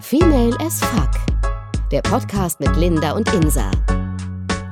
Female 0.00 0.52
as 0.60 0.80
Fuck. 0.80 1.10
Der 1.90 2.02
Podcast 2.02 2.60
mit 2.60 2.74
Linda 2.76 3.12
und 3.12 3.32
Insa. 3.34 3.70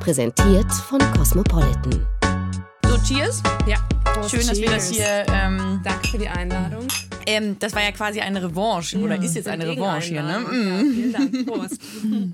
Präsentiert 0.00 0.70
von 0.72 0.98
Cosmopolitan. 1.16 2.06
So, 2.86 2.98
cheers. 2.98 3.42
Ja. 3.66 3.76
Schön, 4.28 4.46
dass 4.46 4.58
wir 4.60 4.70
das 4.70 4.90
hier. 4.90 5.24
Ähm, 5.32 5.80
Danke 5.82 6.08
für 6.08 6.18
die 6.18 6.28
Einladung. 6.28 6.86
ähm, 7.26 7.56
das 7.58 7.74
war 7.74 7.82
ja 7.82 7.92
quasi 7.92 8.20
eine 8.20 8.42
Revanche. 8.42 8.98
Oder 8.98 9.20
ist 9.20 9.34
jetzt 9.34 9.48
eine 9.48 9.66
Revanche 9.66 10.08
hier, 10.10 10.22
ne? 10.22 10.32
Ja, 10.32 10.78
vielen 10.78 11.12
Dank. 11.12 11.46
Prost. 11.46 11.80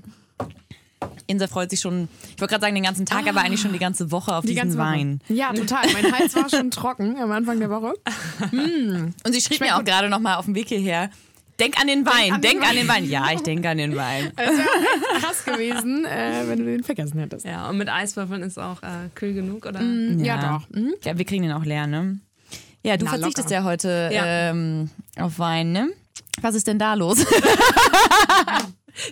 Insa 1.27 1.47
freut 1.47 1.69
sich 1.69 1.79
schon, 1.79 2.09
ich 2.35 2.41
wollte 2.41 2.51
gerade 2.51 2.61
sagen 2.61 2.75
den 2.75 2.83
ganzen 2.83 3.05
Tag, 3.05 3.25
aber 3.27 3.41
eigentlich 3.41 3.61
schon 3.61 3.71
die 3.73 3.79
ganze 3.79 4.11
Woche 4.11 4.35
auf 4.35 4.41
Die 4.41 4.49
diesen 4.49 4.63
ganze 4.63 4.77
Woche. 4.77 4.85
Wein. 4.87 5.21
Ja, 5.29 5.53
total. 5.53 5.85
Mein 5.93 6.11
Hals 6.11 6.35
war 6.35 6.49
schon 6.49 6.69
trocken 6.71 7.17
am 7.17 7.31
Anfang 7.31 7.59
der 7.59 7.69
Woche. 7.69 7.93
Und 8.51 9.13
sie 9.31 9.39
schrieb 9.41 9.57
Schmeckt 9.57 9.71
mir 9.71 9.77
auch 9.79 9.83
gerade 9.83 10.09
noch 10.09 10.19
mal 10.19 10.35
auf 10.35 10.45
dem 10.45 10.55
Weg 10.55 10.67
hierher, 10.67 11.09
denk 11.59 11.79
an 11.79 11.87
den 11.87 12.05
Wein, 12.05 12.33
an 12.33 12.41
den 12.41 12.51
denk 12.51 12.67
an 12.69 12.75
den 12.75 12.87
Wein. 12.87 13.09
Ja, 13.09 13.31
ich 13.33 13.41
denke 13.41 13.69
an 13.69 13.77
den 13.77 13.95
Wein. 13.95 14.31
Es 14.37 14.57
wäre 14.57 15.19
krass 15.19 15.45
gewesen, 15.45 16.05
äh, 16.05 16.43
wenn 16.47 16.59
du 16.59 16.65
den 16.65 16.83
vergessen 16.83 17.19
hättest. 17.19 17.45
Ja, 17.45 17.69
und 17.69 17.77
mit 17.77 17.89
Eiswürfeln 17.89 18.41
ist 18.43 18.57
auch 18.57 18.81
äh, 18.83 19.09
kühl 19.15 19.33
genug, 19.33 19.65
oder? 19.65 19.81
Ja, 19.81 20.37
doch. 20.59 20.75
Hm? 20.75 20.93
Ja, 21.03 21.17
wir 21.17 21.25
kriegen 21.25 21.43
den 21.43 21.51
auch 21.51 21.65
leer, 21.65 21.87
ne? 21.87 22.19
Ja, 22.83 22.97
du 22.97 23.05
Na, 23.05 23.11
verzichtest 23.11 23.49
locker. 23.49 23.61
ja 23.61 23.63
heute 23.63 24.09
Ja. 24.11 24.25
Ähm, 24.49 24.89
auf 25.17 25.37
Wein, 25.39 25.71
ne? 25.71 25.89
Was 26.41 26.55
ist 26.55 26.65
denn 26.67 26.79
da 26.79 26.93
los? 26.95 27.23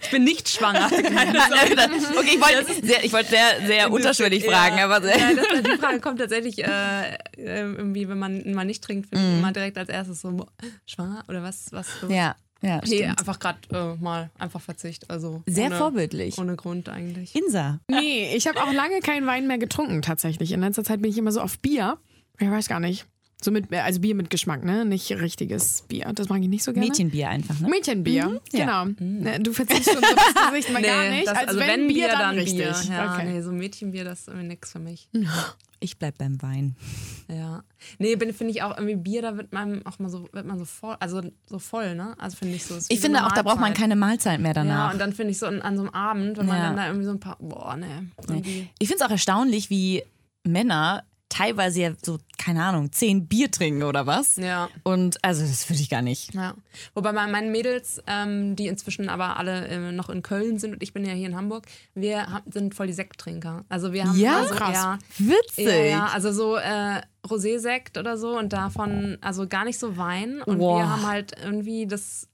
Ich 0.02 0.10
bin 0.12 0.24
nicht 0.24 0.50
schwanger. 0.50 0.86
okay, 0.92 2.36
ich 2.36 2.42
wollte 2.42 2.86
sehr, 2.86 3.04
ich 3.04 3.14
wollte 3.14 3.30
sehr, 3.30 3.66
sehr 3.66 3.92
unterschwellig 3.92 4.46
fragen, 4.46 4.78
ja. 4.78 4.86
aber 4.86 5.02
sehr, 5.02 5.18
Ja, 5.18 5.34
das, 5.34 5.64
die 5.64 5.78
Frage 5.78 6.00
kommt 6.00 6.20
tatsächlich 6.20 6.64
äh, 6.64 7.14
äh, 7.38 7.62
irgendwie, 7.62 8.08
wenn 8.08 8.20
man 8.20 8.54
mal 8.54 8.66
nicht 8.66 8.84
trinkt, 8.84 9.10
finde 9.10 9.26
ich 9.26 9.40
immer 9.40 9.52
direkt 9.52 9.78
als 9.78 9.90
erstes 9.90 10.22
so, 10.22 10.48
schwanger 10.86 11.24
oder 11.28 11.44
was? 11.44 11.72
was 11.72 12.02
los? 12.02 12.12
ja, 12.12 12.36
ja, 12.62 12.82
Nee, 12.86 12.98
stimmt. 12.98 13.20
einfach 13.20 13.40
gerade 13.40 13.60
äh, 13.72 14.04
mal 14.04 14.30
einfach 14.38 14.62
Verzicht. 14.62 15.10
Also 15.10 15.44
Sehr 15.46 15.68
ohne, 15.68 15.78
vorbildlich. 15.78 16.38
Ohne 16.38 16.56
Grund 16.56 16.90
eigentlich. 16.90 17.34
Insa. 17.36 17.80
Nee, 17.88 18.36
ich 18.36 18.48
habe 18.48 18.62
auch 18.62 18.74
lange 18.74 19.00
keinen 19.00 19.26
Wein 19.28 19.48
mehr 19.48 19.58
getrunken, 19.58 20.02
tatsächlich. 20.02 20.52
In 20.52 20.62
letzter 20.62 20.84
Zeit 20.84 21.02
bin 21.02 21.10
ich 21.10 21.18
immer 21.18 21.32
so 21.32 21.42
auf 21.42 21.60
Bier. 21.60 21.98
Ich 22.38 22.50
weiß 22.50 22.68
gar 22.68 22.80
nicht. 22.80 23.06
So 23.42 23.52
mit, 23.52 23.74
also 23.74 24.02
Bier 24.02 24.16
mit 24.16 24.30
Geschmack, 24.30 24.66
ne? 24.66 24.84
Nicht 24.84 25.10
richtiges 25.12 25.84
Bier. 25.88 26.12
Das 26.14 26.28
mag 26.28 26.42
ich 26.42 26.50
nicht 26.50 26.64
so 26.64 26.74
gerne. 26.74 26.88
Mädchenbier 26.88 27.30
einfach, 27.30 27.58
ne? 27.62 27.70
Mädchenbier, 27.70 28.42
Ja. 28.52 28.84
genau. 28.84 28.96
Ne, 29.00 29.40
Du 29.40 29.54
verziehst 29.54 29.86
schon 29.86 29.96
so 30.02 30.16
das 30.16 30.50
Gesicht 30.52 30.74
mal 30.74 30.82
gar 30.84 31.10
nicht. 31.10 31.26
das, 31.28 31.38
also, 31.38 31.48
also 31.48 31.60
wenn, 31.62 31.88
Bier, 31.88 32.10
dann, 32.10 32.36
Bier. 32.36 32.44
richtig. 32.44 32.90
Ja, 32.90 33.14
okay. 33.14 33.26
nee, 33.32 33.42
so 33.42 33.52
Mädchenbier, 33.54 34.04
das 34.04 34.20
ist 34.22 34.28
irgendwie 34.28 34.48
nix 34.48 34.72
für 34.74 34.80
mich. 34.80 35.08
Ich 35.80 35.98
bleib 35.98 36.18
beim 36.18 36.42
Wein. 36.42 36.76
Ja. 37.30 37.64
Nee, 37.98 38.18
finde 38.18 38.48
ich 38.52 38.62
auch 38.64 38.76
irgendwie 38.78 38.98
Bier, 38.98 39.22
da 39.22 39.38
wird 39.38 39.54
man 39.54 39.86
auch 39.86 40.00
mal 40.00 40.10
so, 40.10 40.28
wird 40.34 40.46
man 40.46 40.58
so 40.60 40.66
voll, 40.66 40.98
also 41.00 41.22
so 41.46 41.60
voll, 41.60 41.96
ne? 41.96 42.16
Also 42.20 42.36
finde 42.36 42.56
ich 42.56 42.66
so. 42.66 42.78
Ich 42.90 43.00
finde 43.00 43.26
auch, 43.26 43.32
da 43.32 43.44
braucht 43.44 43.62
man 43.62 43.74
keine 43.74 43.96
Mahlzeit 43.96 44.42
mehr 44.42 44.50
Ja, 44.50 44.54
danach. 44.56 44.92
und 44.92 45.00
dann 45.00 45.14
finde 45.14 45.32
ich 45.32 45.40
so 45.40 45.46
an, 45.46 45.62
an 45.62 45.78
so 45.78 45.84
einem 45.84 45.94
Abend, 45.94 46.38
wenn 46.38 46.46
man 46.48 46.58
Ja. 46.58 46.64
dann 46.68 46.76
da 46.76 46.88
irgendwie 46.88 47.06
so 47.06 47.12
ein 47.12 47.22
paar, 47.22 47.38
boah, 47.40 47.78
ne. 47.78 48.10
Irgendwie. 48.28 48.68
ich 48.80 48.90
finde 48.90 49.02
es 49.02 49.08
auch 49.08 49.12
erstaunlich, 49.12 49.70
wie 49.70 50.04
Männer 50.44 51.04
teilweise 51.30 51.82
ja 51.82 51.92
so, 52.04 52.18
keine 52.38 52.64
Ahnung, 52.64 52.92
zehn 52.92 53.28
Bier 53.28 53.52
trinken 53.52 53.84
oder 53.84 54.06
was. 54.08 54.36
Ja. 54.38 54.68
Und 54.84 55.24
also 55.24 55.42
das 55.46 55.70
würde 55.70 55.82
ich 55.82 55.90
gar 55.90 56.02
nicht. 56.02 56.34
Ja. 56.34 56.56
Wobei 56.96 57.12
bei 57.12 57.28
meinen 57.28 57.52
Mädels, 57.52 58.02
ähm, 58.08 58.56
die 58.56 58.68
inzwischen 58.68 59.10
aber 59.10 59.38
alle 59.38 59.68
äh, 59.68 59.92
noch 59.92 60.10
in 60.10 60.24
Köln 60.24 60.58
sind 60.60 60.74
und 60.74 60.84
ich 60.84 60.92
bin 60.94 61.06
ja 61.06 61.14
hier 61.14 61.28
in 61.28 61.36
Hamburg, 61.36 61.66
wir 61.94 62.28
haben, 62.28 62.52
sind 62.52 62.74
voll 62.76 62.88
die 62.88 62.94
Sekttrinker. 62.94 63.64
Also 63.70 63.94
wir 63.94 64.06
haben 64.06 64.20
Ja? 64.20 64.46
so, 64.48 64.56
Krass. 64.56 64.74
ja, 64.74 65.00
Witzig. 65.20 65.66
Ja, 65.68 65.76
ja, 65.84 66.06
also 66.08 66.32
so 66.32 66.56
äh, 66.56 67.02
Rosé-Sekt 67.28 67.98
oder 67.98 68.18
so 68.18 68.38
und 68.38 68.52
davon, 68.54 69.18
also 69.22 69.48
gar 69.48 69.66
nicht 69.66 69.78
so 69.78 69.98
Wein. 69.98 70.42
Und 70.42 70.60
Wow. 70.60 70.80
wir 70.80 70.90
haben 70.90 71.08
halt 71.08 71.34
irgendwie 71.44 71.86
das 71.86 72.28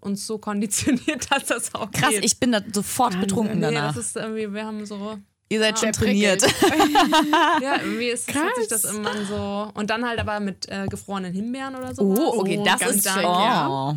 uns 0.00 0.26
so 0.26 0.38
konditioniert, 0.38 1.26
dass 1.30 1.44
das 1.46 1.74
auch 1.74 1.90
Krass, 1.90 2.10
geht. 2.10 2.24
ich 2.24 2.38
bin 2.40 2.52
da 2.52 2.60
sofort 2.72 3.20
betrunken 3.20 3.58
Nee, 3.60 3.66
danach. 3.74 3.94
das 3.94 4.06
ist 4.06 4.16
irgendwie, 4.16 4.52
wir 4.54 4.64
haben 4.64 4.86
so, 4.86 5.18
Ihr 5.52 5.58
seid 5.58 5.78
schon 5.80 5.90
prickelt. 5.90 6.40
trainiert. 6.42 6.42
ja, 7.62 7.76
irgendwie 7.82 8.06
ist, 8.06 8.32
hat 8.32 8.54
sich 8.56 8.68
Krass. 8.68 8.82
das 8.82 8.94
immer 8.94 9.12
so. 9.24 9.70
Und 9.74 9.90
dann 9.90 10.06
halt 10.06 10.20
aber 10.20 10.38
mit 10.38 10.68
äh, 10.68 10.86
gefrorenen 10.88 11.32
Himbeeren 11.32 11.74
oder 11.74 11.92
so. 11.94 12.02
Oh, 12.02 12.40
okay, 12.40 12.58
Oh, 12.60 12.64
das 12.64 12.80
ist 12.82 13.08
schick, 13.08 13.18
oh. 13.18 13.22
ja. 13.24 13.96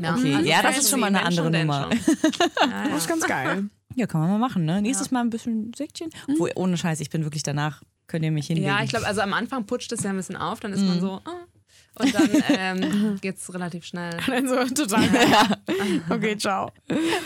Ja, 0.00 0.14
Okay, 0.14 0.42
ja, 0.44 0.62
das 0.62 0.78
ist 0.78 0.90
schon 0.90 1.00
mal 1.00 1.06
eine 1.06 1.32
schon, 1.32 1.46
andere 1.46 1.64
Nummer. 1.64 1.88
schon. 2.04 2.16
Ja, 2.70 2.84
ja. 2.84 2.88
Das 2.90 2.98
ist 2.98 3.08
ganz 3.08 3.24
geil. 3.26 3.64
Ja, 3.96 4.06
kann 4.06 4.20
man 4.20 4.30
mal 4.30 4.38
machen, 4.38 4.64
ne? 4.64 4.80
Nächstes 4.82 5.10
Mal 5.10 5.20
ein 5.22 5.30
bisschen 5.30 5.72
Säckchen. 5.74 6.10
Obwohl, 6.30 6.52
ohne 6.54 6.76
Scheiß, 6.76 7.00
ich 7.00 7.10
bin 7.10 7.24
wirklich 7.24 7.42
danach, 7.42 7.82
könnt 8.06 8.24
ihr 8.24 8.30
mich 8.30 8.46
hinlegen. 8.46 8.68
Ja, 8.68 8.82
ich 8.82 8.90
glaube, 8.90 9.06
also 9.06 9.22
am 9.22 9.32
Anfang 9.32 9.64
putscht 9.64 9.90
es 9.92 10.02
ja 10.02 10.10
ein 10.10 10.16
bisschen 10.16 10.36
auf, 10.36 10.60
dann 10.60 10.72
ist 10.72 10.82
man 10.84 11.00
so, 11.00 11.20
ah. 11.24 11.30
Und 11.94 12.14
dann 12.14 12.30
ähm, 12.48 13.18
geht 13.20 13.36
es 13.36 13.52
relativ 13.52 13.84
schnell. 13.84 14.16
Dann 14.26 14.48
so 14.48 14.64
total. 14.84 15.08
Okay, 16.08 16.36
ciao. 16.38 16.70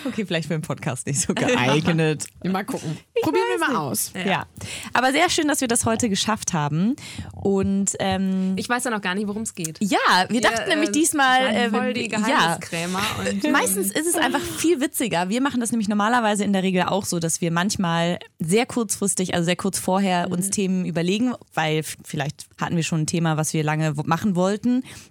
Okay, 0.06 0.24
vielleicht 0.26 0.48
für 0.48 0.54
den 0.54 0.62
Podcast 0.62 1.06
nicht 1.06 1.20
so 1.20 1.34
geeignet. 1.34 2.26
Mal 2.44 2.64
gucken. 2.64 2.96
Probieren 3.22 3.44
wir 3.58 3.68
mal 3.68 3.76
aus. 3.76 4.12
ja. 4.14 4.46
Aber 4.92 5.12
sehr 5.12 5.30
schön, 5.30 5.48
dass 5.48 5.60
wir 5.60 5.68
das 5.68 5.84
heute 5.86 6.08
geschafft 6.08 6.52
haben. 6.52 6.96
Und 7.32 7.92
ähm, 8.00 8.54
Ich 8.56 8.68
weiß 8.68 8.84
ja 8.84 8.90
noch 8.90 9.00
gar 9.00 9.14
nicht, 9.14 9.26
worum 9.28 9.42
es 9.42 9.54
geht. 9.54 9.78
ja, 9.80 9.98
wir 10.28 10.40
dachten 10.40 10.68
nämlich 10.68 10.90
diesmal. 10.92 11.40
äh, 11.46 11.64
äh, 11.66 11.70
voll 11.70 11.92
die 11.94 12.10
ja, 12.10 12.18
Geheimniskrämer. 12.18 13.00
Und, 13.20 13.50
Meistens 13.52 13.90
ist 13.92 14.06
es 14.06 14.14
einfach 14.16 14.40
viel 14.40 14.80
witziger. 14.80 15.28
Wir 15.28 15.40
machen 15.40 15.60
das 15.60 15.70
nämlich 15.70 15.88
normalerweise 15.88 16.44
in 16.44 16.52
der 16.52 16.62
Regel 16.62 16.82
auch 16.84 17.04
so, 17.04 17.18
dass 17.20 17.40
wir 17.40 17.50
manchmal 17.50 18.18
sehr 18.40 18.66
kurzfristig, 18.66 19.34
also 19.34 19.44
sehr 19.44 19.56
kurz 19.56 19.78
vorher, 19.78 20.30
uns 20.30 20.50
Themen 20.50 20.84
überlegen, 20.84 21.34
weil 21.54 21.82
vielleicht 22.04 22.46
hatten 22.60 22.76
wir 22.76 22.82
schon 22.82 23.02
ein 23.02 23.06
Thema, 23.06 23.36
was 23.36 23.52
wir 23.54 23.62
lange 23.62 23.94
machen 24.04 24.34
wollten, 24.36 24.53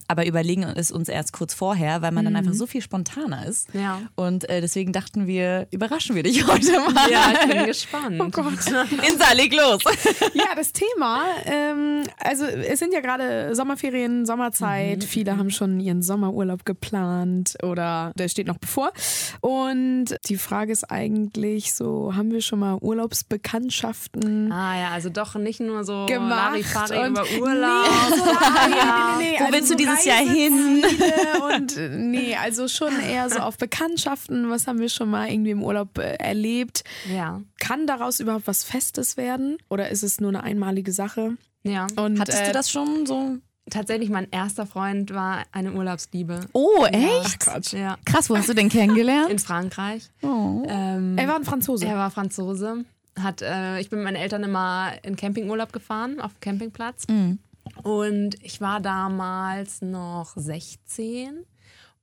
aber 0.08 0.26
überlegen 0.26 0.64
es 0.64 0.92
uns 0.92 1.10
erst 1.10 1.34
kurz 1.34 1.54
vorher, 1.54 2.02
weil 2.02 2.12
man 2.12 2.26
dann 2.26 2.36
einfach 2.36 2.54
so 2.54 2.66
viel 2.66 2.82
spontaner 2.82 3.46
ist. 3.46 3.74
Ja. 3.74 4.02
Und 4.16 4.50
äh, 4.50 4.62
deswegen 4.62 4.92
dachten 4.94 5.28
wir, 5.28 5.68
überraschen 5.72 6.16
wir 6.16 6.24
dich 6.24 6.48
heute 6.48 6.72
mal. 6.92 7.12
ja, 7.12 7.34
ich 7.34 7.48
bin 7.50 7.66
gespannt. 7.66 8.22
Oh 8.22 8.30
Gott. 8.30 8.54
Insa, 9.10 9.34
leg 9.34 9.54
los. 9.54 9.82
Ja, 10.34 10.56
das 10.56 10.72
Thema, 10.72 11.24
ähm, 11.46 12.04
also 12.20 12.46
es 12.46 12.80
sind 12.80 12.94
ja 12.94 13.02
gerade 13.02 13.56
Sommerferien, 13.56 14.26
Sommerzeit. 14.26 15.04
Viele 15.04 15.38
haben 15.38 15.52
schon 15.52 15.80
ihren 15.80 16.02
Sommerurlaub 16.02 16.66
geplant 16.66 17.56
oder 17.64 18.12
der 18.16 18.28
steht 18.28 18.48
noch 18.48 18.58
bevor. 18.58 18.92
Und 19.42 20.16
die 20.28 20.38
Frage 20.38 20.72
ist 20.72 20.86
eigentlich 20.86 21.74
so, 21.74 22.16
haben 22.16 22.32
wir 22.32 22.42
schon 22.42 22.60
mal 22.60 22.78
Urlaubsbekanntschaften 22.80 24.52
Ah 24.52 24.78
ja, 24.80 24.90
also 24.90 25.10
doch 25.10 25.36
nicht 25.36 25.60
nur 25.60 25.84
so 25.84 26.06
gemacht? 26.06 26.30
Larifari 26.30 27.08
über 27.08 27.24
Urlaub. 27.40 27.86
Nee, 28.10 28.16
so, 28.18 28.32
ah, 28.32 29.16
nee, 29.18 29.32
nee, 29.32 29.33
nee, 29.34 29.40
Wo 29.40 29.46
also 29.46 29.54
willst 29.54 29.70
du 29.70 29.74
so 29.74 29.78
dieses 29.78 30.06
Jahr 30.06 30.18
hin? 30.20 30.84
Und 31.56 31.78
äh, 31.78 31.90
nee, 31.90 32.36
also 32.36 32.68
schon 32.68 32.94
eher 33.00 33.30
so 33.30 33.40
auf 33.40 33.58
Bekanntschaften. 33.58 34.50
Was 34.50 34.68
haben 34.68 34.80
wir 34.80 34.90
schon 34.90 35.10
mal 35.10 35.30
irgendwie 35.30 35.52
im 35.52 35.64
Urlaub 35.64 35.98
äh, 35.98 36.16
erlebt? 36.16 36.84
Ja, 37.12 37.42
Kann 37.60 37.88
daraus 37.88 38.20
überhaupt 38.20 38.48
was 38.48 38.64
Festes 38.64 39.18
werden? 39.18 39.58
Oder 39.70 39.90
ist 39.90 40.04
es 40.04 40.20
nur 40.20 40.30
eine 40.30 40.44
einmalige 40.44 40.92
Sache? 40.92 41.38
ja. 41.64 41.88
Und, 41.96 42.20
Hattest 42.20 42.42
äh, 42.42 42.48
du 42.48 42.52
das 42.54 42.70
schon 42.70 43.06
so? 43.06 43.38
Tatsächlich, 43.70 44.10
mein 44.10 44.28
erster 44.30 44.66
Freund 44.66 45.14
war 45.14 45.44
eine 45.54 45.72
Urlaubsliebe. 45.72 46.42
Oh, 46.52 46.84
echt? 46.86 47.40
Quatsch. 47.40 47.72
Ja, 47.74 47.98
Krass, 48.04 48.30
wo 48.30 48.36
hast 48.36 48.50
du 48.50 48.54
den 48.54 48.68
kennengelernt? 48.68 49.30
in 49.30 49.40
Frankreich. 49.40 50.10
Oh. 50.22 50.64
Ähm, 50.68 51.18
Er 51.18 51.28
war 51.30 51.36
ein 51.38 51.46
Franzose. 51.46 51.86
Er 51.86 51.96
war 51.96 52.12
Franzose. 52.12 52.84
Hat, 53.18 53.42
äh, 53.42 53.80
ich 53.80 53.90
bin 53.90 54.00
mit 54.00 54.06
meinen 54.06 54.16
Eltern 54.22 54.44
immer 54.44 54.92
in 55.04 55.16
Campingurlaub 55.16 55.72
gefahren, 55.72 56.20
auf 56.20 56.34
dem 56.34 56.40
Campingplatz. 56.42 57.06
Und 57.84 58.42
ich 58.44 58.62
war 58.62 58.80
damals 58.80 59.82
noch 59.82 60.34
16 60.36 61.46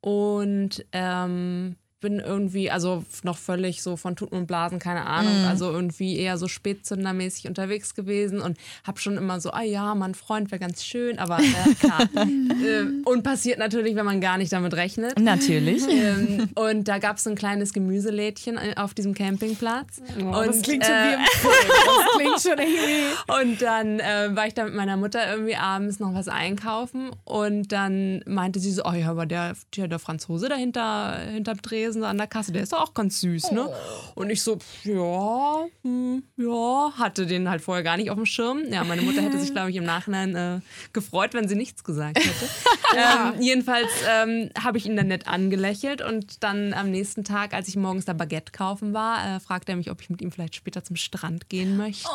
und 0.01 0.85
ähm, 0.93 1.77
bin 2.01 2.19
irgendwie, 2.19 2.71
also 2.71 3.05
noch 3.23 3.39
völlig 3.39 3.83
so 3.83 3.97
von 3.97 4.17
Tuten 4.17 4.37
und 4.37 4.47
Blasen, 4.47 4.79
keine 4.79 5.07
Ahnung, 5.07 5.45
also 5.47 5.71
irgendwie 5.71 6.17
eher 6.17 6.39
so 6.39 6.49
spätzündermäßig 6.49 7.47
unterwegs 7.47 7.95
gewesen 7.95 8.41
und 8.41 8.57
hab 8.85 8.99
schon 8.99 9.17
immer 9.17 9.41
so, 9.41 9.51
ah 9.51 9.63
ja, 9.63 9.95
mein 9.95 10.15
Freund 10.15 10.51
wäre 10.51 10.59
ganz 10.59 10.85
schön, 10.85 11.19
aber 11.19 11.41
äh, 11.41 11.75
klar. 11.79 12.03
äh, 12.17 12.87
und 13.05 13.23
passiert 13.23 13.59
natürlich, 13.59 13.95
wenn 13.97 14.07
man 14.07 14.21
gar 14.21 14.39
nicht 14.39 14.53
damit 14.53 14.75
rechnet. 14.75 15.19
Natürlich. 15.19 15.85
Ähm, 16.01 16.49
und 16.55 16.89
da 16.89 16.99
gab 16.99 17.17
es 17.17 17.25
so 17.25 17.31
ein 17.31 17.37
kleines 17.37 17.73
Gemüselädchen 17.73 18.57
äh, 18.57 18.75
auf 18.77 18.95
diesem 18.95 19.13
Campingplatz. 19.13 20.01
Oh, 20.19 20.39
und, 20.39 20.47
das 20.47 20.63
klingt 20.63 20.85
schon 20.85 20.95
äh, 20.95 21.09
wie 21.09 21.15
im 21.15 21.27
Film. 21.27 21.53
Das 21.87 22.17
klingt 22.17 22.41
schon 22.41 22.67
irgendwie. 22.67 23.51
Und 23.51 23.63
dann 23.63 24.01
äh, 24.01 24.35
war 24.35 24.47
ich 24.47 24.55
da 24.55 24.65
mit 24.65 24.75
meiner 24.75 24.97
Mutter 24.97 25.31
irgendwie 25.31 25.57
abends 25.57 25.99
noch 25.99 26.15
was 26.15 26.29
einkaufen 26.29 27.11
und 27.25 27.73
dann 27.73 28.23
meinte 28.27 28.61
sie 28.61 28.71
so, 28.71 28.85
oh 28.85 28.93
ja, 28.93 29.11
aber 29.11 29.27
der, 29.27 29.55
der, 29.77 29.99
Franzose 29.99 30.49
da 30.49 30.55
hinter, 30.55 31.19
hinterm 31.19 31.61
Tresen 31.91 32.05
an 32.05 32.19
der 32.19 32.27
Kasse, 32.27 32.53
der 32.53 32.63
ist 32.63 32.73
doch 32.73 32.81
auch 32.81 32.95
ganz 32.95 33.21
süß, 33.21 33.51
ne? 33.53 33.69
Und 34.15 34.31
ich 34.31 34.43
so, 34.43 34.59
ja, 34.85 35.67
hm, 35.83 36.23
ja, 36.37 36.93
hatte 36.97 37.27
den 37.27 37.49
halt 37.49 37.63
vorher 37.63 37.83
gar 37.83 37.97
nicht 37.97 38.11
auf 38.11 38.17
dem 38.17 38.27
Schirm. 38.27 38.63
Ja, 38.71 38.85
meine 38.85 39.03
Mutter 39.03 39.23
hätte 39.23 39.39
sich, 39.39 39.53
glaube 39.53 39.71
ich, 39.71 39.77
im 39.77 39.85
Nachhinein 39.85 40.37
äh, 40.37 40.61
gefreut, 40.93 41.35
wenn 41.35 41.49
sie 41.49 41.57
nichts 41.57 41.83
gesagt 41.83 42.19
hätte. 42.19 42.49
ähm, 42.97 43.41
jedenfalls 43.41 43.89
ähm, 44.09 44.51
habe 44.63 44.79
ich 44.79 44.87
ihn 44.87 44.97
dann 44.97 45.09
nett 45.09 45.27
angelächelt 45.27 46.01
und 46.03 46.45
dann 46.45 46.73
am 46.75 46.91
nächsten 46.91 47.25
Tag, 47.25 47.55
als 47.55 47.69
ich 47.69 47.77
morgens 47.77 48.05
da 48.05 48.13
Baguette 48.13 48.53
kaufen 48.53 48.95
war, 48.95 49.37
äh, 49.37 49.41
fragte 49.41 49.73
er 49.73 49.77
mich, 49.77 49.91
ob 49.91 50.01
ich 50.01 50.11
mit 50.11 50.23
ihm 50.23 50.31
vielleicht 50.31 50.55
später 50.55 50.85
zum 50.85 50.97
Strand 50.97 51.49
gehen 51.49 51.77
möchte. 51.77 52.09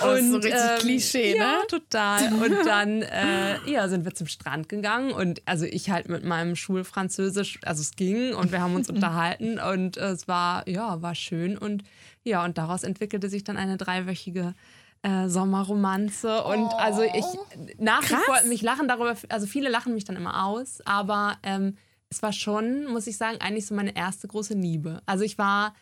Das 0.00 0.20
ist 0.20 0.30
so 0.30 0.36
richtig 0.36 0.78
Klischee, 0.78 1.32
ähm, 1.32 1.36
ja, 1.36 1.52
ne? 1.52 1.58
total. 1.68 2.32
Und 2.42 2.66
dann 2.66 3.02
äh, 3.02 3.58
ja, 3.70 3.88
sind 3.88 4.04
wir 4.04 4.14
zum 4.14 4.26
Strand 4.26 4.68
gegangen 4.68 5.12
und 5.12 5.42
also 5.46 5.64
ich 5.64 5.90
halt 5.90 6.08
mit 6.08 6.24
meinem 6.24 6.56
Schulfranzösisch, 6.56 7.60
also 7.64 7.80
es 7.80 7.92
ging 7.92 8.34
und 8.34 8.52
wir 8.52 8.60
haben 8.60 8.74
uns 8.74 8.88
unterhalten 8.96 9.58
und 9.58 9.96
äh, 9.96 10.10
es 10.10 10.28
war, 10.28 10.68
ja, 10.68 11.02
war 11.02 11.14
schön 11.14 11.56
und 11.58 11.82
ja, 12.24 12.44
und 12.44 12.58
daraus 12.58 12.82
entwickelte 12.82 13.28
sich 13.28 13.44
dann 13.44 13.56
eine 13.56 13.76
dreiwöchige 13.76 14.54
äh, 15.02 15.28
Sommerromanze 15.28 16.42
und 16.44 16.68
also 16.74 17.02
ich 17.02 17.24
nach 17.78 18.02
wie 18.02 18.14
vor, 18.14 18.36
mich 18.48 18.62
lachen 18.62 18.88
darüber, 18.88 19.14
also 19.28 19.46
viele 19.46 19.68
lachen 19.68 19.94
mich 19.94 20.04
dann 20.04 20.16
immer 20.16 20.46
aus, 20.46 20.80
aber 20.84 21.36
ähm, 21.42 21.76
es 22.08 22.22
war 22.22 22.32
schon, 22.32 22.86
muss 22.86 23.06
ich 23.06 23.16
sagen, 23.16 23.38
eigentlich 23.40 23.66
so 23.66 23.74
meine 23.74 23.96
erste 23.96 24.28
große 24.28 24.54
Liebe. 24.54 25.02
Also 25.06 25.24
ich 25.24 25.38
war 25.38 25.74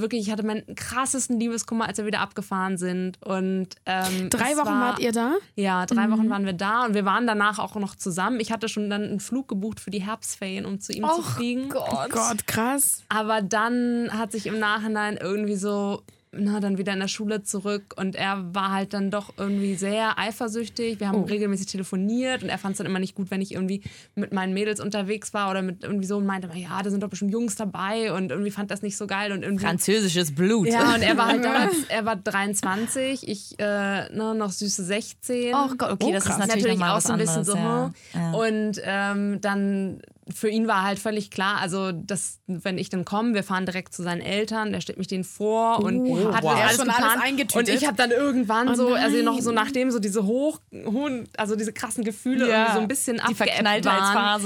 wirklich, 0.00 0.26
ich 0.26 0.32
hatte 0.32 0.44
meinen 0.44 0.74
krassesten 0.74 1.38
Liebeskummer, 1.38 1.86
als 1.86 1.98
wir 1.98 2.06
wieder 2.06 2.20
abgefahren 2.20 2.76
sind 2.76 3.22
und 3.22 3.68
ähm, 3.86 4.30
Drei 4.30 4.56
Wochen 4.56 4.66
war, 4.66 4.80
wart 4.80 4.98
ihr 4.98 5.12
da? 5.12 5.34
Ja, 5.54 5.86
drei 5.86 6.10
Wochen 6.10 6.30
waren 6.30 6.44
wir 6.44 6.52
da 6.52 6.86
und 6.86 6.94
wir 6.94 7.04
waren 7.04 7.26
danach 7.26 7.58
auch 7.58 7.74
noch 7.76 7.94
zusammen. 7.94 8.40
Ich 8.40 8.52
hatte 8.52 8.68
schon 8.68 8.90
dann 8.90 9.02
einen 9.02 9.20
Flug 9.20 9.48
gebucht 9.48 9.80
für 9.80 9.90
die 9.90 10.02
Herbstferien, 10.02 10.64
um 10.64 10.80
zu 10.80 10.92
ihm 10.92 11.06
zu 11.08 11.22
fliegen. 11.22 11.72
Oh 11.74 12.04
Gott, 12.10 12.46
krass. 12.46 13.02
Aber 13.08 13.42
dann 13.42 14.10
hat 14.12 14.32
sich 14.32 14.46
im 14.46 14.58
Nachhinein 14.58 15.16
irgendwie 15.16 15.56
so, 15.56 16.02
na, 16.38 16.60
dann 16.60 16.78
wieder 16.78 16.92
in 16.92 17.00
der 17.00 17.08
Schule 17.08 17.42
zurück 17.42 17.94
und 17.96 18.16
er 18.16 18.54
war 18.54 18.72
halt 18.72 18.94
dann 18.94 19.10
doch 19.10 19.34
irgendwie 19.36 19.74
sehr 19.74 20.18
eifersüchtig. 20.18 21.00
Wir 21.00 21.08
haben 21.08 21.24
regelmäßig 21.24 21.66
telefoniert 21.66 22.42
und 22.42 22.48
er 22.48 22.58
fand 22.58 22.72
es 22.72 22.78
dann 22.78 22.86
immer 22.86 22.98
nicht 22.98 23.14
gut, 23.14 23.30
wenn 23.30 23.40
ich 23.40 23.52
irgendwie 23.52 23.82
mit 24.14 24.32
meinen 24.32 24.54
Mädels 24.54 24.80
unterwegs 24.80 25.34
war 25.34 25.50
oder 25.50 25.62
mit 25.62 25.82
irgendwie 25.82 26.06
so 26.06 26.16
und 26.16 26.26
meinte, 26.26 26.48
ja, 26.54 26.82
da 26.82 26.90
sind 26.90 27.02
doch 27.02 27.08
bestimmt 27.08 27.32
Jungs 27.32 27.56
dabei 27.56 28.12
und 28.12 28.30
irgendwie 28.30 28.50
fand 28.50 28.70
das 28.70 28.82
nicht 28.82 28.96
so 28.96 29.06
geil 29.06 29.32
und 29.32 29.42
irgendwie. 29.42 29.64
Französisches 29.64 30.34
Blut. 30.34 30.68
Ja, 30.68 30.94
und 30.94 31.02
er 31.02 31.16
war 31.16 31.28
halt 31.28 31.44
damals, 31.44 31.76
er 31.88 32.04
war 32.04 32.16
23, 32.16 33.28
ich 33.28 33.58
äh, 33.58 34.12
ne, 34.12 34.34
noch 34.36 34.50
süße 34.50 34.84
16. 34.84 35.54
Oh 35.54 35.74
Gott, 35.76 35.90
okay, 35.92 36.12
das 36.12 36.26
ist 36.26 36.38
natürlich, 36.38 36.78
mal 36.78 36.96
auch 36.96 37.00
so 37.00 37.12
ein 37.12 37.18
bisschen 37.18 37.40
anderes, 37.40 37.46
so. 37.46 37.56
ja. 37.56 37.92
hm. 38.12 38.34
Und 38.34 38.80
ähm, 38.84 39.40
dann 39.40 40.00
für 40.34 40.48
ihn 40.48 40.66
war 40.66 40.82
halt 40.82 40.98
völlig 40.98 41.30
klar, 41.30 41.58
also 41.60 41.92
dass 41.92 42.40
wenn 42.48 42.78
ich 42.78 42.88
dann 42.88 43.04
komme, 43.04 43.34
wir 43.34 43.44
fahren 43.44 43.64
direkt 43.64 43.94
zu 43.94 44.02
seinen 44.02 44.20
Eltern, 44.20 44.72
der 44.72 44.80
stellt 44.80 44.98
mich 44.98 45.06
denen 45.06 45.22
vor 45.22 45.78
und 45.84 46.00
hat 46.34 46.42
wow. 46.42 46.52
das 46.52 46.62
alles 46.62 46.76
schon 46.76 46.90
alles 46.90 47.22
eingetütet? 47.22 47.68
und 47.68 47.74
ich 47.74 47.86
habe 47.86 47.96
dann 47.96 48.10
irgendwann 48.10 48.74
so, 48.74 48.92
also 48.92 49.22
noch 49.22 49.40
so 49.40 49.52
nein. 49.52 49.64
nachdem 49.64 49.90
so 49.92 50.00
diese 50.00 50.24
hoch, 50.24 50.60
hohen, 50.84 51.28
also 51.36 51.54
diese 51.54 51.72
krassen 51.72 52.02
Gefühle 52.02 52.48
Ja, 52.48 52.72
so 52.74 52.80
ein 52.80 52.88
bisschen 52.88 53.20
abgeebbt 53.20 53.84
waren, 53.84 54.42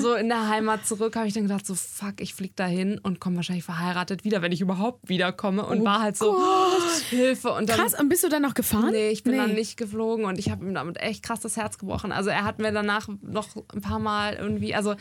so 0.00 0.14
in 0.14 0.28
der 0.28 0.48
Heimat 0.48 0.84
zurück, 0.84 1.14
habe 1.14 1.28
ich 1.28 1.34
dann 1.34 1.44
gedacht, 1.44 1.64
so 1.64 1.76
fuck, 1.76 2.20
ich 2.20 2.34
flieg 2.34 2.56
dahin 2.56 2.98
und 2.98 3.20
komme 3.20 3.36
wahrscheinlich 3.36 3.64
verheiratet 3.64 4.24
wieder, 4.24 4.42
wenn 4.42 4.50
ich 4.50 4.60
überhaupt 4.60 5.08
wiederkomme. 5.08 5.64
Und 5.64 5.84
war 5.84 6.02
halt 6.02 6.16
so, 6.16 6.40
Hilfe. 7.10 7.52
Und 7.52 7.68
dann, 7.68 7.78
Krass, 7.78 7.98
und 7.98 8.08
bist 8.08 8.24
du 8.24 8.28
dann 8.28 8.42
noch 8.42 8.54
gefahren? 8.54 8.90
Nee, 8.90 9.10
ich 9.10 9.22
bin 9.22 9.36
dann 9.36 9.54
nicht 9.54 9.76
geflogen 9.76 10.24
und 10.24 10.38
ich 10.38 10.50
habe 10.50 10.64
ihm 10.64 10.74
damit 10.74 11.00
echt 11.00 11.22
krass 11.22 11.38
das 11.40 11.56
Herz 11.56 11.78
gebrochen. 11.78 12.10
Also 12.10 12.30
er 12.30 12.44
hat 12.44 12.58
mir 12.58 12.72
danach 12.72 13.08
noch 13.22 13.48
ein 13.72 13.80
paar 13.80 14.00
Mal 14.00 14.34
irgendwie, 14.34 14.74
also 14.74 14.96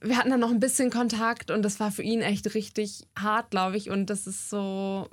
wir 0.00 0.16
hatten 0.16 0.30
dann 0.30 0.40
noch 0.40 0.50
ein 0.50 0.60
bisschen 0.60 0.90
Kontakt 0.90 1.50
und 1.50 1.62
das 1.62 1.80
war 1.80 1.90
für 1.90 2.02
ihn 2.02 2.22
echt 2.22 2.54
richtig 2.54 3.06
hart, 3.18 3.50
glaube 3.50 3.76
ich. 3.76 3.90
Und 3.90 4.10
das 4.10 4.26
ist 4.26 4.50
so, 4.50 5.08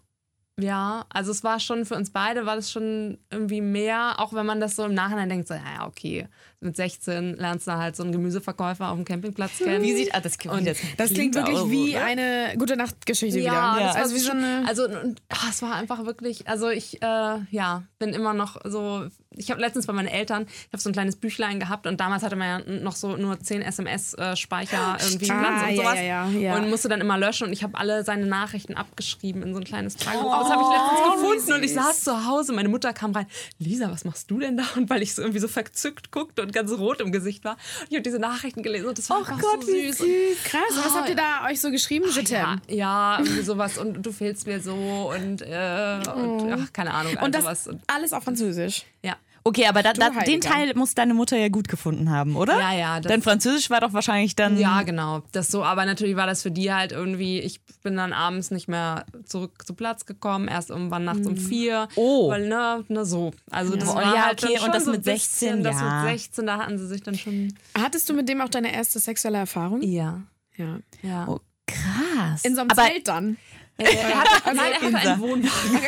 ja, 0.59 1.05
also 1.09 1.31
es 1.31 1.43
war 1.43 1.59
schon 1.59 1.85
für 1.85 1.95
uns 1.95 2.09
beide, 2.11 2.45
war 2.45 2.55
das 2.55 2.71
schon 2.71 3.17
irgendwie 3.29 3.61
mehr, 3.61 4.19
auch 4.19 4.33
wenn 4.33 4.45
man 4.45 4.59
das 4.59 4.75
so 4.75 4.85
im 4.85 4.93
Nachhinein 4.93 5.29
denkt, 5.29 5.47
so, 5.47 5.53
ja, 5.53 5.85
okay, 5.85 6.27
mit 6.59 6.75
16 6.75 7.35
lernst 7.35 7.67
du 7.67 7.71
halt 7.73 7.95
so 7.95 8.03
einen 8.03 8.11
Gemüseverkäufer 8.11 8.89
auf 8.89 8.95
dem 8.95 9.05
Campingplatz 9.05 9.59
kennen. 9.59 9.83
Wie 9.83 9.95
sieht 9.95 10.15
ah, 10.15 10.19
das, 10.21 10.37
Und 10.45 10.67
Das 10.97 11.13
klingt 11.13 11.35
wirklich 11.35 11.57
auch 11.57 11.69
wie 11.69 11.91
so, 11.91 11.97
ne? 11.99 12.03
eine 12.03 12.53
gute 12.57 12.75
Nachtgeschichte 12.75 13.39
Ja, 13.39 13.75
wieder. 13.75 13.85
das 13.85 13.95
war 13.95 14.01
also 14.03 14.15
wie 14.15 14.19
so 14.19 14.31
eine. 14.31 14.63
also 14.67 14.85
und, 14.85 15.21
ah, 15.29 15.47
es 15.49 15.61
war 15.61 15.75
einfach 15.75 16.05
wirklich, 16.05 16.47
also 16.47 16.69
ich 16.69 17.01
äh, 17.03 17.05
ja, 17.51 17.83
bin 17.99 18.09
immer 18.09 18.33
noch 18.33 18.59
so, 18.65 19.05
ich 19.35 19.51
habe 19.51 19.61
letztens 19.61 19.85
bei 19.85 19.93
meinen 19.93 20.07
Eltern, 20.07 20.47
ich 20.47 20.73
habe 20.73 20.81
so 20.81 20.89
ein 20.89 20.93
kleines 20.93 21.15
Büchlein 21.17 21.59
gehabt 21.59 21.85
und 21.85 21.99
damals 21.99 22.23
hatte 22.23 22.35
man 22.35 22.65
ja 22.65 22.79
noch 22.79 22.95
so 22.95 23.17
nur 23.17 23.39
10 23.39 23.61
SMS-Speicher 23.61 24.97
irgendwie 24.99 25.29
Ah, 25.29 25.39
Platz 25.39 25.61
und 25.61 25.69
ja, 25.69 25.75
sowas 25.75 25.95
ja, 25.95 26.01
ja, 26.01 26.29
ja. 26.29 26.55
und 26.55 26.69
musste 26.71 26.89
dann 26.89 27.01
immer 27.01 27.19
löschen 27.19 27.45
und 27.45 27.53
ich 27.53 27.61
habe 27.61 27.77
alle 27.77 28.03
seine 28.03 28.25
Nachrichten 28.25 28.73
abgeschrieben 28.73 29.43
in 29.43 29.53
so 29.53 29.59
ein 29.59 29.63
kleines 29.63 29.95
Tagebuch. 29.95 30.33
Aber 30.33 30.43
das 30.43 30.51
habe 30.51 30.63
ich 30.63 30.69
letztens 30.69 31.21
gefunden 31.21 31.53
und 31.53 31.63
ich 31.63 31.73
saß 31.73 32.03
zu 32.03 32.25
Hause, 32.25 32.53
meine 32.53 32.69
Mutter 32.69 32.93
kam 32.93 33.11
rein, 33.11 33.27
Lisa, 33.59 33.91
was 33.91 34.05
machst 34.05 34.31
du 34.31 34.39
denn 34.39 34.57
da? 34.57 34.63
Und 34.75 34.89
weil 34.89 35.03
ich 35.03 35.13
so 35.13 35.21
irgendwie 35.21 35.39
so 35.39 35.47
verzückt 35.47 36.11
guckte 36.11 36.46
und 36.47 36.53
ganz 36.53 36.71
rot 36.71 37.01
im 37.01 37.11
Gesicht 37.11 37.43
war, 37.43 37.53
und 37.53 37.87
ich 37.89 37.95
habe 37.95 38.01
diese 38.03 38.19
Nachrichten 38.19 38.63
gelesen 38.63 38.87
und 38.87 38.97
das 38.97 39.09
war 39.09 39.19
einfach 39.19 39.39
so 39.39 39.61
süß. 39.61 40.01
Und 40.01 40.09
Krass, 40.43 40.61
was 40.75 40.95
habt 40.95 41.09
ihr 41.09 41.15
da 41.15 41.45
euch 41.47 41.61
so 41.61 41.71
geschrieben? 41.71 42.05
Je 42.11 42.23
ja, 42.23 42.57
ja, 42.67 43.19
sowas 43.43 43.77
und 43.77 44.01
du 44.03 44.11
fehlst 44.11 44.47
mir 44.47 44.59
so 44.61 44.73
und, 44.73 45.41
äh, 45.41 45.99
und 46.15 46.51
ach, 46.53 46.73
keine 46.73 46.93
Ahnung, 46.93 47.17
all 47.17 47.25
Und 47.25 47.35
das 47.35 47.43
sowas. 47.43 47.69
Alles 47.87 48.13
auf 48.13 48.23
Französisch. 48.23 48.85
ja. 49.03 49.15
Okay, 49.47 49.65
aber 49.67 49.81
da, 49.81 49.93
da, 49.93 50.09
den. 50.09 50.41
Teil 50.41 50.73
muss 50.75 50.93
deine 50.93 51.13
Mutter 51.13 51.37
ja 51.37 51.47
gut 51.47 51.67
gefunden 51.69 52.09
haben, 52.09 52.35
oder? 52.35 52.59
Ja, 52.59 52.73
ja, 52.73 52.99
das- 52.99 53.09
Dein 53.09 53.21
Französisch 53.21 53.69
war 53.69 53.79
doch 53.79 53.93
wahrscheinlich 53.93 54.35
dann. 54.35 54.57
Ja, 54.59 54.81
genau. 54.83 55.23
Das 55.31 55.47
so, 55.47 55.63
aber 55.63 55.85
natürlich 55.85 56.15
war 56.17 56.27
das 56.27 56.41
für 56.41 56.51
die 56.51 56.73
halt 56.73 56.91
irgendwie, 56.91 57.39
ich 57.39 57.61
bin 57.81 57.95
dann 57.95 58.11
abends 58.11 58.51
nicht 58.51 58.67
mehr 58.67 59.05
zurück 59.25 59.65
zu 59.65 59.73
Platz 59.73 60.05
gekommen, 60.05 60.47
erst 60.49 60.69
irgendwann 60.69 61.05
nachts 61.05 61.25
um 61.25 61.37
vier. 61.37 61.87
Oh. 61.95 62.29
Weil, 62.29 62.49
ne, 62.49 62.83
ne, 62.89 63.05
so. 63.05 63.31
Also 63.49 63.75
das 63.77 63.89
Oh, 63.89 63.95
war 63.95 64.03
ja, 64.15 64.25
halt 64.27 64.43
okay, 64.43 64.53
und 64.55 64.59
schon 64.63 64.71
das 64.73 64.83
so 64.85 64.91
mit 64.91 64.99
ein 65.07 65.13
bisschen, 65.13 65.63
16, 65.63 65.63
Das 65.63 65.75
ja. 65.79 66.01
mit 66.03 66.09
16, 66.11 66.45
da 66.45 66.57
hatten 66.57 66.77
sie 66.77 66.87
sich 66.87 67.01
dann 67.03 67.15
schon. 67.15 67.53
Hattest 67.77 68.09
du 68.09 68.13
mit 68.13 68.27
dem 68.27 68.41
auch 68.41 68.49
deine 68.49 68.73
erste 68.73 68.99
sexuelle 68.99 69.37
Erfahrung? 69.37 69.81
Ja. 69.81 70.23
Ja. 70.57 70.79
Ja. 71.01 71.25
Oh, 71.27 71.39
krass. 71.65 72.43
In 72.43 72.53
so 72.55 72.61
einem 72.61 72.71
aber 72.71 72.83
Zelt 72.83 73.07
dann. 73.07 73.37
Äh, 73.77 73.83
er 73.95 74.19
hatte, 74.19 74.29
nein, 74.55 74.71
er 74.73 74.81
hatte 74.81 75.09
einen 75.09 75.21
Wohnwagen. 75.21 75.49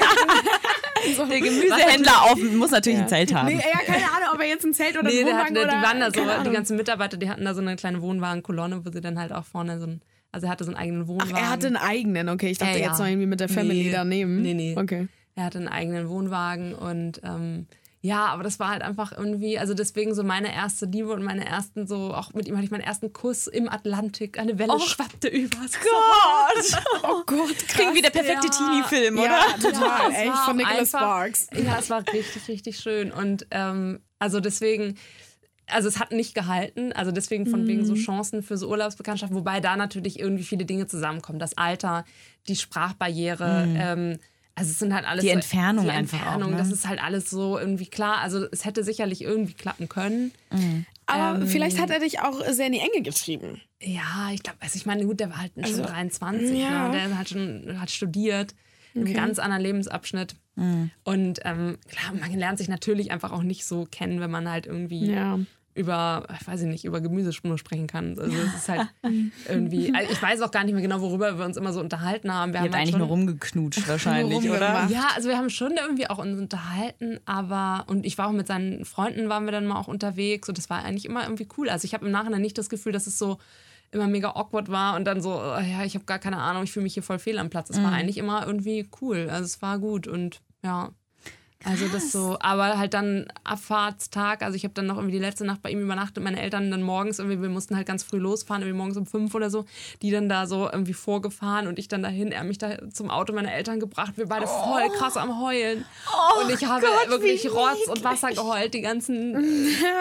der 1.30 1.40
Gemüsehändler 1.40 2.24
auf, 2.24 2.38
muss 2.54 2.72
natürlich 2.72 3.00
ein 3.00 3.08
Zelt 3.08 3.34
haben. 3.34 3.48
Nee, 3.48 3.56
ja, 3.56 3.80
keine 3.86 4.04
Ahnung, 4.06 4.30
ob 4.34 4.40
er 4.42 4.48
jetzt 4.48 4.66
ein 4.66 4.74
Zelt 4.74 4.98
oder 4.98 5.10
Nee, 5.10 5.22
ein 5.22 5.26
Wohnwagen 5.28 5.46
hatte, 5.58 5.62
oder... 5.62 5.68
die 5.78 5.84
waren 5.84 6.00
da 6.00 6.12
so, 6.12 6.44
die 6.50 6.56
ganzen 6.56 6.78
Mitarbeiter, 6.78 7.18
die 7.18 7.30
hatten 7.30 7.46
da 7.46 7.54
so 7.54 7.62
eine 7.62 7.76
kleine 7.76 8.02
Wohnwagenkolonne, 8.02 8.86
wo 8.86 8.92
sie 8.92 9.02
dann 9.02 9.20
halt 9.20 9.32
auch 9.32 9.46
vorne 9.46 9.80
so 9.80 9.88
ein, 9.88 10.02
also 10.32 10.48
er 10.48 10.52
hatte 10.52 10.64
so 10.64 10.72
einen 10.72 10.78
eigenen 10.80 11.04
Ach, 11.04 11.08
Wohnwagen. 11.08 11.36
er 11.36 11.50
hatte 11.50 11.68
einen 11.68 11.78
eigenen, 11.78 12.30
okay. 12.30 12.50
Ich 12.50 12.58
dachte 12.58 12.74
Ja, 12.74 12.80
ja. 12.80 12.88
jetzt 12.90 13.00
noch 13.00 13.08
irgendwie 13.08 13.28
mit 13.28 13.40
der 13.40 13.50
Family 13.50 13.84
Nee. 13.86 13.92
daneben. 13.92 14.42
Nee, 14.42 14.54
nee. 14.54 14.76
Okay. 14.78 15.08
Er 15.36 15.46
hatte 15.46 15.58
einen 15.60 15.68
eigenen 15.70 16.10
Wohnwagen 16.10 16.74
und 16.74 17.22
ähm, 17.24 17.68
ja, 18.02 18.28
aber 18.28 18.44
das 18.44 18.60
war 18.60 18.70
halt 18.70 18.82
einfach 18.82 19.12
irgendwie, 19.12 19.60
also 19.60 19.74
deswegen 19.74 20.16
so 20.16 20.24
meine 20.24 20.54
erste 20.54 20.86
Liebe 20.86 21.12
und 21.12 21.22
meine 21.24 21.46
ersten 21.46 21.86
so, 21.86 22.14
auch 22.14 22.34
mit 22.34 22.48
ihm 22.48 22.56
hatte 22.56 22.64
ich 22.66 22.72
meinen 22.72 22.82
ersten 22.84 23.12
Kuss 23.12 23.48
im 23.48 23.68
Atlantik, 23.70 24.40
eine 24.40 24.58
Welle 24.58 24.80
schwappte 24.80 25.28
über. 25.28 25.58
Gott! 25.58 26.84
Oh 27.04 27.24
Gott, 27.26 27.56
krass. 27.58 27.68
Klingt 27.68 27.96
wie 27.96 28.02
der 28.02 28.10
perfekte 28.12 28.48
Ja. 28.48 28.54
Teenie-Film, 28.54 29.18
oder? 29.20 29.26
Ja, 29.26 29.46
total. 29.62 30.12
es 30.12 30.18
Echt 30.18 30.36
von 30.46 30.58
Nicholas 30.58 30.90
Sparks. 30.90 31.48
Ja, 31.54 31.78
es 31.80 31.90
war 31.90 32.04
richtig, 32.14 32.48
richtig 32.48 32.78
schön. 32.80 33.12
Und 33.12 33.48
ähm, 33.52 34.00
also 34.20 34.40
deswegen, 34.40 34.96
also 35.68 35.88
es 35.88 36.00
hat 36.00 36.12
nicht 36.12 36.36
gehalten. 36.36 36.92
Also 36.94 37.12
deswegen 37.12 37.46
von 37.48 37.68
wegen 37.68 37.82
Mhm. 37.82 37.86
so 37.86 37.96
Chancen 37.96 38.44
für 38.44 38.58
so 38.58 38.68
Urlaubsbekanntschaft, 38.70 39.34
wobei 39.34 39.60
da 39.60 39.76
natürlich 39.76 40.20
irgendwie 40.20 40.44
viele 40.44 40.66
Dinge 40.66 40.88
zusammenkommen. 40.88 41.40
Das 41.40 41.58
Alter, 41.58 42.06
die 42.48 42.56
Sprachbarriere, 42.56 43.66
ähm, 43.76 44.20
also 44.60 44.70
es 44.72 44.80
sind 44.80 44.94
halt 44.94 45.06
alles 45.08 45.24
Die 45.24 45.30
so- 45.30 45.34
Entfernung 45.36 45.86
die 45.86 45.92
einfach 45.92 46.20
auch, 46.20 46.26
Entfernung, 46.34 46.52
ne? 46.52 46.58
das 46.58 46.72
ist 46.72 46.88
halt 46.88 47.02
alles 47.02 47.30
so 47.30 47.58
irgendwie 47.58 47.88
klar. 47.88 48.18
Also 48.20 48.46
es 48.52 48.66
hätte 48.66 48.84
sicherlich 48.84 49.22
irgendwie 49.22 49.54
klappen 49.54 49.90
können. 49.90 50.32
Aber 51.06 51.40
Ähm, 51.42 51.48
vielleicht 51.48 51.80
hat 51.80 51.90
er 51.90 52.00
dich 52.00 52.20
auch 52.20 52.40
sehr 52.52 52.68
in 52.68 52.74
die 52.74 52.80
Enge 52.80 53.02
getrieben. 53.02 53.62
Ja, 53.82 54.30
ich 54.34 54.44
glaube, 54.44 54.58
also 54.62 54.76
ich 54.76 54.86
meine, 54.86 55.06
gut, 55.06 55.20
der 55.20 55.30
war 55.32 55.38
halt 55.38 55.54
schon 55.68 55.82
23, 55.84 56.60
ja. 56.60 56.88
ne? 56.90 56.92
der 56.94 57.18
hat 57.18 57.30
schon 57.30 57.78
hat 57.80 57.90
studiert, 57.90 58.54
in 58.94 59.06
einem 59.06 59.14
ganz 59.14 59.40
anderen 59.40 59.64
Lebensabschnitt. 59.64 60.36
Und 61.06 61.40
ähm, 61.46 61.78
klar, 61.88 62.14
man 62.20 62.34
lernt 62.38 62.58
sich 62.58 62.68
natürlich 62.68 63.12
einfach 63.12 63.32
auch 63.32 63.44
nicht 63.44 63.66
so 63.66 63.88
kennen, 63.90 64.20
wenn 64.20 64.30
man 64.30 64.50
halt 64.50 64.66
irgendwie 64.68 65.10
Ja. 65.10 65.40
Über, 65.80 66.28
ich 66.40 66.46
weiß 66.46 66.62
nicht, 66.64 66.84
über 66.84 67.00
Gemüse 67.00 67.32
sprechen 67.32 67.88
kann. 67.88 68.20
Also 68.20 68.36
es 68.36 68.54
ist 68.54 68.70
halt 68.70 68.88
irgendwie, 69.48 69.94
also 69.96 70.12
ich 70.12 70.22
weiß 70.22 70.42
auch 70.42 70.52
gar 70.52 70.66
nicht 70.66 70.74
mehr 70.74 70.82
genau, 70.82 71.00
worüber 71.00 71.38
wir 71.38 71.46
uns 71.46 71.56
immer 71.56 71.72
so 71.72 71.80
unterhalten 71.80 72.34
haben. 72.34 72.52
Wir 72.52 72.60
Ihr 72.60 72.60
haben 72.60 72.66
habt 72.66 72.74
halt 72.74 72.82
eigentlich 72.82 72.92
schon, 72.92 73.00
nur 73.00 73.08
rumgeknutscht 73.08 73.88
wahrscheinlich, 73.88 74.44
Nur 74.44 74.58
oder? 74.58 74.88
ja, 74.90 75.08
also 75.16 75.30
wir 75.30 75.38
haben 75.38 75.50
schon 75.50 75.78
irgendwie 75.82 76.10
auch 76.10 76.18
uns 76.18 76.38
unterhalten, 76.38 77.20
aber 77.26 77.86
und 77.88 78.06
ich 78.06 78.18
war 78.18 78.28
auch 78.28 78.34
mit 78.34 78.46
seinen 78.46 78.84
Freunden 78.84 79.30
waren 79.30 79.46
wir 79.46 79.54
dann 79.54 79.66
mal 79.66 79.80
auch 79.80 79.88
unterwegs 79.88 80.50
und 80.50 80.58
das 80.58 80.70
war 80.70 80.84
eigentlich 80.84 81.06
immer 81.06 81.24
irgendwie 81.24 81.48
cool. 81.58 81.70
Also 81.70 81.86
ich 81.86 81.94
habe 81.94 82.06
im 82.06 82.12
Nachhinein 82.12 82.42
nicht 82.42 82.58
das 82.58 82.70
Gefühl, 82.70 82.92
dass 82.92 83.08
es 83.08 83.18
so 83.18 83.38
immer 83.92 84.08
mega 84.08 84.32
awkward 84.32 84.70
war 84.70 84.98
und 84.98 85.06
dann 85.06 85.22
so, 85.22 85.32
oh 85.32 85.60
ja, 85.60 85.84
ich 85.86 85.96
habe 85.96 86.06
gar 86.06 86.20
keine 86.20 86.38
Ahnung, 86.38 86.64
ich 86.64 86.72
fühle 86.74 86.84
mich 86.84 86.94
hier 86.94 87.04
voll 87.04 87.20
fehl 87.20 87.40
am 87.40 87.50
Platz. 87.50 87.70
Es 87.70 87.82
war 87.82 87.92
eigentlich 87.92 88.18
immer 88.18 88.46
irgendwie 88.46 88.88
cool. 89.02 89.30
Also 89.32 89.46
es 89.46 89.62
war 89.62 89.80
gut 89.80 90.08
und 90.08 90.42
ja. 90.62 90.92
Also 91.66 91.90
das 91.90 92.14
so, 92.14 92.38
aber 92.40 92.78
halt 92.78 92.94
dann 92.94 93.28
Abfahrtstag, 93.44 94.44
also 94.44 94.56
ich 94.56 94.64
habe 94.64 94.74
dann 94.74 94.86
noch 94.86 94.96
irgendwie 94.96 95.18
die 95.18 95.24
letzte 95.24 95.44
Nacht 95.44 95.62
bei 95.62 95.70
ihm 95.70 95.82
übernachtet, 95.82 96.24
meine 96.24 96.42
Eltern 96.42 96.72
dann 96.72 96.82
morgens 96.82 97.20
irgendwie, 97.20 97.42
wir 97.42 97.50
mussten 97.50 97.76
halt 97.76 97.86
ganz 97.86 98.02
früh 98.04 98.18
losfahren, 98.18 98.64
irgendwie 98.64 98.78
morgens 98.78 98.96
um 98.96 99.06
fünf 99.06 99.36
oder 99.36 99.50
so, 99.50 99.66
die 100.02 100.10
dann 100.10 100.30
da 100.30 100.48
so 100.48 100.70
irgendwie 100.72 100.94
vorgefahren 100.94 101.68
und 101.68 101.78
ich 101.78 101.90
dann 101.90 102.02
dahin, 102.02 102.32
er 102.32 102.46
mich 102.46 102.60
da 102.60 102.90
zum 102.92 103.10
Auto 103.10 103.34
meiner 103.34 103.54
Eltern 103.54 103.82
gebracht, 103.82 104.14
wir 104.16 104.28
beide 104.28 104.48
voll 104.48 104.88
krass 104.98 105.18
am 105.18 105.42
Heulen. 105.42 105.84
Und 106.42 106.50
ich 106.50 106.66
habe 106.66 106.86
wirklich 107.08 107.52
Rotz 107.52 107.88
und 107.90 108.06
Wasser 108.06 108.30
geheult, 108.30 108.74
die 108.74 108.82
ganzen 108.82 109.36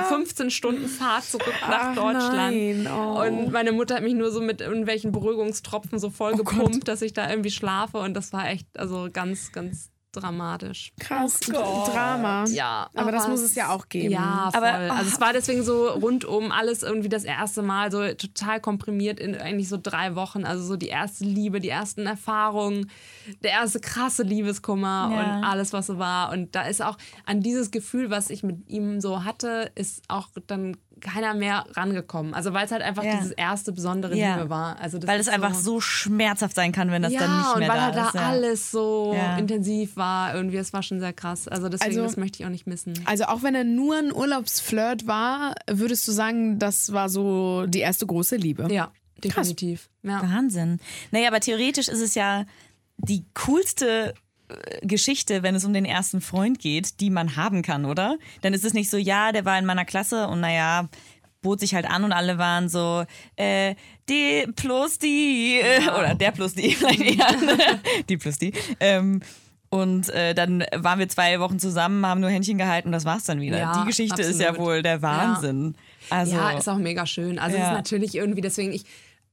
15 0.09 0.53
Stunden 0.53 0.87
Fahrt 0.87 1.25
zurück 1.25 1.55
nach 1.69 1.89
Ach, 1.91 1.95
Deutschland. 1.97 2.89
oh. 2.89 3.21
Und 3.27 3.51
meine 3.51 3.73
Mutter 3.73 3.97
hat 3.97 4.05
mich 4.05 4.15
nur 4.15 4.31
so 4.31 4.41
mit 4.41 4.61
irgendwelchen 4.61 5.11
Beruhigungstropfen 5.11 5.99
so 5.99 6.11
voll 6.11 6.37
gepumpt, 6.37 6.87
dass 6.87 7.03
ich 7.03 7.15
da 7.15 7.29
irgendwie 7.29 7.51
schlafe 7.51 7.99
und 7.99 8.15
das 8.15 8.33
war 8.33 8.49
echt, 8.49 8.79
also 8.79 9.09
ganz, 9.13 9.51
ganz 9.51 9.91
dramatisch. 10.13 10.93
Krass. 10.99 11.39
Drama. 11.41 12.45
Ja. 12.49 12.89
Aber 12.95 13.13
das 13.13 13.29
muss 13.29 13.41
es 13.41 13.55
ja 13.55 13.71
auch 13.71 13.89
geben. 13.89 14.11
Ja, 14.13 14.51
voll. 14.53 14.65
Aber- 14.65 14.95
also 14.95 15.11
es 15.11 15.21
war 15.21 15.33
deswegen 15.33 15.63
so 15.63 15.89
rundum 15.89 16.51
alles 16.53 16.83
irgendwie 16.83 17.09
das 17.09 17.25
erste 17.25 17.63
Mal 17.63 17.91
so 17.93 18.03
total 18.15 18.61
komprimiert 18.61 19.21
in 19.21 19.35
eigentlich 19.37 19.69
so 19.69 19.79
drei 19.81 20.15
Wochen. 20.15 20.45
Also 20.45 20.65
so 20.65 20.77
die 20.77 20.89
erste 20.89 21.25
Liebe, 21.25 21.61
die 21.61 21.69
ersten 21.69 22.07
Erfahrungen, 22.07 22.91
der 23.43 23.53
erste 23.53 23.81
krasse 23.81 24.23
Liebeskummer 24.23 25.11
Ja. 25.13 25.19
und 25.39 25.45
alles, 25.45 25.73
was 25.73 25.87
so 25.87 25.99
war. 25.99 26.33
Und 26.33 26.55
da 26.55 26.63
ist 26.63 26.83
auch 26.83 26.97
an 27.27 27.41
dieses 27.41 27.71
Gefühl, 27.71 28.11
was 28.11 28.31
ich 28.31 28.43
mit 28.43 28.69
ihm 28.69 29.01
so 29.01 29.25
hatte, 29.25 29.71
ist 29.75 30.03
auch 30.09 30.29
dann 30.47 30.77
keiner 31.01 31.35
mehr 31.35 31.65
rangekommen. 31.75 32.35
Also 32.35 32.53
weil 32.53 32.67
es 32.67 32.73
halt 32.73 32.83
einfach 32.83 33.03
Ja. 33.05 33.17
dieses 33.17 33.31
erste 33.33 33.73
besondere 33.73 34.17
Ja. 34.17 34.37
Liebe 34.37 34.51
war. 34.51 34.79
Also 34.81 34.99
das 34.99 35.09
Weil 35.09 35.21
es 35.21 35.29
einfach 35.29 35.55
so 35.55 35.81
schmerzhaft 35.81 36.55
sein 36.55 36.73
kann, 36.73 36.91
wenn 36.91 37.03
das 37.03 37.13
ja, 37.13 37.21
dann 37.21 37.37
nicht 37.39 37.47
mehr 37.47 37.55
und 37.55 37.61
weil 37.63 37.69
da 37.69 37.85
halt 37.87 37.97
da 37.97 38.07
ist. 38.09 38.15
ja. 38.15 38.29
alles 38.29 38.71
so 38.71 39.13
Ja. 39.17 39.37
intensiv 39.39 39.97
war, 39.97 40.35
irgendwie, 40.35 40.57
es 40.57 40.73
war 40.73 40.83
schon 40.83 41.01
sehr 41.01 41.13
krass. 41.13 41.49
Also 41.49 41.69
deswegen, 41.69 41.91
Also- 41.91 42.03
das 42.03 42.17
möchte 42.17 42.41
ich 42.41 42.47
auch 42.47 42.51
nicht 42.51 42.67
missen. 42.67 42.95
Also 43.05 43.25
auch 43.25 43.43
wenn 43.43 43.55
er 43.55 43.65
nur 43.65 43.97
ein 43.97 44.13
Urlaubsflirt 44.13 45.07
war, 45.07 45.55
würdest 45.71 46.07
du 46.09 46.13
sagen, 46.13 46.59
das 46.59 46.93
war 46.93 47.09
so 47.09 47.67
die 47.67 47.81
erste 47.81 48.07
große 48.07 48.37
Liebe? 48.37 48.69
Ja, 48.73 48.91
definitiv. 49.23 49.89
Ja. 50.03 50.23
Wahnsinn. 50.23 50.81
Naja, 51.11 51.29
aber 51.29 51.41
theoretisch 51.41 51.89
ist 51.89 52.01
es 52.01 52.15
ja 52.15 52.45
die 52.99 53.25
coolste 53.35 54.15
Geschichte, 54.83 55.43
wenn 55.43 55.55
es 55.55 55.65
um 55.65 55.73
den 55.73 55.85
ersten 55.85 56.21
Freund 56.21 56.59
geht, 56.59 57.01
die 57.01 57.11
man 57.11 57.37
haben 57.37 57.63
kann, 57.63 57.85
oder? 57.85 58.17
Dann 58.43 58.55
ist 58.55 58.65
es 58.65 58.75
nicht 58.75 58.91
so, 58.91 58.97
ja, 58.97 59.33
der 59.33 59.45
war 59.45 59.59
in 59.59 59.65
meiner 59.67 59.85
Klasse 59.85 60.29
und 60.29 60.41
naja, 60.41 60.89
bot 61.43 61.61
sich 61.61 61.75
halt 61.75 61.89
an 61.89 62.05
und 62.05 62.13
alle 62.13 62.39
waren 62.39 62.69
so, 62.69 63.05
äh, 63.37 63.75
die 64.09 64.47
plus 64.57 64.99
die, 64.99 65.61
äh, 65.63 65.83
oder 65.91 66.15
der 66.15 66.33
plus 66.33 66.55
die, 66.55 66.75
vielleicht 66.75 67.01
eher, 67.19 67.27
die 68.09 68.17
plus 68.17 68.39
die. 68.39 68.53
Ähm, 68.81 69.21
und 69.71 70.09
äh, 70.09 70.35
dann 70.35 70.65
waren 70.75 70.99
wir 70.99 71.09
zwei 71.11 71.39
Wochen 71.41 71.59
zusammen, 71.59 72.07
haben 72.07 72.21
nur 72.23 72.31
Händchen 72.31 72.57
gehalten 72.57 72.89
und 72.89 72.93
das 72.93 73.05
war's 73.05 73.25
dann 73.25 73.41
wieder. 73.41 73.59
Ja, 73.59 73.81
die 73.83 73.87
Geschichte 73.87 74.23
ist 74.23 74.41
ja 74.41 74.49
absolut. 74.49 74.67
wohl 74.69 74.83
der 74.83 75.03
Wahnsinn. 75.03 75.75
Also, 76.09 76.35
Ja, 76.35 76.53
ist 76.53 76.69
auch 76.69 76.79
mega 76.79 77.05
schön. 77.05 77.39
Also 77.39 77.57
es 77.57 77.63
Ja. 77.63 77.69
ist 77.73 77.77
natürlich 77.77 78.15
irgendwie, 78.15 78.41
deswegen, 78.41 78.73
ich, 78.73 78.85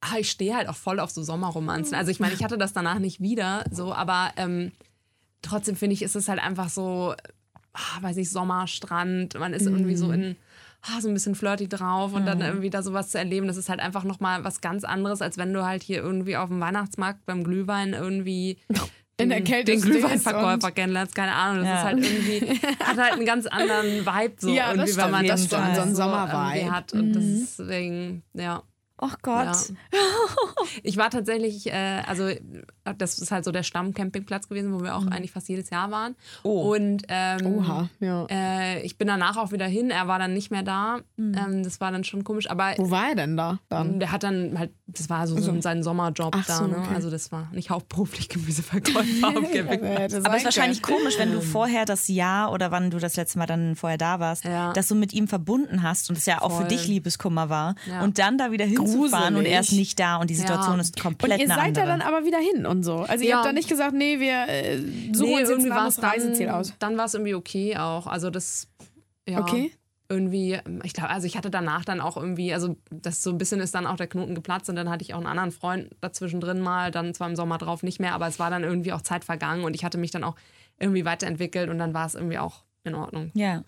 ah, 0.01 0.17
ich 0.19 0.29
stehe 0.29 0.55
halt 0.55 0.67
auch 0.67 0.75
voll 0.75 0.99
auf 0.99 1.09
so 1.09 1.23
Sommerromanzen. 1.23 1.95
Also 1.95 2.11
ich 2.11 2.19
meine, 2.19 2.33
ich 2.33 2.43
hatte 2.43 2.57
das 2.57 2.73
danach 2.73 2.99
nicht 2.99 3.21
wieder, 3.21 3.63
so, 3.71 3.93
aber 3.93 4.31
ähm, 4.35 4.73
trotzdem 5.45 5.75
finde 5.75 5.93
ich, 5.93 6.01
ist 6.01 6.15
es 6.15 6.27
halt 6.27 6.39
einfach 6.43 6.69
so, 6.69 7.13
ah, 7.73 8.01
weiß 8.01 8.17
ich, 8.17 8.29
Sommerstrand, 8.29 9.37
man 9.39 9.53
ist 9.53 9.65
irgendwie 9.65 9.95
so 9.95 10.11
in 10.11 10.35
ah, 10.81 11.01
so 11.01 11.07
ein 11.07 11.13
bisschen 11.15 11.33
flirty 11.33 11.67
drauf 11.67 12.13
und 12.13 12.25
dann 12.27 12.41
irgendwie 12.41 12.69
da 12.69 12.83
sowas 12.83 13.09
zu 13.09 13.17
erleben, 13.17 13.47
das 13.47 13.57
ist 13.57 13.69
halt 13.69 13.79
einfach 13.79 14.03
nochmal 14.03 14.43
was 14.43 14.61
ganz 14.61 14.83
anderes, 14.83 15.21
als 15.21 15.37
wenn 15.37 15.51
du 15.51 15.65
halt 15.65 15.81
hier 15.81 15.97
irgendwie 15.97 16.37
auf 16.37 16.49
dem 16.49 16.59
Weihnachtsmarkt 16.59 17.25
beim 17.25 17.43
Glühwein 17.43 17.93
irgendwie 17.93 18.59
In 19.17 19.29
der 19.29 19.39
den- 19.39 19.45
Kälte 19.45 19.71
den 19.71 19.81
Glühweinverkäufer 19.81 20.71
kennenlernst, 20.71 21.15
keine 21.15 21.33
Ahnung, 21.33 21.63
das 21.63 21.69
Ja. 21.69 21.77
ist 21.77 21.83
halt 21.85 21.97
irgendwie, 22.05 22.59
hat 22.83 22.97
halt 22.97 23.13
einen 23.13 23.25
ganz 23.25 23.47
anderen 23.47 24.05
Vibe 24.05 24.33
so 24.37 24.49
Ja, 24.53 24.73
irgendwie, 24.73 24.95
wenn 24.97 25.09
man 25.11 25.25
das 25.25 25.47
das 25.47 25.59
schon 25.59 25.75
so 25.75 25.81
ein 25.81 25.89
so 25.95 26.03
Sommervibe. 26.03 26.71
hat 26.71 26.93
und 26.93 27.15
ist 27.15 27.57
deswegen, 27.59 28.21
ja. 28.33 28.61
Oh 28.99 29.09
Gott. 29.21 29.45
Ja. 29.45 29.99
Ich 30.83 30.97
war 30.97 31.09
tatsächlich, 31.09 31.67
äh, 31.71 32.01
also 32.07 32.29
das 32.97 33.19
ist 33.19 33.31
halt 33.31 33.45
so 33.45 33.51
der 33.51 33.63
Stammcampingplatz 33.63 34.47
gewesen, 34.49 34.73
wo 34.73 34.81
wir 34.83 34.95
auch 34.95 35.05
eigentlich 35.07 35.31
fast 35.31 35.47
jedes 35.47 35.69
Jahr 35.69 35.91
waren. 35.91 36.15
Oh. 36.43 36.73
Und 36.73 37.03
ähm, 37.07 37.45
Oha, 37.59 37.89
ja. 37.99 38.25
äh, 38.29 38.81
ich 38.81 38.97
bin 38.97 39.07
danach 39.07 39.37
auch 39.37 39.51
wieder 39.51 39.67
hin. 39.67 39.89
Er 39.91 40.07
war 40.07 40.19
dann 40.19 40.33
nicht 40.33 40.51
mehr 40.51 40.63
da. 40.63 40.99
Ähm, 41.17 41.63
das 41.63 41.79
war 41.81 41.91
dann 41.91 42.03
schon 42.03 42.23
komisch. 42.23 42.49
Aber 42.49 42.73
Wo 42.77 42.89
war 42.91 43.09
er 43.09 43.15
denn 43.15 43.37
da 43.37 43.59
dann? 43.69 43.99
der 43.99 44.11
hat 44.11 44.23
dann 44.23 44.57
halt, 44.57 44.71
das 44.87 45.09
war 45.09 45.27
so, 45.27 45.39
so 45.39 45.59
sein 45.61 45.83
Sommerjob 45.83 46.33
Ach 46.35 46.45
da. 46.45 46.57
so, 46.57 46.67
Ne? 46.67 46.77
okay. 46.77 46.95
Also 46.95 47.09
das 47.09 47.31
war 47.31 47.49
nicht 47.53 47.69
hauptberuflich 47.69 48.27
Gemüseverkäufer 48.29 49.27
am 49.27 49.33
Campingplatz. 49.51 50.13
Aber 50.15 50.31
es 50.33 50.37
ist 50.39 50.45
wahrscheinlich 50.45 50.81
komisch, 50.81 51.17
wenn 51.17 51.31
du 51.31 51.41
vorher 51.41 51.85
das 51.85 52.07
Jahr 52.07 52.51
oder 52.51 52.71
wann 52.71 52.91
du 52.91 52.97
das 52.99 53.15
letzte 53.15 53.37
Mal 53.39 53.45
dann 53.45 53.75
vorher 53.75 53.97
da 53.97 54.19
warst, 54.19 54.45
Ja. 54.45 54.73
das 54.73 54.87
so 54.87 54.95
mit 54.95 55.13
ihm 55.13 55.27
verbunden 55.27 55.83
hast 55.83 56.09
und 56.09 56.17
es 56.17 56.25
ja 56.25 56.41
auch 56.41 56.51
für 56.51 56.57
Voll. 56.61 56.67
dich 56.69 56.87
Liebeskummer 56.87 57.49
war 57.49 57.75
und 58.01 58.19
dann 58.19 58.37
da 58.37 58.51
wieder 58.51 58.65
hinzufahren 58.91 59.35
und 59.35 59.45
er 59.45 59.59
ist 59.59 59.71
nicht 59.71 59.99
da 59.99 60.17
und 60.17 60.29
die 60.29 60.35
Situation 60.35 60.75
Ja. 60.75 60.81
ist 60.81 60.95
Und 60.97 61.01
komplett 61.01 61.39
ihr 61.39 61.45
eine 61.45 61.55
seid 61.61 61.77
ja 61.77 61.83
andere. 61.83 61.97
dann 61.99 62.01
aber 62.01 62.25
wieder 62.25 62.39
hin 62.39 62.65
und 62.65 62.83
so. 62.83 62.97
Also 62.97 63.23
ihr 63.23 63.31
Ja. 63.31 63.35
habt 63.37 63.45
dann 63.47 63.55
nicht 63.55 63.69
gesagt, 63.69 63.93
nee, 63.93 64.19
wir 64.19 64.47
äh, 64.47 64.77
suchen 64.77 64.85
Nee, 64.85 65.31
uns 65.31 65.39
jetzt 65.41 65.49
irgendwie 65.49 65.69
ein 65.69 65.69
war 65.71 65.77
anderes 65.77 65.95
es 65.95 66.01
dann, 66.01 66.09
Reiseziel 66.11 66.49
aus. 66.49 66.73
dann 66.79 66.97
war 66.97 67.05
es 67.05 67.13
irgendwie 67.13 67.35
okay 67.35 67.77
auch. 67.77 68.07
Also 68.07 68.29
das, 68.29 68.67
ja. 69.27 69.39
Okay. 69.41 69.71
Irgendwie, 70.07 70.59
ich 70.83 70.93
glaube, 70.93 71.09
also 71.09 71.25
ich 71.25 71.35
hatte 71.35 71.49
danach 71.49 71.83
dann 71.83 71.99
auch 71.99 72.15
irgendwie, 72.15 72.53
also 72.53 72.75
das 72.91 73.23
so 73.23 73.31
ein 73.31 73.39
bisschen 73.39 73.59
ist 73.59 73.73
dann 73.73 73.87
auch 73.87 73.95
der 73.95 74.05
Knoten 74.05 74.35
geplatzt 74.35 74.69
und 74.69 74.75
dann 74.75 74.87
hatte 74.91 75.03
ich 75.03 75.15
auch 75.15 75.17
einen 75.17 75.25
anderen 75.25 75.49
Freund 75.51 75.89
dazwischen 75.99 76.39
drin 76.39 76.59
mal, 76.59 76.91
dann 76.91 77.15
zwar 77.15 77.27
im 77.27 77.35
Sommer 77.35 77.57
drauf 77.57 77.81
nicht 77.81 77.99
mehr, 77.99 78.13
aber 78.13 78.27
es 78.27 78.37
war 78.37 78.51
dann 78.51 78.63
irgendwie 78.63 78.93
auch 78.93 79.01
Zeit 79.01 79.25
vergangen 79.25 79.63
und 79.63 79.73
ich 79.75 79.83
hatte 79.83 79.97
mich 79.97 80.11
dann 80.11 80.23
auch 80.23 80.35
irgendwie 80.77 81.05
weiterentwickelt 81.05 81.71
und 81.71 81.79
dann 81.79 81.95
war 81.95 82.05
es 82.05 82.13
irgendwie 82.13 82.37
auch 82.37 82.61
in 82.83 82.93
Ordnung. 82.93 83.31
ja, 83.33 83.63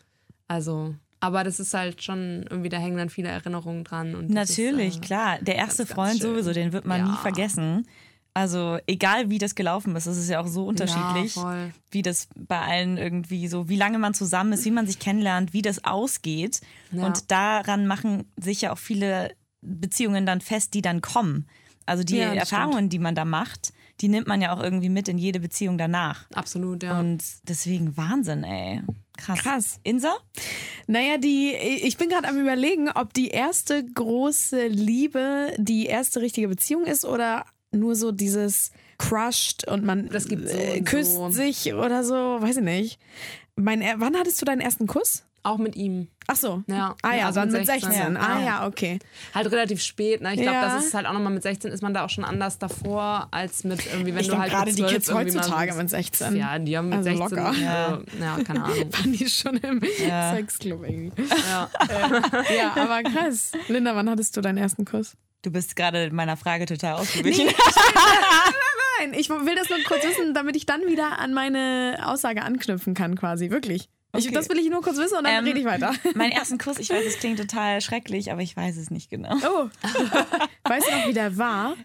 Also, 0.48 0.94
aber 1.20 1.44
das 1.44 1.60
ist 1.60 1.74
halt 1.74 2.04
schon 2.04 2.46
irgendwie, 2.50 2.70
da 2.70 2.78
hängen 2.78 2.98
dann 2.98 3.10
viele 3.10 3.30
Erinnerungen 3.30 3.84
dran. 3.84 4.16
Und 4.16 4.30
das 4.34 4.50
natürlich, 4.50 4.96
ist, 4.96 4.98
äh, 4.98 5.02
klar. 5.06 5.38
Der 5.42 5.56
erste 5.56 5.84
ganz 5.86 5.94
Freund 5.94 6.20
schön. 6.20 6.32
sowieso, 6.32 6.54
den 6.54 6.74
wird 6.74 6.86
man 6.86 7.00
Ja. 7.06 7.12
nie 7.12 7.18
vergessen. 7.18 7.88
Also 8.34 8.78
egal 8.86 9.32
wie 9.32 9.40
das 9.40 9.56
gelaufen 9.56 9.96
ist, 9.96 10.06
es 10.06 10.18
ist 10.18 10.30
ja 10.30 10.40
auch 10.40 10.46
so 10.48 10.66
unterschiedlich, 10.68 11.36
Ja, 11.36 11.70
wie 11.90 12.04
das 12.04 12.28
bei 12.36 12.60
allen 12.60 12.98
irgendwie 12.98 13.48
so, 13.48 13.68
wie 13.68 13.78
lange 13.78 13.98
man 13.98 14.14
zusammen 14.14 14.54
ist, 14.54 14.64
wie 14.64 14.70
man 14.72 14.86
sich 14.86 15.00
kennenlernt, 15.00 15.54
wie 15.54 15.64
das 15.64 15.84
ausgeht. 15.86 16.62
Ja. 16.92 17.08
Und 17.08 17.32
daran 17.32 17.88
machen 17.88 18.32
sich 18.40 18.62
ja 18.62 18.72
auch 18.74 18.78
viele 18.78 19.32
Beziehungen 19.62 20.28
dann 20.28 20.40
fest, 20.42 20.76
die 20.76 20.84
dann 20.84 21.02
kommen. 21.02 21.48
Also 21.88 22.04
die 22.04 22.18
Ja, 22.18 22.36
das 22.36 22.52
Erfahrungen, 22.52 22.90
die 22.90 23.00
man 23.00 23.16
da 23.16 23.26
macht, 23.26 23.74
die 24.02 24.08
nimmt 24.08 24.28
man 24.28 24.40
ja 24.40 24.54
auch 24.54 24.62
irgendwie 24.62 24.90
mit 24.90 25.08
in 25.08 25.18
jede 25.18 25.40
Beziehung 25.40 25.80
danach. 25.80 26.28
Absolut, 26.36 26.84
ja. 26.84 27.00
Und 27.00 27.24
deswegen 27.50 27.98
Wahnsinn, 27.98 28.44
ey. 28.44 28.84
Krass. 29.18 29.40
Krass. 29.40 29.80
Insa? 29.84 30.16
Naja, 30.88 31.18
die, 31.18 31.54
ich 31.54 31.98
bin 31.98 32.10
gerade 32.10 32.28
am 32.28 32.40
überlegen, 32.40 32.90
ob 32.90 33.14
die 33.14 33.30
erste 33.30 33.84
große 33.84 34.68
Liebe 34.68 35.54
die 35.58 35.86
erste 35.88 36.22
richtige 36.22 36.48
Beziehung 36.48 36.86
ist 36.86 37.04
oder 37.06 37.46
nur 37.72 37.96
so 37.96 38.12
dieses 38.12 38.72
crushed 38.98 39.68
und 39.68 39.84
man 39.84 40.10
so 40.18 40.30
äh, 40.36 40.78
und 40.80 40.86
küsst 40.86 41.14
so. 41.16 41.30
sich 41.30 41.74
oder 41.74 42.04
so, 42.04 42.14
weiß 42.16 42.58
ich 42.58 42.64
nicht. 42.64 43.00
Mein, 43.56 43.82
er- 43.82 44.00
wann 44.00 44.16
hattest 44.18 44.42
du 44.42 44.46
deinen 44.46 44.62
ersten 44.62 44.88
Kuss? 44.88 45.24
Auch 45.48 45.58
mit 45.58 45.76
ihm. 45.76 46.08
Ach 46.28 46.36
so. 46.36 46.62
Ja. 46.68 46.96
Ah 47.02 47.12
ja, 47.12 47.18
Ja, 47.20 47.26
also 47.28 47.40
dann 47.40 47.50
mit 47.52 47.60
mit 47.62 47.68
16. 47.68 47.92
16, 47.92 48.18
Ah 48.18 48.40
ja. 48.40 48.46
ja, 48.46 48.68
okay. 48.68 49.00
Halt 49.34 49.50
relativ 49.52 49.82
spät, 49.82 50.22
ne? 50.22 50.34
Ich 50.34 50.42
glaube, 50.42 50.58
Ja. 50.58 50.76
das 50.76 50.86
ist 50.86 50.94
halt 50.94 51.06
auch 51.06 51.14
nochmal 51.14 51.32
mit 51.34 51.42
16 51.42 51.72
ist 51.72 51.82
man 51.82 51.94
da 51.94 52.04
auch 52.06 52.10
schon 52.10 52.26
anders 52.26 52.58
davor, 52.60 53.28
als 53.32 53.64
mit 53.64 53.86
irgendwie, 53.86 54.14
wenn 54.14 54.22
Ich 54.22 54.28
du 54.28 54.38
halt 54.38 54.52
gerade 54.52 54.72
die 54.72 54.78
12 54.82 54.92
Kids 54.94 55.14
heutzutage 55.14 55.74
mit 55.76 55.90
16. 55.90 56.36
Ja, 56.36 56.60
die 56.60 56.78
haben 56.78 56.90
mit 56.90 56.98
Also 56.98 57.10
16, 57.18 57.38
locker. 57.38 57.54
ja. 57.60 58.00
ja, 58.20 58.44
keine 58.44 58.64
Ahnung. 58.66 58.94
Waren 58.94 59.14
die 59.14 59.30
schon 59.30 59.58
im 59.58 59.82
Ja. 60.08 60.34
Sexclub 60.36 60.84
irgendwie. 60.84 61.14
Ja. 61.50 61.70
Ja, 62.58 62.74
aber 62.76 63.04
krass. 63.04 63.52
Linda, 63.68 63.96
wann 63.96 64.10
hattest 64.10 64.36
du 64.38 64.42
deinen 64.42 64.58
ersten 64.58 64.86
Kuss? 64.86 65.16
Du 65.44 65.52
bist 65.52 65.76
gerade 65.76 66.10
meiner 66.12 66.36
Frage 66.36 66.66
total 66.66 66.96
ausgewichen. 66.96 67.48
Nein, 69.00 69.14
ich 69.14 69.30
will 69.30 69.56
das 69.56 69.70
nur 69.70 69.78
kurz 69.88 70.04
wissen, 70.04 70.34
damit 70.34 70.56
ich 70.56 70.66
dann 70.66 70.82
wieder 70.88 71.20
an 71.20 71.34
meine 71.34 72.00
Aussage 72.04 72.42
anknüpfen 72.42 72.94
kann, 72.96 73.16
quasi. 73.16 73.50
Wirklich. 73.52 73.90
Ich, 74.16 74.26
Okay. 74.26 74.34
das 74.36 74.50
will 74.50 74.58
ich 74.58 74.70
nur 74.70 74.82
kurz 74.82 74.98
wissen 74.98 75.18
und 75.18 75.26
dann 75.26 75.40
Ähm, 75.40 75.44
rede 75.46 75.60
ich 75.60 75.66
weiter. 75.66 75.94
Mein 76.16 76.32
ersten 76.32 76.58
Kuss, 76.58 76.78
ich 76.80 76.90
weiß, 76.90 77.06
es 77.06 77.20
klingt 77.20 77.40
total 77.40 77.82
schrecklich, 77.82 78.32
aber 78.32 78.42
ich 78.42 78.56
weiß 78.56 78.78
es 78.78 78.90
nicht 78.90 79.10
genau. 79.10 79.36
Oh. 79.36 79.70
Weißt 80.64 80.88
du 80.88 80.92
noch, 80.96 81.08
wie 81.08 81.14
der 81.14 81.38
war? 81.38 81.76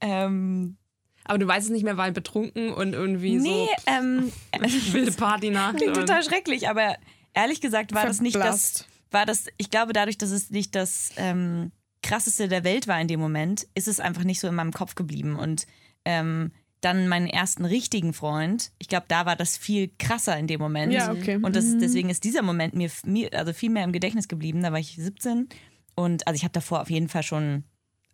Ähm, 0.00 0.76
Aber 1.24 1.38
du 1.38 1.46
weißt 1.46 1.66
es 1.66 1.72
nicht 1.72 1.84
mehr, 1.84 1.96
weil 1.96 2.12
betrunken 2.12 2.72
und 2.72 2.92
irgendwie 2.94 3.36
nee, 3.36 3.68
ähm, 3.86 4.32
so 4.66 4.92
wilde 4.94 5.12
Partynacht. 5.12 5.76
klingt 5.76 5.96
und- 5.96 6.06
total 6.06 6.22
schrecklich, 6.24 6.68
aber 6.68 6.96
ehrlich 7.34 7.60
gesagt 7.60 7.94
war 7.94 8.06
das 8.06 8.20
nicht 8.20 8.34
das, 8.36 8.42
Verblasst. 8.42 8.88
war 9.10 9.26
das, 9.26 9.46
ich 9.58 9.70
glaube 9.70 9.92
dadurch, 9.92 10.16
dass 10.18 10.30
es 10.30 10.50
nicht 10.50 10.74
das 10.74 11.10
ähm, 11.16 11.70
krasseste 12.02 12.48
der 12.48 12.64
Welt 12.64 12.88
war 12.88 13.00
in 13.00 13.08
dem 13.08 13.20
Moment, 13.20 13.66
ist 13.74 13.88
es 13.88 14.00
einfach 14.00 14.24
nicht 14.24 14.40
so 14.40 14.48
in 14.48 14.54
meinem 14.54 14.72
Kopf 14.72 14.94
geblieben 14.94 15.36
und 15.36 15.66
ähm, 16.06 16.50
dann 16.80 17.08
meinen 17.08 17.26
ersten 17.26 17.64
richtigen 17.64 18.12
Freund, 18.12 18.72
ich 18.78 18.88
glaube, 18.88 19.06
da 19.08 19.26
war 19.26 19.36
das 19.36 19.56
viel 19.56 19.90
krasser 19.98 20.38
in 20.38 20.46
dem 20.46 20.60
Moment. 20.60 20.92
Ja, 20.92 21.12
okay. 21.12 21.38
Und 21.40 21.56
das, 21.56 21.76
deswegen 21.78 22.08
ist 22.08 22.24
dieser 22.24 22.42
Moment 22.42 22.74
mir, 22.74 22.90
mir 23.04 23.32
also 23.34 23.52
viel 23.52 23.70
mehr 23.70 23.84
im 23.84 23.92
Gedächtnis 23.92 24.28
geblieben. 24.28 24.62
Da 24.62 24.72
war 24.72 24.78
ich 24.78 24.96
17 24.96 25.48
und 25.94 26.26
also 26.26 26.36
ich 26.36 26.44
habe 26.44 26.52
davor 26.52 26.80
auf 26.80 26.90
jeden 26.90 27.08
Fall 27.08 27.22
schon, 27.22 27.64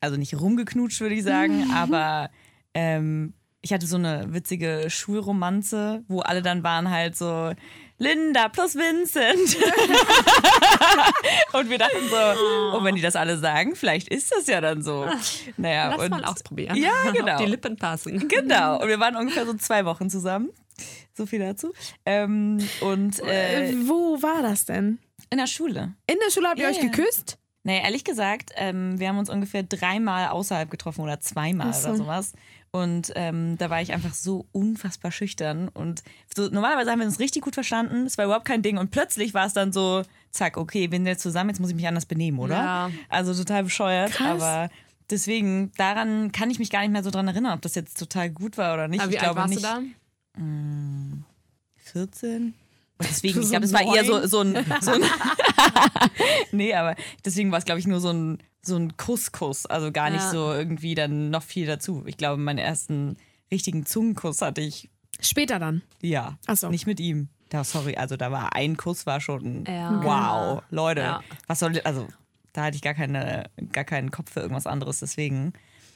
also 0.01 0.17
nicht 0.17 0.39
rumgeknutscht, 0.41 1.01
würde 1.01 1.15
ich 1.15 1.23
sagen, 1.23 1.71
aber 1.75 2.31
ähm, 2.75 3.35
ich 3.63 3.73
hatte 3.73 3.87
so 3.87 3.97
eine 3.97 4.33
witzige 4.33 4.87
Schulromanze, 4.89 6.05
wo 6.09 6.21
alle 6.21 6.43
dann 6.43 6.63
waren 6.63 6.91
halt 6.91 7.17
so 7.17 7.53
Linda 7.99 8.49
plus 8.49 8.75
Vincent. 8.75 9.57
und 11.53 11.71
wir 11.71 11.79
dachten 11.79 12.09
so, 12.11 12.77
oh, 12.79 12.85
wenn 12.85 12.95
die 12.95 13.01
das 13.03 13.17
alle 13.17 13.39
sagen, 13.39 13.75
vielleicht 13.75 14.09
ist 14.09 14.33
das 14.33 14.47
ja 14.47 14.61
dann 14.61 14.83
so. 14.83 15.07
Naja, 15.57 15.89
Lass 15.91 16.01
und 16.05 16.11
mal 16.11 16.25
ausprobieren. 16.25 16.77
Ja, 16.77 17.11
genau. 17.13 17.33
Ob 17.35 17.39
die 17.39 17.47
Lippen 17.51 17.77
passen. 17.77 18.29
Genau. 18.29 18.81
Und 18.81 18.89
wir 18.89 19.01
waren 19.01 19.17
ungefähr 19.17 19.47
so 19.47 19.55
zwei 19.55 19.85
Wochen 19.85 20.11
zusammen. 20.11 20.51
So 21.15 21.25
viel 21.25 21.39
dazu. 21.39 21.73
Ähm, 22.05 22.59
und 22.83 23.19
äh, 23.21 23.71
Äh, 23.71 23.89
wo 23.89 24.21
war 24.23 24.43
das 24.43 24.67
denn? 24.67 24.99
in 25.31 25.39
der 25.39 25.47
Schule. 25.47 25.95
In 26.07 26.17
der 26.25 26.31
Schule 26.31 26.49
habt 26.49 26.59
ihr 26.59 26.65
Ja, 26.65 26.71
euch 26.71 26.81
geküsst? 26.81 27.39
Nee, 27.65 27.83
ehrlich 27.83 28.05
gesagt, 28.05 28.51
ähm, 28.55 29.01
wir 29.01 29.09
haben 29.09 29.19
uns 29.19 29.29
ungefähr 29.29 29.65
dreimal 29.65 30.29
außerhalb 30.29 30.71
getroffen 30.71 31.01
oder 31.01 31.19
zweimal 31.19 31.73
so. 31.73 31.89
oder 31.89 31.97
sowas. 31.97 32.33
Und 32.77 33.11
ähm, 33.15 33.57
da 33.57 33.71
war 33.71 33.81
ich 33.81 33.95
einfach 33.95 34.13
so 34.13 34.45
unfassbar 34.53 35.11
schüchtern. 35.11 35.69
Und 35.69 36.03
so, 36.35 36.49
normalerweise 36.49 36.91
haben 36.91 36.99
wir 36.99 37.07
uns 37.07 37.19
richtig 37.19 37.43
gut 37.43 37.55
verstanden. 37.55 38.05
Es 38.05 38.19
war 38.19 38.27
überhaupt 38.27 38.45
kein 38.45 38.61
Ding. 38.61 38.77
Und 38.77 38.91
plötzlich 38.91 39.33
war 39.33 39.47
es 39.47 39.55
dann 39.55 39.73
so, 39.73 40.03
zack, 40.31 40.59
okay, 40.59 40.91
wir 40.91 40.99
sind 40.99 41.07
jetzt 41.07 41.23
zusammen, 41.23 41.51
jetzt 41.51 41.59
muss 41.59 41.71
ich 41.71 41.77
mich 41.77 41.89
anders 41.89 42.05
benehmen, 42.05 42.39
oder? 42.39 42.57
Ja. 42.57 42.91
Also 43.09 43.33
total 43.35 43.65
bescheuert. 43.65 44.13
Krass. 44.13 44.43
Aber 44.43 44.71
deswegen, 45.09 45.73
daran 45.79 46.33
kann 46.33 46.51
ich 46.51 46.59
mich 46.59 46.69
gar 46.69 46.81
nicht 46.83 46.93
mehr 46.93 47.03
so 47.03 47.11
dran 47.11 47.27
erinnern, 47.27 47.55
ob 47.55 47.63
das 47.63 47.75
jetzt 47.75 47.99
total 47.99 48.29
gut 48.29 48.59
war 48.59 48.75
oder 48.75 48.89
nicht. 48.89 49.01
Aber 49.01 49.11
wie 49.11 49.15
ich 49.15 49.21
alt 49.21 49.33
glaube 49.33 49.41
warst 49.41 49.55
nicht. 49.55 49.65
du 49.65 49.69
da? 49.69 49.83
14? 51.93 52.55
Und 52.99 53.09
deswegen, 53.11 53.43
ich 53.43 53.51
glaube, 53.51 53.65
es 53.67 53.73
war 53.73 53.83
eher 53.95 54.05
so, 54.05 54.27
so 54.27 54.41
ein. 54.41 54.55
So 54.81 54.93
ein 54.93 55.03
nee, 56.53 56.75
aber 56.75 56.95
deswegen 57.25 57.51
war 57.51 57.59
es, 57.59 57.65
glaube 57.65 57.81
ich, 57.81 57.87
nur 57.87 58.01
so 58.01 58.11
ein, 58.11 58.39
so 58.63 58.77
ein 58.77 58.97
Kusskuss. 58.97 59.67
Also 59.67 59.93
gar 59.93 60.11
nicht 60.11 60.23
Ja. 60.23 60.31
so 60.31 60.53
irgendwie 60.53 60.95
dann 60.95 61.31
noch 61.31 61.43
viel 61.43 61.67
dazu. 61.67 62.03
Ich 62.07 62.17
glaube, 62.17 62.41
meinen 62.41 62.59
ersten 62.59 63.17
richtigen 63.51 63.87
Zungenkuss 63.87 64.43
hatte 64.43 64.61
ich, 64.61 64.91
Später 65.21 65.59
dann. 65.59 65.83
ja, 66.03 66.37
Ach 66.47 66.57
so. 66.57 66.69
nicht 66.69 66.87
mit 66.87 67.01
ihm. 67.01 67.29
Da, 67.49 67.65
sorry, 67.65 67.97
also 67.97 68.17
da 68.17 68.31
war 68.33 68.55
ein 68.55 68.77
Kuss, 68.77 69.07
war 69.07 69.21
schon 69.21 69.65
Ja. 69.67 70.01
wow, 70.03 70.63
Leute. 70.71 71.01
Ja. 71.03 71.21
Was 71.47 71.61
soll, 71.61 71.81
also 71.85 72.07
da 72.53 72.65
hatte 72.65 72.77
ich 72.77 72.83
gar, 72.83 72.95
keine, 72.95 73.49
gar 73.73 73.85
keinen 73.85 74.11
Kopf 74.11 74.33
für 74.33 74.41
irgendwas 74.41 74.67
anderes, 74.67 74.99
deswegen. 75.01 75.53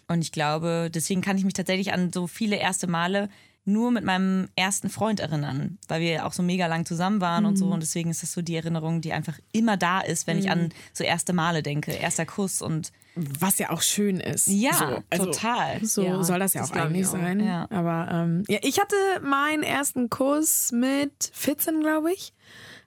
Und 0.08 0.22
ich 0.22 0.32
glaube, 0.32 0.90
deswegen 0.94 1.20
kann 1.22 1.36
ich 1.38 1.44
mich 1.44 1.54
tatsächlich 1.54 1.92
an 1.92 2.12
so 2.12 2.26
viele 2.26 2.56
erste 2.56 2.86
Male 2.86 3.28
nur 3.64 3.90
mit 3.90 4.04
meinem 4.04 4.48
ersten 4.56 4.88
Freund 4.88 5.20
erinnern, 5.20 5.78
weil 5.88 6.00
wir 6.00 6.26
auch 6.26 6.32
so 6.32 6.42
mega 6.42 6.66
lang 6.66 6.86
zusammen 6.86 7.20
waren 7.20 7.44
und 7.44 7.56
so. 7.56 7.66
Mhm. 7.66 7.72
Und 7.72 7.80
deswegen 7.82 8.10
ist 8.10 8.22
das 8.22 8.32
so 8.32 8.42
die 8.42 8.56
Erinnerung, 8.56 9.00
die 9.00 9.12
einfach 9.12 9.38
immer 9.52 9.76
da 9.76 10.00
ist, 10.00 10.26
wenn 10.26 10.38
ich 10.38 10.50
an 10.50 10.70
so 10.92 11.04
erste 11.04 11.32
Male 11.32 11.62
denke. 11.62 11.92
Erster 11.92 12.26
Kuss 12.26 12.62
und 12.62 12.92
Was 13.14 13.58
ja 13.58 13.70
auch 13.70 13.82
schön 13.82 14.18
ist. 14.18 14.46
ja, 14.46 14.72
so, 14.72 15.02
also, 15.10 15.24
total. 15.26 15.84
So 15.84 16.02
Ja, 16.02 16.22
soll 16.22 16.38
das 16.38 16.54
ja 16.54 16.62
das 16.62 16.72
auch 16.72 16.76
eigentlich 16.76 17.06
auch. 17.06 17.12
sein. 17.12 17.40
Ja. 17.40 17.66
Aber 17.70 18.08
ähm, 18.10 18.44
ja, 18.48 18.58
ich 18.62 18.80
hatte 18.80 18.96
meinen 19.22 19.62
ersten 19.62 20.08
Kuss 20.10 20.72
mit 20.72 21.30
14, 21.32 21.80
glaube 21.80 22.12
ich. 22.12 22.32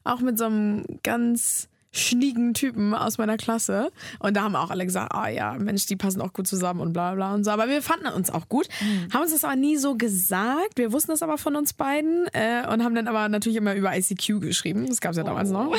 Auch 0.04 0.20
mit 0.20 0.38
so 0.38 0.46
einem 0.46 0.86
ganz 1.04 1.70
schnieken 1.94 2.54
Typen 2.54 2.94
aus 2.94 3.18
meiner 3.18 3.38
Klasse. 3.38 3.92
Und 4.20 4.36
da 4.36 4.42
haben 4.42 4.56
auch 4.56 4.72
alle 4.72 4.86
gesagt, 4.86 5.14
ah 5.14 5.30
ja, 5.30 5.54
Mensch, 5.54 5.86
die 5.86 5.96
passen 5.96 6.22
auch 6.22 6.34
gut 6.34 6.48
zusammen 6.48 6.82
und 6.82 6.92
bla 6.92 7.14
bla 7.14 7.34
und 7.34 7.44
so. 7.44 7.52
Aber 7.52 7.70
wir 7.70 7.82
fanden 7.82 8.08
uns 8.08 8.30
auch 8.30 8.50
gut. 8.50 8.68
Haben 9.14 9.22
uns 9.22 9.32
das 9.32 9.44
aber 9.44 9.56
nie 9.56 9.78
so 9.78 9.96
gesagt. 9.96 10.78
Wir 10.78 10.92
wussten 10.92 11.12
das 11.12 11.22
aber 11.22 11.38
von 11.38 11.56
uns 11.56 11.74
beiden 11.74 12.26
äh, 12.34 12.68
und 12.68 12.84
haben 12.84 12.96
dann 12.96 13.08
aber 13.08 13.30
natürlich 13.30 13.58
immer 13.58 13.76
über 13.76 13.96
ICQ 13.96 14.42
geschrieben. 14.42 14.88
Das 14.88 15.00
gab 15.00 15.12
es 15.12 15.18
ja 15.18 15.24
damals 15.24 15.52
noch. 15.52 15.74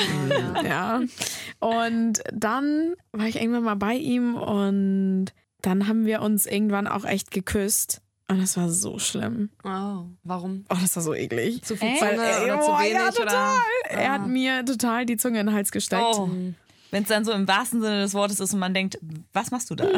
Ja. 0.65 1.01
Und 1.59 2.23
dann 2.33 2.95
war 3.11 3.27
ich 3.27 3.35
irgendwann 3.35 3.63
mal 3.63 3.75
bei 3.75 3.95
ihm 3.95 4.35
und 4.35 5.27
dann 5.61 5.87
haben 5.87 6.05
wir 6.05 6.21
uns 6.21 6.45
irgendwann 6.45 6.87
auch 6.87 7.05
echt 7.05 7.31
geküsst. 7.31 8.01
Und 8.27 8.41
das 8.41 8.57
war 8.57 8.69
so 8.69 8.97
schlimm. 8.97 9.49
Oh, 9.63 10.05
warum? 10.23 10.65
Oh, 10.69 10.77
das 10.81 10.95
war 10.95 11.03
so 11.03 11.13
eklig. 11.13 11.61
Zu 11.63 11.77
viel? 11.77 11.95
Zunge 11.97 12.17
Weil, 12.17 12.43
oder 12.43 12.61
zu 12.61 12.67
boah, 12.67 12.79
wenig? 12.79 12.93
ja, 12.93 13.11
total. 13.11 13.55
Oder? 13.91 13.91
Er 13.91 14.11
hat 14.13 14.27
mir 14.27 14.65
total 14.65 15.05
die 15.05 15.17
Zunge 15.17 15.39
in 15.39 15.47
den 15.47 15.55
Hals 15.55 15.71
gesteckt. 15.71 16.03
Oh. 16.03 16.29
Wenn 16.89 17.03
es 17.03 17.09
dann 17.09 17.25
so 17.25 17.33
im 17.33 17.47
wahrsten 17.47 17.81
Sinne 17.81 18.01
des 18.01 18.13
Wortes 18.13 18.39
ist 18.39 18.53
und 18.53 18.59
man 18.59 18.73
denkt, 18.73 18.97
was 19.33 19.51
machst 19.51 19.69
du 19.69 19.75
da? 19.75 19.89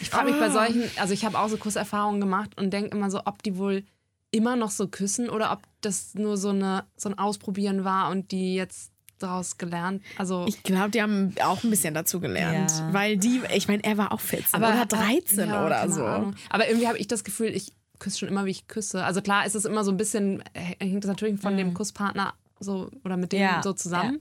Ich 0.00 0.10
frage 0.10 0.30
mich 0.30 0.40
bei 0.40 0.50
solchen, 0.50 0.84
also 0.96 1.12
ich 1.12 1.24
habe 1.24 1.38
auch 1.38 1.48
so 1.48 1.56
Kusserfahrungen 1.56 2.20
gemacht 2.20 2.56
und 2.56 2.70
denke 2.70 2.96
immer 2.96 3.10
so, 3.10 3.22
ob 3.24 3.42
die 3.42 3.58
wohl 3.58 3.84
immer 4.30 4.56
noch 4.56 4.70
so 4.70 4.86
küssen 4.88 5.28
oder 5.28 5.52
ob 5.52 5.60
das 5.80 6.14
nur 6.14 6.36
so, 6.36 6.50
eine, 6.50 6.84
so 6.96 7.08
ein 7.08 7.18
Ausprobieren 7.18 7.84
war 7.84 8.10
und 8.10 8.30
die 8.30 8.54
jetzt 8.54 8.89
daraus 9.22 9.58
gelernt. 9.58 10.02
Also 10.18 10.44
Ich 10.48 10.62
glaube, 10.62 10.90
die 10.90 11.02
haben 11.02 11.34
auch 11.42 11.62
ein 11.62 11.70
bisschen 11.70 11.94
dazu 11.94 12.20
gelernt. 12.20 12.70
Ja. 12.70 12.92
Weil 12.92 13.16
die, 13.16 13.40
ich 13.54 13.68
meine, 13.68 13.84
er 13.84 13.96
war 13.96 14.12
auch 14.12 14.20
14 14.20 14.58
oder 14.58 14.86
13 14.86 15.48
ja, 15.48 15.66
oder 15.66 15.88
so. 15.90 16.04
Ahnung. 16.04 16.34
Aber 16.48 16.68
irgendwie 16.68 16.88
habe 16.88 16.98
ich 16.98 17.06
das 17.06 17.24
Gefühl, 17.24 17.48
ich 17.48 17.72
küsse 17.98 18.18
schon 18.18 18.28
immer, 18.28 18.46
wie 18.46 18.50
ich 18.50 18.66
küsse. 18.66 19.04
Also 19.04 19.20
klar 19.22 19.46
ist 19.46 19.54
es 19.54 19.64
immer 19.64 19.84
so 19.84 19.90
ein 19.90 19.96
bisschen, 19.96 20.42
äh, 20.54 20.84
hängt 20.84 21.04
das 21.04 21.08
natürlich 21.08 21.40
von 21.40 21.56
dem 21.56 21.74
Kusspartner 21.74 22.34
so 22.58 22.90
oder 23.04 23.16
mit 23.16 23.32
dem 23.32 23.40
Ja, 23.40 23.62
so 23.62 23.72
zusammen. 23.72 24.20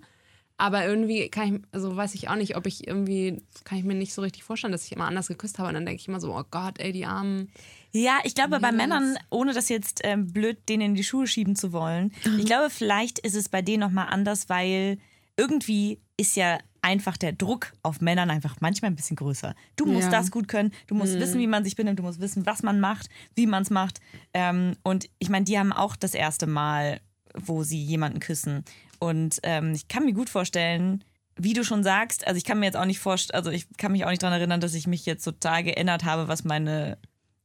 Aber 0.57 0.85
irgendwie 0.85 1.29
kann 1.29 1.55
ich, 1.55 1.61
also 1.71 1.95
weiß 1.95 2.13
ich 2.15 2.27
auch 2.27 2.35
nicht, 2.35 2.57
ob 2.57 2.67
ich 2.67 2.85
irgendwie, 2.85 3.41
kann 3.63 3.77
ich 3.77 3.85
mir 3.85 3.95
nicht 3.95 4.13
so 4.13 4.21
richtig 4.21 4.43
vorstellen, 4.43 4.73
dass 4.73 4.85
ich 4.85 4.91
immer 4.91 5.05
anders 5.05 5.29
geküsst 5.29 5.57
habe. 5.57 5.69
Und 5.69 5.75
dann 5.75 5.85
denke 5.85 6.01
ich 6.01 6.07
immer 6.09 6.19
so, 6.19 6.35
oh 6.35 6.43
Gott, 6.51 6.79
ey, 6.79 6.91
die 6.91 7.05
Armen. 7.05 7.49
Ja, 7.91 8.19
ich 8.23 8.35
glaube, 8.35 8.59
bei. 8.59 8.71
Männern, 8.71 9.17
ohne 9.29 9.53
das 9.53 9.69
jetzt 9.69 10.01
ähm, 10.03 10.31
blöd 10.31 10.57
denen 10.69 10.81
in 10.81 10.95
die 10.95 11.03
Schuhe 11.03 11.27
schieben 11.27 11.55
zu 11.55 11.71
wollen, 11.73 12.11
ich 12.37 12.45
glaube, 12.45 12.69
vielleicht 12.69 13.19
ist 13.19 13.35
es 13.35 13.49
bei 13.49 13.61
denen 13.61 13.81
nochmal 13.81 14.07
anders, 14.09 14.49
weil 14.49 14.97
irgendwie 15.37 15.99
ist 16.17 16.35
ja 16.35 16.59
einfach 16.81 17.17
der 17.17 17.33
Druck 17.33 17.73
auf 17.83 17.99
Männern 18.01 18.29
einfach 18.29 18.57
manchmal 18.61 18.91
ein 18.91 18.95
bisschen 18.95 19.15
größer. 19.15 19.55
Du 19.75 19.85
musst 19.85 20.05
Ja. 20.05 20.11
das 20.11 20.31
gut 20.31 20.47
können, 20.47 20.71
du 20.87 20.95
musst 20.95 21.19
wissen, 21.19 21.39
wie 21.39 21.47
man 21.47 21.63
sich 21.63 21.75
benimmt, 21.75 21.99
du 21.99 22.03
musst 22.03 22.19
wissen, 22.21 22.45
was 22.45 22.63
man 22.63 22.79
macht, 22.79 23.09
wie 23.35 23.47
man 23.47 23.63
es 23.63 23.69
macht. 23.69 23.99
Ähm, 24.33 24.75
und 24.83 25.09
ich 25.19 25.29
meine, 25.29 25.45
die 25.45 25.57
haben 25.57 25.73
auch 25.73 25.95
das 25.95 26.13
erste 26.13 26.45
Mal, 26.47 27.01
wo 27.33 27.63
sie 27.63 27.81
jemanden 27.81 28.19
küssen. 28.19 28.63
Und 28.99 29.39
ähm, 29.43 29.73
ich 29.73 29.87
kann 29.87 30.05
mir 30.05 30.13
gut 30.13 30.29
vorstellen, 30.29 31.03
wie 31.37 31.53
du 31.53 31.63
schon 31.63 31.83
sagst, 31.83 32.27
also 32.27 32.37
ich 32.37 32.43
kann 32.43 32.59
mir 32.59 32.65
jetzt 32.65 32.75
auch 32.77 32.85
nicht 32.85 32.99
vorstellen, 32.99 33.37
also 33.37 33.49
ich 33.49 33.65
kann 33.77 33.93
mich 33.93 34.03
auch 34.03 34.09
nicht 34.09 34.21
daran 34.21 34.37
erinnern, 34.37 34.59
dass 34.61 34.73
ich 34.73 34.87
mich 34.87 35.05
jetzt 35.05 35.23
total 35.23 35.63
geändert 35.63 36.03
habe, 36.03 36.27
was 36.27 36.43
meine 36.43 36.97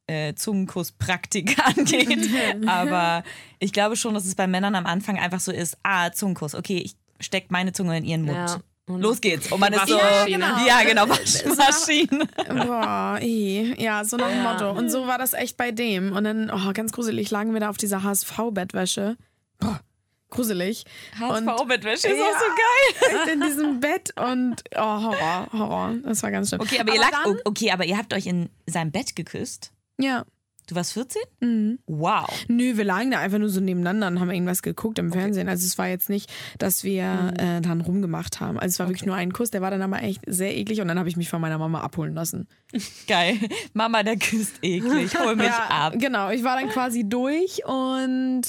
äh, 0.06 0.34
Zungenkusspraktik 0.34 1.56
angeht. 1.64 2.28
Aber 2.66 3.22
ich 3.58 3.72
glaube 3.72 3.96
schon, 3.96 4.14
dass 4.14 4.26
es 4.26 4.34
bei 4.34 4.46
Männern 4.46 4.74
am 4.74 4.86
Anfang 4.86 5.18
einfach 5.18 5.40
so 5.40 5.52
ist, 5.52 5.76
ah, 5.82 6.10
Zungenkuss, 6.12 6.54
okay, 6.54 6.78
ich 6.78 6.96
steck 7.20 7.50
meine 7.50 7.72
Zunge 7.72 7.96
in 7.98 8.04
ihren 8.04 8.22
Mund. 8.22 8.36
Ja. 8.36 8.60
Und- 8.86 9.00
Los 9.00 9.22
geht's. 9.22 9.50
Und 9.50 9.60
man 9.60 9.72
ist 9.72 9.88
so, 9.88 9.96
ja 10.28 10.82
genau, 10.86 11.08
Waschmaschine. 11.08 12.26
Boah, 12.66 13.18
ey. 13.18 13.74
ja, 13.82 14.04
so 14.04 14.18
nach 14.18 14.28
dem 14.28 14.42
Motto. 14.42 14.72
Und 14.72 14.90
so 14.90 15.06
war 15.06 15.16
das 15.16 15.32
echt 15.32 15.56
bei 15.56 15.72
dem. 15.72 16.12
Und 16.12 16.24
dann, 16.24 16.50
oh, 16.50 16.70
ganz 16.74 16.92
gruselig, 16.92 17.30
lagen 17.30 17.54
wir 17.54 17.60
da 17.60 17.70
auf 17.70 17.78
dieser 17.78 18.02
HSV-Bettwäsche. 18.02 19.16
Boah, 19.58 19.80
gruselig. 20.28 20.84
HSV-Bettwäsche 21.18 22.08
ist 22.08 22.18
Ja. 22.18 22.24
auch 22.24 22.38
so 22.38 23.14
geil. 23.24 23.32
In 23.32 23.40
diesem 23.40 23.80
Bett 23.80 24.12
und 24.20 24.62
oh, 24.76 24.78
Horror, 24.80 25.48
Horror. 25.54 25.94
Das 26.04 26.22
war 26.22 26.30
ganz 26.30 26.48
schlimm. 26.50 26.60
Okay, 26.60 26.78
aber, 26.80 26.92
ihr 26.94 27.00
lag, 27.00 27.12
okay, 27.46 27.70
aber 27.70 27.86
ihr 27.86 27.96
habt 27.96 28.12
euch 28.12 28.26
in 28.26 28.50
seinem 28.66 28.90
Bett 28.90 29.16
geküsst. 29.16 29.72
Ja. 30.00 30.24
Du 30.66 30.74
warst 30.76 30.94
14? 30.94 31.20
Mhm. 31.40 31.78
Wow. 31.86 32.26
Nö, 32.48 32.78
wir 32.78 32.84
lagen 32.84 33.10
da 33.10 33.18
einfach 33.18 33.36
nur 33.38 33.50
so 33.50 33.60
nebeneinander 33.60 34.06
und 34.06 34.18
haben 34.18 34.30
irgendwas 34.30 34.62
geguckt 34.62 34.98
im 34.98 35.12
Fernsehen. 35.12 35.46
Also 35.46 35.66
es 35.66 35.76
war 35.76 35.88
jetzt 35.88 36.08
nicht, 36.08 36.32
dass 36.58 36.84
wir 36.84 37.34
äh, 37.38 37.60
dann 37.60 37.82
rumgemacht 37.82 38.40
haben. 38.40 38.58
Also 38.58 38.72
es 38.72 38.78
war 38.78 38.88
wirklich 38.88 39.04
nur 39.04 39.14
ein 39.14 39.30
Kuss, 39.34 39.50
der 39.50 39.60
war 39.60 39.70
dann 39.70 39.82
aber 39.82 40.02
echt 40.02 40.22
sehr 40.26 40.56
eklig 40.56 40.80
und 40.80 40.88
dann 40.88 40.98
habe 40.98 41.10
ich 41.10 41.18
mich 41.18 41.28
von 41.28 41.42
meiner 41.42 41.58
Mama 41.58 41.82
abholen 41.82 42.14
lassen. 42.14 42.48
Geil. 43.06 43.36
Mama, 43.74 44.02
der 44.04 44.16
küsst 44.16 44.54
eklig. 44.62 45.14
Hol 45.18 45.36
mich 45.36 45.50
ab. 45.68 45.96
Genau, 45.98 46.30
ich 46.30 46.42
war 46.44 46.58
dann 46.58 46.70
quasi 46.70 47.06
durch 47.06 47.60
und 47.66 48.42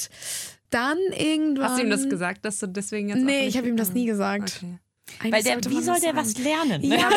dann 0.70 0.96
irgendwann. 1.18 1.64
Hast 1.68 1.78
du 1.78 1.84
ihm 1.84 1.90
das 1.90 2.08
gesagt, 2.08 2.46
dass 2.46 2.58
du 2.60 2.66
deswegen 2.66 3.10
jetzt. 3.10 3.18
auch 3.18 3.24
Nee, 3.24 3.40
nicht- 3.40 3.48
ich 3.50 3.56
habe 3.58 3.68
ihm 3.68 3.76
das 3.76 3.92
nie 3.92 4.06
gesagt. 4.06 4.62
Okay. 4.62 4.78
Eigentlich 5.20 5.32
Weil 5.32 5.42
der, 5.60 5.70
wie 5.70 5.82
soll 5.82 6.00
der 6.00 6.14
sagen. 6.14 6.16
was 6.16 6.38
lernen? 6.38 6.82
ne? 6.82 6.98
Ja, 6.98 7.08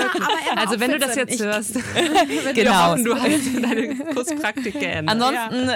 Also, 0.56 0.80
wenn 0.80 0.92
du 0.92 1.00
das 1.00 1.14
14. 1.16 1.28
jetzt 1.28 1.44
hörst, 1.44 1.74
Genau. 2.56 2.92
hoffen, 2.92 3.04
du 3.04 3.16
hast 3.16 3.64
deine 3.64 3.96
Kusspraktik 4.14 4.80
geändert. 4.80 5.22
Ansonsten 5.22 5.72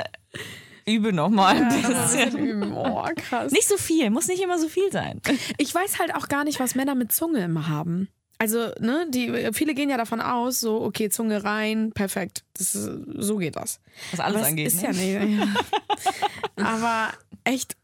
übe 0.85 1.11
noch 1.13 1.29
mal 1.29 1.55
ein 1.55 1.69
bisschen. 1.69 2.73
Oh, 2.73 3.03
krass. 3.15 3.51
Nicht 3.51 3.67
so 3.67 3.77
viel, 3.77 4.09
muss 4.09 4.27
nicht 4.27 4.41
immer 4.43 4.59
so 4.59 4.67
viel 4.69 4.91
sein. 4.91 5.21
Ich 5.57 5.73
weiß 5.73 5.99
halt 5.99 6.13
auch 6.15 6.27
gar 6.27 6.43
nicht, 6.43 6.59
was 6.59 6.75
Männer 6.75 6.95
mit 6.95 7.11
Zunge 7.11 7.43
immer 7.43 7.67
haben. 7.67 8.09
Also, 8.39 8.71
ne, 8.79 9.05
die, 9.09 9.49
viele 9.53 9.73
gehen 9.73 9.89
ja 9.89 9.95
davon 9.97 10.19
aus, 10.19 10.59
so, 10.59 10.81
okay, 10.81 11.09
Zunge 11.09 11.43
rein, 11.45 11.91
perfekt. 11.93 12.43
Das 12.57 12.75
ist, 12.75 12.89
so 13.17 13.37
geht 13.37 13.55
das. 13.55 13.79
Was 14.11 14.19
alles 14.19 14.35
Aber 14.35 14.39
das 14.41 14.47
angeht. 14.49 14.67
ist 14.67 14.81
ne? 14.81 15.13
ja 15.13 15.23
nicht. 15.23 15.47
Aber 16.57 17.09
echt, 17.45 17.75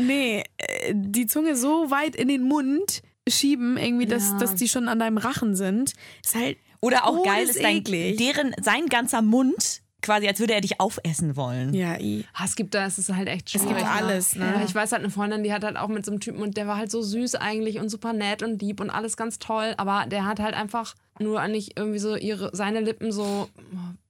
nee, 0.00 0.42
äh, 0.56 0.92
die 0.94 1.26
Zunge 1.26 1.54
so 1.56 1.90
weit 1.90 2.16
in 2.16 2.28
den 2.28 2.42
Mund 2.44 3.02
schieben, 3.28 3.76
irgendwie, 3.76 4.06
dass, 4.06 4.30
Ja. 4.30 4.38
dass 4.38 4.54
die 4.54 4.68
schon 4.68 4.88
an 4.88 4.98
deinem 4.98 5.18
Rachen 5.18 5.54
sind, 5.56 5.92
ist 6.24 6.34
halt. 6.34 6.56
Oder 6.80 7.06
auch 7.06 7.18
Oh, 7.18 7.22
geil 7.24 7.44
ist 7.48 7.60
dein, 7.62 7.82
deren, 7.84 8.54
sein 8.62 8.86
ganzer 8.86 9.22
Mund, 9.22 9.80
quasi 10.02 10.28
als 10.28 10.38
würde 10.38 10.52
er 10.54 10.60
dich 10.60 10.78
aufessen 10.78 11.34
wollen. 11.36 11.72
Ja, 11.74 11.98
i. 11.98 12.24
Ah, 12.34 12.44
es 12.44 12.54
gibt 12.54 12.74
da, 12.74 12.84
es 12.86 12.98
ist 12.98 13.12
halt 13.12 13.28
echt 13.28 13.46
Es 13.52 13.62
schwierig. 13.62 13.78
gibt 13.78 13.88
alles, 13.90 14.36
ne? 14.36 14.44
Ja, 14.44 14.62
ich 14.64 14.72
weiß 14.74 14.92
halt 14.92 15.02
eine 15.02 15.10
Freundin, 15.10 15.42
die 15.42 15.52
hat 15.52 15.64
halt 15.64 15.76
auch 15.78 15.88
mit 15.88 16.04
so 16.04 16.12
einem 16.12 16.20
Typen 16.20 16.42
und 16.42 16.56
der 16.56 16.68
war 16.68 16.76
halt 16.76 16.90
so 16.90 17.02
süß 17.02 17.34
eigentlich 17.36 17.80
und 17.80 17.88
super 17.88 18.12
nett 18.12 18.42
und 18.42 18.60
lieb 18.62 18.80
und 18.80 18.90
alles 18.90 19.16
ganz 19.16 19.38
toll, 19.38 19.74
aber 19.78 20.04
der 20.06 20.26
hat 20.26 20.38
halt 20.38 20.54
einfach 20.54 20.94
nur 21.18 21.40
eigentlich 21.40 21.76
irgendwie 21.76 21.98
so 21.98 22.14
ihre 22.14 22.50
seine 22.52 22.80
Lippen 22.80 23.10
so 23.10 23.48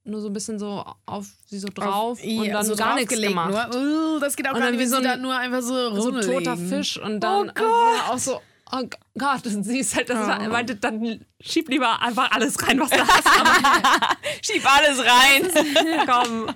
nur 0.05 0.21
so 0.21 0.27
ein 0.29 0.33
bisschen 0.33 0.59
so 0.59 0.85
auf 1.07 1.27
sie 1.47 1.59
so 1.61 1.69
drauf 1.73 2.19
Auf- 2.19 2.25
i, 2.25 2.41
und 2.41 2.49
dann 2.51 2.67
so 2.67 2.77
gar 2.77 2.97
nichts 2.97 3.15
gemacht. 3.19 3.73
Nur. 3.73 4.17
Uh, 4.17 4.19
das 4.21 4.37
geht 4.37 4.47
auch 4.49 4.53
Und 4.55 4.59
gar 4.59 4.67
dann 4.71 4.77
nicht, 4.77 4.85
wie 4.85 4.89
so 4.91 4.97
ein- 4.97 5.05
da 5.05 5.17
nur 5.17 5.37
einfach 5.37 5.63
so 5.63 5.95
so 5.95 6.09
ein 6.11 6.17
rumlegen. 6.17 6.33
toter 6.45 6.57
Fisch 6.57 6.99
und 7.01 7.21
dann 7.21 7.51
einfach 7.51 8.11
auch 8.11 8.19
so 8.19 8.41
Oh 8.73 8.83
Gott, 9.17 9.47
und 9.47 9.63
sie 9.63 9.79
ist 9.79 9.95
halt, 9.95 10.11
das 10.11 10.19
war, 10.27 10.41
er 10.41 10.49
meinte, 10.49 10.75
dann 10.75 11.25
schieb 11.41 11.69
lieber 11.69 12.03
einfach 12.03 12.33
alles 12.33 12.61
rein, 12.67 12.81
was 12.81 12.91
da 12.91 12.97
ist. 12.97 14.45
Schieb 14.53 14.65
alles 14.67 14.99
rein. 14.99 16.07
Komm. 16.07 16.49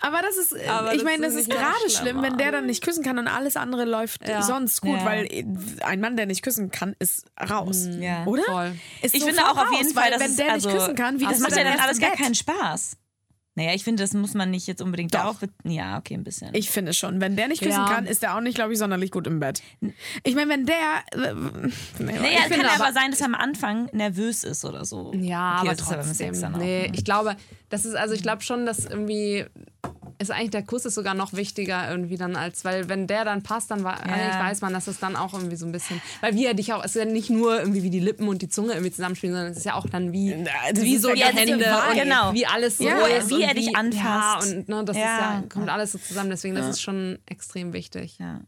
Aber 0.00 0.22
das 0.22 0.36
ist, 0.36 0.52
äh, 0.52 0.68
Aber 0.68 0.92
ich 0.92 0.98
das 0.98 1.04
meine, 1.04 1.26
das 1.26 1.34
ist 1.34 1.50
gerade 1.50 1.90
schlimm, 1.90 2.22
wenn 2.22 2.38
der 2.38 2.52
dann 2.52 2.66
nicht 2.66 2.84
küssen 2.84 3.02
kann 3.02 3.18
und 3.18 3.26
alles 3.26 3.56
andere 3.56 3.84
läuft 3.84 4.28
Ja. 4.28 4.42
sonst 4.42 4.80
gut, 4.80 4.96
Ja. 4.98 5.04
weil 5.04 5.28
ein 5.84 6.00
Mann, 6.00 6.16
der 6.16 6.26
nicht 6.26 6.42
küssen 6.42 6.70
kann, 6.70 6.94
ist 7.00 7.24
raus. 7.50 7.88
Ja. 7.98 8.24
Oder? 8.26 8.44
Voll. 8.44 8.76
Ist 9.02 9.14
Ich 9.16 9.24
finde 9.24 9.40
sofort 9.40 9.56
auch 9.58 9.62
auf 9.66 9.72
jeden 9.72 9.86
raus, 9.86 9.92
Fall, 9.92 10.10
dass 10.12 10.20
wenn 10.20 10.30
es- 10.30 10.36
der 10.36 10.52
also, 10.52 10.68
nicht 10.68 10.78
küssen 10.78 10.94
kann, 10.94 11.18
wie 11.20 11.24
das 11.24 11.34
ist 11.38 11.40
macht 11.40 11.52
er 11.52 11.64
ja 11.64 11.70
dann 11.72 11.80
alles 11.80 11.98
gar 12.00 12.12
keinen 12.12 12.34
Spaß. 12.36 12.96
Naja, 13.56 13.72
ich 13.74 13.82
finde, 13.84 14.02
das 14.02 14.12
muss 14.12 14.34
man 14.34 14.50
nicht 14.50 14.66
jetzt 14.66 14.82
unbedingt 14.82 15.14
Doch. 15.14 15.20
darauf. 15.20 15.38
be- 15.40 15.48
Ja, 15.64 15.98
okay, 15.98 16.14
ein 16.14 16.22
bisschen. 16.24 16.50
Ich 16.54 16.70
finde 16.70 16.92
schon. 16.94 17.20
Wenn 17.20 17.36
der 17.36 17.48
nicht 17.48 17.62
küssen 17.62 17.72
Ja. 17.80 17.88
kann, 17.88 18.06
ist 18.06 18.22
der 18.22 18.36
auch 18.36 18.40
nicht, 18.40 18.54
glaube 18.54 18.72
ich, 18.74 18.78
sonderlich 18.78 19.10
gut 19.10 19.26
im 19.26 19.40
Bett. 19.40 19.62
Ich 20.24 20.34
meine, 20.34 20.50
wenn 20.50 20.66
der. 20.66 20.76
Äh, 21.12 21.34
nee, 21.98 22.12
naja, 22.12 22.40
ich 22.48 22.50
kann 22.56 22.66
aber 22.66 22.84
aber- 22.84 22.92
sein, 22.92 23.10
dass 23.10 23.20
er 23.20 23.26
am 23.26 23.34
Anfang 23.34 23.88
nervös 23.92 24.44
ist 24.44 24.64
oder 24.64 24.84
so. 24.84 25.12
Ja, 25.14 25.58
okay, 25.60 25.68
aber 25.68 25.70
das 25.76 25.80
ist 25.80 25.92
aber 25.92 26.04
mit 26.04 26.16
trotzdem. 26.18 26.54
Auch. 26.54 26.58
nee, 26.58 26.90
ich 26.94 27.04
glaube, 27.04 27.34
das 27.70 27.84
ist 27.86 27.94
also 27.96 28.14
ich 28.14 28.22
glaube 28.22 28.42
schon, 28.42 28.66
dass 28.66 28.84
irgendwie 28.84 29.46
ist 30.18 30.30
eigentlich 30.30 30.50
der 30.50 30.62
Kuss 30.62 30.84
ist 30.84 30.94
sogar 30.94 31.14
noch 31.14 31.32
wichtiger 31.32 31.90
irgendwie 31.90 32.16
dann 32.16 32.36
als 32.36 32.64
weil 32.64 32.88
wenn 32.88 33.06
der 33.06 33.24
dann 33.24 33.42
passt, 33.42 33.70
dann 33.70 33.84
war, 33.84 34.00
eigentlich 34.00 34.38
weiß 34.38 34.60
man, 34.62 34.72
dass 34.72 34.86
es 34.86 34.98
dann 34.98 35.16
auch 35.16 35.34
irgendwie 35.34 35.56
so 35.56 35.66
ein 35.66 35.72
bisschen, 35.72 36.00
weil 36.20 36.34
wie 36.34 36.46
er 36.46 36.54
dich 36.54 36.72
auch, 36.72 36.82
es 36.84 36.96
ist 36.96 37.02
ja 37.02 37.04
nicht 37.04 37.30
nur 37.30 37.58
irgendwie 37.58 37.82
wie 37.82 37.90
die 37.90 38.00
Lippen 38.00 38.28
und 38.28 38.42
die 38.42 38.48
Zunge 38.48 38.72
irgendwie 38.72 38.92
zusammenspielen, 38.92 39.34
sondern 39.34 39.52
es 39.52 39.58
ist 39.58 39.64
ja 39.64 39.74
auch 39.74 39.86
dann 39.88 40.12
wie 40.12 40.44
das 40.72 40.82
wie 40.82 40.96
so 40.98 41.12
die 41.12 41.22
Hände 41.24 41.64
Vibe. 41.66 41.90
und 41.90 41.94
Genau. 41.96 42.32
wie 42.34 42.46
alles 42.46 42.78
so 42.78 42.84
Ja, 42.84 43.06
ist 43.06 43.28
wie 43.30 43.34
und 43.34 43.40
er 43.42 43.54
dich 43.54 43.76
anfasst. 43.76 44.50
Ja, 44.52 44.56
und 44.58 44.68
ne, 44.68 44.84
das 44.84 44.96
Ja. 44.96 45.02
ist 45.04 45.18
ja 45.18 45.42
kommt 45.48 45.68
alles 45.68 45.92
so 45.92 45.98
zusammen, 45.98 46.30
deswegen 46.30 46.54
das 46.54 46.66
ist 46.68 46.82
schon 46.82 47.18
extrem 47.26 47.72
wichtig. 47.72 48.18
Ja. 48.18 48.40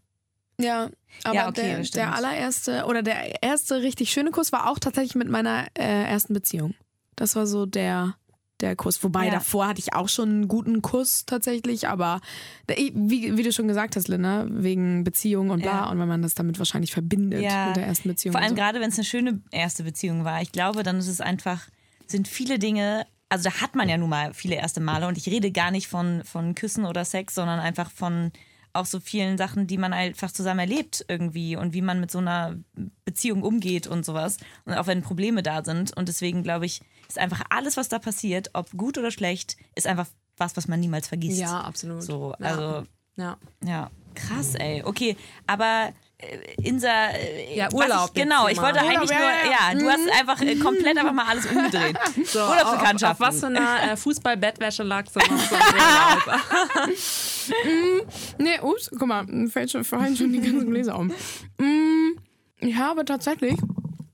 Ja, 0.61 0.91
aber 1.25 1.35
Ja, 1.35 1.49
okay, 1.49 1.77
der, 1.77 1.91
der 1.93 2.15
allererste 2.15 2.85
oder 2.87 3.03
der 3.03 3.43
erste 3.43 3.81
richtig 3.83 4.11
schöne 4.11 4.31
Kuss 4.33 4.51
war 4.51 4.69
auch 4.69 4.79
tatsächlich 4.79 5.15
mit 5.15 5.29
meiner 5.29 5.67
äh, 5.79 6.05
ersten 6.05 6.35
Beziehung. 6.35 6.75
Das 7.15 7.37
war 7.37 7.47
so 7.47 7.65
der, 7.65 8.15
der 8.61 8.77
Kuss. 8.77 9.03
Wobei 9.05 9.27
Ja. 9.27 9.33
davor 9.33 9.69
hatte 9.69 9.81
ich 9.81 9.93
auch 9.95 10.09
schon 10.09 10.29
einen 10.29 10.49
guten 10.49 10.83
Kuss 10.83 11.25
tatsächlich, 11.27 11.89
aber 11.89 12.21
wie, 12.67 13.37
wie 13.37 13.43
du 13.43 13.53
schon 13.53 13.69
gesagt 13.69 13.97
hast, 13.97 14.09
Linda, 14.09 14.47
wegen 14.51 15.05
Beziehung 15.05 15.51
und 15.51 15.63
bla 15.63 15.71
Ja. 15.85 15.91
und 15.91 15.99
wenn 15.99 16.09
man 16.09 16.23
das 16.23 16.35
damit 16.35 16.59
wahrscheinlich 16.59 16.93
verbindet 16.93 17.43
Ja. 17.43 17.69
mit 17.69 17.77
der 17.77 17.87
ersten 17.87 18.09
Beziehung. 18.09 18.33
Vor 18.33 18.41
allem 18.41 18.51
so. 18.51 18.57
gerade, 18.57 18.81
wenn 18.81 18.91
es 18.91 18.97
eine 18.99 19.05
schöne 19.05 19.41
erste 19.51 19.85
Beziehung 19.85 20.25
war. 20.25 20.43
Ich 20.43 20.53
glaube, 20.53 20.83
dann 20.83 20.99
ist 20.99 21.09
es 21.09 21.21
einfach, 21.21 21.63
sind 22.07 22.27
viele 22.29 22.59
Dinge, 22.59 23.07
also 23.29 23.49
da 23.51 23.61
hat 23.61 23.75
man 23.75 23.89
ja 23.89 23.97
nun 23.99 24.09
mal 24.09 24.33
viele 24.35 24.55
erste 24.57 24.81
Male 24.81 25.07
und 25.07 25.19
ich 25.19 25.27
rede 25.29 25.53
gar 25.53 25.71
nicht 25.71 25.87
von, 25.89 26.23
von 26.25 26.55
Küssen 26.55 26.85
oder 26.87 27.05
Sex, 27.05 27.35
sondern 27.35 27.61
einfach 27.61 27.91
von 27.91 28.33
auch 28.73 28.87
so 28.87 29.01
vielen 29.01 29.39
Sachen, 29.39 29.67
die 29.67 29.79
man 29.79 29.93
einfach 29.93 30.31
zusammen 30.31 30.61
erlebt 30.61 31.05
irgendwie 31.09 31.57
und 31.57 31.73
wie 31.75 31.83
man 31.83 32.01
mit 32.01 32.11
so 32.11 32.19
einer 32.19 32.57
Beziehung 33.05 33.43
umgeht 33.43 33.87
und 33.87 34.05
sowas. 34.05 34.37
Und 34.67 34.75
auch 34.75 34.87
wenn 34.87 35.03
Probleme 35.03 35.43
da 35.43 35.65
sind. 35.65 35.97
Und 35.97 36.09
deswegen 36.09 36.43
glaube 36.43 36.67
ich, 36.67 36.81
ist 37.09 37.19
einfach 37.19 37.43
alles, 37.51 37.77
was 37.77 37.89
da 37.89 37.99
passiert, 37.99 38.51
ob 38.53 38.71
gut 38.77 38.99
oder 38.99 39.11
schlecht, 39.11 39.57
ist 39.75 39.87
einfach 39.87 40.07
was, 40.37 40.57
was 40.57 40.69
man 40.69 40.79
niemals 40.81 41.09
vergisst. 41.09 41.39
Ja, 41.41 41.61
absolut. 41.63 42.03
So, 42.03 42.35
also 42.41 42.87
Ja. 43.17 43.37
ja, 43.65 43.91
krass, 44.15 44.55
ey. 44.55 44.83
Okay, 44.85 45.17
aber 45.47 45.93
äh, 46.19 46.39
Insa, 46.63 47.09
äh, 47.11 47.57
Ja, 47.57 47.73
Urlaub 47.73 48.11
Ich, 48.15 48.23
genau, 48.23 48.47
ich 48.49 48.59
wollte 48.61 48.79
Urlaub, 48.81 48.91
eigentlich 48.97 49.11
ja, 49.11 49.19
nur, 49.19 49.29
ja, 49.29 49.73
ja, 49.73 49.79
du 49.79 49.89
hast 49.89 50.21
einfach 50.21 50.41
äh, 50.43 50.57
komplett 50.57 50.99
einfach 50.99 51.13
mal 51.13 51.27
alles 51.27 51.47
umgedreht. 51.47 51.97
So, 52.27 52.41
Urlaubsbekanntschaften. 52.41 53.25
Auf, 53.27 53.33
auf 53.33 53.35
was 53.35 53.41
für 53.41 53.47
einer 53.47 53.93
äh, 53.93 53.97
Fußball-Bettwäsche 53.97 54.83
lagst 54.83 55.17
du 55.17 55.21
noch 55.21 55.39
so? 55.39 55.57
Nee, 58.39 58.61
ups, 58.61 58.91
guck 58.91 59.07
mal, 59.09 59.25
mir 59.25 59.49
fällt 59.49 59.71
schon 59.71 59.85
vorhin 59.85 60.17
schon 60.17 60.33
die 60.33 60.41
ganzen 60.41 60.69
Gläser 60.71 60.99
um. 60.99 61.13
Mm, 61.59 62.19
ich 62.61 62.77
habe 62.77 63.05
tatsächlich. 63.05 63.57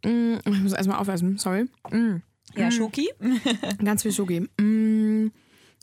Mm, 0.05 0.37
ich 0.45 0.61
muss 0.61 0.73
erstmal 0.73 0.99
aufessen, 0.99 1.39
sorry. 1.39 1.65
Mm, 1.91 2.17
Ja, 2.57 2.71
Schoki. 2.71 3.09
ganz 3.85 4.03
viel 4.03 4.13
Schoki. 4.13 4.49
Mm, 4.61 5.29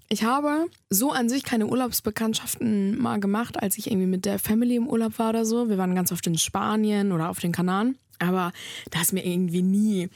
ich 0.10 0.23
habe 0.23 0.67
so 0.89 1.12
an 1.12 1.29
sich 1.29 1.43
keine 1.43 1.67
Urlaubsbekanntschaften 1.67 2.97
mal 2.97 3.19
gemacht, 3.19 3.62
als 3.62 3.77
ich 3.77 3.88
irgendwie 3.88 4.07
mit 4.07 4.25
der 4.25 4.39
Family 4.39 4.75
im 4.75 4.88
Urlaub 4.88 5.19
war 5.19 5.29
oder 5.29 5.45
so. 5.45 5.69
Wir 5.69 5.77
waren 5.77 5.95
ganz 5.95 6.12
oft 6.12 6.25
in 6.27 6.38
Spanien 6.38 7.12
oder 7.12 7.29
auf 7.29 7.39
den 7.39 7.51
Kanaren. 7.51 7.97
Aber 8.19 8.51
da 8.91 9.01
ist 9.01 9.13
mir 9.13 9.25
irgendwie 9.25 9.62
nie 9.63 10.10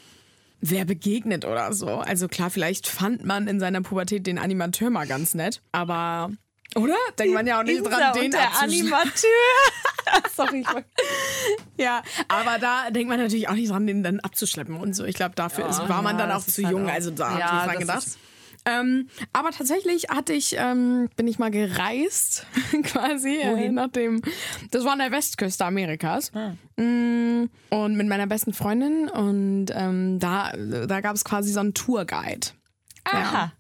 wer 0.62 0.86
begegnet 0.86 1.46
oder 1.46 1.74
so. 1.74 1.88
Also 1.88 2.28
klar, 2.28 2.50
vielleicht 2.50 2.88
fand 2.88 3.26
man 3.26 3.48
in 3.48 3.60
seiner 3.60 3.82
Pubertät 3.82 4.26
den 4.28 4.38
Animateur 4.38 4.90
mal 4.90 5.08
ganz 5.08 5.34
nett. 5.34 5.62
Aber, 5.72 6.32
oder? 6.76 6.96
Denkt 7.18 7.34
man 7.34 7.48
ja 7.48 7.60
auch 7.60 7.64
nicht 7.64 7.84
dran, 7.84 7.94
Insa 7.94 8.12
den 8.14 8.26
und 8.26 8.34
der. 8.34 8.62
Animateur. 8.62 9.30
Sorry, 10.36 10.62
ich 10.62 10.68
Ja, 11.84 12.02
aber 12.28 12.60
da 12.60 12.92
denkt 12.92 13.10
man 13.10 13.20
natürlich 13.20 13.48
auch 13.50 13.54
nicht 13.54 13.72
dran, 13.72 13.88
den 13.88 14.04
dann 14.04 14.20
abzuschleppen 14.20 14.76
und 14.78 14.94
so. 14.96 15.06
Ich 15.06 15.16
glaube, 15.16 15.36
dafür 15.36 15.68
ist, 15.70 15.80
war 15.90 16.02
man 16.02 16.18
ja, 16.20 16.26
dann 16.28 16.36
auch 16.38 16.44
zu 16.46 16.64
halt 16.64 16.72
jung. 16.74 16.88
auch- 16.88 16.94
Also 16.94 17.12
da 17.12 17.30
habe 17.32 17.40
Ja, 17.40 17.46
ich 17.48 17.54
nicht 17.54 17.66
dran 17.68 17.80
gedacht. 17.80 18.08
ist- 18.08 18.20
Ähm, 18.68 19.10
aber 19.32 19.52
tatsächlich 19.52 20.06
hatte 20.10 20.34
ich, 20.34 20.56
ähm, 20.58 21.08
bin 21.16 21.28
ich 21.28 21.38
mal 21.38 21.52
gereist, 21.52 22.48
quasi, 22.84 23.36
äh, 23.38 23.70
nachdem, 23.70 24.22
das 24.72 24.84
war 24.84 24.94
an 24.94 25.00
der 25.00 25.12
Westküste 25.12 25.64
Amerikas. 25.66 26.32
Mm, 26.76 27.44
Und 27.70 27.96
mit 27.96 28.08
meiner 28.08 28.26
besten 28.26 28.54
Freundin 28.54 29.08
und 29.08 29.68
ähm, 29.72 30.20
da, 30.20 30.52
da 30.88 31.02
gab 31.02 31.16
es 31.16 31.24
quasi 31.24 31.52
so 31.54 31.60
einen 31.60 31.76
Tourguide. 31.76 32.48
Aha. 33.04 33.20
Ja, 33.20 33.52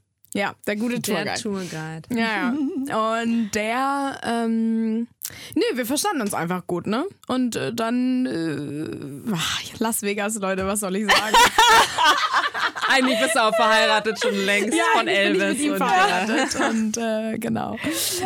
der 0.67 0.76
gute 0.76 1.00
Der 1.00 1.36
Tourguide. 1.36 1.41
Tourguide. 1.41 2.02
Ja, 2.10 2.54
ja. 2.88 3.19
Und 3.21 3.52
der, 3.52 4.19
ähm, 4.24 5.08
nee, 5.56 5.63
wir 5.74 5.86
verstanden 5.86 6.21
uns 6.21 6.34
einfach 6.34 6.67
gut, 6.67 6.88
ne? 6.88 7.06
Und 7.28 7.56
äh, 7.56 7.74
dann, 7.74 8.26
äh, 8.26 9.34
ach, 9.34 9.80
Las 9.80 10.02
Vegas, 10.02 10.36
Leute, 10.36 10.67
was 10.67 10.82
soll 10.82 10.95
ich 10.98 11.06
sagen? 11.06 11.36
Eigentlich 12.88 13.19
bist 13.19 13.36
du 13.36 13.43
auch 13.43 13.56
verheiratet 13.56 14.19
schon 14.21 14.36
längst 14.45 14.78
von 14.93 15.08
Eigentlich 15.08 15.34
bin 15.34 15.41
Elvis. 15.41 15.43
ich 15.43 15.58
mit 15.58 15.60
ihm 15.62 15.71
und, 15.71 15.78
verheiratet 15.78 16.56
und 16.69 16.98
äh, 16.98 17.38
genau. 17.39 17.78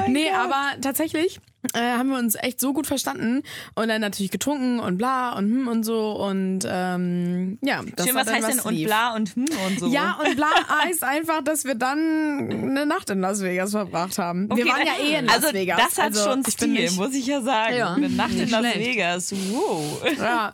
nee, 0.08 0.32
aber 0.32 0.82
tatsächlich 0.82 1.40
äh, 1.74 1.80
haben 1.80 2.10
wir 2.10 2.18
uns 2.18 2.36
echt 2.36 2.60
so 2.60 2.74
gut 2.74 2.88
verstanden 2.88 3.44
und 3.76 3.88
dann 3.90 4.02
natürlich 4.02 4.32
getrunken 4.32 4.80
und 4.80 4.98
bla 4.98 5.34
und 5.38 5.46
hm 5.46 5.68
und 5.68 5.84
so 5.84 6.12
und 6.12 6.60
ähm, 6.68 7.58
ja, 7.62 7.82
das 7.96 8.08
Schön, 8.08 8.16
was 8.16 8.26
dann, 8.28 8.36
heißt 8.36 8.48
was 8.48 8.56
denn 8.58 8.66
und 8.66 8.74
lief. 8.76 8.88
bla 8.88 9.14
und 9.16 9.36
hm 9.36 9.46
und 9.68 9.80
so? 9.80 9.88
Ja, 9.88 10.20
und 10.26 10.36
bla 10.36 10.48
heißt 10.84 11.04
einfach, 11.04 11.44
dass 11.44 11.66
wir 11.66 11.76
dann 11.76 12.50
eine 12.50 12.86
Nacht 12.86 13.10
in 13.10 13.20
Las 13.22 13.42
Vegas 13.42 13.72
verbracht 13.72 14.18
haben. 14.18 14.48
wir 14.50 14.54
Okay, 14.64 14.68
waren 14.70 14.86
ja 14.88 14.94
eh 15.04 15.20
in 15.20 15.26
Las 15.26 15.36
also, 15.44 15.54
Vegas. 15.54 15.78
Das 15.78 15.98
hat 15.98 16.06
also, 16.06 16.24
schon 16.30 16.40
ich 16.40 16.46
bin 16.58 16.72
Stil, 16.72 16.84
nicht- 16.86 16.98
muss 16.98 17.14
ich 17.14 17.26
ja 17.26 17.42
sagen. 17.42 17.76
Ja, 17.76 17.94
Eine 17.94 18.10
Nacht 18.10 18.34
in 18.36 18.50
Las. 18.50 18.64
Vegas. 18.76 19.34
Wow. 19.52 20.02
Ja. 20.18 20.52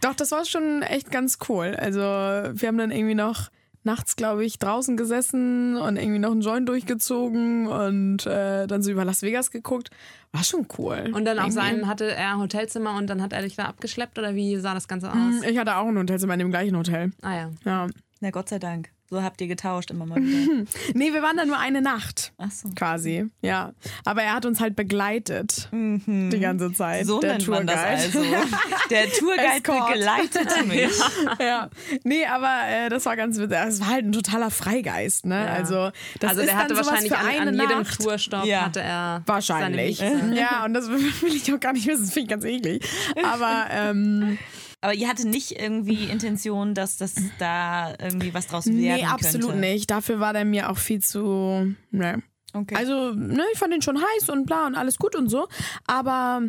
Doch, 0.00 0.14
das 0.14 0.32
war 0.32 0.44
schon 0.44 0.82
echt 0.82 1.10
ganz 1.10 1.38
cool. 1.48 1.74
Also, 1.78 2.00
wir 2.00 2.68
haben 2.68 2.76
dann 2.78 2.90
irgendwie 2.90 3.14
noch 3.14 3.48
nachts, 3.84 4.16
glaube 4.16 4.44
ich, 4.44 4.58
draußen 4.58 4.96
gesessen 4.96 5.76
und 5.76 5.96
irgendwie 5.96 6.18
noch 6.18 6.32
einen 6.32 6.40
Joint 6.40 6.68
durchgezogen 6.68 7.66
und 7.66 8.26
äh, 8.26 8.66
dann 8.66 8.82
so 8.82 8.90
über 8.90 9.04
Las 9.04 9.22
Vegas 9.22 9.50
geguckt. 9.50 9.90
War 10.32 10.42
schon 10.42 10.66
cool. 10.78 11.12
Und 11.14 11.24
dann 11.26 11.38
auf 11.38 11.52
seinen 11.52 11.86
hatte 11.86 12.10
er 12.12 12.32
ein 12.34 12.38
Hotelzimmer 12.40 12.96
und 12.96 13.08
dann 13.08 13.22
hat 13.22 13.32
er 13.32 13.42
dich 13.42 13.56
da 13.56 13.66
abgeschleppt 13.66 14.18
oder 14.18 14.34
wie 14.34 14.56
sah 14.56 14.74
das 14.74 14.88
Ganze 14.88 15.10
aus? 15.10 15.16
Hm, 15.16 15.42
Ich 15.48 15.58
hatte 15.58 15.76
auch 15.76 15.86
ein 15.86 15.98
Hotelzimmer 15.98 16.32
in 16.34 16.40
dem 16.40 16.50
gleichen 16.50 16.76
Hotel. 16.76 17.12
Ah 17.22 17.34
ja. 17.36 17.50
Ja. 17.64 17.86
Na 18.20 18.30
Gott 18.30 18.48
sei 18.48 18.58
Dank. 18.58 18.90
So 19.14 19.22
habt 19.22 19.40
ihr 19.40 19.46
getauscht 19.46 19.92
immer 19.92 20.06
mal 20.06 20.16
wieder. 20.16 20.64
Nee, 20.94 21.12
wir 21.12 21.22
waren 21.22 21.36
da 21.36 21.44
nur 21.44 21.56
eine 21.58 21.80
Nacht. 21.80 22.32
Ach 22.36 22.50
so. 22.50 22.68
Quasi, 22.74 23.26
ja. 23.42 23.72
Aber 24.04 24.22
er 24.24 24.34
hat 24.34 24.44
uns 24.44 24.58
halt 24.60 24.74
begleitet 24.74 25.68
die 25.72 26.40
ganze 26.40 26.72
Zeit. 26.72 27.06
So 27.06 27.20
der 27.20 27.34
nennt 27.34 27.46
man 27.46 27.64
das 27.66 27.76
Tourguide. 28.12 28.36
also. 28.36 28.56
Der 28.90 29.08
Tourguide 29.10 29.42
Escort. 29.56 29.92
begleitete 29.92 30.64
mich. 30.66 30.98
ja. 31.38 31.70
Nee, 32.02 32.26
aber 32.26 32.52
äh, 32.68 32.88
das 32.88 33.06
war 33.06 33.16
ganz 33.16 33.38
witzig. 33.38 33.56
Es 33.66 33.80
war 33.80 33.88
halt 33.88 34.04
ein 34.04 34.12
totaler 34.12 34.50
Freigeist, 34.50 35.26
ne? 35.26 35.48
Also, 35.48 35.90
das 36.18 36.30
also 36.30 36.40
ist 36.42 36.48
der 36.50 36.56
hatte 36.58 36.76
wahrscheinlich 36.76 37.12
für 37.12 37.18
an, 37.18 37.26
eine 37.26 37.50
an 37.50 37.54
jedem 37.60 37.78
Nacht. 37.78 38.00
Tourstopp 38.02 38.44
Ja. 38.46 38.62
hatte 38.66 38.80
er 38.80 39.22
Wahrscheinlich. 39.26 40.00
Ja, 40.34 40.64
und 40.64 40.74
das 40.74 40.88
will 40.90 41.00
ich 41.34 41.52
auch 41.52 41.60
gar 41.60 41.72
nicht 41.72 41.86
wissen. 41.86 42.04
Das 42.04 42.12
finde 42.12 42.24
ich 42.24 42.30
ganz 42.30 42.44
eklig. 42.44 42.84
Aber 43.22 43.66
ähm, 43.70 44.38
Aber 44.84 44.92
ihr 44.92 45.08
hattet 45.08 45.24
nicht 45.24 45.58
irgendwie 45.58 46.10
Intention, 46.10 46.74
dass 46.74 46.98
das 46.98 47.14
da 47.38 47.94
irgendwie 47.98 48.34
was 48.34 48.48
draus 48.48 48.66
werden 48.66 48.80
nee, 48.80 48.90
könnte? 48.90 49.08
absolut 49.08 49.56
nicht. 49.56 49.90
Dafür 49.90 50.20
war 50.20 50.34
der 50.34 50.44
mir 50.44 50.68
auch 50.68 50.76
viel 50.76 51.00
zu. 51.00 51.74
Ne. 51.90 52.22
Okay. 52.52 52.74
Also, 52.74 53.12
ne, 53.14 53.42
ich 53.50 53.58
fand 53.58 53.72
den 53.72 53.80
schon 53.80 53.96
heiß 53.96 54.28
und 54.28 54.44
bla 54.44 54.66
und 54.66 54.74
alles 54.74 54.98
gut 54.98 55.16
und 55.16 55.30
so. 55.30 55.48
Aber 55.86 56.42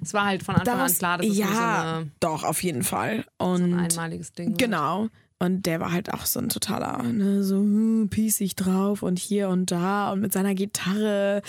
Es 0.00 0.14
war 0.14 0.24
halt 0.24 0.42
von 0.42 0.54
Anfang 0.54 0.78
da 0.78 0.84
an 0.84 0.90
klar, 0.94 1.18
dass 1.18 1.26
es 1.26 1.36
ja, 1.36 1.46
so, 1.48 1.52
eine, 1.52 2.10
doch, 2.18 2.44
auf 2.44 2.62
jeden 2.62 2.82
Fall. 2.82 3.26
so 3.38 3.44
Und 3.44 3.74
ein 3.74 3.78
einmaliges 3.78 4.32
Ding 4.32 4.52
wird. 4.52 4.58
Und 5.38 5.66
der 5.66 5.80
war 5.80 5.92
halt 5.92 6.14
auch 6.14 6.24
so 6.24 6.40
ein 6.40 6.48
totaler, 6.48 7.02
ne, 7.02 7.44
so 7.44 7.56
hm, 7.56 8.08
piesig 8.10 8.56
drauf 8.56 9.02
und 9.02 9.18
hier 9.18 9.50
und 9.50 9.70
da 9.70 10.12
und 10.12 10.20
mit 10.20 10.32
seiner 10.32 10.54
Gitarre 10.54 11.42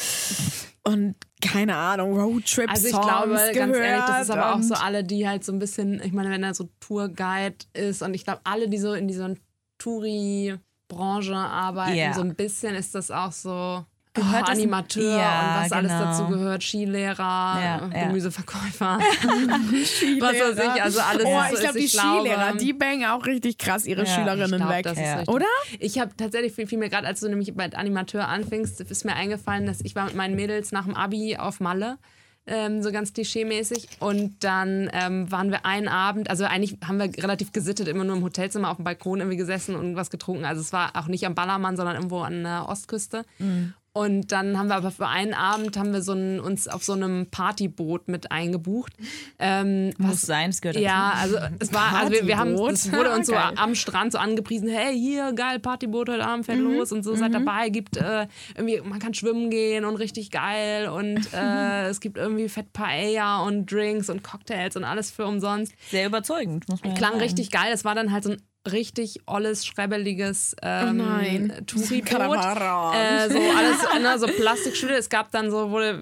und 0.83 1.15
keine 1.41 1.75
Ahnung, 1.75 2.19
Roadtrip-Songs 2.19 2.69
Also 2.69 2.87
ich 2.87 3.01
glaube, 3.01 3.27
gehört 3.33 3.53
ganz 3.53 3.77
ehrlich, 3.77 4.05
das 4.05 4.21
ist 4.23 4.29
aber 4.31 4.55
auch 4.55 4.61
so 4.61 4.73
alle, 4.73 5.03
die 5.03 5.27
halt 5.27 5.45
so 5.45 5.51
ein 5.53 5.59
bisschen, 5.59 6.01
ich 6.03 6.11
meine, 6.11 6.29
wenn 6.31 6.43
er 6.43 6.53
so 6.53 6.69
Tourguide 6.79 7.57
ist 7.73 8.01
und 8.01 8.13
ich 8.13 8.23
glaube, 8.25 8.41
alle, 8.43 8.67
die 8.67 8.77
so 8.77 8.93
in 8.93 9.07
dieser 9.07 9.35
Touri-Branche 9.77 11.35
arbeiten, 11.35 11.97
Ja. 11.97 12.13
so 12.13 12.21
ein 12.21 12.35
bisschen 12.35 12.75
ist 12.75 12.95
das 12.95 13.11
auch 13.11 13.31
so. 13.31 13.85
Gehört 14.17 14.45
oh, 14.47 14.51
Animateur 14.51 15.17
Ja, 15.17 15.39
und 15.57 15.63
was 15.65 15.71
alles 15.71 15.91
genau. 15.91 16.03
dazu 16.03 16.27
gehört, 16.27 16.63
Skilehrer, 16.63 17.19
Ja, 17.19 17.89
äh. 17.91 18.05
Gemüseverkäufer, 18.07 18.99
was 20.19 20.33
weiß 20.33 20.57
ich, 20.75 20.83
also 20.83 20.99
alles 20.99 21.25
Oh, 21.25 21.41
ich 21.47 21.53
ist. 21.53 21.61
glaube, 21.61 21.79
die 21.79 21.87
Skilehrer, 21.87 22.53
die 22.55 22.73
bangen 22.73 23.05
auch 23.05 23.25
richtig 23.25 23.57
krass 23.57 23.85
ihre 23.85 24.05
Schülerinnen 24.05 24.61
ich 24.61 24.83
glaub, 24.83 24.97
weg. 24.97 25.27
Oder? 25.29 25.45
Ich 25.79 25.99
habe 25.99 26.11
tatsächlich, 26.17 26.53
viel, 26.53 26.67
viel 26.67 26.77
mir 26.77 26.89
gerade, 26.89 27.07
als 27.07 27.19
du 27.19 27.29
nämlich 27.29 27.53
bei 27.55 27.71
Animateur 27.71 28.27
anfingst, 28.27 28.81
ist 28.81 29.05
mir 29.05 29.15
eingefallen, 29.15 29.65
dass 29.65 29.81
ich 29.81 29.95
war 29.95 30.05
mit 30.05 30.15
meinen 30.15 30.35
Mädels 30.35 30.71
nach 30.71 30.85
dem 30.85 30.95
Abi 30.95 31.37
auf 31.37 31.59
Malle. 31.59 31.97
Ähm, 32.49 32.81
so 32.81 32.93
ganz 32.93 33.11
klischee-mäßig. 33.13 33.89
Und 33.99 34.41
dann 34.41 34.89
ähm, 34.93 35.29
waren 35.29 35.51
wir 35.51 35.65
einen 35.65 35.89
Abend, 35.89 36.29
also 36.29 36.45
eigentlich 36.45 36.77
haben 36.87 36.97
wir 36.97 37.11
relativ 37.21 37.51
gesittet, 37.51 37.89
immer 37.89 38.05
nur 38.05 38.15
im 38.15 38.23
Hotelzimmer 38.23 38.69
auf 38.69 38.77
dem 38.77 38.85
Balkon 38.85 39.19
irgendwie 39.19 39.35
gesessen 39.35 39.75
und 39.75 39.97
was 39.97 40.09
getrunken. 40.09 40.45
Also 40.45 40.61
es 40.61 40.71
war 40.71 40.91
auch 40.95 41.07
nicht 41.07 41.25
am 41.25 41.35
Ballermann, 41.35 41.75
sondern 41.75 41.97
irgendwo 41.97 42.21
an 42.21 42.43
der 42.43 42.69
Ostküste. 42.69 43.25
Und 43.97 44.31
dann 44.31 44.59
haben 44.59 44.67
wir 44.67 44.75
aber 44.75 44.91
für 44.91 45.07
einen 45.07 45.33
Abend 45.33 45.75
haben 45.75 45.91
wir 45.91 46.03
so 46.03 46.13
ein, 46.13 46.39
uns 46.39 46.67
auf 46.67 46.83
so 46.83 46.93
einem 46.93 47.25
Partyboot 47.31 48.07
mit 48.07 48.31
eingebucht. 48.31 48.93
Ähm, 49.39 49.91
Muss 49.97 50.21
sein, 50.21 50.51
es 50.51 50.61
gehört 50.61 50.77
ja, 50.77 51.13
also 51.15 51.37
es 51.57 51.73
war, 51.73 51.95
also 51.95 52.11
wir, 52.11 52.27
wir 52.27 52.37
haben, 52.37 52.53
es 52.67 52.91
wurde 52.91 53.11
uns 53.11 53.25
so 53.25 53.33
Geil. 53.37 53.53
am 53.55 53.73
Strand 53.73 54.11
so 54.11 54.19
angepriesen, 54.19 54.69
hey, 54.69 54.95
hier, 54.95 55.33
geil, 55.33 55.57
Partyboot 55.57 56.09
heute 56.09 56.27
Abend 56.27 56.45
fährt 56.45 56.59
los 56.59 56.91
und 56.91 57.01
so, 57.01 57.15
seid 57.15 57.33
dabei, 57.33 57.69
gibt 57.69 57.97
äh, 57.97 58.27
irgendwie, 58.55 58.81
man 58.81 58.99
kann 58.99 59.15
schwimmen 59.15 59.49
gehen 59.49 59.83
und 59.83 59.95
richtig 59.95 60.29
geil 60.29 60.89
und 60.89 61.21
äh, 61.33 61.87
es 61.87 61.99
gibt 61.99 62.17
irgendwie 62.19 62.49
Fett 62.49 62.73
Paella 62.73 63.41
und 63.47 63.65
Drinks 63.71 64.11
und 64.11 64.23
Cocktails 64.23 64.75
und 64.75 64.83
alles 64.83 65.09
für 65.09 65.25
umsonst. 65.25 65.73
Sehr 65.89 66.05
überzeugend, 66.05 66.69
muss 66.69 66.83
man 66.83 66.91
ja 66.91 66.97
Klang 66.99 67.13
sagen. 67.13 67.23
richtig 67.23 67.49
geil, 67.49 67.71
es 67.73 67.83
war 67.83 67.95
dann 67.95 68.11
halt 68.11 68.25
so 68.25 68.29
ein 68.33 68.41
richtig 68.71 69.21
olles, 69.25 69.65
schrebbeliges 69.65 70.55
ähm, 70.61 70.97
nein. 70.97 71.53
Touri-Boot. 71.65 72.37
Äh, 72.93 73.29
so 73.29 73.39
alles, 73.57 74.01
ne, 74.01 74.19
so 74.19 74.27
Plastikschüssel. 74.27 74.95
Es 74.95 75.09
gab 75.09 75.31
dann 75.31 75.51
so, 75.51 75.71
wurde 75.71 75.99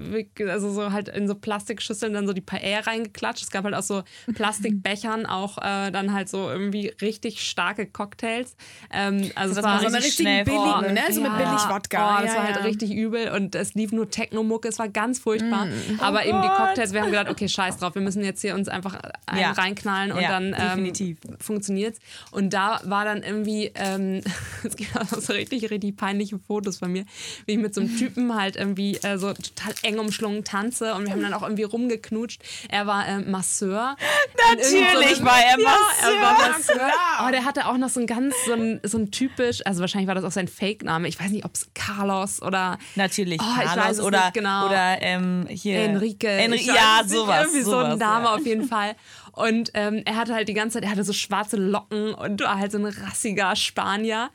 also 0.50 0.72
so 0.72 0.92
halt 0.92 1.10
in 1.10 1.28
so 1.28 1.36
Plastikschüsseln 1.36 2.14
dann 2.14 2.28
so 2.28 2.34
die 2.34 2.42
Paella 2.42 2.82
reingeklatscht. 2.82 3.44
Es 3.44 3.52
gab 3.52 3.64
halt 3.64 3.76
aus 3.76 3.88
so 3.88 4.04
Plastikbechern 4.34 5.26
auch 5.26 5.58
äh, 5.58 5.92
dann 5.92 6.14
halt 6.14 6.30
so 6.30 6.50
irgendwie 6.50 6.94
richtig 7.02 7.42
starke 7.48 7.86
Cocktails. 7.86 8.56
Ähm, 8.92 9.32
also 9.36 9.52
es 9.52 9.56
dass 9.56 9.64
war 9.64 9.76
man 9.76 9.82
So 9.82 9.88
eine 9.88 9.98
richtig 9.98 10.26
billigen, 10.26 10.94
ne? 10.94 11.02
So 11.12 11.22
mit 11.22 11.32
ja. 11.32 11.38
Billig-Wodka. 11.38 12.18
Oh, 12.18 12.22
das 12.22 12.32
ja, 12.32 12.38
war 12.38 12.44
halt 12.46 12.56
ja. 12.58 12.62
richtig 12.64 12.92
übel 12.92 13.30
und 13.30 13.56
es 13.56 13.74
lief 13.74 13.92
nur 13.92 14.10
Techno-Mucke, 14.10 14.68
es 14.68 14.80
war 14.80 14.90
ganz 14.90 15.20
furchtbar. 15.20 15.66
Mm. 15.66 16.00
Aber 16.00 16.26
eben 16.26 16.42
die 16.42 16.48
Gott. 16.48 16.58
Cocktails, 16.58 16.94
wir 16.94 17.02
haben 17.02 17.12
gedacht, 17.12 17.30
okay, 17.30 17.48
scheiß 17.48 17.78
drauf, 17.78 17.96
wir 17.96 18.02
müssen 18.02 18.24
jetzt 18.24 18.42
hier 18.42 18.56
uns 18.56 18.68
einfach 18.68 19.00
reinknallen 19.28 20.12
und 20.12 20.22
dann 20.22 20.56
ähm, 20.58 21.16
funktioniert's. 21.40 22.00
Und 22.32 22.54
da 22.56 22.80
war 22.86 23.04
dann 23.04 23.22
irgendwie, 23.22 23.72
ähm, 23.76 24.22
es 24.64 24.76
gibt 24.78 24.96
auch 24.98 25.06
so 25.08 25.34
richtig, 25.34 25.70
richtig 25.70 25.98
peinliche 25.98 26.40
Fotos 26.40 26.78
von 26.78 26.92
mir, 26.92 27.06
wie 27.46 27.54
ich 27.54 27.58
mit 27.60 27.76
so 27.76 27.82
einem 27.82 27.98
Typen 27.98 28.34
halt 28.36 28.56
irgendwie 28.56 28.96
äh, 29.04 29.18
so 29.18 29.34
total 29.34 29.74
eng 29.84 30.00
umschlungen 30.00 30.44
tanze 30.46 30.94
und 30.96 31.06
wir 31.06 31.12
haben 31.12 31.22
dann 31.22 31.34
auch 31.34 31.44
irgendwie 31.44 31.64
rumgeknutscht. 31.64 32.42
Er 32.70 32.88
war 32.88 33.08
ähm, 33.08 33.30
Masseur. 33.30 33.98
So 34.40 34.56
Natürlich 34.56 35.18
einem- 35.18 35.26
war 35.26 35.38
er 35.40 35.60
Ja, 35.60 35.78
er 36.02 36.22
war 36.22 36.34
Masseur. 36.34 36.76
Masseur. 36.78 36.92
Aber 37.18 37.32
der 37.32 37.44
hatte 37.46 37.68
auch 37.68 37.78
noch 37.78 37.90
so 37.90 38.00
ein 38.00 38.08
ganz, 38.08 38.34
so 38.46 38.54
ein, 38.54 38.80
so 38.84 38.98
ein 38.98 39.12
typisch, 39.12 39.66
also 39.66 39.82
wahrscheinlich 39.82 40.08
war 40.08 40.16
das 40.16 40.24
auch 40.24 40.32
sein 40.32 40.48
Fake-Name. 40.48 41.08
Ich 41.10 41.20
weiß 41.20 41.32
nicht, 41.32 41.44
ob 41.44 41.54
es 41.56 41.68
Carlos 41.74 42.42
oder 42.42 42.78
Natürlich, 42.96 43.42
Oh, 43.42 43.62
ich 43.62 43.66
Carlos 43.66 44.00
oder, 44.00 44.32
genau. 44.34 44.68
oder 44.68 45.02
ähm, 45.02 45.46
hier 45.50 45.80
Enrique. 45.80 46.28
Enri 46.28 46.66
ja, 46.66 47.02
sowas. 47.06 47.46
Irgendwie 47.48 47.64
so 47.64 47.72
sowas, 47.72 47.94
ein 47.94 48.00
Name 48.00 48.26
ja. 48.26 48.36
auf 48.36 48.46
jeden 48.46 48.68
Fall. 48.68 48.96
Und 49.36 49.72
ähm, 49.74 50.02
er 50.06 50.16
hatte 50.16 50.34
halt 50.34 50.48
die 50.48 50.54
ganze 50.54 50.76
Zeit, 50.76 50.84
er 50.84 50.92
hatte 50.92 51.04
so 51.04 51.14
schwarze 51.14 51.58
Locken 51.58 52.14
und 52.14 52.42
war 52.42 52.58
halt 52.58 52.72
so 52.72 52.78
ein 52.78 52.86
rassiger 52.86 53.56
Spanier. 53.56 54.30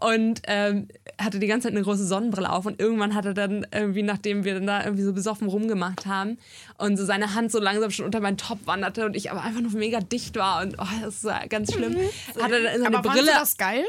Und 0.00 0.42
ähm, 0.46 0.88
hatte 1.20 1.38
die 1.38 1.46
ganze 1.46 1.68
Zeit 1.68 1.76
eine 1.76 1.84
große 1.84 2.06
Sonnenbrille 2.06 2.50
auf. 2.50 2.66
Und 2.66 2.80
irgendwann 2.80 3.14
hat 3.14 3.24
er 3.24 3.34
dann 3.34 3.66
irgendwie, 3.72 4.02
nachdem 4.02 4.44
wir 4.44 4.54
dann 4.54 4.66
da 4.66 4.84
irgendwie 4.84 5.04
so 5.04 5.12
besoffen 5.12 5.48
rumgemacht 5.48 6.06
haben 6.06 6.38
und 6.78 6.96
so 6.96 7.04
seine 7.04 7.34
Hand 7.34 7.50
so 7.52 7.60
langsam 7.60 7.90
schon 7.90 8.06
unter 8.06 8.20
meinen 8.20 8.36
Top 8.36 8.66
wanderte 8.66 9.06
und 9.06 9.16
ich 9.16 9.30
aber 9.30 9.42
einfach 9.42 9.60
nur 9.60 9.72
mega 9.72 10.00
dicht 10.00 10.36
war 10.36 10.62
und 10.62 10.76
oh, 10.78 10.86
das 11.02 11.24
war 11.24 11.46
ganz 11.48 11.72
schlimm, 11.72 11.96
hat 12.40 12.50
er 12.50 12.60
dann 12.62 12.78
so 12.78 12.84
eine 12.84 12.98
Aber 12.98 13.10
Brille. 13.10 13.26
du 13.26 13.32
das 13.32 13.56
geil? 13.56 13.84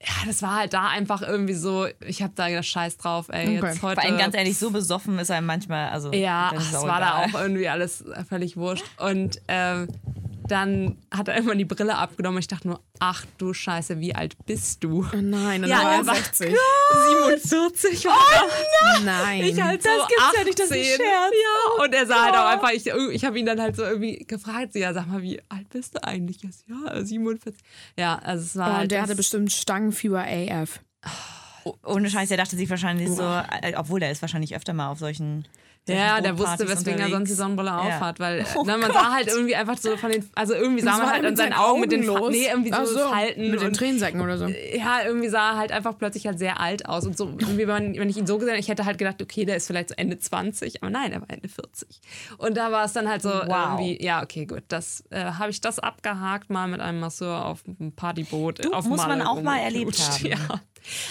Ja, 0.00 0.26
das 0.26 0.42
war 0.42 0.54
halt 0.56 0.72
da 0.74 0.86
einfach 0.88 1.22
irgendwie 1.22 1.54
so, 1.54 1.86
ich 2.06 2.22
habe 2.22 2.32
da 2.36 2.48
gedacht, 2.48 2.66
scheiß 2.66 2.98
drauf, 2.98 3.26
ey, 3.30 3.58
Okay. 3.58 3.66
jetzt 3.66 3.82
heute. 3.82 4.00
Vor 4.00 4.08
allem 4.10 4.18
ganz 4.18 4.36
ehrlich, 4.36 4.56
so 4.56 4.70
besoffen 4.70 5.18
ist 5.18 5.28
er 5.30 5.40
manchmal, 5.40 5.88
also 5.90 6.12
Ja, 6.12 6.50
das 6.54 6.66
ist 6.66 6.74
es 6.74 6.82
war 6.82 6.98
egal. 6.98 7.00
da 7.30 7.36
auch 7.38 7.40
irgendwie 7.42 7.68
alles 7.68 8.04
völlig 8.28 8.56
wurscht. 8.56 8.84
Und 8.98 9.40
ähm, 9.48 9.88
dann 10.48 10.96
hat 11.14 11.28
er 11.28 11.34
irgendwann 11.36 11.58
die 11.58 11.64
Brille 11.64 11.96
abgenommen 11.96 12.36
und 12.36 12.40
ich 12.40 12.48
dachte 12.48 12.68
nur, 12.68 12.80
ach 12.98 13.24
du 13.38 13.52
Scheiße, 13.54 14.00
wie 14.00 14.14
alt 14.14 14.36
bist 14.46 14.82
du? 14.82 15.06
Oh 15.12 15.16
nein, 15.16 15.62
und 15.62 15.68
Ja, 15.70 15.76
dann 15.76 15.84
war 15.84 15.92
er 15.92 15.98
er 16.00 16.06
war 16.06 16.14
60. 16.16 16.56
47 17.08 18.04
war 18.06 18.14
oh, 18.14 19.00
Nein. 19.04 19.42
Ich 19.44 19.60
halt 19.60 19.82
so 19.82 19.88
Das 19.88 20.08
gibt's 20.08 20.22
18. 20.24 20.38
ja 20.38 20.44
nicht, 20.44 20.58
das 20.58 20.66
ist 20.66 20.72
ein 20.72 20.84
Scherz. 20.84 20.98
Ja, 20.98 21.84
und 21.84 21.94
er 21.94 22.06
sah 22.06 22.24
halt 22.24 22.34
auch 22.34 22.46
einfach, 22.46 22.70
ich, 22.72 22.86
ich 22.86 23.24
habe 23.24 23.38
ihn 23.38 23.46
dann 23.46 23.60
halt 23.60 23.76
so 23.76 23.82
irgendwie 23.82 24.18
gefragt, 24.26 24.72
so, 24.72 24.78
ja, 24.78 24.92
sag 24.94 25.06
mal, 25.06 25.22
wie 25.22 25.40
alt 25.48 25.68
bist 25.70 25.94
du 25.94 26.04
eigentlich? 26.04 26.38
Ja, 26.42 27.04
47. 27.04 27.54
Ja, 27.96 28.16
also 28.16 28.44
es 28.44 28.56
war 28.56 28.68
Oh, 28.70 28.72
halt 28.74 28.82
und 28.84 28.92
der 28.92 29.02
hatte 29.02 29.14
bestimmt 29.16 29.52
Stangenfieber 29.52 30.24
AF. 30.26 30.80
Oh, 31.64 31.74
Ohne 31.84 32.10
Scheiß, 32.10 32.28
der 32.28 32.38
dachte 32.38 32.56
sich 32.56 32.70
wahrscheinlich 32.70 33.10
so, 33.10 33.22
äh, 33.22 33.74
obwohl 33.76 34.00
der 34.00 34.10
ist 34.10 34.22
wahrscheinlich 34.22 34.56
öfter 34.56 34.72
mal 34.72 34.88
auf 34.90 34.98
solchen. 34.98 35.46
Ja, 35.88 36.20
der 36.20 36.38
wusste, 36.38 36.68
weswegen 36.68 37.00
er 37.00 37.08
sonst 37.10 37.28
die. 37.28 37.34
Sonnenbrille 37.34 37.70
Ja. 37.70 37.78
aufhat, 37.78 38.20
weil 38.20 38.44
Oh 38.56 38.64
ne, 38.64 38.78
man 38.78 38.92
sah 38.92 39.12
halt 39.12 39.28
irgendwie 39.28 39.56
einfach 39.56 39.76
so 39.78 39.96
von 39.96 40.10
den, 40.10 40.28
also 40.34 40.54
irgendwie 40.54 40.82
sah 40.82 40.98
man 40.98 41.10
halt 41.10 41.24
an 41.24 41.36
seinen 41.36 41.52
Augen 41.52 41.80
mit 41.80 41.92
den 41.92 42.04
los? 42.04 42.30
nee, 42.30 42.46
irgendwie 42.48 42.72
so, 42.72 42.84
so 42.84 42.98
Falten 43.08 43.50
Mit 43.50 43.60
den 43.60 43.72
Tränensäcken 43.72 44.20
oder 44.20 44.38
so. 44.38 44.46
ja, 44.74 45.02
irgendwie 45.04 45.28
sah 45.28 45.52
er 45.52 45.56
halt 45.58 45.72
einfach 45.72 45.96
plötzlich 45.98 46.26
halt 46.26 46.38
sehr 46.38 46.60
alt 46.60 46.86
aus. 46.88 47.06
Und 47.06 47.16
so, 47.16 47.26
irgendwie, 47.38 47.66
wenn, 47.66 47.98
wenn 47.98 48.08
ich 48.08 48.16
ihn 48.16 48.26
so 48.26 48.36
gesehen 48.38 48.50
hätte, 48.54 48.60
ich 48.60 48.68
hätte 48.68 48.84
halt 48.84 48.98
gedacht, 48.98 49.20
okay, 49.22 49.44
der 49.44 49.56
ist 49.56 49.66
vielleicht 49.66 49.90
so 49.90 49.94
Ende 49.96 50.18
20, 50.18 50.82
aber 50.82 50.90
nein, 50.90 51.12
er 51.12 51.20
war 51.20 51.30
Ende 51.30 51.48
40. 51.48 52.00
Und 52.38 52.56
da 52.56 52.70
war 52.72 52.84
es 52.84 52.92
dann 52.92 53.08
halt 53.08 53.22
so 53.22 53.28
Wow. 53.30 53.78
irgendwie, 53.78 54.04
ja, 54.04 54.22
okay, 54.22 54.46
gut, 54.46 54.62
das 54.68 55.04
äh, 55.10 55.22
habe 55.24 55.50
ich 55.50 55.60
das 55.60 55.78
abgehakt, 55.78 56.50
mal 56.50 56.66
mit 56.68 56.80
einem 56.80 57.00
Masseur 57.00 57.44
auf 57.44 57.62
einem 57.80 57.92
Partyboot. 57.92 58.64
Du, 58.64 58.72
auf 58.72 58.84
muss 58.84 58.98
Malle 58.98 59.18
man 59.18 59.26
auch 59.26 59.42
mal 59.42 59.58
erlebt 59.58 59.98
haben. 59.98 60.18
Ja. 60.28 60.36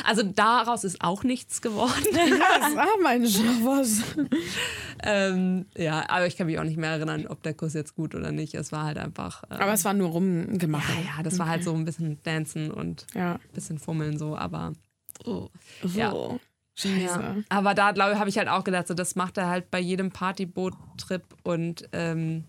Also 0.05 0.23
daraus 0.23 0.83
ist 0.83 1.01
auch 1.01 1.23
nichts 1.23 1.61
geworden. 1.61 1.91
Was? 2.13 2.77
Ah, 2.77 2.87
mein 3.01 3.23
was? 3.23 4.01
ähm, 5.03 5.65
ja, 5.75 6.09
aber 6.09 6.27
ich 6.27 6.37
kann 6.37 6.47
mich 6.47 6.59
auch 6.59 6.63
nicht 6.63 6.77
mehr 6.77 6.91
erinnern, 6.91 7.27
ob 7.27 7.43
der 7.43 7.53
Kuss 7.53 7.73
jetzt 7.73 7.95
gut 7.95 8.15
oder 8.15 8.31
nicht. 8.31 8.53
Es 8.55 8.71
war 8.71 8.83
halt 8.85 8.97
einfach. 8.97 9.43
Ähm, 9.49 9.57
Aber 9.59 9.73
es 9.73 9.85
war 9.85 9.93
nur 9.93 10.09
rumgemacht. 10.09 10.89
ja, 10.89 11.17
ja, 11.17 11.23
das 11.23 11.39
war 11.39 11.47
halt 11.47 11.63
so 11.63 11.73
ein 11.73 11.85
bisschen 11.85 12.21
Dancen 12.23 12.71
und 12.71 13.05
Ja. 13.13 13.33
ein 13.35 13.39
bisschen 13.53 13.79
Fummeln 13.79 14.17
so, 14.17 14.35
aber. 14.37 14.73
Oh. 15.25 15.47
So. 15.83 15.99
Ja. 15.99 16.13
Scheiße. 16.75 17.19
Ja. 17.19 17.35
Aber 17.49 17.73
da 17.73 17.91
glaube 17.91 18.13
ich, 18.13 18.19
habe 18.19 18.29
ich 18.29 18.37
halt 18.37 18.47
auch 18.49 18.63
gedacht, 18.63 18.87
so, 18.87 18.93
das 18.93 19.15
macht 19.15 19.37
er 19.37 19.47
halt 19.47 19.71
bei 19.71 19.79
jedem 19.79 20.11
Partyboot-Trip 20.11 21.23
und 21.43 21.89
ähm, 21.91 22.43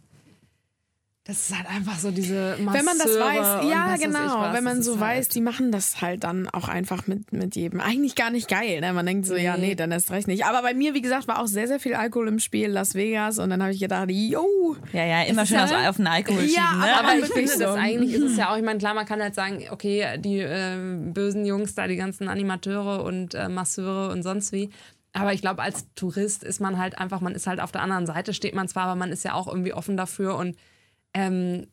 das 1.28 1.50
ist 1.50 1.56
halt 1.56 1.68
einfach 1.68 1.98
so 1.98 2.10
diese 2.10 2.56
Masseure 2.58 2.72
Wenn 2.74 2.84
man 2.86 2.98
das 2.98 3.06
weiß, 3.20 3.70
ja 3.70 3.94
ich 3.94 4.00
genau, 4.02 4.40
was. 4.40 4.54
wenn 4.56 4.64
man 4.64 4.76
Das 4.78 4.86
so 4.86 4.98
weiß, 4.98 5.00
halt, 5.26 5.34
die 5.34 5.40
machen 5.42 5.70
das 5.70 6.00
halt 6.00 6.24
dann 6.24 6.48
auch 6.48 6.68
einfach 6.68 7.06
mit, 7.06 7.32
mit 7.34 7.54
jedem. 7.54 7.80
Eigentlich 7.80 8.14
gar 8.14 8.30
nicht 8.30 8.48
geil, 8.48 8.80
ne? 8.80 8.92
Man 8.94 9.04
denkt 9.04 9.26
so, 9.26 9.36
ja, 9.36 9.56
Nee. 9.58 9.68
nee, 9.68 9.74
dann 9.74 9.92
ist 9.92 10.10
recht 10.10 10.26
nicht. 10.26 10.46
Aber 10.46 10.62
bei 10.62 10.72
mir, 10.72 10.94
wie 10.94 11.02
gesagt, 11.02 11.28
war 11.28 11.40
auch 11.40 11.46
sehr, 11.46 11.68
sehr 11.68 11.78
viel 11.80 11.94
Alkohol 11.94 12.28
im 12.28 12.38
Spiel, 12.38 12.68
Las 12.70 12.94
Vegas 12.94 13.38
und 13.38 13.50
dann 13.50 13.62
habe 13.62 13.72
ich 13.72 13.78
gedacht, 13.78 14.10
yo, 14.10 14.74
Ja, 14.94 15.04
ja, 15.04 15.22
immer 15.24 15.44
schön 15.44 15.60
halt- 15.60 15.86
auf, 15.88 15.96
den 15.98 16.06
Alkohol 16.06 16.42
Ja, 16.44 16.62
schieben, 16.62 16.80
ne? 16.80 16.98
aber 16.98 17.14
ich 17.16 17.22
wirklich 17.28 17.50
finde, 17.50 17.64
das 17.66 17.74
so. 17.74 17.78
eigentlich 17.80 18.14
ist 18.14 18.22
es 18.22 18.36
ja 18.38 18.50
auch, 18.50 18.56
ich 18.56 18.64
meine, 18.64 18.78
klar, 18.78 18.94
man 18.94 19.04
kann 19.04 19.20
halt 19.20 19.34
sagen, 19.34 19.62
okay, 19.70 20.16
die 20.18 20.38
äh, 20.38 20.76
bösen 21.12 21.44
Jungs 21.44 21.74
da, 21.74 21.86
die 21.86 21.96
ganzen 21.96 22.28
Animateure 22.28 23.04
und 23.04 23.34
äh, 23.34 23.50
Masseure 23.50 24.10
und 24.12 24.22
sonst 24.22 24.50
wie. 24.52 24.70
Aber 25.12 25.34
ich 25.34 25.42
glaube, 25.42 25.60
als 25.62 25.86
Tourist 25.94 26.42
ist 26.42 26.60
man 26.60 26.78
halt 26.78 26.96
einfach, 26.98 27.20
man 27.20 27.34
ist 27.34 27.46
halt 27.46 27.60
auf 27.60 27.70
der 27.72 27.82
anderen 27.82 28.06
Seite, 28.06 28.32
steht 28.32 28.54
man 28.54 28.66
zwar, 28.68 28.84
aber 28.84 28.94
man 28.94 29.10
ist 29.12 29.24
ja 29.24 29.34
auch 29.34 29.46
irgendwie 29.46 29.74
offen 29.74 29.96
dafür 29.98 30.36
und 30.36 30.56
ähm, 31.18 31.66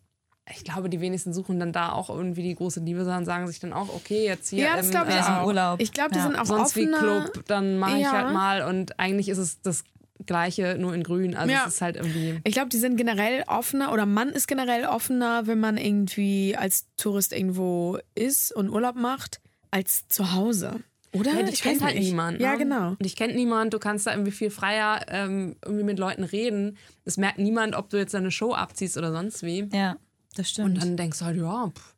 ich 0.54 0.64
glaube, 0.64 0.90
die 0.90 1.02
wenigsten 1.02 1.34
suchen 1.34 1.60
dann 1.60 1.72
da 1.74 1.92
auch 1.92 2.10
irgendwie 2.10 2.44
die 2.44 2.54
große 2.56 2.80
Liebe, 2.80 3.04
sondern 3.04 3.26
sagen 3.26 3.48
sich 3.48 3.60
dann 3.60 3.74
auch, 3.74 3.90
okay, 3.94 4.26
jetzt 4.26 4.50
hier 4.50 4.64
Ja, 4.66 4.76
das 4.76 4.86
im, 4.88 4.92
glaube 4.92 5.10
ich 5.10 5.16
äh, 5.16 5.20
auch. 5.22 5.48
Urlaub. 5.48 5.82
Ich 5.82 5.92
glaube, 5.92 6.12
die 6.12 6.18
Ja. 6.20 6.24
sind 6.24 6.36
auch 6.36 6.46
sonst 6.46 6.76
wie 6.76 6.82
offener. 6.92 7.22
Club, 7.32 7.46
dann 7.48 7.78
mache 7.80 7.96
ich 7.98 8.04
Ja. 8.04 8.12
halt 8.12 8.34
mal 8.34 8.62
und 8.64 9.00
eigentlich 9.00 9.30
ist 9.30 9.40
es 9.40 9.62
das 9.62 9.84
Gleiche, 10.26 10.78
nur 10.80 10.94
in 10.94 11.04
grün. 11.04 11.36
Also 11.36 11.52
Ja. 11.52 11.64
es 11.68 11.74
ist 11.76 11.82
halt 11.82 11.96
irgendwie. 11.98 12.40
Ich 12.44 12.54
glaube, 12.54 12.70
die 12.70 12.78
sind 12.78 12.96
generell 12.96 13.44
offener 13.48 13.92
oder 13.92 14.06
man 14.06 14.30
ist 14.30 14.48
generell 14.48 14.86
offener, 14.86 15.48
wenn 15.48 15.60
man 15.60 15.78
irgendwie 15.78 16.56
als 16.56 16.86
Tourist 16.96 17.34
irgendwo 17.34 17.98
ist 18.14 18.56
und 18.56 18.70
Urlaub 18.70 18.96
macht, 18.96 19.42
als 19.72 20.08
zu 20.08 20.32
Hause. 20.34 20.80
Oder? 21.20 21.34
Ja, 21.34 21.48
Ich 21.48 21.62
kennt 21.62 21.78
weiß 21.82 21.86
halt 21.88 21.96
nicht. 21.96 22.08
niemand. 22.10 22.40
Ja, 22.40 22.54
ne? 22.54 22.58
genau. 22.58 22.96
Dich 22.96 23.16
kennt 23.16 23.36
niemand, 23.36 23.74
du 23.74 23.80
kannst 23.80 24.06
da 24.08 24.12
irgendwie 24.12 24.32
viel 24.32 24.50
freier 24.50 25.02
ähm, 25.08 25.56
irgendwie 25.64 25.84
mit 25.84 26.00
Leuten 26.00 26.24
reden. 26.24 26.78
Es 27.06 27.18
merkt 27.18 27.40
niemand, 27.40 27.76
ob 27.76 27.90
du 27.90 27.98
jetzt 27.98 28.14
deine 28.14 28.32
Show 28.32 28.54
abziehst 28.54 28.98
oder 28.98 29.12
sonst 29.12 29.44
wie. 29.44 29.68
Ja, 29.74 29.98
das 30.36 30.50
stimmt. 30.50 30.70
Und 30.76 30.82
dann 30.82 30.98
denkst 30.98 31.20
du 31.20 31.26
halt, 31.26 31.38
ja, 31.38 31.72
pff, 31.76 31.95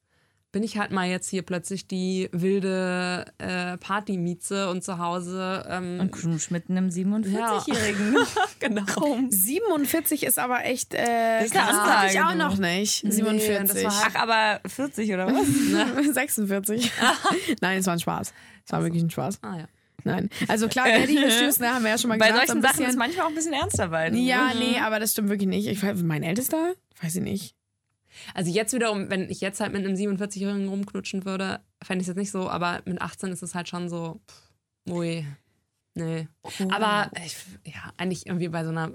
bin 0.52 0.64
ich 0.64 0.78
halt 0.78 0.92
mal 0.92 1.08
jetzt 1.08 1.30
hier 1.30 1.42
plötzlich 1.42 1.88
die 1.88 2.30
wilde 2.32 3.26
äh, 3.38 3.78
Partymieze 3.78 4.70
und 4.70 4.84
zu 4.84 4.98
Hause. 4.98 5.66
Ähm, 5.70 6.00
Und 6.00 6.12
Knusch 6.12 6.52
mit 6.52 6.70
einem 6.70 6.88
47-Jährigen. 6.90 8.16
genau. 8.60 9.20
47 9.30 10.24
ist 10.24 10.40
aber 10.40 10.66
echt, 10.66 10.94
äh, 10.94 11.44
das 11.48 11.54
hatte 11.54 12.14
ich 12.14 12.22
auch 12.22 12.34
noch 12.36 12.58
nicht. 12.58 13.06
das 13.06 13.16
47. 13.16 13.84
war 13.84 14.04
halt- 14.04 14.14
Ach, 14.16 14.22
aber 14.22 14.62
40 14.70 15.14
oder 15.14 15.28
was? 15.28 15.46
46. 16.14 16.92
Nein, 17.62 17.80
es 17.80 17.86
war 17.86 17.94
ein 17.94 18.00
Spaß. 18.00 18.34
Es 18.66 18.72
war 18.72 18.84
wirklich 18.84 19.04
ein 19.04 19.10
Spaß. 19.10 19.40
Ah 19.44 19.58
ja. 19.58 19.68
Nein. 20.04 20.30
Also 20.48 20.68
klar, 20.70 20.88
Daddy 20.88 21.18
Issues, 21.18 21.60
ne, 21.60 21.74
haben 21.74 21.84
wir 21.84 21.92
ja 21.92 21.98
schon 21.98 22.10
mal 22.10 22.18
Bei 22.18 22.30
gesagt. 22.30 22.48
solchen 22.48 22.62
so 22.62 22.68
ein 22.68 22.74
Sachen 22.74 22.86
ist 22.86 22.98
manchmal 22.98 23.26
auch 23.26 23.30
ein 23.30 23.36
bisschen 23.36 23.54
ernst 23.54 23.78
dabei. 23.78 24.10
du. 24.10 24.18
Ja, 24.18 24.54
nee, 24.58 24.80
aber 24.80 25.00
das 25.00 25.12
stimmt 25.12 25.30
wirklich 25.30 25.50
nicht. 25.50 25.68
Ich, 25.68 25.82
mein 26.04 26.24
Ältester? 26.24 26.74
Weiß 27.02 27.16
ich 27.16 27.22
nicht. 27.24 27.57
Also 28.34 28.52
jetzt 28.52 28.74
wiederum, 28.74 29.10
wenn 29.10 29.30
ich 29.30 29.42
jetzt 29.42 29.60
halt 29.60 29.74
mit 29.74 29.86
einem 29.86 29.96
47-Jährigen 29.96 30.68
rumknutschen 30.68 31.26
würde, 31.26 31.60
fände 31.84 32.02
ich 32.02 32.04
es 32.04 32.08
jetzt 32.08 32.18
nicht 32.18 32.32
so, 32.32 32.50
aber 32.50 32.82
mit 32.86 33.02
18 33.02 33.32
ist 33.32 33.42
es 33.44 33.56
halt 33.56 33.68
schon 33.70 33.90
so, 33.90 34.20
pff, 34.30 34.92
ui, 34.94 35.26
nee. 35.96 36.28
Aber 36.70 37.12
ich, 37.26 37.36
ja, 37.66 37.92
eigentlich 37.98 38.26
irgendwie 38.26 38.50
bei 38.50 38.64
so 38.64 38.70
einer, 38.70 38.92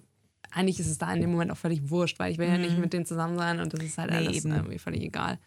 eigentlich 0.51 0.81
ist 0.81 0.89
es 0.89 0.99
da 0.99 1.13
in 1.13 1.21
dem 1.21 1.31
Moment 1.31 1.51
auch 1.51 1.57
völlig 1.57 1.91
wurscht, 1.91 2.19
weil 2.19 2.33
ich 2.33 2.39
will 2.39 2.49
ja 2.49 2.59
nicht 2.59 2.79
mit 2.79 2.93
denen 2.93 3.07
zusammen 3.07 3.39
sein 3.39 3.61
und 3.61 3.73
das 3.73 3.83
ist 3.83 3.99
halt 3.99 4.11
Nee, 4.11 4.17
alles 4.17 4.37
eben. 4.45 4.53
irgendwie 4.53 4.79
völlig 4.79 5.03
egal. 5.03 5.39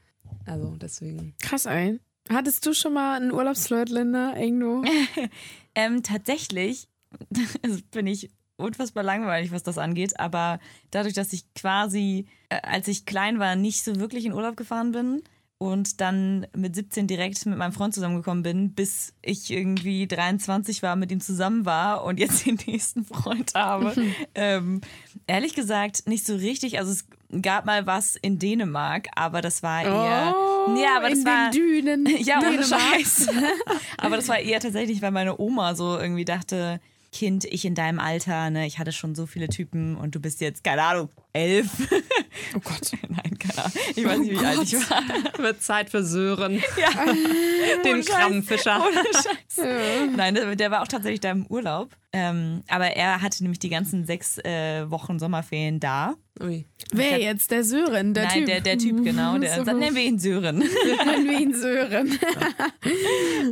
Also 0.45 0.75
deswegen. 0.77 1.35
Krass, 1.41 1.65
ey. 1.65 1.99
Hattest 2.29 2.65
du 2.65 2.73
schon 2.73 2.93
mal 2.93 3.17
einen 3.21 3.31
Urlaubsflirt, 3.31 3.89
Linda, 3.89 4.35
irgendwo? 4.35 4.83
Ähm, 5.77 6.03
tatsächlich 6.03 6.87
bin 7.91 8.07
ich 8.07 8.31
unfassbar 8.57 9.03
langweilig, 9.03 9.51
was 9.51 9.63
das 9.63 9.77
angeht, 9.77 10.19
aber 10.19 10.59
dadurch, 10.91 11.13
dass 11.13 11.33
ich 11.33 11.53
quasi, 11.53 12.25
äh, 12.49 12.59
als 12.63 12.87
ich 12.87 13.05
klein 13.05 13.39
war, 13.39 13.55
nicht 13.55 13.83
so 13.83 13.99
wirklich 13.99 14.25
in 14.25 14.33
Urlaub 14.33 14.55
gefahren 14.57 14.91
bin 14.91 15.21
und 15.57 16.01
dann 16.01 16.47
mit 16.55 16.75
17 16.75 17.07
direkt 17.07 17.45
mit 17.45 17.57
meinem 17.57 17.71
Freund 17.71 17.93
zusammengekommen 17.93 18.43
bin, 18.43 18.73
bis 18.73 19.13
ich 19.21 19.51
irgendwie 19.51 20.05
23 20.07 20.83
war, 20.83 20.95
mit 20.95 21.11
ihm 21.11 21.21
zusammen 21.21 21.65
war 21.65 22.03
und 22.03 22.19
jetzt 22.19 22.45
den 22.45 22.59
nächsten 22.67 23.05
Freund 23.05 23.53
habe. 23.55 23.93
ähm, 24.35 24.81
ehrlich 25.27 25.53
gesagt, 25.53 26.07
nicht 26.07 26.25
so 26.25 26.35
richtig. 26.35 26.77
Also 26.79 26.91
es 26.91 27.05
gab 27.41 27.65
mal 27.65 27.85
was 27.85 28.15
in 28.15 28.37
Dänemark, 28.39 29.07
aber 29.15 29.41
das 29.41 29.63
war 29.63 29.83
eher. 29.83 30.35
Oh, 30.35 30.75
ja, 30.77 30.97
aber 30.97 31.09
das 31.09 31.19
in 31.19 31.25
war. 31.25 31.49
den 31.51 31.61
Dünen. 31.61 32.05
Ja, 32.23 32.39
ohne. 32.39 32.63
Scheiß. 32.63 33.27
Aber 33.97 34.15
das 34.15 34.27
war 34.27 34.39
eher 34.39 34.59
tatsächlich, 34.59 35.01
weil 35.01 35.11
meine 35.11 35.39
Oma 35.39 35.75
so 35.75 35.97
irgendwie 35.97 36.25
dachte, 36.25 36.79
Kind, 37.15 37.45
ich 37.45 37.63
in 37.63 37.75
deinem 37.75 38.01
Alter, 38.01 38.49
ne, 38.49 38.67
ich 38.67 38.77
hatte 38.77 38.91
schon 38.91 39.15
so 39.15 39.25
viele 39.25 39.47
Typen 39.47 39.95
und 39.95 40.15
du 40.15 40.19
bist 40.19 40.41
jetzt, 40.41 40.65
keine 40.65 40.83
Ahnung, 40.83 41.07
elf. 41.31 41.69
Oh 42.53 42.59
Gott. 42.61 42.91
Nein, 43.07 43.39
keine 43.39 43.59
Ahnung. 43.59 43.77
Ich 43.95 44.03
weiß 44.05 44.19
nicht, 44.19 44.31
wie 44.31 44.45
alt 44.45 44.61
ich 44.63 44.73
war. 44.89 45.01
Wird 45.37 45.63
Zeit 45.63 45.89
für 45.89 46.03
Sören, 46.03 46.61
Ja, 46.77 47.13
den. 47.85 48.03
Krabbenfischer. 48.03 48.83
ohne 48.85 49.01
Scheiß. 49.13 49.65
Nein, 50.13 50.57
der, 50.57 50.71
war 50.71 50.81
auch 50.81 50.89
tatsächlich 50.89 51.21
da 51.21 51.31
im 51.31 51.45
Urlaub. 51.47 51.95
Ähm, 52.11 52.63
aber 52.67 52.87
er 52.87 53.21
hatte 53.21 53.43
nämlich 53.43 53.59
die 53.59 53.69
ganzen 53.69 54.05
sechs 54.05 54.37
äh, 54.39 54.89
Wochen 54.91 55.17
Sommerferien 55.17 55.79
da. 55.79 56.15
Ui. 56.41 56.65
Wer 56.91 57.21
jetzt? 57.21 57.49
Der 57.51 57.63
Sören, 57.63 58.13
der 58.13 58.25
Nein, 58.25 58.33
Typ. 58.39 58.45
Der, 58.47 58.59
der 58.59 58.77
Typ, 58.77 59.05
genau. 59.05 59.37
Der, 59.37 59.55
So. 59.55 59.63
Dann 59.63 59.79
nennen 59.79 59.95
wir 59.95 60.03
ihn 60.03 60.19
Sören. 60.19 60.57
Nennen 60.59 61.29
wir 61.29 61.39
ihn 61.39 61.55
Sören. 61.55 62.19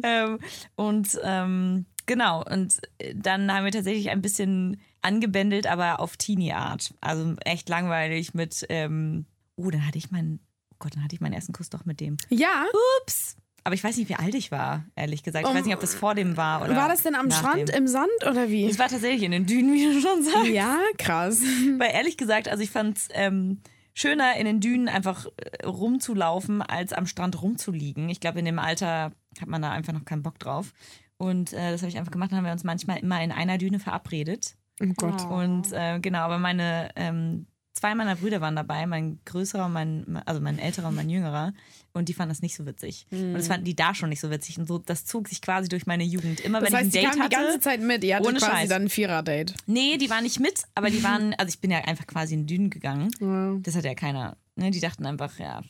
ähm, 0.03 0.39
und 0.75 1.17
ähm, 1.23 1.85
genau, 2.05 2.43
und 2.43 2.81
dann 3.15 3.51
haben 3.51 3.65
wir 3.65 3.71
tatsächlich 3.71 4.09
ein 4.09 4.21
bisschen 4.21 4.81
angebändelt, 5.01 5.67
aber 5.67 5.99
auf 5.99 6.17
Teenie-Art. 6.17 6.93
Also 7.01 7.35
echt 7.45 7.69
langweilig 7.69 8.33
mit, 8.33 8.65
ähm, 8.69 9.25
oh, 9.55 9.69
dann 9.69 9.85
hatte 9.85 9.97
ich 9.97 10.11
meinen, 10.11 10.39
oh 10.71 10.75
Gott, 10.79 10.95
dann 10.95 11.03
hatte 11.03 11.15
ich 11.15 11.21
meinen 11.21 11.33
ersten 11.33 11.53
Kuss 11.53 11.69
doch 11.69 11.85
mit 11.85 11.99
dem. 11.99 12.17
Ja. 12.29 12.65
Ups. 13.01 13.35
Aber 13.65 13.75
ich 13.75 13.83
weiß 13.83 13.95
nicht, 13.95 14.09
wie 14.09 14.15
alt 14.15 14.35
ich 14.35 14.51
war, 14.51 14.83
ehrlich 14.95 15.23
gesagt. 15.23 15.47
Ich 15.47 15.53
weiß 15.53 15.63
nicht, 15.63 15.73
ob 15.73 15.79
das 15.79 15.95
vor 15.95 16.15
dem 16.15 16.35
war 16.35 16.63
oder. 16.63 16.75
War 16.75 16.89
das 16.89 17.03
denn 17.03 17.15
am 17.15 17.31
Strand, 17.31 17.69
Dem. 17.69 17.75
im 17.75 17.87
Sand 17.87 18.09
oder 18.29 18.49
wie? 18.49 18.65
Es 18.65 18.77
war 18.77 18.89
tatsächlich 18.89 19.23
in 19.23 19.31
den 19.31 19.45
Dünen, 19.45 19.73
wie 19.73 19.85
du 19.85 20.01
schon 20.01 20.21
sagst. 20.21 20.49
Ja, 20.49 20.79
krass. 20.97 21.41
Weil 21.77 21.91
ehrlich 21.93 22.17
gesagt, 22.17 22.49
also 22.49 22.61
ich 22.61 22.71
fand 22.71 22.97
es 22.97 23.07
ähm, 23.13 23.61
schöner, 23.93 24.35
in 24.35 24.45
den 24.45 24.59
Dünen 24.59 24.89
einfach 24.89 25.27
äh, 25.37 25.65
rumzulaufen, 25.65 26.61
als 26.61 26.91
am 26.91 27.07
Strand 27.07 27.41
rumzuliegen. 27.41 28.09
Ich 28.09 28.19
glaube, 28.19 28.39
in 28.39 28.45
dem 28.45 28.59
Alter 28.59 29.13
hat 29.39 29.47
man 29.47 29.61
da 29.61 29.71
einfach 29.71 29.93
noch 29.93 30.03
keinen 30.03 30.23
Bock 30.23 30.39
drauf. 30.39 30.73
Und 31.23 31.53
äh, 31.53 31.71
das 31.71 31.81
habe 31.81 31.89
ich 31.89 31.97
einfach 31.97 32.11
gemacht. 32.11 32.31
Dann 32.31 32.37
haben 32.39 32.45
wir 32.45 32.51
uns 32.51 32.63
manchmal 32.63 32.97
immer 32.99 33.21
in 33.23 33.31
einer 33.31 33.57
Düne 33.57 33.79
verabredet. 33.79 34.55
Oh 34.81 34.87
Gott. 34.97 35.23
Und 35.29 35.71
äh, 35.71 35.99
genau, 35.99 36.19
aber 36.19 36.39
meine 36.39 36.89
ähm, 36.95 37.45
zwei 37.73 37.95
meiner 37.95 38.15
Brüder 38.15 38.41
waren 38.41 38.55
dabei, 38.55 38.85
mein 38.87 39.19
größerer 39.25 39.65
und 39.67 39.73
mein, 39.73 40.21
also 40.25 40.41
mein 40.41 40.59
älterer 40.59 40.87
und 40.89 40.95
mein 40.95 41.09
jüngerer. 41.09 41.53
Und 41.93 42.09
die 42.09 42.13
fanden 42.13 42.29
das 42.29 42.41
nicht 42.41 42.55
so 42.55 42.65
witzig. 42.65 43.05
Und 43.11 43.33
das 43.35 43.47
fanden 43.47 43.65
die 43.65 43.75
da 43.75 43.93
schon 43.93 44.09
nicht 44.09 44.19
so 44.19 44.31
witzig. 44.31 44.57
Und 44.57 44.67
so, 44.67 44.79
das 44.79 45.05
zog 45.05 45.27
sich 45.27 45.41
quasi 45.41 45.69
durch 45.69 45.85
meine 45.85 46.03
Jugend. 46.03 46.39
Immer 46.39 46.59
Das 46.59 46.71
wenn 46.71 46.77
heißt, 46.79 46.87
ich 46.87 46.91
die 46.93 46.99
ein 46.99 47.03
Date 47.11 47.19
kamen 47.19 47.29
die 47.29 47.35
hatte. 47.35 47.45
ganze 47.45 47.59
Zeit 47.59 47.81
mit. 47.81 48.03
Ihr 48.03 48.15
hattet 48.15 48.27
Ohne 48.27 48.39
quasi 48.39 48.51
Scheiß. 48.51 48.69
dann 48.69 48.81
ein 48.83 48.89
Vierer-Date. 48.89 49.53
Nee, 49.67 49.97
die 49.97 50.09
waren 50.09 50.23
nicht 50.23 50.39
mit, 50.39 50.63
aber 50.75 50.89
die 50.89 51.03
waren, 51.03 51.33
also 51.35 51.49
ich 51.49 51.59
bin 51.59 51.69
ja 51.71 51.79
einfach 51.79 52.07
quasi 52.07 52.33
in 52.33 52.47
Dünen 52.47 52.69
gegangen. 52.71 53.61
Das 53.63 53.75
hat 53.75 53.85
ja 53.85 53.93
keiner, 53.93 54.37
ne? 54.55 54.71
Die 54.71 54.79
dachten 54.79 55.05
einfach, 55.05 55.37
ja, 55.37 55.61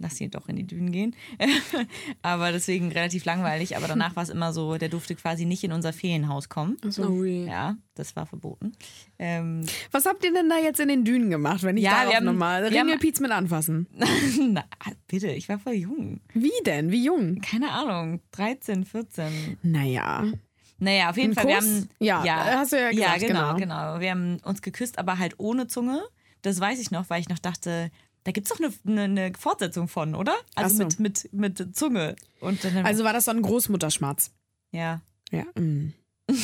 lass 0.00 0.16
sie 0.16 0.28
doch 0.28 0.48
in 0.48 0.56
die 0.56 0.66
Dünen 0.66 0.90
gehen. 0.90 1.14
aber 2.22 2.52
deswegen 2.52 2.90
relativ 2.90 3.24
langweilig. 3.24 3.76
Aber 3.76 3.86
danach 3.86 4.16
war 4.16 4.22
es 4.22 4.28
immer 4.28 4.52
so, 4.52 4.76
der 4.78 4.88
durfte 4.88 5.14
quasi 5.14 5.44
nicht 5.44 5.62
in 5.64 5.72
unser 5.72 5.92
Ferienhaus 5.92 6.48
kommen. 6.48 6.76
Ui. 6.98 7.46
Ja, 7.46 7.76
das 7.94 8.16
war 8.16 8.26
verboten. 8.26 8.72
Ähm, 9.18 9.64
Was 9.92 10.06
habt 10.06 10.24
ihr 10.24 10.32
denn 10.32 10.48
da 10.48 10.58
jetzt 10.58 10.80
in 10.80 10.88
den 10.88 11.04
Dünen 11.04 11.30
gemacht, 11.30 11.62
wenn 11.62 11.76
ich 11.76 11.84
Ja, 11.84 12.08
wir 12.08 12.16
haben- 12.16 12.24
nochmal 12.24 12.70
wir 12.70 12.80
Ringelpiez 12.80 13.20
mit 13.20 13.30
anfassen? 13.30 13.86
na, 14.50 14.64
bitte, 15.06 15.28
ich 15.28 15.48
war 15.48 15.58
voll 15.58 15.74
jung. 15.74 16.20
Wie 16.34 16.50
denn? 16.66 16.90
Wie 16.90 17.04
jung? 17.04 17.40
Keine 17.40 17.70
Ahnung, 17.70 18.20
13, 18.32 18.84
14. 18.84 19.58
Naja. 19.62 20.24
Naja, 20.82 21.10
auf 21.10 21.18
jeden 21.18 21.32
Ein 21.32 21.34
Fall. 21.34 21.46
Wir 21.46 21.56
Kuss? 21.56 21.66
haben, 21.66 21.88
Ja, 21.98 22.24
hast 22.56 22.72
du 22.72 22.80
ja 22.80 22.90
gesagt, 22.90 23.20
Ja, 23.22 23.28
genau, 23.28 23.54
genau. 23.54 23.92
genau. 23.94 24.00
Wir 24.00 24.10
haben 24.12 24.38
uns 24.44 24.62
geküsst, 24.62 24.98
aber 24.98 25.18
halt 25.18 25.34
ohne 25.38 25.66
Zunge. 25.66 26.00
Das 26.40 26.58
weiß 26.58 26.80
ich 26.80 26.90
noch, 26.90 27.10
weil 27.10 27.20
ich 27.20 27.28
noch 27.28 27.38
dachte, 27.38 27.90
da 28.24 28.32
gibt 28.32 28.50
es 28.50 28.56
doch 28.56 28.64
eine, 28.64 28.72
eine, 28.86 29.22
eine 29.22 29.32
Fortsetzung 29.38 29.88
von, 29.88 30.14
oder? 30.14 30.34
Also 30.54 30.76
so. 30.76 30.84
mit, 30.84 31.00
mit, 31.00 31.32
mit 31.32 31.76
Zunge. 31.76 32.16
Und 32.40 32.64
Also 32.84 33.04
war 33.04 33.12
das 33.12 33.26
so 33.26 33.30
ein 33.30 33.42
Großmutterschmatz? 33.42 34.32
ja. 34.72 35.00
Ja. 35.32 35.44
mm. 35.54 35.92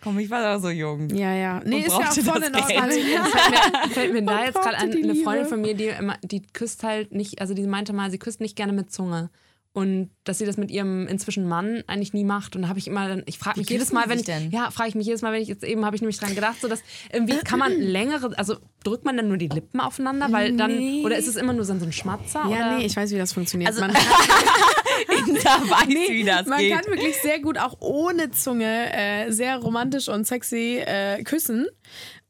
Komm, 0.00 0.18
ich 0.18 0.30
war 0.30 0.42
da 0.42 0.58
so 0.58 0.70
jung. 0.70 1.10
Ja, 1.10 1.34
ja. 1.34 1.60
Nee, 1.64 1.80
ist 1.80 1.88
ja 1.88 2.08
auch 2.08 2.12
voll 2.12 2.42
in 2.42 2.54
Ordnung. 2.54 2.70
Ja. 2.70 3.24
Fällt 3.90 4.12
mir 4.12 4.22
da 4.22 4.44
jetzt 4.44 4.60
gerade 4.60 4.78
an, 4.78 4.92
eine 4.92 5.14
Freundin 5.14 5.46
von 5.46 5.60
mir, 5.60 5.74
die 5.74 5.86
immer, 5.86 6.16
die 6.22 6.42
küsst 6.42 6.82
halt 6.84 7.12
nicht, 7.12 7.40
also 7.40 7.54
die 7.54 7.66
meinte 7.66 7.92
mal, 7.92 8.10
sie 8.10 8.18
küsst 8.18 8.40
nicht 8.40 8.56
gerne 8.56 8.72
mit 8.72 8.92
Zunge. 8.92 9.30
Und 9.76 10.10
dass 10.22 10.38
sie 10.38 10.46
das 10.46 10.56
mit 10.56 10.70
ihrem 10.70 11.08
inzwischen 11.08 11.48
Mann 11.48 11.82
eigentlich 11.88 12.12
nie 12.12 12.22
macht. 12.22 12.54
Und 12.54 12.62
da 12.62 12.68
habe 12.68 12.78
ich 12.78 12.86
immer 12.86 13.08
dann, 13.08 13.24
ich 13.26 13.38
frage 13.40 13.58
mich 13.58 13.68
jedes 13.68 13.90
Mal, 13.90 14.08
wenn 14.08 14.20
ich, 14.20 14.24
denn? 14.24 14.52
ja, 14.52 14.70
frage 14.70 14.90
ich 14.90 14.94
mich 14.94 15.04
jedes 15.04 15.20
Mal, 15.20 15.32
wenn 15.32 15.42
ich 15.42 15.48
jetzt 15.48 15.64
eben 15.64 15.84
habe 15.84 15.96
ich 15.96 16.00
nämlich 16.00 16.16
dran 16.16 16.32
gedacht, 16.32 16.60
so 16.60 16.68
dass 16.68 16.80
irgendwie 17.12 17.38
kann 17.38 17.58
man 17.58 17.72
längere, 17.80 18.38
also 18.38 18.54
drückt 18.84 19.04
man 19.04 19.16
dann 19.16 19.26
nur 19.26 19.36
die 19.36 19.48
Lippen 19.48 19.80
aufeinander, 19.80 20.28
weil 20.30 20.56
dann, 20.56 20.76
Nee. 20.78 21.02
oder 21.04 21.16
ist 21.16 21.26
es 21.26 21.34
immer 21.34 21.52
nur 21.52 21.64
so 21.64 21.72
ein 21.72 21.92
Schmatzer? 21.92 22.42
Ja, 22.48 22.68
oder? 22.68 22.78
nee, 22.78 22.86
ich 22.86 22.94
weiß, 22.96 23.10
wie 23.10 23.18
das 23.18 23.32
funktioniert. 23.32 23.68
Also- 23.70 23.80
man 23.80 23.92
da 25.42 25.60
weiß, 25.60 25.88
wie 25.88 26.22
das 26.24 26.46
man 26.46 26.58
geht. 26.60 26.72
kann 26.72 26.84
wirklich 26.86 27.16
sehr 27.20 27.40
gut 27.40 27.58
auch 27.58 27.76
ohne 27.80 28.30
Zunge 28.30 28.92
äh, 28.92 29.30
sehr 29.32 29.56
romantisch 29.58 30.08
und 30.08 30.24
sexy 30.26 30.78
äh, 30.86 31.22
küssen. 31.24 31.66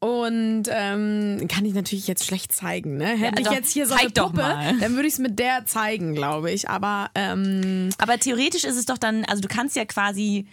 Und 0.05 0.65
ähm, 0.69 1.49
kann 1.49 1.65
ich 1.65 1.73
natürlich 1.73 2.07
jetzt 2.07 2.27
schlecht 2.27 2.53
zeigen. 2.53 2.99
Ne? 2.99 3.07
Hätte 3.07 3.41
ich 3.41 3.47
doch, 3.47 3.55
jetzt 3.55 3.73
hier 3.73 3.87
so 3.87 3.95
eine 3.95 4.11
doch 4.11 4.33
Puppe, 4.33 4.43
dann 4.79 4.97
würde 4.97 5.09
ich 5.09 5.15
es 5.15 5.19
mit 5.19 5.39
der 5.39 5.65
zeigen, 5.65 6.15
glaube 6.15 6.51
ich. 6.51 6.69
Aber 6.69 7.09
ähm, 7.15 7.89
Aber 7.97 8.19
theoretisch 8.19 8.65
ist 8.65 8.77
es 8.77 8.85
doch 8.85 8.99
dann, 8.99 9.25
also 9.25 9.41
du 9.41 9.49
kannst 9.49 9.77
ja 9.77 9.87
quasi, 9.87 10.47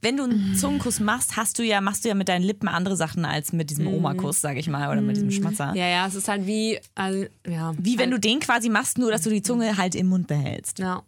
wenn 0.00 0.16
du 0.16 0.22
einen 0.22 0.56
Zungenkuss 0.56 1.00
machst, 1.00 1.36
hast 1.36 1.58
du 1.58 1.62
ja, 1.62 1.82
machst 1.82 2.06
du 2.06 2.08
ja 2.08 2.14
mit 2.14 2.30
deinen 2.30 2.44
Lippen 2.44 2.66
andere 2.66 2.96
Sachen 2.96 3.26
als 3.26 3.52
mit 3.52 3.68
diesem 3.68 3.88
Oma-Kuss, 3.88 4.40
sag 4.40 4.56
ich 4.56 4.68
mal, 4.68 4.90
oder 4.90 5.02
mit 5.02 5.16
diesem 5.16 5.30
Schmatzer. 5.30 5.74
Ja, 5.76 5.86
ja, 5.86 6.06
es 6.06 6.14
ist 6.14 6.28
halt 6.28 6.46
wie, 6.46 6.78
also, 6.94 7.26
ja. 7.46 7.74
Wie 7.76 7.98
wenn 7.98 8.10
halt, 8.10 8.24
du 8.24 8.26
den 8.26 8.40
quasi 8.40 8.70
machst, 8.70 8.96
nur 8.96 9.10
dass 9.10 9.20
du 9.20 9.28
die 9.28 9.42
Zunge 9.42 9.76
halt 9.76 9.94
im 9.94 10.06
Mund 10.06 10.28
behältst. 10.28 10.78
Ja. 10.78 11.02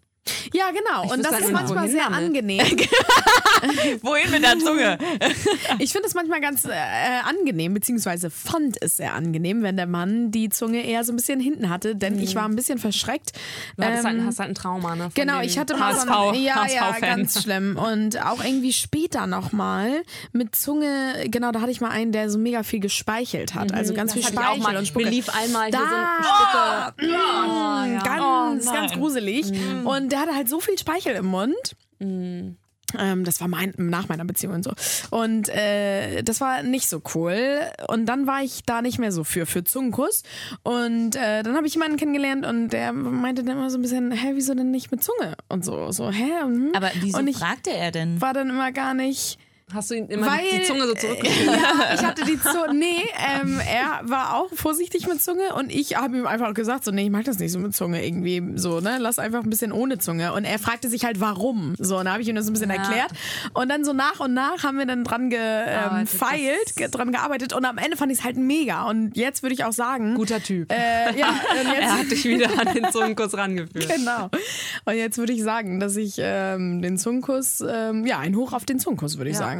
Ja, 0.52 0.66
genau. 0.70 1.04
Ich 1.04 1.10
und 1.12 1.24
das 1.24 1.32
halt 1.32 1.44
ist 1.44 1.52
manchmal 1.52 1.88
sehr 1.88 2.04
damit. 2.04 2.18
angenehm. 2.18 2.66
Wohin 4.02 4.30
mit 4.30 4.42
der 4.42 4.58
Zunge? 4.58 4.98
Ich 5.78 5.92
finde 5.92 6.08
es 6.08 6.14
manchmal 6.14 6.40
ganz 6.40 6.64
äh, 6.64 6.70
angenehm, 7.24 7.74
beziehungsweise 7.74 8.30
fand 8.30 8.76
es 8.80 8.96
sehr 8.96 9.14
angenehm, 9.14 9.62
wenn 9.62 9.76
der 9.76 9.86
Mann 9.86 10.30
die 10.30 10.48
Zunge 10.48 10.82
eher 10.84 11.04
so 11.04 11.12
ein 11.12 11.16
bisschen 11.16 11.40
hinten 11.40 11.68
hatte, 11.70 11.96
denn 11.96 12.18
ich 12.18 12.34
war 12.34 12.44
ein 12.48 12.56
bisschen 12.56 12.78
verschreckt. 12.78 13.32
Du 13.76 13.84
halt, 13.84 14.04
Ähm, 14.04 14.24
hast 14.26 14.38
halt 14.38 14.50
ein 14.50 14.54
Trauma, 14.54 14.94
ne? 14.96 15.10
Genau, 15.14 15.40
ich 15.40 15.58
hatte 15.58 15.76
mal 15.76 15.92
HSV, 15.94 16.06
so 16.06 16.12
eine, 16.30 16.38
ja, 16.38 16.66
ja, 16.66 16.98
ganz 17.00 17.42
schlimm 17.42 17.76
und 17.76 18.24
auch 18.24 18.42
irgendwie 18.42 18.72
später 18.72 19.26
nochmal 19.26 20.02
mit 20.32 20.54
Zunge, 20.54 21.26
genau, 21.26 21.52
da 21.52 21.60
hatte 21.60 21.70
ich 21.70 21.80
mal 21.80 21.90
einen, 21.90 22.12
der 22.12 22.30
so 22.30 22.38
mega 22.38 22.62
viel 22.62 22.80
gespeichelt 22.80 23.54
hat, 23.54 23.72
also 23.72 23.92
ganz 23.94 24.14
Mhm. 24.14 24.20
Das 24.20 24.30
viel 24.30 24.38
hatte 24.38 24.46
ich 24.46 24.48
auch 24.48 24.54
Speichel 24.56 24.72
mal. 24.72 24.78
und 24.78 24.86
Spucke. 24.86 25.08
Lief 25.08 25.28
einmal 25.28 25.70
Da- 25.70 25.78
hier 25.78 25.88
so 25.88 25.94
ein 25.94 26.24
Stücke. 26.24 27.06
Mm, 27.06 27.94
ja. 27.94 28.02
ganz, 28.02 28.66
Oh, 28.68 28.72
ganz 28.72 28.92
gruselig. 28.92 29.50
Mhm. 29.52 29.86
Und 29.86 30.12
der 30.12 30.20
hatte 30.20 30.34
halt 30.36 30.48
so 30.48 30.60
viel 30.60 30.78
Speichel 30.78 31.14
im 31.16 31.26
Mund. 31.26 31.76
Ähm, 32.98 33.24
das 33.24 33.40
war 33.40 33.48
mein, 33.48 33.74
nach 33.76 34.08
meiner 34.08 34.24
Beziehung 34.24 34.54
und 34.54 34.62
so. 34.62 34.72
Und 35.10 35.48
äh, 35.48 36.22
das 36.22 36.40
war 36.40 36.62
nicht 36.62 36.88
so 36.88 37.02
cool. 37.14 37.62
Und 37.88 38.06
dann 38.06 38.26
war 38.26 38.42
ich 38.42 38.62
da 38.64 38.82
nicht 38.82 38.98
mehr 38.98 39.12
so 39.12 39.24
für, 39.24 39.46
für 39.46 39.64
Zungenkuss. 39.64 40.22
Und 40.62 41.16
äh, 41.16 41.42
dann 41.42 41.56
habe 41.56 41.66
ich 41.66 41.74
jemanden 41.74 41.96
kennengelernt 41.96 42.46
und 42.46 42.70
der 42.70 42.92
meinte 42.92 43.42
dann 43.42 43.56
immer 43.56 43.70
so 43.70 43.78
ein 43.78 43.82
bisschen, 43.82 44.12
hä, 44.12 44.32
wieso 44.34 44.54
denn 44.54 44.70
nicht 44.70 44.90
mit 44.90 45.02
Zunge? 45.02 45.34
Und 45.48 45.64
so, 45.64 45.90
so, 45.90 46.10
hä? 46.10 46.42
Hm? 46.42 46.72
Aber 46.74 46.90
wieso 47.00 47.18
und 47.18 47.26
ich 47.26 47.38
fragte 47.38 47.72
er 47.72 47.90
denn? 47.90 48.20
war 48.20 48.32
dann 48.32 48.50
immer 48.50 48.72
gar 48.72 48.94
nicht 48.94 49.38
Hast 49.74 49.90
du 49.90 49.94
ihn 49.96 50.06
immer 50.06 50.28
Weil, 50.28 50.44
die 50.60 50.62
Zunge 50.62 50.86
so 50.86 50.92
äh, 50.94 50.96
zurückgeschickt? 50.96 51.46
Ja, 51.56 51.94
ich 51.94 52.04
hatte 52.04 52.24
die 52.24 52.38
Zunge. 52.40 52.72
Nee, 52.72 53.02
ähm, 53.42 53.60
er 53.68 54.08
war 54.08 54.36
auch 54.36 54.48
vorsichtig 54.54 55.08
mit 55.08 55.20
Zunge 55.20 55.54
und 55.56 55.72
ich 55.74 55.96
habe 55.96 56.16
ihm 56.18 56.26
einfach 56.26 56.54
gesagt, 56.54 56.84
so, 56.84 56.92
nee, 56.92 57.06
ich 57.06 57.10
mag 57.10 57.24
das 57.24 57.40
nicht 57.40 57.50
so 57.50 57.58
mit 57.58 57.74
Zunge 57.74 58.06
irgendwie 58.06 58.40
so, 58.54 58.78
ne? 58.78 58.98
Lass 59.00 59.18
einfach 59.18 59.42
ein 59.42 59.50
bisschen 59.50 59.72
ohne 59.72 59.98
Zunge. 59.98 60.32
Und 60.34 60.44
er 60.44 60.60
fragte 60.60 60.88
sich 60.88 61.04
halt, 61.04 61.18
warum. 61.20 61.74
So, 61.80 61.98
und 61.98 62.04
da 62.04 62.12
habe 62.12 62.22
ich 62.22 62.28
ihm 62.28 62.36
das 62.36 62.46
ein 62.46 62.52
bisschen 62.52 62.70
Ja. 62.70 62.76
erklärt. 62.76 63.10
Und 63.54 63.68
dann 63.68 63.84
so 63.84 63.92
nach 63.92 64.20
und 64.20 64.34
nach 64.34 64.62
haben 64.62 64.78
wir 64.78 64.86
dann 64.86 65.02
dran 65.02 65.30
gefeilt, 65.30 66.76
ge 66.76 66.88
dran 66.88 67.10
gearbeitet. 67.10 67.52
Und 67.52 67.64
am 67.64 67.78
Ende 67.78 67.96
fand 67.96 68.12
ich 68.12 68.18
es 68.20 68.24
halt 68.24 68.36
mega. 68.36 68.84
Und 68.88 69.16
jetzt 69.16 69.42
würde 69.42 69.54
ich 69.54 69.64
auch 69.64 69.72
sagen. 69.72 70.14
Guter 70.14 70.40
Typ. 70.40 70.70
Äh, 70.70 71.18
ja, 71.18 71.28
und 71.60 71.66
jetzt, 71.72 71.80
er 71.82 71.98
hat 71.98 72.10
dich 72.12 72.24
wieder 72.24 72.50
an 72.60 72.72
den 72.72 72.92
Zungenkuss 72.92 73.36
rangeführt. 73.36 73.88
Genau. 73.96 74.30
Und 74.84 74.94
jetzt 74.94 75.18
würde 75.18 75.32
ich 75.32 75.42
sagen, 75.42 75.80
dass 75.80 75.96
ich 75.96 76.14
ähm, 76.18 76.82
den 76.82 76.98
Zungenkuss, 76.98 77.64
ähm, 77.68 78.06
ja, 78.06 78.20
ein 78.20 78.36
Hoch 78.36 78.52
auf 78.52 78.64
den 78.64 78.78
Zungenkuss, 78.78 79.18
würde 79.18 79.30
ich 79.30 79.36
Ja. 79.36 79.40
sagen. 79.42 79.55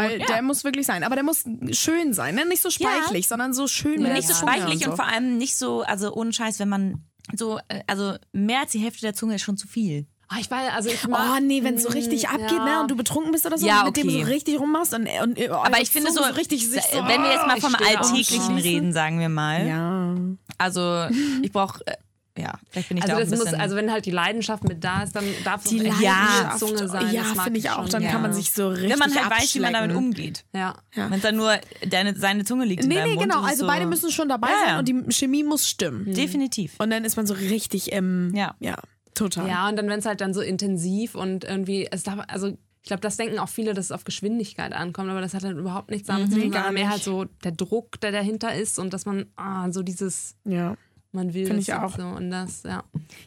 Weil 0.00 0.18
der 0.18 0.42
muss 0.42 0.64
wirklich 0.64 0.86
sein. 0.86 1.04
Aber 1.04 1.14
der 1.14 1.24
muss 1.24 1.44
schön 1.72 2.12
sein. 2.12 2.34
Ne? 2.34 2.46
Nicht 2.46 2.62
so 2.62 2.70
speichlich, 2.70 3.28
sondern 3.28 3.52
so 3.52 3.66
schön 3.66 4.02
mit 4.02 4.12
nicht 4.12 4.28
so 4.28 4.34
speichlich 4.34 4.84
und, 4.84 4.90
und 4.92 4.96
so. 4.96 4.96
vor 4.96 5.06
allem 5.06 5.38
nicht 5.38 5.56
so, 5.56 5.82
also 5.82 6.12
ohne 6.12 6.32
Scheiß, 6.32 6.58
wenn 6.58 6.68
man 6.68 7.04
so, 7.34 7.58
äh, 7.68 7.82
also 7.86 8.14
mehr 8.32 8.60
als 8.60 8.72
die 8.72 8.78
Hälfte 8.78 9.02
der 9.02 9.14
Zunge 9.14 9.34
ist 9.36 9.42
schon 9.42 9.56
zu 9.56 9.68
viel. 9.68 10.06
Ah, 10.30 10.36
ich 10.40 10.50
weiß, 10.50 10.72
also 10.74 10.90
ich 10.90 11.06
Oh 11.06 11.10
mag, 11.10 11.40
nee, 11.42 11.64
wenn 11.64 11.74
es 11.76 11.84
so 11.84 11.88
richtig 11.88 12.28
abgeht, 12.28 12.50
ja. 12.52 12.64
ne, 12.64 12.80
und 12.82 12.90
du 12.90 12.96
betrunken 12.96 13.32
bist 13.32 13.46
oder 13.46 13.56
so, 13.56 13.66
Ja, 13.66 13.80
und 13.80 13.86
mit 13.86 13.96
dem 13.96 14.08
okay. 14.08 14.22
so 14.24 14.26
richtig 14.28 14.60
rummachst 14.60 14.92
und, 14.92 15.08
und 15.22 15.38
oh, 15.38 15.54
Aber 15.54 15.80
ich 15.80 15.88
finde 15.88 16.12
so, 16.12 16.20
richtig 16.20 16.68
sich 16.68 16.82
so, 16.82 16.98
wenn 16.98 17.22
wir 17.22 17.32
jetzt 17.32 17.46
mal 17.46 17.56
ich 17.56 17.64
vom 17.64 17.74
Alltäglichen 17.74 18.58
reden, 18.58 18.92
sagen 18.92 19.20
wir 19.20 19.30
mal. 19.30 19.66
ja. 19.66 20.14
Also 20.58 21.06
ich 21.42 21.50
brauche, 21.50 21.86
äh, 21.86 21.94
ja, 22.38 22.54
vielleicht 22.70 22.88
bin 22.88 22.96
ich 22.98 23.02
Also, 23.04 23.16
da 23.16 23.18
auch 23.22 23.24
das 23.28 23.32
ein 23.32 23.38
muss, 23.52 23.54
also 23.60 23.76
wenn 23.76 23.90
halt 23.92 24.06
die 24.06 24.10
Leidenschaft 24.10 24.64
mit 24.64 24.82
da 24.84 25.02
ist, 25.02 25.14
dann 25.16 25.24
darf 25.44 25.64
es 25.64 25.70
Die 25.70 25.84
echt 25.84 26.00
Ja. 26.00 26.50
eine 26.50 26.58
Zunge 26.58 26.88
sein. 26.88 27.12
ja, 27.12 27.24
finde 27.24 27.58
ich 27.58 27.68
auch. 27.70 27.88
Dann 27.88 28.02
kann 28.02 28.10
gerne. 28.12 28.18
man 28.20 28.32
sich 28.32 28.52
so 28.52 28.68
richtig 28.68 28.90
wenn 28.90 28.98
man 28.98 29.14
halt 29.14 29.30
weiß, 29.30 29.54
wie 29.54 29.60
man 29.60 29.72
damit 29.72 29.96
umgeht. 29.96 30.44
Ja. 30.54 30.74
Ja. 30.94 31.10
Wenn 31.10 31.16
es 31.18 31.22
dann 31.22 31.36
nur 31.36 31.52
deine, 31.88 32.14
seine 32.16 32.44
Zunge 32.44 32.64
liegt 32.64 32.84
in 32.84 32.88
Nee, 32.88 32.94
deinem 32.96 33.10
nee, 33.10 33.14
Mund. 33.16 33.28
genau. 33.30 33.42
es 33.42 33.48
Also 33.50 33.60
so, 33.62 33.66
beide 33.66 33.86
müssen 33.86 34.10
schon 34.12 34.28
dabei 34.28 34.48
Ja, 34.48 34.58
sein 34.60 34.68
ja. 34.68 34.78
und 34.78 34.88
die 34.88 35.12
Chemie 35.14 35.44
muss 35.44 35.68
stimmen. 35.68 36.12
Definitiv. 36.14 36.74
Und 36.78 36.90
dann 36.90 37.04
ist 37.04 37.16
man 37.16 37.26
so 37.26 37.34
richtig 37.34 37.92
im. 37.92 38.34
Ja. 38.34 38.54
Ja, 38.60 38.76
total. 39.14 39.48
Ja, 39.48 39.68
und 39.68 39.76
dann, 39.76 39.88
wenn 39.88 39.98
es 39.98 40.06
halt 40.06 40.20
dann 40.20 40.32
so 40.34 40.40
intensiv 40.40 41.14
und 41.14 41.44
irgendwie, 41.44 41.88
es 41.90 42.02
darf, 42.04 42.24
also 42.28 42.48
ich 42.80 42.88
glaube, 42.88 43.00
das 43.00 43.16
denken 43.18 43.38
auch 43.38 43.48
viele, 43.50 43.74
dass 43.74 43.86
es 43.86 43.92
auf 43.92 44.04
Geschwindigkeit 44.04 44.72
ankommt, 44.72 45.10
aber 45.10 45.20
das 45.20 45.34
hat 45.34 45.42
dann 45.44 45.58
überhaupt 45.58 45.90
nichts 45.90 46.06
damit 46.06 46.28
zu 46.32 46.38
tun, 46.38 46.46
Mhm, 46.48 46.52
gar 46.52 46.62
sondern 46.62 46.74
mehr 46.74 46.88
halt 46.90 47.02
so 47.02 47.26
der 47.44 47.52
Druck, 47.52 48.00
der 48.00 48.12
dahinter 48.12 48.54
ist 48.54 48.78
und 48.78 48.94
dass 48.94 49.04
man 49.04 49.26
ah, 49.36 49.70
so 49.72 49.82
dieses, 49.82 50.36
ja. 50.44 50.74
Man 51.18 51.34
will 51.34 51.46
Find 51.46 51.58
das 51.58 51.68
ich 51.68 51.74
auch. 51.74 51.96
so 51.96 52.02
und 52.06 52.30
das, 52.30 52.62
ja. 52.62 52.82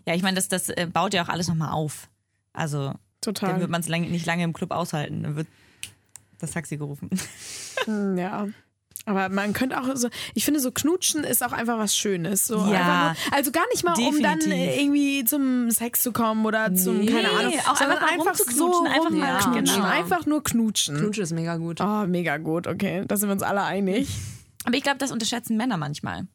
Ja, 0.07 0.15
ich 0.15 0.23
meine, 0.23 0.35
das, 0.35 0.47
das 0.47 0.69
äh, 0.69 0.87
baut 0.91 1.13
ja 1.13 1.23
auch 1.23 1.29
alles 1.29 1.47
nochmal 1.47 1.71
auf. 1.71 2.09
Also, 2.53 2.87
dann 2.87 2.97
Total. 3.21 3.59
wird 3.59 3.69
man 3.69 3.81
es 3.81 3.87
lang, 3.87 4.01
nicht 4.09 4.25
lange 4.25 4.43
im 4.43 4.53
Club 4.53 4.71
aushalten. 4.71 5.23
Dann 5.23 5.35
wird 5.35 5.47
das 6.39 6.51
Taxi 6.51 6.77
gerufen. 6.77 7.09
Hm, 7.85 8.17
Ja. 8.17 8.47
Aber 9.07 9.29
man 9.29 9.53
könnte 9.53 9.81
auch 9.81 9.95
so, 9.95 10.09
ich 10.35 10.45
finde 10.45 10.59
so 10.59 10.71
knutschen 10.71 11.23
ist 11.23 11.43
auch 11.43 11.53
einfach 11.53 11.79
was 11.79 11.95
Schönes. 11.97 12.45
So 12.45 12.57
Ja. 12.71 13.15
nur, 13.31 13.35
also 13.35 13.51
gar 13.51 13.67
nicht 13.71 13.83
mal, 13.83 13.95
um 13.97 14.21
dann 14.21 14.37
Definitiv. 14.39 14.77
irgendwie 14.79 15.25
zum 15.25 15.71
Sex 15.71 16.03
zu 16.03 16.11
kommen 16.11 16.45
oder 16.45 16.71
zum, 16.75 16.99
Nee, 16.99 17.07
keine 17.07 17.31
Ahnung, 17.31 17.53
auch 17.67 17.75
sondern 17.77 17.97
einfach 17.97 18.17
mal 18.25 18.29
einfach 18.29 18.35
so 18.35 18.83
einfach 18.85 19.09
mal 19.09 19.39
knutschen. 19.39 19.53
genau. 19.73 19.83
Einfach 19.87 20.25
nur 20.27 20.43
knutschen. 20.43 20.97
Knutsch 20.97 21.17
ist 21.17 21.31
mega 21.33 21.57
gut. 21.57 21.81
Oh, 21.81 22.05
mega 22.05 22.37
gut, 22.37 22.67
okay. 22.67 23.03
Da 23.07 23.17
sind 23.17 23.29
wir 23.29 23.33
uns 23.33 23.41
alle 23.41 23.63
einig. 23.63 24.07
Aber 24.65 24.75
ich 24.77 24.83
glaube, 24.83 24.99
das 24.99 25.11
unterschätzen 25.11 25.57
Männer 25.57 25.77
manchmal. 25.77 26.27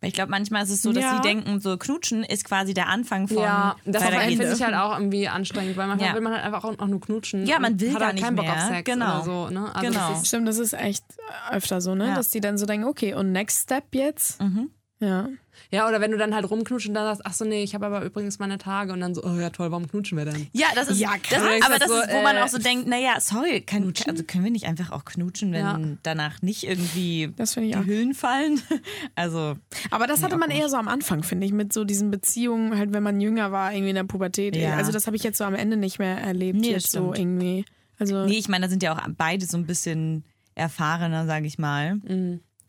Ich 0.00 0.12
glaube, 0.12 0.30
manchmal 0.30 0.62
ist 0.62 0.70
es 0.70 0.80
so, 0.82 0.92
dass 0.92 1.02
Ja. 1.02 1.16
sie 1.16 1.22
denken, 1.22 1.60
so 1.60 1.76
knutschen 1.76 2.22
ist 2.22 2.44
quasi 2.44 2.72
der 2.72 2.88
Anfang 2.88 3.26
von 3.26 3.38
Ja, 3.38 3.74
das 3.84 4.04
finde 4.04 4.52
ich 4.52 4.62
halt 4.62 4.74
auch 4.74 4.92
irgendwie 4.96 5.26
anstrengend, 5.28 5.76
weil 5.76 5.88
manchmal 5.88 6.10
Ja. 6.10 6.14
will 6.14 6.20
man 6.22 6.32
halt 6.34 6.44
einfach 6.44 6.62
auch, 6.62 6.86
nur 6.86 7.00
knutschen. 7.00 7.46
Ja, 7.46 7.58
man 7.58 7.80
will 7.80 7.90
hat 7.92 7.98
gar 7.98 8.06
halt 8.06 8.14
nicht 8.14 8.24
keinen 8.24 8.36
Bock 8.36 8.44
mehr. 8.46 8.54
auf 8.54 8.60
Sex 8.60 8.84
Genau. 8.84 9.16
oder 9.16 9.24
so. 9.24 9.50
Ne? 9.50 9.74
Also 9.74 9.86
Genau. 9.88 10.08
Das 10.10 10.18
ist, 10.20 10.28
Stimmt, 10.28 10.46
das 10.48 10.58
ist 10.58 10.72
echt 10.74 11.04
öfter 11.50 11.80
so, 11.80 11.96
ne? 11.96 12.08
Ja. 12.08 12.14
Dass 12.14 12.30
die 12.30 12.40
dann 12.40 12.58
so 12.58 12.66
denken, 12.66 12.86
okay, 12.86 13.14
und 13.14 13.32
next 13.32 13.64
step 13.64 13.86
jetzt? 13.92 14.40
Mhm. 14.40 14.70
Ja. 15.00 15.28
ja, 15.70 15.88
oder 15.88 16.00
wenn 16.00 16.10
du 16.10 16.18
dann 16.18 16.34
halt 16.34 16.50
rumknutschen 16.50 16.90
und 16.90 16.94
dann 16.96 17.04
sagst, 17.04 17.22
ach 17.24 17.32
so, 17.32 17.44
nee, 17.44 17.62
ich 17.62 17.74
habe 17.74 17.86
aber 17.86 18.04
übrigens 18.04 18.40
meine 18.40 18.58
Tage 18.58 18.92
und 18.92 19.00
dann 19.00 19.14
so, 19.14 19.22
oh 19.22 19.36
ja 19.38 19.50
toll, 19.50 19.70
warum 19.70 19.86
knutschen 19.88 20.18
wir 20.18 20.24
denn? 20.24 20.48
Ja, 20.52 20.66
das 20.74 20.88
ist, 20.88 20.98
Ja, 20.98 21.10
das, 21.30 21.40
aber 21.64 21.78
das 21.78 21.88
So, 21.88 21.94
ist, 22.00 22.12
wo 22.12 22.22
man 22.22 22.36
äh, 22.36 22.40
auch 22.40 22.48
so 22.48 22.58
denkt, 22.58 22.88
naja, 22.88 23.20
sorry, 23.20 23.60
kann, 23.60 23.92
also 24.08 24.24
können 24.24 24.42
wir 24.42 24.50
nicht 24.50 24.66
einfach 24.66 24.90
auch 24.90 25.04
knutschen, 25.04 25.52
wenn 25.52 25.60
Ja. 25.60 25.78
danach 26.02 26.42
nicht 26.42 26.64
irgendwie 26.64 27.32
Das 27.36 27.54
finde 27.54 27.68
ich 27.68 27.74
die 27.76 27.80
auch. 27.80 27.86
Hüllen 27.86 28.14
fallen? 28.14 28.60
Also, 29.14 29.56
Aber 29.90 30.06
das 30.08 30.22
hatte 30.22 30.36
man 30.36 30.50
eher 30.50 30.68
so 30.68 30.76
am 30.76 30.88
Anfang, 30.88 31.22
finde 31.22 31.46
ich, 31.46 31.52
mit 31.52 31.72
so 31.72 31.84
diesen 31.84 32.10
Beziehungen, 32.10 32.76
halt 32.76 32.92
wenn 32.92 33.02
man 33.04 33.20
jünger 33.20 33.52
war, 33.52 33.72
irgendwie 33.72 33.90
in 33.90 33.96
der 33.96 34.04
Pubertät. 34.04 34.56
Ja. 34.56 34.76
Also 34.76 34.90
das 34.92 35.06
habe 35.06 35.16
ich 35.16 35.22
jetzt 35.22 35.38
so 35.38 35.44
am 35.44 35.54
Ende 35.54 35.76
nicht 35.76 35.98
mehr 35.98 36.18
erlebt, 36.18 36.58
Nee, 36.60 36.70
jetzt 36.72 36.90
so 36.90 37.14
irgendwie. 37.14 37.64
Also 38.00 38.26
nee, 38.26 38.38
ich 38.38 38.48
meine, 38.48 38.66
da 38.66 38.70
sind 38.70 38.82
ja 38.82 38.94
auch 38.96 39.00
beide 39.16 39.44
so 39.46 39.56
ein 39.56 39.66
bisschen 39.66 40.24
erfahrener, 40.54 41.26
sage 41.26 41.46
ich 41.46 41.58
mal. 41.58 42.00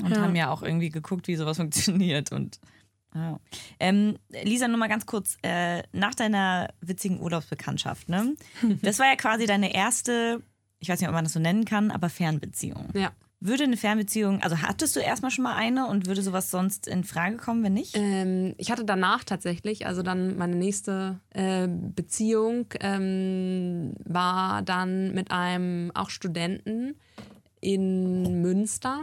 Und 0.04 0.12
Ja. 0.12 0.22
haben 0.22 0.36
ja 0.36 0.50
auch 0.52 0.64
irgendwie 0.64 0.90
geguckt, 0.90 1.28
wie 1.28 1.36
sowas 1.36 1.58
funktioniert. 1.62 2.32
Und 2.32 2.60
ja. 3.16 3.40
ähm, 3.80 4.18
Lisa, 4.44 4.68
nur 4.68 4.78
mal 4.78 4.88
ganz 4.90 5.06
kurz, 5.06 5.38
äh, 5.42 5.84
nach 5.92 6.16
deiner 6.16 6.70
witzigen 6.82 7.20
Urlaubsbekanntschaft, 7.20 8.10
ne? 8.10 8.36
Das 8.82 9.00
war 9.00 9.08
ja 9.08 9.16
quasi 9.16 9.46
deine 9.46 9.74
erste, 9.74 10.42
ich 10.80 10.90
weiß 10.90 11.00
nicht, 11.00 11.10
ob 11.10 11.16
man 11.16 11.26
das 11.26 11.34
so 11.34 11.40
nennen 11.40 11.66
kann, 11.66 11.92
aber 11.92 12.10
Fernbeziehung. 12.10 12.90
Ja. 12.94 13.12
Würde 13.42 13.64
eine 13.64 13.78
Fernbeziehung, 13.78 14.42
also 14.44 14.58
hattest 14.62 14.98
du 14.98 15.00
erstmal 15.00 15.32
schon 15.32 15.44
mal 15.46 15.56
eine 15.56 15.88
und 15.88 16.08
würde 16.08 16.22
sowas 16.22 16.52
sonst 16.52 16.88
in 16.88 17.06
Frage 17.06 17.38
kommen, 17.38 17.64
wenn 17.64 17.74
nicht? 17.74 17.96
Ähm, 17.96 18.54
ich 18.58 18.70
hatte 18.70 18.84
danach 18.84 19.24
tatsächlich, 19.24 19.86
also 19.88 20.02
dann 20.04 20.38
meine 20.38 20.58
nächste 20.58 21.22
äh, 21.30 21.70
Beziehung 21.70 22.66
ähm, 22.82 23.94
war 24.04 24.62
dann 24.62 25.14
mit 25.14 25.32
einem 25.32 25.90
auch 25.94 26.10
Studenten 26.10 26.96
in 27.62 28.42
Münster. 28.42 29.02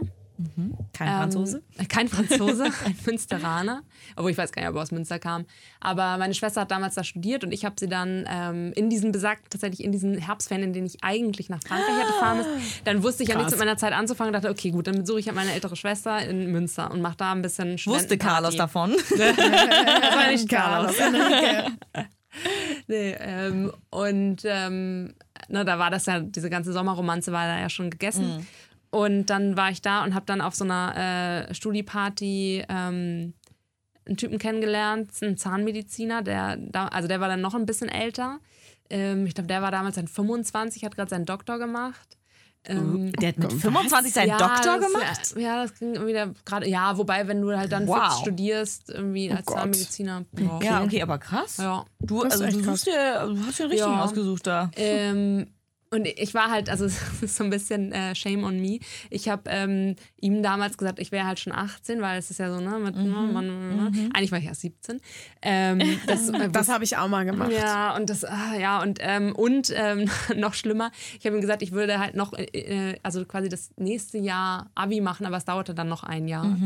Kein 0.93 1.07
Franzose? 1.07 1.61
Ähm, 1.77 1.87
kein 1.89 2.07
Franzose, 2.07 2.65
ein 2.85 2.95
Münsteraner. 3.05 3.83
Obwohl 4.15 4.31
ich 4.31 4.37
weiß 4.37 4.51
gar 4.51 4.61
nicht, 4.61 4.69
ob 4.69 4.75
er 4.75 4.81
aus 4.81 4.91
Münster 4.91 5.19
kam. 5.19 5.45
Aber 5.79 6.17
meine 6.17 6.33
Schwester 6.33 6.61
hat 6.61 6.71
damals 6.71 6.95
da 6.95 7.03
studiert 7.03 7.43
und 7.43 7.51
ich 7.51 7.65
habe 7.65 7.75
sie 7.79 7.87
dann 7.87 8.25
ähm, 8.29 8.73
in 8.75 8.89
diesen 8.89 9.11
besagt, 9.11 9.51
tatsächlich 9.51 9.83
in 9.83 9.91
diesen 9.91 10.17
Herbstferien, 10.17 10.67
in 10.67 10.73
denen 10.73 10.87
ich 10.87 11.03
eigentlich 11.03 11.49
nach 11.49 11.61
Frankreich 11.61 11.97
hätte 11.97 12.13
fahren 12.19 12.37
müssen. 12.37 12.81
Dann 12.85 13.03
wusste 13.03 13.23
ich 13.23 13.29
ja 13.29 13.35
nichts 13.37 13.51
mit 13.51 13.59
meiner 13.59 13.77
Zeit 13.77 13.93
anzufangen 13.93 14.33
und 14.33 14.41
dachte, 14.41 14.51
okay, 14.51 14.71
gut, 14.71 14.87
dann 14.87 14.99
besuche 14.99 15.19
ich 15.19 15.27
halt 15.27 15.35
meine 15.35 15.53
ältere 15.53 15.75
Schwester 15.75 16.19
in 16.19 16.51
Münster 16.51 16.91
und 16.91 17.01
mache 17.01 17.17
da 17.17 17.31
ein 17.31 17.41
bisschen 17.41 17.77
Wusste 17.85 18.17
Carlos 18.17 18.55
davon? 18.55 18.95
Das 19.17 20.15
war 20.15 20.31
nicht 20.31 20.49
Carlos. 20.49 20.95
Nee, 22.87 23.15
ähm, 23.19 23.71
und 23.89 24.41
ähm, 24.45 25.13
ne, 25.49 25.65
da 25.65 25.79
war 25.79 25.89
das 25.89 26.05
ja, 26.05 26.19
diese 26.19 26.49
ganze 26.49 26.71
Sommerromanze 26.71 27.31
war 27.31 27.47
da 27.47 27.59
ja 27.59 27.69
schon 27.69 27.89
gegessen. 27.89 28.47
Und 28.97 29.27
dann 29.27 29.55
war 29.55 29.69
ich 29.69 29.83
da 29.83 30.03
und 30.03 30.15
habe 30.15 30.25
dann 30.25 30.41
auf 30.41 30.55
so 30.55 30.63
einer 30.63 31.47
äh, 31.49 31.53
Studieparty 31.53 32.63
ähm, 32.67 33.33
einen 34.07 34.17
Typen 34.17 34.39
kennengelernt, 34.39 35.11
einen 35.21 35.37
Zahnmediziner, 35.37 36.23
der 36.23 36.57
da, 36.57 36.87
also 36.87 37.07
der 37.07 37.19
war 37.19 37.27
dann 37.27 37.41
noch 37.41 37.53
ein 37.53 37.67
bisschen 37.67 37.89
älter. 37.89 38.39
Ähm, 38.89 39.27
ich 39.27 39.35
glaube, 39.35 39.49
der 39.49 39.61
war 39.61 39.69
damals 39.69 39.97
dann 39.97 40.07
25, 40.07 40.83
hat 40.83 40.95
gerade 40.95 41.11
seinen 41.11 41.27
Doktor 41.27 41.59
gemacht. 41.59 42.17
Ähm, 42.65 43.11
Der 43.11 43.29
hat 43.29 43.37
mit 43.37 43.53
25 43.53 44.13
seinen 44.13 44.29
ja, 44.29 44.37
Doktor 44.39 44.79
das, 44.79 44.91
gemacht? 44.91 45.33
Ja, 45.35 45.41
ja, 45.41 45.61
das 45.61 45.77
ging 45.77 45.93
irgendwie 45.93 46.13
da 46.13 46.33
gerade. 46.43 46.67
Ja, 46.67 46.97
wobei, 46.97 47.27
wenn 47.27 47.39
du 47.39 47.55
halt 47.55 47.71
dann 47.71 47.87
Wow. 47.87 48.01
fix 48.03 48.21
studierst, 48.21 48.89
irgendwie 48.89 49.31
als 49.31 49.45
Gott. 49.45 49.57
Zahnmediziner. 49.57 50.25
Ja, 50.59 50.81
okay, 50.81 51.03
aber 51.03 51.19
krass. 51.19 51.57
Ja. 51.57 51.85
Du, 51.99 52.23
also, 52.23 52.45
du, 52.47 52.51
krass. 52.63 52.81
suchst 52.81 52.87
dir, 52.87 53.27
du 53.27 53.45
hast 53.45 53.59
dir 53.59 53.63
einen 53.65 53.71
richtigen 53.71 53.93
Ja. 53.93 54.03
ausgesucht 54.03 54.47
da. 54.47 54.71
Ähm, 54.75 55.47
und 55.89 56.07
ich 56.07 56.33
war 56.33 56.51
halt, 56.51 56.69
also 56.69 56.85
es 56.85 57.21
ist 57.21 57.35
so 57.35 57.43
ein 57.43 57.49
bisschen 57.49 57.91
äh, 57.91 58.15
Shame 58.15 58.43
on 58.43 58.59
me. 58.59 58.79
Ich 59.09 59.29
habe 59.29 59.43
ähm, 59.47 59.95
ihm 60.19 60.43
damals 60.43 60.77
gesagt, 60.77 60.99
ich 60.99 61.11
wäre 61.11 61.25
halt 61.25 61.39
schon 61.39 61.53
18, 61.53 62.01
weil 62.01 62.19
es 62.19 62.29
ist 62.29 62.39
ja 62.39 62.53
so, 62.53 62.59
ne, 62.59 62.79
mit, 62.79 62.95
ne, 62.95 63.03
man, 63.03 64.09
eigentlich 64.13 64.31
war 64.31 64.39
ich 64.39 64.45
erst 64.45 64.61
17. 64.61 64.99
Ähm, 65.41 65.81
das 66.07 66.29
äh, 66.29 66.49
Das 66.49 66.69
habe 66.69 66.83
ich 66.83 66.97
auch 66.97 67.07
mal 67.07 67.25
gemacht. 67.25 67.51
ja, 67.51 67.95
und 67.95 68.09
das, 68.09 68.25
ah, 68.25 68.55
ja, 68.59 68.81
und, 68.81 68.99
ähm, 69.01 69.33
und 69.35 69.71
ähm, 69.75 70.09
noch 70.35 70.53
schlimmer, 70.53 70.91
ich 71.19 71.25
habe 71.25 71.35
ihm 71.35 71.41
gesagt, 71.41 71.61
ich 71.61 71.71
würde 71.71 71.99
halt 71.99 72.15
noch, 72.15 72.33
äh, 72.33 72.43
äh, 72.43 72.99
also 73.03 73.25
quasi 73.25 73.49
das 73.49 73.71
nächste 73.77 74.17
Jahr 74.17 74.69
Abi 74.75 75.01
machen, 75.01 75.25
aber 75.25 75.37
es 75.37 75.45
dauerte 75.45 75.73
dann 75.73 75.87
noch 75.89 76.03
ein 76.03 76.27
Jahr. 76.27 76.57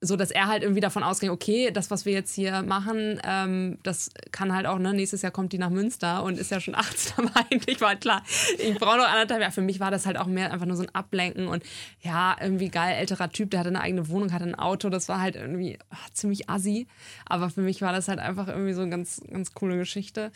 So 0.00 0.14
dass 0.14 0.30
er 0.30 0.46
halt 0.46 0.62
irgendwie 0.62 0.80
davon 0.80 1.02
ausging, 1.02 1.30
okay, 1.30 1.70
das, 1.72 1.90
was 1.90 2.04
wir 2.04 2.12
jetzt 2.12 2.32
hier 2.32 2.62
machen, 2.62 3.20
ähm, 3.24 3.78
das 3.82 4.10
kann 4.30 4.54
halt 4.54 4.66
auch, 4.66 4.78
ne, 4.78 4.94
nächstes 4.94 5.22
Jahr 5.22 5.32
kommt 5.32 5.52
die 5.52 5.58
nach 5.58 5.70
Münster 5.70 6.22
und 6.22 6.38
ist 6.38 6.52
ja 6.52 6.60
schon 6.60 6.76
18, 6.76 7.26
aber 7.26 7.46
eigentlich 7.50 7.80
war 7.80 7.88
halt 7.88 8.00
klar, 8.00 8.22
ich 8.58 8.78
brauche 8.78 8.98
noch 8.98 9.08
anderthalb 9.08 9.40
Jahre. 9.40 9.52
Für 9.52 9.60
mich 9.60 9.80
war 9.80 9.90
das 9.90 10.06
halt 10.06 10.16
auch 10.16 10.26
mehr 10.26 10.52
einfach 10.52 10.66
nur 10.66 10.76
so 10.76 10.84
ein 10.84 10.94
Ablenken 10.94 11.48
und 11.48 11.64
ja, 12.00 12.36
irgendwie 12.40 12.68
geil, 12.68 12.94
älterer 12.94 13.30
Typ, 13.30 13.50
der 13.50 13.60
hatte 13.60 13.70
eine 13.70 13.80
eigene 13.80 14.08
Wohnung, 14.08 14.32
hatte 14.32 14.44
ein 14.44 14.54
Auto, 14.54 14.88
das 14.88 15.08
war 15.08 15.20
halt 15.20 15.34
irgendwie 15.34 15.78
ach, 15.90 16.10
ziemlich 16.10 16.48
assi. 16.48 16.86
Aber 17.26 17.50
für 17.50 17.62
mich 17.62 17.82
war 17.82 17.92
das 17.92 18.06
halt 18.06 18.20
einfach 18.20 18.46
irgendwie 18.46 18.74
so 18.74 18.82
eine 18.82 18.90
ganz, 18.90 19.20
ganz 19.30 19.52
coole 19.52 19.76
Geschichte. 19.76 20.30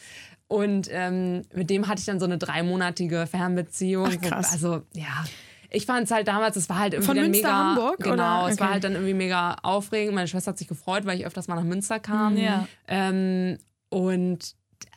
Und 0.49 0.89
ähm, 0.91 1.43
mit 1.55 1.71
dem 1.71 1.89
hatte 1.89 2.01
ich 2.01 2.07
dann 2.07 2.21
so 2.21 2.27
eine 2.27 2.37
dreimonatige 2.37 3.27
Fernbeziehung. 3.27 4.09
Ach, 4.09 4.21
krass. 4.21 4.49
Wo, 4.51 4.73
also, 4.73 4.83
ja. 4.93 5.25
Ich 5.75 5.87
fand 5.87 6.05
es 6.05 6.11
halt 6.11 6.29
damals, 6.29 6.57
es 6.57 6.69
war 6.69 6.79
halt 6.79 6.93
irgendwie 6.95 7.07
Von 7.07 7.17
dann 7.17 7.27
Münster, 7.31 7.49
mega. 7.49 7.65
Hamburg, 7.71 7.99
Genau, 8.01 8.13
oder? 8.45 8.53
es 8.53 8.59
war 8.61 8.67
Okay. 8.67 8.73
halt 8.75 8.85
dann 8.85 8.93
irgendwie 8.93 9.15
mega 9.15 9.57
aufregend. 9.63 10.15
Meine 10.15 10.29
Schwester 10.29 10.51
hat 10.51 10.59
sich 10.59 10.69
gefreut, 10.69 11.07
weil 11.07 11.19
ich 11.19 11.27
öfters 11.27 11.49
mal 11.49 11.55
nach 11.57 11.65
Münster 11.65 11.99
kam. 11.99 12.37
Ja. 12.37 12.67
Ähm, 12.89 13.59
und 13.89 14.55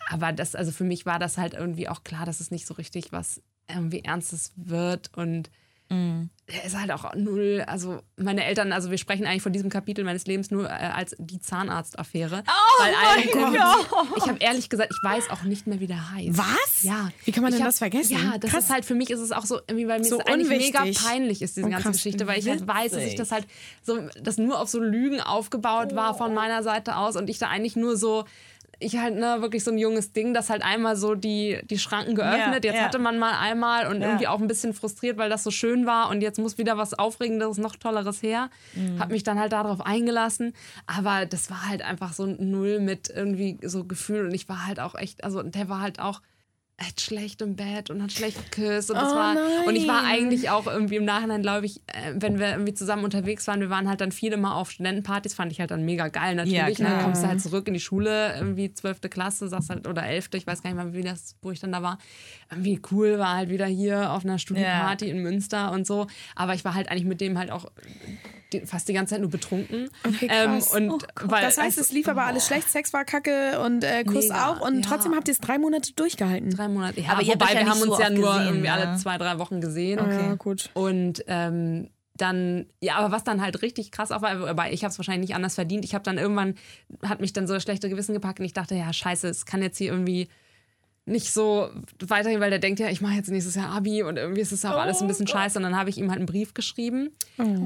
aber 0.09 0.31
das, 0.33 0.55
also 0.55 0.71
für 0.71 0.83
mich 0.83 1.05
war 1.05 1.17
das 1.19 1.37
halt 1.37 1.53
irgendwie 1.53 1.87
auch 1.89 2.03
klar, 2.03 2.25
dass 2.25 2.39
es 2.39 2.51
nicht 2.51 2.67
so 2.67 2.73
richtig 2.75 3.11
was 3.11 3.41
ähm, 3.67 3.91
wie 3.91 4.03
ernst 4.03 4.33
es 4.33 4.51
wird 4.55 5.09
und 5.17 5.49
Mhm. 5.89 6.29
der 6.51 6.63
ist 6.65 6.75
halt 6.79 6.91
auch 6.91 7.13
null, 7.15 7.63
also 7.67 7.99
meine 8.17 8.43
Eltern, 8.43 8.71
also 8.73 8.89
wir 8.89 8.97
sprechen 8.97 9.25
eigentlich 9.27 9.43
von 9.43 9.53
diesem 9.53 9.69
Kapitel 9.69 10.03
meines 10.03 10.25
Lebens 10.25 10.49
nur 10.49 10.65
äh, 10.65 10.73
als 10.73 11.15
die 11.19 11.39
Zahnarztaffäre. 11.39 12.43
Oh 12.47 12.83
weil 12.83 12.93
mein 12.93 13.53
Gott. 13.53 14.13
Ich 14.17 14.27
habe 14.27 14.37
ehrlich 14.39 14.69
gesagt, 14.69 14.91
ich 14.91 15.09
weiß 15.09 15.29
auch 15.29 15.43
nicht 15.43 15.67
mehr, 15.67 15.79
wie 15.79 15.87
der 15.87 16.11
heißt. 16.11 16.37
Was? 16.37 16.83
Ja. 16.83 17.09
Wie 17.25 17.31
kann 17.31 17.43
man 17.43 17.51
denn 17.51 17.61
hab- 17.61 17.67
das 17.69 17.77
vergessen? 17.79 18.13
Ja, 18.13 18.37
das 18.39 18.49
Krass. 18.51 18.63
ist 18.65 18.69
halt 18.71 18.85
für 18.85 18.95
mich 18.95 19.09
ist 19.11 19.19
es 19.19 19.31
auch 19.31 19.45
so 19.45 19.59
irgendwie, 19.67 19.87
weil 19.87 19.99
mir 19.99 20.05
So 20.05 20.19
eigentlich 20.19 20.47
mega 20.49 20.85
peinlich 21.03 21.41
ist 21.41 21.55
diese 21.57 21.67
Oh, 21.67 21.69
ganze. 21.69 21.91
Geschichte, 21.91 22.25
weil 22.27 22.39
ich 22.39 22.49
halt 22.49 22.67
weiß, 22.67 22.91
dass 22.93 23.03
ich 23.03 23.15
das 23.15 23.31
halt 23.31 23.45
so, 23.83 23.99
das 24.21 24.37
nur 24.37 24.59
auf 24.59 24.69
so 24.69 24.79
Lügen 24.79 25.21
aufgebaut 25.21 25.95
war 25.95 26.15
von 26.15 26.33
meiner 26.33 26.63
Seite 26.63 26.95
aus 26.97 27.15
und 27.15 27.29
ich 27.29 27.37
da 27.37 27.47
eigentlich 27.49 27.75
nur 27.75 27.95
so 27.97 28.25
ich 28.79 28.97
halt 28.97 29.15
ne, 29.15 29.37
wirklich 29.39 29.63
so 29.63 29.71
ein 29.71 29.77
junges 29.77 30.11
Ding, 30.13 30.33
das 30.33 30.49
halt 30.49 30.63
einmal 30.63 30.95
so 30.95 31.15
die, 31.15 31.59
die 31.69 31.77
Schranken 31.79 32.15
geöffnet. 32.15 32.65
Ja, 32.65 32.71
jetzt 32.71 32.79
ja. 32.79 32.85
hatte 32.85 32.99
man 32.99 33.17
mal 33.19 33.39
einmal 33.39 33.87
und 33.87 34.01
Ja. 34.01 34.07
irgendwie 34.07 34.27
auch 34.27 34.39
ein 34.39 34.47
bisschen 34.47 34.73
frustriert, 34.73 35.17
weil 35.17 35.29
das 35.29 35.43
so 35.43 35.51
schön 35.51 35.85
war 35.85 36.09
und 36.09 36.21
jetzt 36.21 36.39
muss 36.39 36.57
wieder 36.57 36.77
was 36.77 36.93
Aufregenderes, 36.93 37.57
noch 37.57 37.75
Tolleres 37.75 38.21
her. 38.21 38.49
Mhm. 38.73 38.99
Hab 38.99 39.09
mich 39.11 39.23
dann 39.23 39.39
halt 39.39 39.53
darauf 39.53 39.81
eingelassen. 39.85 40.53
Aber 40.87 41.25
das 41.25 41.49
war 41.49 41.67
halt 41.67 41.81
einfach 41.81 42.13
so 42.13 42.23
ein 42.23 42.51
Null 42.51 42.79
mit 42.79 43.09
irgendwie 43.09 43.57
so 43.63 43.83
Gefühl 43.85 44.25
und 44.25 44.33
ich 44.33 44.49
war 44.49 44.65
halt 44.65 44.79
auch 44.79 44.95
echt, 44.95 45.23
also 45.23 45.41
der 45.43 45.69
war 45.69 45.81
halt 45.81 45.99
auch 45.99 46.21
echt 46.77 46.99
schlecht 46.99 47.41
im 47.41 47.55
Bett 47.55 47.89
und 47.89 48.03
hat 48.03 48.11
schlecht 48.11 48.51
geküsst 48.51 48.91
und 48.91 48.97
das 48.97 49.13
Oh 49.13 49.15
war 49.15 49.37
und 49.65 49.75
ich 49.77 49.87
war 49.87 50.01
nein. 50.01 50.11
eigentlich 50.25 50.49
auch 50.49 50.67
irgendwie 50.67 50.97
im 50.97 51.05
Nachhinein 51.05 51.41
glaube 51.41 51.65
ich 51.65 51.77
äh, 51.87 52.11
wenn 52.15 52.37
wir 52.37 52.49
irgendwie 52.49 52.73
zusammen 52.73 53.05
unterwegs 53.05 53.47
waren 53.47 53.61
wir 53.61 53.69
waren 53.69 53.87
halt 53.87 54.01
dann 54.01 54.11
viel 54.11 54.33
immer 54.33 54.55
auf 54.57 54.71
Studentenpartys 54.71 55.33
fand 55.35 55.53
ich 55.53 55.61
halt 55.61 55.71
dann 55.71 55.85
mega 55.85 56.09
geil 56.09 56.35
natürlich 56.35 56.57
Ja, 56.57 56.67
ja, 56.67 56.75
klar. 56.75 56.89
dann 56.91 57.03
kommst 57.05 57.23
du 57.23 57.27
halt 57.27 57.41
zurück 57.41 57.67
in 57.69 57.75
die 57.75 57.79
Schule 57.79 58.35
irgendwie 58.35 58.73
12. 58.73 59.01
Klasse 59.09 59.47
sagst 59.47 59.69
halt 59.69 59.87
oder 59.87 60.05
11. 60.05 60.29
ich 60.33 60.45
weiß 60.45 60.61
gar 60.63 60.69
nicht 60.69 60.77
mal 60.83 60.93
wie 60.93 61.01
das 61.03 61.37
wo 61.41 61.51
ich 61.51 61.61
dann 61.61 61.71
da 61.71 61.81
war 61.81 61.97
irgendwie 62.51 62.81
cool 62.91 63.19
war 63.19 63.35
halt 63.37 63.49
wieder 63.49 63.67
hier 63.67 64.11
auf 64.11 64.25
einer 64.25 64.37
Studienparty 64.37 65.09
in 65.09 65.19
Münster 65.21 65.71
und 65.71 65.87
so 65.87 66.07
aber 66.35 66.55
ich 66.55 66.65
war 66.65 66.73
halt 66.73 66.89
eigentlich 66.91 67.05
mit 67.05 67.21
dem 67.21 67.37
halt 67.37 67.51
auch 67.51 67.67
die, 68.53 68.61
fast 68.61 68.87
die 68.87 68.93
ganze 68.93 69.15
Zeit 69.15 69.21
nur 69.21 69.29
betrunken 69.29 69.89
Okay, 70.05 70.27
ähm, 70.29 70.61
und 70.73 71.07
weil 71.21 71.43
Das 71.43 71.57
heißt, 71.57 71.77
es 71.77 71.91
lief 71.91 72.07
aber 72.07 72.23
alles 72.23 72.45
schlecht, 72.47 72.69
Sex 72.69 72.93
war 72.93 73.05
kacke 73.05 73.59
und 73.61 73.83
äh, 73.83 74.03
Kuss 74.03 74.29
Mega, 74.29 74.51
auch 74.51 74.61
und 74.61 74.83
ja. 74.83 74.89
trotzdem 74.89 75.15
habt 75.15 75.27
ihr 75.27 75.33
es 75.33 75.39
drei 75.39 75.57
Monate 75.57 75.93
durchgehalten. 75.93 76.49
drei 76.51 76.67
Monate 76.67 77.01
ja, 77.01 77.11
Aber 77.11 77.25
wobei 77.25 77.53
ja 77.53 77.59
wir 77.59 77.69
haben 77.69 77.79
nicht 77.79 77.87
uns 77.87 77.97
so 77.97 78.01
ja 78.01 78.09
nur 78.09 78.33
gesehen, 78.33 78.45
irgendwie 78.45 78.67
ne? 78.67 78.73
alle 78.73 78.97
zwei 78.97 79.17
drei 79.17 79.39
Wochen 79.39 79.61
gesehen 79.61 79.99
Ja, 79.99 80.35
gut. 80.35 80.69
Und 80.73 81.23
ähm, 81.27 81.89
dann, 82.17 82.67
ja, 82.79 82.95
aber 82.95 83.11
was 83.11 83.23
dann 83.23 83.41
halt 83.41 83.61
richtig 83.61 83.91
krass 83.91 84.11
auch 84.11 84.21
war, 84.21 84.47
aber 84.47 84.71
ich 84.71 84.83
habe 84.83 84.91
es 84.91 84.97
wahrscheinlich 84.97 85.29
nicht 85.29 85.35
anders 85.35 85.55
verdient. 85.55 85.83
Ich 85.83 85.93
habe 85.93 86.03
dann 86.03 86.17
irgendwann, 86.17 86.55
hat 87.03 87.19
mich 87.19 87.33
dann 87.33 87.45
so 87.47 87.53
das 87.53 87.63
schlechte 87.63 87.89
Gewissen 87.89 88.13
gepackt 88.13 88.39
und 88.39 88.45
ich 88.45 88.53
dachte, 88.53 88.75
ja, 88.75 88.91
scheiße, 88.91 89.27
es 89.27 89.45
kann 89.45 89.61
jetzt 89.61 89.77
hier 89.77 89.91
irgendwie 89.91 90.29
nicht 91.07 91.31
so 91.31 91.69
weitergehen, 91.99 92.41
weil 92.41 92.49
der 92.49 92.57
denkt 92.59 92.79
ja, 92.79 92.89
ich 92.89 92.99
mache 92.99 93.13
jetzt 93.13 93.29
nächstes 93.29 93.53
Jahr 93.55 93.69
Abi 93.69 94.01
und 94.01 94.17
irgendwie 94.17 94.41
ist 94.41 94.51
es 94.51 94.65
auch 94.65 94.71
alles 94.77 95.01
ein 95.01 95.07
bisschen 95.07 95.27
scheiße. 95.27 95.57
Und 95.59 95.63
dann 95.63 95.77
habe 95.77 95.89
ich 95.89 95.97
ihm 95.97 96.09
halt 96.09 96.17
einen 96.17 96.25
Brief 96.25 96.53
geschrieben 96.55 97.11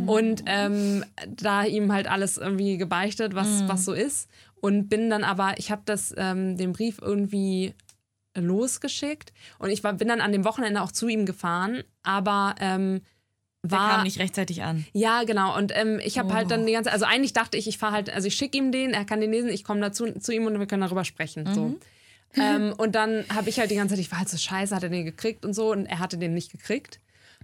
und 0.08 0.44
ähm, 0.46 1.06
da 1.28 1.64
ihm 1.64 1.92
halt 1.94 2.08
alles 2.10 2.38
irgendwie 2.38 2.78
gebeichtet, 2.78 3.36
was, 3.36 3.68
was 3.68 3.86
so 3.86 3.94
ist. 3.94 4.30
Und 4.62 4.90
bin 4.90 5.10
dann 5.10 5.24
aber, 5.24 5.54
ich 5.58 5.72
habe 5.72 5.84
das, 5.86 6.14
ähm, 6.18 6.58
den 6.58 6.74
Brief 6.74 6.98
irgendwie 7.02 7.74
losgeschickt 8.36 9.32
und 9.58 9.70
ich 9.70 9.84
war, 9.84 9.94
bin 9.94 10.08
dann 10.08 10.22
an 10.22 10.32
dem 10.32 10.44
Wochenende 10.46 10.82
auch 10.82 10.92
zu 10.92 11.08
ihm 11.08 11.26
gefahren, 11.26 11.84
aber 12.04 12.56
ähm, 12.60 13.02
Der 13.64 13.72
war 13.72 13.90
kam 13.96 14.04
nicht 14.04 14.20
rechtzeitig 14.20 14.64
an. 14.64 14.86
ja, 14.94 15.24
genau. 15.24 15.58
Und 15.58 15.72
ähm, 15.76 16.00
ich 16.04 16.18
habe 16.20 16.34
halt 16.34 16.52
dann 16.52 16.66
die 16.66 16.74
ganze, 16.74 16.92
also 16.92 17.06
eigentlich 17.06 17.34
dachte 17.34 17.58
ich, 17.58 17.68
ich 17.68 17.78
fahre 17.78 17.94
halt, 17.94 18.10
also 18.10 18.28
ich 18.28 18.36
schicke 18.36 18.58
ihm 18.58 18.72
den, 18.72 18.92
er 18.92 19.06
kann 19.06 19.22
den 19.22 19.32
lesen, 19.32 19.50
ich 19.50 19.64
komme 19.64 19.82
dazu 19.82 20.12
zu 20.20 20.32
ihm 20.34 20.46
und 20.46 20.60
wir 20.60 20.68
können 20.68 20.82
darüber 20.82 21.06
sprechen. 21.06 21.46
So. 21.54 21.76
Ähm, 22.36 22.74
und 22.78 22.96
dann 22.96 23.26
habe 23.34 23.50
ich 23.50 23.60
halt 23.60 23.72
die 23.72 23.76
ganze 23.76 23.96
Zeit, 23.96 24.02
ich 24.02 24.12
war 24.12 24.20
halt 24.20 24.30
so 24.30 24.38
scheiße, 24.38 24.76
hat 24.76 24.84
er 24.84 24.90
den 24.90 25.06
gekriegt 25.06 25.46
und 25.46 25.54
so 25.54 25.72
und 25.72 25.86
er 25.86 26.00
hatte 26.00 26.18
den 26.18 26.34
nicht 26.34 26.52
gekriegt. 26.52 27.00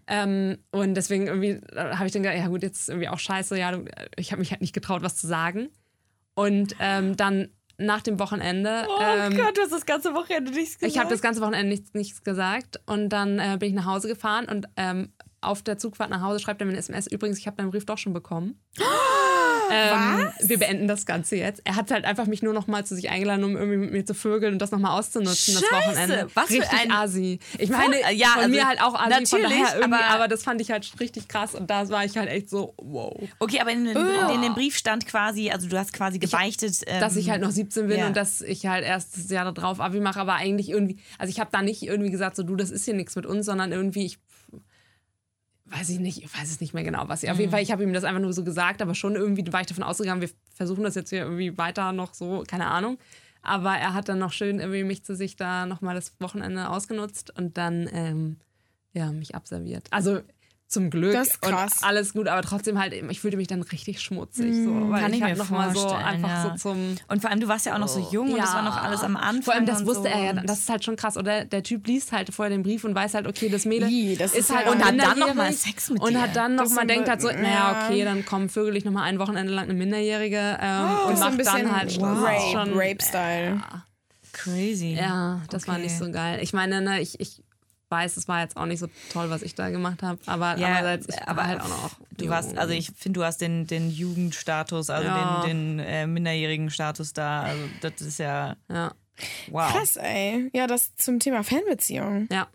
Ähm, 0.07 0.57
und 0.71 0.93
deswegen 0.93 1.25
irgendwie 1.27 1.59
äh, 1.75 1.95
habe 1.95 2.05
ich 2.05 2.11
dann 2.11 2.21
gedacht, 2.21 2.37
ja 2.37 2.47
gut, 2.47 2.61
jetzt 2.61 2.81
ist 2.81 2.89
irgendwie 2.89 3.09
auch 3.09 3.17
scheiße, 3.17 3.57
ja, 3.57 3.71
du- 3.71 3.85
ich 4.17 4.31
habe 4.31 4.39
mich 4.39 4.51
halt 4.51 4.61
nicht 4.61 4.73
getraut, 4.73 5.01
was 5.01 5.15
zu 5.15 5.25
sagen. 5.25 5.69
Und 6.35 6.75
ähm, 6.79 7.15
dann 7.17 7.49
nach 7.77 8.01
dem 8.01 8.19
Wochenende. 8.19 8.85
ähm, 9.01 9.33
du 9.35 9.61
hast 9.61 9.71
das 9.71 9.85
ganze 9.85 10.13
Wochenende 10.13 10.51
nichts 10.51 10.77
ich 10.81 10.97
habe 10.99 11.09
das 11.09 11.21
ganze 11.21 11.41
Wochenende 11.41 11.67
nichts, 11.69 11.93
nichts 11.93 12.23
gesagt 12.23 12.79
und 12.85 13.09
dann 13.09 13.39
äh, 13.39 13.57
bin 13.59 13.69
ich 13.69 13.75
nach 13.75 13.85
Hause 13.85 14.07
gefahren 14.07 14.45
und 14.47 14.67
ähm, 14.77 15.11
auf 15.41 15.61
der 15.63 15.77
Zugfahrt 15.77 16.09
nach 16.09 16.21
Hause 16.21 16.39
schreibt 16.39 16.61
er 16.61 16.65
mir 16.65 16.71
eine 16.71 16.79
SMS. 16.79 17.07
Übrigens, 17.07 17.37
ich 17.39 17.47
habe 17.47 17.57
deinen 17.57 17.71
Brief 17.71 17.85
doch 17.85 17.97
schon 17.97 18.13
bekommen. 18.13 18.59
Ähm, 19.71 20.29
wir 20.41 20.59
beenden 20.59 20.87
das 20.87 21.05
Ganze 21.05 21.35
jetzt. 21.35 21.61
Er 21.65 21.75
hat 21.75 21.91
halt 21.91 22.05
einfach 22.05 22.25
mich 22.27 22.41
nur 22.43 22.53
noch 22.53 22.67
mal 22.67 22.85
zu 22.85 22.95
sich 22.95 23.09
eingeladen, 23.09 23.43
um 23.43 23.55
irgendwie 23.55 23.77
mit 23.77 23.91
mir 23.91 24.05
zu 24.05 24.13
vögeln 24.13 24.53
und 24.53 24.59
das 24.59 24.71
noch 24.71 24.79
mal 24.79 24.97
auszunutzen, 24.97 25.55
das 25.55 25.63
Scheiße, 25.63 25.87
Wochenende. 25.89 26.27
was 26.33 26.47
für 26.47 26.53
richtig 26.61 26.79
ein- 26.79 26.91
Asi. 26.91 27.39
Ich 27.57 27.69
meine, 27.69 27.95
Voll- 27.97 28.13
ja, 28.15 28.27
von 28.29 28.43
also 28.43 28.55
mir 28.55 28.67
halt 28.67 28.81
auch 28.81 28.93
Asi, 28.95 29.25
von 29.25 29.41
natürlich, 29.41 29.83
aber- 29.83 30.05
aber, 30.05 30.27
das 30.27 30.43
fand 30.43 30.61
ich 30.61 30.71
halt 30.71 30.91
richtig 30.99 31.27
krass 31.27 31.55
und 31.55 31.69
da 31.69 31.87
war 31.89 32.05
ich 32.05 32.17
halt 32.17 32.29
echt 32.29 32.49
so, 32.49 32.73
wow. 32.77 33.15
Okay, 33.39 33.59
aber 33.59 33.71
in, 33.71 33.85
den- 33.85 33.97
in 33.97 34.41
dem 34.41 34.53
Brief 34.53 34.77
stand 34.77 35.05
quasi, 35.07 35.49
also 35.51 35.67
du 35.67 35.77
hast 35.77 35.93
quasi 35.93 36.19
gebeichtet. 36.19 36.81
Ähm, 36.87 36.99
dass 36.99 37.15
ich 37.15 37.29
halt 37.29 37.41
noch 37.41 37.51
17 37.51 37.87
bin 37.87 37.99
ja. 37.99 38.07
und 38.07 38.17
dass 38.17 38.41
ich 38.41 38.65
halt 38.65 38.83
erst 38.85 39.17
das 39.17 39.29
Jahr 39.29 39.51
darauf 39.51 39.79
Abi 39.79 39.99
mache, 39.99 40.19
aber 40.19 40.33
eigentlich 40.35 40.69
irgendwie, 40.69 40.97
also 41.17 41.29
ich 41.31 41.39
habe 41.39 41.49
da 41.51 41.61
nicht 41.61 41.83
irgendwie 41.83 42.11
gesagt, 42.11 42.35
so 42.35 42.43
du, 42.43 42.55
das 42.55 42.71
ist 42.71 42.85
hier 42.85 42.93
nichts 42.93 43.15
mit 43.15 43.25
uns, 43.25 43.45
sondern 43.45 43.71
irgendwie, 43.71 44.05
ich 44.05 44.17
weiß 45.75 45.89
ich 45.89 45.99
nicht, 45.99 46.23
ich 46.23 46.33
weiß 46.33 46.49
es 46.49 46.61
nicht 46.61 46.73
mehr 46.73 46.83
genau, 46.83 47.07
was 47.07 47.23
ich. 47.23 47.31
Auf 47.31 47.39
jeden 47.39 47.51
Fall, 47.51 47.61
ich 47.61 47.71
habe 47.71 47.83
ihm 47.83 47.93
das 47.93 48.03
einfach 48.03 48.21
nur 48.21 48.33
so 48.33 48.43
gesagt, 48.43 48.81
aber 48.81 48.95
schon 48.95 49.15
irgendwie 49.15 49.51
war 49.51 49.61
ich 49.61 49.67
davon 49.67 49.83
ausgegangen, 49.83 50.21
wir 50.21 50.29
versuchen 50.53 50.83
das 50.83 50.95
jetzt 50.95 51.09
hier 51.09 51.23
irgendwie 51.23 51.57
weiter 51.57 51.91
noch 51.91 52.13
so, 52.13 52.43
keine 52.47 52.67
Ahnung. 52.67 52.97
Aber 53.41 53.75
er 53.75 53.93
hat 53.93 54.09
dann 54.09 54.19
noch 54.19 54.31
schön 54.31 54.59
irgendwie 54.59 54.83
mich 54.83 55.03
zu 55.03 55.15
sich 55.15 55.35
da 55.35 55.65
nochmal 55.65 55.95
das 55.95 56.13
Wochenende 56.19 56.69
ausgenutzt 56.69 57.37
und 57.37 57.57
dann 57.57 57.87
ähm, 57.91 58.37
ja, 58.93 59.11
mich 59.11 59.35
abserviert. 59.35 59.87
Also 59.91 60.21
zum 60.67 60.89
Glück 60.89 61.13
Das 61.13 61.27
ist 61.27 61.41
krass. 61.41 61.77
und 61.77 61.83
alles 61.87 62.13
gut, 62.13 62.27
aber 62.27 62.41
trotzdem 62.41 62.79
halt, 62.79 62.91
ich 62.93 63.19
fühlte 63.21 63.37
mich 63.37 63.47
dann 63.47 63.61
richtig 63.61 64.01
schmutzig, 64.01 64.53
so, 64.65 64.89
weil 64.89 64.99
kann 65.01 65.11
ich 65.11 65.17
ich 65.19 65.23
halt 65.23 65.37
mir 65.37 65.43
noch 65.43 65.49
mal 65.51 65.73
so 65.75 65.87
einfach 65.89 66.27
ja. 66.27 66.55
so 66.57 66.69
zum 66.73 66.95
Und 67.07 67.21
vor 67.21 67.29
allem, 67.29 67.39
du 67.39 67.47
warst 67.47 67.67
ja 67.67 67.75
auch 67.75 67.79
noch 67.79 67.87
so 67.87 67.99
jung 68.11 68.31
und 68.33 68.39
das 68.39 68.51
war 68.53 68.63
noch 68.63 68.75
alles 68.81 69.01
am 69.03 69.15
Anfang. 69.15 69.43
vor 69.43 69.53
allem 69.53 69.65
das 69.67 69.81
und 69.81 69.87
wusste 69.87 70.01
so. 70.03 70.07
er 70.09 70.23
ja, 70.23 70.31
Und 70.31 70.49
das 70.49 70.59
ist 70.59 70.69
halt 70.69 70.83
schon 70.83 70.95
krass. 70.95 71.17
Oder 71.17 71.45
der 71.45 71.61
Typ 71.61 71.85
liest 71.85 72.11
halt 72.11 72.33
vorher 72.33 72.49
den 72.49 72.63
Brief 72.63 72.83
und 72.83 72.95
weiß 72.95 73.13
halt, 73.13 73.27
okay, 73.27 73.47
das 73.49 73.65
Mädel 73.65 73.89
Ih, 73.89 74.15
das 74.17 74.31
ist 74.33 74.49
ist 74.49 74.55
halt 74.55 74.65
ja- 74.65 74.71
Und 74.71 74.79
hat 74.79 74.87
dann 74.87 74.95
minderjährig 74.97 75.27
noch 75.27 75.35
mal 75.35 75.53
Sex 75.53 75.89
mit 75.91 76.01
und 76.01 76.11
dir. 76.13 76.21
hat 76.21 76.35
dann 76.35 76.57
Das 76.57 76.69
noch 76.69 76.75
mal 76.75 76.81
ist 76.81 76.89
denkt 76.89 77.09
halt 77.09 77.21
so, 77.21 77.29
ja. 77.29 77.37
naja, 77.41 77.85
okay, 77.85 78.03
dann 78.03 78.25
komm, 78.25 78.49
vögel 78.49 78.75
ich 78.75 78.85
noch 78.85 78.91
mal 78.91 79.03
ein 79.03 79.19
Wochenende 79.19 79.53
lang 79.53 79.65
eine 79.65 79.75
Minderjährige 79.75 80.57
ähm, 80.59 80.85
und 81.07 81.17
so 81.17 81.23
ein 81.25 81.37
macht 81.37 81.45
dann 81.45 81.75
halt 81.75 81.91
Schluss. 81.93 82.03
Rape, 82.23 82.41
schon- 82.51 82.73
Rape-Style. 82.73 83.61
Crazy. 84.33 84.93
Ja, 84.99 85.41
das 85.49 85.67
war 85.67 85.75
Okay. 85.75 85.83
nicht 85.83 85.97
so 85.97 86.11
geil. 86.11 86.39
Ich 86.41 86.51
meine, 86.53 86.81
ne, 86.81 87.01
ich, 87.01 87.19
ich 87.21 87.41
weiß, 87.95 88.17
es 88.17 88.27
war 88.27 88.41
jetzt 88.41 88.57
auch 88.57 88.65
nicht 88.65 88.79
so 88.79 88.87
toll, 89.09 89.29
was 89.29 89.41
ich 89.41 89.55
da 89.55 89.69
gemacht 89.69 90.03
habe, 90.03 90.19
aber 90.25 90.57
Ja, 90.57 90.67
andererseits, 90.67 91.07
ich 91.09 91.21
aber 91.27 91.37
war 91.41 91.47
halt 91.47 91.61
auch 91.61 91.69
noch 91.69 91.91
Du 92.17 92.29
warst, 92.29 92.57
also 92.57 92.73
ich 92.73 92.91
finde, 92.95 93.19
du 93.19 93.25
hast 93.25 93.39
den, 93.41 93.67
den 93.67 93.89
Jugendstatus, 93.89 94.89
also 94.89 95.07
Ja. 95.07 95.41
den, 95.41 95.77
den 95.77 95.85
äh, 95.85 96.07
minderjährigen 96.07 96.69
Status 96.69 97.13
da. 97.13 97.41
Also 97.43 97.69
das 97.79 98.01
ist 98.01 98.19
ja 98.19 98.55
ja. 98.69 98.93
wow. 99.49 99.71
Krass, 99.71 99.95
ey. 99.97 100.49
Ja, 100.53 100.67
das 100.67 100.95
zum 100.97 101.19
Thema 101.19 101.43
Fernbeziehung. 101.43 102.27
Ja, 102.31 102.47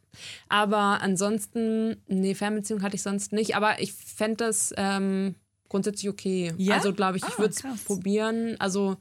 aber 0.49 1.01
ansonsten, 1.03 2.03
nee, 2.07 2.35
Fernbeziehung 2.35 2.83
hatte 2.83 2.97
ich 2.97 3.03
sonst 3.03 3.33
nicht, 3.33 3.57
aber 3.57 3.81
ich 3.81 3.93
fände 3.93 4.37
das 4.45 4.73
ähm, 4.77 5.35
grundsätzlich 5.69 6.09
okay. 6.09 6.53
Ja? 6.59 6.75
Also 6.77 6.93
glaube 6.93 7.17
ich, 7.19 7.23
ich 7.25 7.35
Ah, 7.35 7.39
würde 7.39 7.55
es 7.55 7.85
probieren. 7.85 8.57
Also 8.59 8.97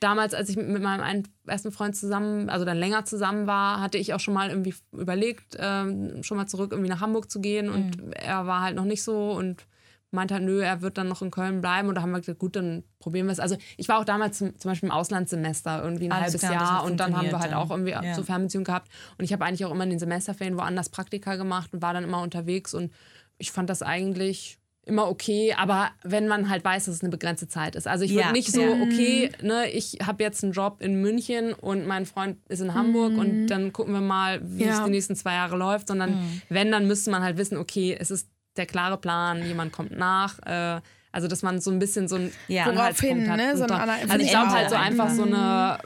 damals, 0.00 0.34
als 0.34 0.48
ich 0.48 0.56
mit 0.56 0.82
meinem 0.82 1.24
ersten 1.46 1.72
Freund 1.72 1.96
zusammen, 1.96 2.48
also 2.48 2.64
dann 2.64 2.76
länger 2.78 3.04
zusammen 3.04 3.46
war, 3.46 3.80
hatte 3.80 3.98
ich 3.98 4.14
auch 4.14 4.20
schon 4.20 4.34
mal 4.34 4.48
irgendwie 4.48 4.74
überlegt, 4.92 5.56
ähm, 5.58 6.22
schon 6.22 6.36
mal 6.36 6.46
zurück 6.46 6.72
irgendwie 6.72 6.90
nach 6.90 7.00
Hamburg 7.00 7.30
zu 7.30 7.40
gehen 7.40 7.68
und 7.68 7.96
Mhm. 7.96 8.12
er 8.12 8.46
war 8.46 8.62
halt 8.62 8.76
noch 8.76 8.84
nicht 8.84 9.02
so 9.02 9.32
und 9.32 9.66
meinte 10.12 10.34
halt, 10.34 10.42
nö, 10.42 10.60
er 10.60 10.82
wird 10.82 10.98
dann 10.98 11.06
noch 11.06 11.22
in 11.22 11.30
Köln 11.30 11.60
bleiben 11.60 11.88
und 11.88 11.94
da 11.94 12.02
haben 12.02 12.10
wir 12.10 12.18
gesagt, 12.18 12.40
gut, 12.40 12.56
dann 12.56 12.82
probieren 12.98 13.26
wir 13.26 13.32
es. 13.32 13.38
Also 13.38 13.56
ich 13.76 13.88
war 13.88 13.98
auch 14.00 14.04
damals 14.04 14.38
zum, 14.38 14.58
zum 14.58 14.70
Beispiel 14.70 14.88
im 14.88 14.92
Auslandssemester 14.92 15.84
irgendwie 15.84 16.06
ein 16.06 16.12
Alles 16.12 16.24
halbes 16.34 16.40
klar, 16.40 16.52
Jahr 16.52 16.84
und 16.84 16.96
dann 16.98 17.16
haben 17.16 17.26
wir 17.26 17.38
halt 17.38 17.52
funktioniert 17.52 17.66
auch 17.66 17.70
irgendwie 17.70 17.92
dann. 17.92 18.04
Ja. 18.04 18.14
so 18.14 18.22
Fernbeziehung 18.24 18.64
gehabt 18.64 18.90
und 19.18 19.24
ich 19.24 19.32
habe 19.32 19.44
eigentlich 19.44 19.64
auch 19.64 19.70
immer 19.70 19.84
in 19.84 19.90
den 19.90 19.98
Semesterferien 20.00 20.56
woanders 20.58 20.88
Praktika 20.88 21.36
gemacht 21.36 21.72
und 21.72 21.80
war 21.82 21.94
dann 21.94 22.02
immer 22.04 22.22
unterwegs 22.22 22.74
und 22.74 22.92
ich 23.38 23.52
fand 23.52 23.70
das 23.70 23.82
eigentlich 23.82 24.58
immer 24.90 25.08
okay, 25.08 25.54
aber 25.56 25.90
wenn 26.02 26.28
man 26.28 26.50
halt 26.50 26.64
weiß, 26.64 26.84
dass 26.84 26.96
es 26.96 27.00
eine 27.00 27.10
begrenzte 27.10 27.48
Zeit 27.48 27.74
ist. 27.76 27.86
Also 27.88 28.04
ich 28.04 28.10
würde 28.10 28.26
Ja, 28.26 28.32
nicht 28.32 28.52
so, 28.52 28.60
okay, 28.62 29.30
ne, 29.42 29.70
ich 29.70 29.98
habe 30.06 30.22
jetzt 30.22 30.44
einen 30.44 30.52
Job 30.52 30.82
in 30.82 31.00
München 31.00 31.54
und 31.54 31.86
mein 31.86 32.04
Freund 32.04 32.36
ist 32.48 32.60
in 32.60 32.74
Hamburg 32.74 33.16
und 33.16 33.46
dann 33.46 33.72
gucken 33.72 33.94
wir 33.94 34.00
mal, 34.02 34.40
wie 34.42 34.64
Ja. 34.64 34.78
es 34.78 34.84
die 34.84 34.90
nächsten 34.90 35.16
zwei 35.16 35.32
Jahre 35.34 35.56
läuft, 35.56 35.88
sondern 35.88 36.18
wenn, 36.48 36.70
dann 36.70 36.86
müsste 36.86 37.10
man 37.10 37.22
halt 37.22 37.38
wissen, 37.38 37.56
okay, 37.56 37.96
es 37.98 38.10
ist 38.10 38.28
der 38.56 38.66
klare 38.66 38.98
Plan, 38.98 39.46
jemand 39.46 39.72
kommt 39.72 39.96
nach, 39.96 40.38
äh, 40.44 40.80
also 41.12 41.26
dass 41.28 41.42
man 41.42 41.60
so 41.60 41.70
ein 41.70 41.78
bisschen 41.78 42.06
so 42.08 42.16
ein 42.16 42.32
Ja. 42.48 42.64
Anhaltspunkt 42.64 43.16
Woraufhin, 43.26 43.30
hat. 43.30 43.36
ne, 43.38 43.56
so 43.56 43.62
Und 43.64 43.70
ein 43.72 43.76
da- 43.78 43.82
Anhalt- 43.84 44.10
also 44.10 44.24
ich 44.24 44.30
glaube 44.30 44.50
halt 44.50 44.70
so 44.70 44.76
einfach 44.76 45.04
einfach. 45.08 45.16
so 45.16 45.22
eine, 45.22 45.78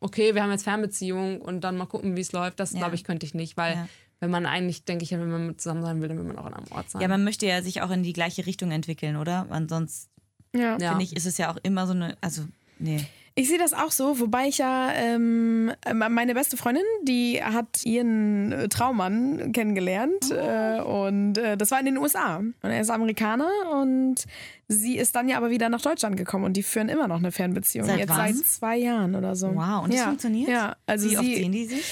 okay, 0.00 0.34
wir 0.34 0.42
haben 0.42 0.50
jetzt 0.50 0.64
Fernbeziehung 0.64 1.40
und 1.40 1.62
dann 1.62 1.76
mal 1.76 1.86
gucken, 1.86 2.16
wie 2.16 2.20
es 2.20 2.32
läuft. 2.32 2.60
Das 2.60 2.72
Ja. 2.72 2.78
glaube 2.78 2.94
ich, 2.94 3.04
könnte 3.04 3.26
ich 3.26 3.34
nicht, 3.34 3.56
weil 3.56 3.74
Ja. 3.74 3.88
Wenn 4.20 4.30
man 4.30 4.46
eigentlich, 4.46 4.84
denke 4.84 5.04
ich, 5.04 5.10
wenn 5.12 5.30
man 5.30 5.58
zusammen 5.58 5.82
sein 5.82 6.00
will, 6.00 6.08
dann 6.08 6.18
will 6.18 6.24
man 6.24 6.38
auch 6.38 6.46
an 6.46 6.54
einem 6.54 6.70
Ort 6.70 6.90
sein. 6.90 7.02
Ja, 7.02 7.08
man 7.08 7.24
möchte 7.24 7.46
ja 7.46 7.62
sich 7.62 7.82
auch 7.82 7.90
in 7.90 8.02
die 8.02 8.12
gleiche 8.12 8.46
Richtung 8.46 8.70
entwickeln, 8.70 9.16
oder? 9.16 9.46
Ansonsten 9.50 10.10
Ja. 10.54 10.76
Ja. 10.78 10.90
finde 10.90 11.04
ich, 11.04 11.16
ist 11.16 11.26
es 11.26 11.38
ja 11.38 11.50
auch 11.52 11.56
immer 11.62 11.86
so 11.86 11.92
eine, 11.94 12.16
also 12.20 12.42
nee. 12.78 13.04
Ich 13.36 13.48
sehe 13.48 13.58
das 13.58 13.72
auch 13.72 13.92
so, 13.92 14.18
wobei 14.18 14.48
ich 14.48 14.58
ja, 14.58 14.92
ähm, 14.92 15.72
meine 15.94 16.34
beste 16.34 16.56
Freundin, 16.56 16.82
die 17.04 17.42
hat 17.42 17.86
ihren 17.86 18.50
äh, 18.52 18.68
Traummann 18.68 19.52
kennengelernt 19.52 20.30
äh, 20.32 20.80
und 20.80 21.38
äh, 21.38 21.56
das 21.56 21.70
war 21.70 21.78
in 21.78 21.86
den 21.86 21.96
USA. 21.96 22.38
Und 22.38 22.54
er 22.62 22.80
ist 22.80 22.90
Amerikaner 22.90 23.48
und 23.80 24.26
sie 24.66 24.98
ist 24.98 25.14
dann 25.14 25.28
ja 25.28 25.36
aber 25.36 25.50
wieder 25.50 25.68
nach 25.68 25.80
Deutschland 25.80 26.16
gekommen 26.16 26.44
und 26.44 26.54
die 26.54 26.64
führen 26.64 26.88
immer 26.88 27.06
noch 27.06 27.18
eine 27.18 27.30
Fernbeziehung. 27.30 27.86
Seit 27.86 28.00
Jetzt 28.00 28.08
wann? 28.10 28.34
seit 28.34 28.46
zwei 28.46 28.76
Jahren 28.76 29.14
oder 29.14 29.36
so. 29.36 29.54
Wow, 29.54 29.84
und 29.84 29.92
das 29.92 30.00
ja. 30.00 30.06
funktioniert? 30.06 30.50
Ja, 30.50 30.76
also 30.86 31.08
Wie 31.08 31.16
oft 31.16 31.24
sie, 31.24 31.36
sehen 31.36 31.52
die 31.52 31.66
sich? 31.66 31.84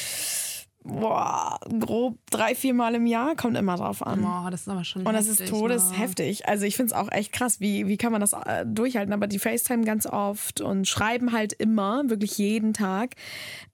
Boah, 0.88 1.58
grob 1.80 2.18
drei, 2.30 2.54
vier 2.54 2.74
Mal 2.74 2.94
im 2.94 3.06
Jahr, 3.06 3.34
kommt 3.36 3.56
immer 3.56 3.76
drauf 3.76 4.06
an. 4.06 4.22
Boah, 4.22 4.48
das 4.50 4.62
ist 4.62 4.68
aber 4.68 4.84
schon 4.84 5.06
Und 5.06 5.12
das 5.14 5.26
heftig, 5.28 5.44
ist 5.46 5.52
ne? 5.52 5.58
todesheftig. 5.58 6.48
Also 6.48 6.64
ich 6.66 6.76
finde 6.76 6.92
es 6.92 6.98
auch 6.98 7.10
echt 7.10 7.32
krass, 7.32 7.60
wie, 7.60 7.86
wie 7.88 7.96
kann 7.96 8.12
man 8.12 8.20
das 8.20 8.32
äh, 8.34 8.66
durchhalten. 8.66 9.12
Aber 9.14 9.26
die 9.26 9.38
FaceTime 9.38 9.84
ganz 9.84 10.06
oft 10.06 10.60
und 10.60 10.86
schreiben 10.86 11.32
halt 11.32 11.52
immer, 11.54 12.08
wirklich 12.10 12.36
jeden 12.38 12.74
Tag. 12.74 13.14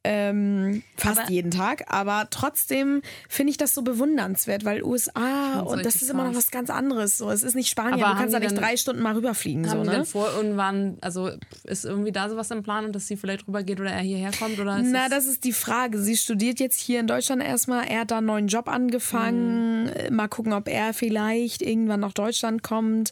Ähm, 0.07 0.83
fast 0.97 1.21
Aber- 1.21 1.31
jeden 1.31 1.51
Tag. 1.51 1.85
Aber 1.93 2.29
trotzdem 2.31 3.01
finde 3.29 3.51
ich 3.51 3.57
das 3.57 3.75
so 3.75 3.83
bewundernswert, 3.83 4.65
weil 4.65 4.83
USA 4.83 5.61
und 5.61 5.85
das 5.85 5.97
ist 5.97 6.11
immer 6.11 6.25
noch 6.25 6.33
krass. 6.33 6.45
was 6.45 6.51
ganz 6.51 6.71
anderes. 6.71 7.17
So, 7.19 7.31
es 7.31 7.43
ist 7.43 7.55
nicht 7.55 7.71
Spanien, 7.71 8.03
Aber 8.03 8.13
du 8.13 8.19
kannst 8.21 8.35
da 8.35 8.39
nicht 8.41 8.57
drei 8.57 8.77
Stunden 8.77 9.03
mal 9.03 9.15
rüberfliegen. 9.15 9.69
Haben 9.71 9.85
So, 9.85 9.91
ne? 9.91 10.05
vor 10.05 10.29
irgendwann, 10.37 10.99
also 11.01 11.31
ist 11.65 11.85
irgendwie 11.85 12.13
da 12.13 12.29
sowas 12.29 12.51
im 12.51 12.63
Plan 12.63 12.85
und 12.85 12.95
dass 12.95 13.07
sie 13.09 13.17
vielleicht 13.17 13.49
rübergeht 13.49 13.81
oder 13.81 13.91
er 13.91 14.01
hierher 14.03 14.31
kommt? 14.39 14.59
Oder 14.61 14.81
Na, 14.83 15.09
das 15.09 15.25
das 15.25 15.27
ist 15.27 15.45
die 15.45 15.53
Frage. 15.53 15.99
Sie 16.01 16.17
studiert 16.19 16.61
jetzt 16.61 16.79
hier 16.79 17.01
in 17.05 17.09
Deutschland 17.09 17.43
erstmal. 17.43 17.87
Er 17.87 18.01
hat 18.01 18.11
da 18.11 18.19
einen 18.19 18.27
neuen 18.27 18.49
Job 18.49 18.67
angefangen. 18.67 19.89
Äh, 19.89 20.11
Mal 20.11 20.29
gucken, 20.29 20.55
ob 20.55 20.69
er 20.69 20.95
vielleicht 20.95 21.61
irgendwann 21.61 22.01
nach 22.01 22.15
Deutschland 22.15 22.63
kommt. 22.63 23.11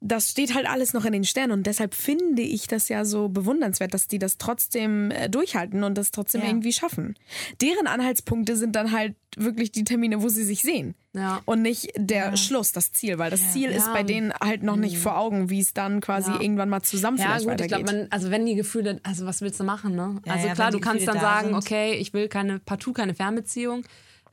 Das 0.00 0.30
steht 0.30 0.54
halt 0.54 0.66
alles 0.68 0.92
noch 0.92 1.04
in 1.04 1.12
den 1.12 1.24
Sternen 1.24 1.52
und 1.52 1.66
deshalb 1.66 1.94
finde 1.94 2.42
ich 2.42 2.66
das 2.68 2.88
ja 2.88 3.04
so 3.04 3.28
bewundernswert, 3.28 3.94
dass 3.94 4.08
die 4.08 4.18
das 4.18 4.36
trotzdem 4.38 5.10
äh, 5.10 5.28
durchhalten 5.28 5.84
und 5.84 5.96
das 5.96 6.10
trotzdem 6.10 6.42
Ja. 6.42 6.48
irgendwie 6.48 6.72
schaffen. 6.72 7.14
Deren 7.60 7.86
Anhaltspunkte 7.86 8.56
sind 8.56 8.76
dann 8.76 8.92
halt 8.92 9.14
wirklich 9.36 9.72
die 9.72 9.84
Termine, 9.84 10.22
wo 10.22 10.28
sie 10.28 10.44
sich 10.44 10.62
sehen. 10.62 10.94
Ja. 11.12 11.40
Und 11.46 11.62
nicht 11.62 11.90
der 11.96 12.36
Schluss, 12.36 12.72
das 12.72 12.92
Ziel, 12.92 13.18
weil 13.18 13.30
das 13.30 13.52
Ziel 13.52 13.70
ist 13.70 13.86
Ja. 13.86 13.92
bei 13.92 14.02
denen 14.02 14.32
halt 14.34 14.62
noch 14.62 14.76
nicht 14.76 14.98
vor 14.98 15.18
Augen, 15.18 15.50
wie 15.50 15.60
es 15.60 15.72
dann 15.74 16.00
quasi 16.00 16.30
Ja. 16.32 16.40
irgendwann 16.40 16.68
mal 16.68 16.82
zusammen 16.82 17.16
Ja, 17.18 17.24
vielleicht 17.24 17.44
gut, 17.46 17.54
ich 17.54 17.60
weitergeht. 17.62 17.86
glaube, 17.86 17.98
man, 18.02 18.06
also 18.12 18.30
wenn 18.30 18.46
die 18.46 18.54
Gefühle, 18.54 19.00
also 19.02 19.26
was 19.26 19.40
willst 19.40 19.58
du 19.60 19.64
machen, 19.64 19.94
ne? 19.94 20.20
Ja, 20.26 20.32
also 20.34 20.46
ja, 20.48 20.54
klar, 20.54 20.70
du 20.70 20.78
kannst 20.80 21.06
dann 21.08 21.20
sagen, 21.20 21.48
sind. 21.48 21.56
okay, 21.56 21.94
ich 21.94 22.12
will 22.12 22.28
keine, 22.28 22.58
partout 22.60 22.92
keine 22.94 23.14
Fernbeziehung, 23.14 23.84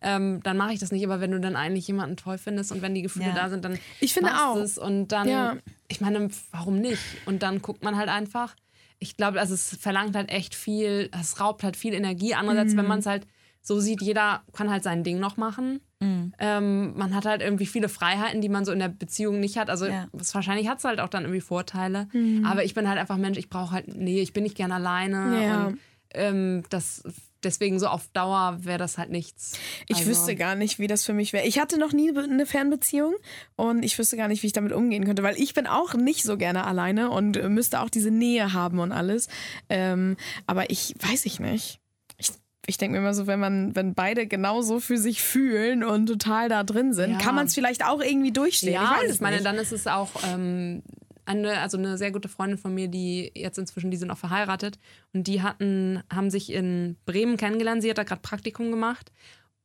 ähm, 0.04 0.42
dann 0.44 0.58
mache 0.58 0.74
ich 0.74 0.80
das 0.80 0.92
nicht. 0.92 1.04
Aber 1.06 1.20
wenn 1.22 1.32
du 1.32 1.40
dann 1.40 1.56
eigentlich 1.56 1.88
jemanden 1.88 2.18
toll 2.18 2.38
findest 2.38 2.72
und 2.72 2.82
wenn 2.82 2.94
die 2.94 3.02
Gefühle 3.02 3.28
Ja. 3.28 3.34
da 3.36 3.50
sind, 3.50 3.64
dann 3.66 3.78
Ich 4.00 4.14
finde 4.14 4.32
auch. 4.36 4.58
es 4.58 4.78
und 4.78 5.08
dann, 5.10 5.28
Ja. 5.28 5.58
ich 5.88 6.02
meine, 6.02 6.30
warum 6.52 6.80
nicht? 6.80 7.02
Und 7.26 7.44
dann 7.44 7.62
guckt 7.62 7.84
man 7.84 7.96
halt 7.98 8.10
einfach. 8.10 8.56
Ich 9.00 9.18
glaube, 9.18 9.40
also 9.40 9.54
es 9.54 9.76
verlangt 9.80 10.16
halt 10.16 10.30
echt 10.32 10.56
viel, 10.56 11.10
es 11.20 11.40
raubt 11.40 11.64
halt 11.64 11.76
viel 11.76 11.94
Energie. 11.94 12.36
Andererseits, 12.36 12.74
Mhm. 12.74 12.78
wenn 12.78 12.88
man 12.88 13.00
es 13.00 13.06
halt 13.06 13.26
so 13.62 13.80
sieht, 13.80 14.02
jeder 14.02 14.44
kann 14.54 14.70
halt 14.70 14.84
sein 14.84 15.04
Ding 15.04 15.20
noch 15.20 15.38
machen. 15.38 15.80
Mhm. 16.02 16.34
Ähm, 16.38 16.98
man 16.98 17.16
hat 17.16 17.26
halt 17.26 17.42
irgendwie 17.42 17.66
viele 17.66 17.88
Freiheiten, 17.88 18.42
die 18.42 18.50
man 18.50 18.66
so 18.66 18.74
in 18.74 18.80
der 18.80 18.90
Beziehung 18.90 19.40
nicht 19.40 19.58
hat. 19.58 19.70
Also 19.70 19.86
Ja. 19.86 20.08
wahrscheinlich 20.12 20.68
hat 20.68 20.80
es 20.80 20.84
halt 20.84 21.00
auch 21.00 21.08
dann 21.08 21.24
irgendwie 21.24 21.40
Vorteile. 21.42 22.08
Mhm. 22.12 22.46
Aber 22.46 22.66
ich 22.66 22.74
bin 22.74 22.90
halt 22.90 23.00
einfach 23.00 23.16
Mensch, 23.18 23.38
ich 23.38 23.50
brauche 23.50 23.72
halt, 23.72 23.88
nee, 23.88 24.20
ich 24.22 24.34
bin 24.34 24.44
nicht 24.44 24.56
gern 24.58 24.74
alleine. 24.74 25.44
Ja. 25.44 25.66
Und 25.68 25.80
ähm, 26.14 26.64
das, 26.70 27.04
deswegen 27.44 27.80
so 27.80 27.88
auf 27.88 28.08
Dauer 28.14 28.58
wäre 28.62 28.78
das 28.78 28.98
halt 28.98 29.10
nichts. 29.10 29.54
Ich 29.88 29.98
Also- 29.98 30.10
wüsste 30.10 30.36
gar 30.36 30.56
nicht, 30.56 30.80
wie 30.80 30.88
das 30.88 31.06
für 31.06 31.14
mich 31.14 31.34
wäre. 31.34 31.46
Ich 31.46 31.60
hatte 31.60 31.78
noch 31.80 31.94
nie 31.94 32.10
eine 32.18 32.46
Fernbeziehung 32.46 33.14
und 33.56 33.84
ich 33.84 33.98
wüsste 33.98 34.18
gar 34.18 34.28
nicht, 34.28 34.44
wie 34.44 34.48
ich 34.48 34.54
damit 34.54 34.72
umgehen 34.74 35.06
könnte, 35.06 35.24
weil 35.24 35.38
ich 35.40 35.54
bin 35.54 35.68
auch 35.68 35.94
nicht 35.94 36.24
so 36.24 36.38
gerne 36.38 36.66
alleine 36.66 37.10
und 37.12 37.42
müsste 37.50 37.82
auch 37.82 37.90
diese 37.90 38.12
Nähe 38.12 38.54
haben 38.54 38.80
und 38.80 38.92
alles. 38.92 39.28
Ähm, 39.70 40.18
aber 40.48 40.70
ich 40.70 40.96
weiß 41.00 41.26
ich 41.26 41.40
nicht. 41.40 41.80
Ich, 42.18 42.30
ich 42.66 42.78
denke 42.78 42.94
mir 42.94 43.00
immer 43.00 43.14
so, 43.14 43.28
wenn 43.28 43.40
man, 43.40 43.76
wenn 43.76 43.94
beide 43.94 44.28
genauso 44.28 44.80
für 44.80 44.98
sich 44.98 45.22
fühlen 45.22 45.84
und 45.84 46.06
total 46.08 46.48
da 46.50 46.64
drin 46.64 46.94
sind, 46.94 47.12
Ja. 47.14 47.18
kann 47.18 47.36
man 47.36 47.48
es 47.48 47.54
vielleicht 47.54 47.86
auch 47.86 48.02
irgendwie 48.02 48.32
durchstehen. 48.32 48.74
Ja, 48.74 48.96
ich 49.02 49.08
weiß 49.10 49.16
ich 49.16 49.22
meine, 49.22 49.36
nicht. 49.38 49.46
dann 49.46 49.56
ist 49.58 49.72
es 49.72 49.88
auch 49.88 50.10
ähm, 50.34 50.82
eine, 51.26 51.60
also 51.60 51.78
eine 51.78 51.98
sehr 51.98 52.12
gute 52.12 52.30
Freundin 52.30 52.58
von 52.58 52.74
mir, 52.74 52.88
die 52.88 53.32
jetzt 53.36 53.58
inzwischen, 53.58 53.92
die 53.92 53.98
sind 53.98 54.12
auch 54.12 54.18
verheiratet 54.18 54.80
und 55.14 55.28
die 55.28 55.42
hatten, 55.42 56.04
haben 56.14 56.30
sich 56.30 56.52
in 56.52 56.98
Bremen 57.06 57.38
kennengelernt. 57.38 57.82
Sie 57.82 57.90
hat 57.90 57.98
da 57.98 58.04
gerade 58.04 58.22
Praktikum 58.22 58.72
gemacht. 58.72 59.12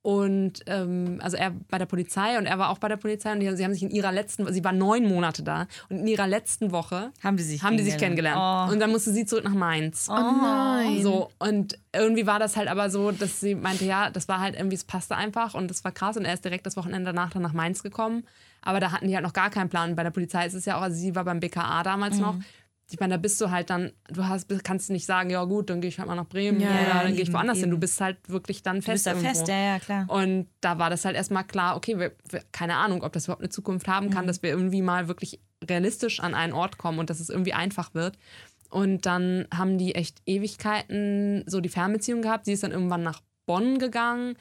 Und 0.01 0.61
ähm, 0.67 1.19
also 1.23 1.37
er 1.37 1.51
bei 1.69 1.77
der 1.77 1.87
Polizei 1.87 2.39
und 2.39 2.47
er 2.47 2.59
war 2.59 2.71
auch 2.71 2.79
bei 2.79 2.89
der 2.89 2.97
Polizei 2.97 3.33
und 3.33 3.41
die, 3.41 3.57
sie 3.57 3.65
haben 3.65 3.75
sich 3.75 3.83
in 3.83 3.91
ihrer 3.91 4.13
letzten, 4.13 4.51
sie 4.53 4.63
war 4.63 4.73
neun 4.73 5.07
Monate 5.07 5.43
da 5.43 5.67
und 5.91 5.99
in 5.99 6.07
ihrer 6.07 6.29
letzten 6.29 6.71
Woche 6.71 7.11
Haben 7.23 7.37
die 7.37 7.43
sich 7.43 7.63
haben 7.63 7.77
die 7.77 7.83
sich 7.83 7.99
kennengelernt? 7.99 8.37
kennengelernt. 8.39 8.71
Oh. 8.71 8.73
Und 8.73 8.81
dann 8.81 8.91
musste 8.91 9.13
sie 9.13 9.27
zurück 9.27 9.45
nach 9.45 9.55
Mainz. 9.55 10.09
oh 10.09 10.15
nein. 10.15 11.03
So, 11.03 11.31
und 11.41 11.79
irgendwie 11.93 12.27
war 12.27 12.39
das 12.39 12.57
halt 12.57 12.69
aber 12.69 12.91
so, 12.91 13.11
dass 13.11 13.41
sie 13.41 13.57
meinte, 13.57 13.85
ja, 13.85 14.09
das 14.09 14.29
war 14.29 14.41
halt 14.41 14.55
irgendwie, 14.55 14.77
es 14.77 14.85
passte 14.85 15.17
einfach 15.17 15.55
und 15.55 15.69
das 15.69 15.83
war 15.85 15.91
krass. 15.91 16.17
Und 16.17 16.25
er 16.25 16.33
ist 16.33 16.45
direkt 16.45 16.65
das 16.65 16.77
Wochenende 16.77 17.13
danach 17.13 17.31
dann 17.31 17.43
nach 17.43 17.53
Mainz 17.53 17.83
gekommen. 17.83 18.25
Aber 18.69 18.81
da 18.81 18.93
hatten 18.93 19.09
die 19.09 19.14
halt 19.14 19.25
noch 19.25 19.33
gar 19.33 19.49
keinen 19.49 19.71
Plan. 19.71 19.97
Bei 19.97 20.03
der 20.03 20.11
Polizei 20.11 20.45
ist 20.47 20.53
es 20.53 20.66
ja 20.66 20.77
auch, 20.77 20.83
also 20.83 20.95
sie 20.97 21.14
war 21.14 21.25
beim 21.25 21.41
BKA 21.41 21.83
damals 21.83 22.16
Mhm. 22.16 22.21
noch. 22.23 22.37
Ich 22.91 23.01
meine, 23.01 23.14
da 23.14 23.19
bist 23.19 23.41
du 23.41 23.51
halt 23.51 23.71
dann, 23.71 23.93
du 24.11 24.27
hast, 24.29 24.47
kannst 24.62 24.91
nicht 24.91 25.07
sagen, 25.07 25.31
ja 25.31 25.43
gut, 25.45 25.71
dann 25.71 25.81
gehe 25.81 25.89
ich 25.89 25.99
halt 25.99 26.07
mal 26.09 26.14
nach 26.14 26.27
Bremen 26.29 26.61
Ja, 26.61 26.69
oder 26.83 27.03
dann 27.05 27.12
gehe 27.12 27.23
ich 27.23 27.29
eben, 27.29 27.33
woanders 27.33 27.59
hin. 27.61 27.71
Du 27.71 27.77
eben. 27.77 27.81
bist 27.81 27.99
halt 28.01 28.16
wirklich 28.29 28.62
dann 28.62 28.77
Du 28.77 28.83
fest 28.83 29.05
bist 29.05 29.07
da 29.07 29.29
fest, 29.29 29.49
ja, 29.49 29.57
ja, 29.57 29.79
klar. 29.79 30.05
Und 30.09 30.49
da 30.61 30.79
war 30.79 30.91
das 30.91 31.05
halt 31.07 31.16
erstmal 31.16 31.45
klar, 31.45 31.77
okay, 31.77 31.99
wir, 31.99 32.12
wir, 32.31 32.43
keine 32.53 32.77
Ahnung, 32.77 33.03
ob 33.03 33.12
das 33.14 33.25
überhaupt 33.25 33.43
eine 33.43 33.49
Zukunft 33.51 33.89
haben 33.89 34.07
Mhm. 34.07 34.11
kann, 34.11 34.27
dass 34.27 34.43
wir 34.43 34.51
irgendwie 34.51 34.83
mal 34.83 35.09
wirklich 35.09 35.41
realistisch 35.66 36.21
an 36.21 36.35
einen 36.35 36.53
Ort 36.53 36.77
kommen 36.77 36.99
und 36.99 37.09
dass 37.11 37.21
es 37.21 37.31
irgendwie 37.31 37.55
einfach 37.55 37.95
wird. 37.95 38.19
Und 38.71 39.07
dann 39.07 39.47
haben 39.55 39.79
die 39.79 39.95
echt 39.95 40.19
Ewigkeiten 40.27 41.45
so 41.47 41.61
die 41.61 41.69
Fernbeziehung 41.71 42.21
gehabt. 42.23 42.45
Sie 42.45 42.53
ist 42.53 42.62
dann 42.62 42.73
irgendwann 42.73 43.03
nach 43.03 43.21
Bonn 43.47 43.79
gegangen. 43.79 44.35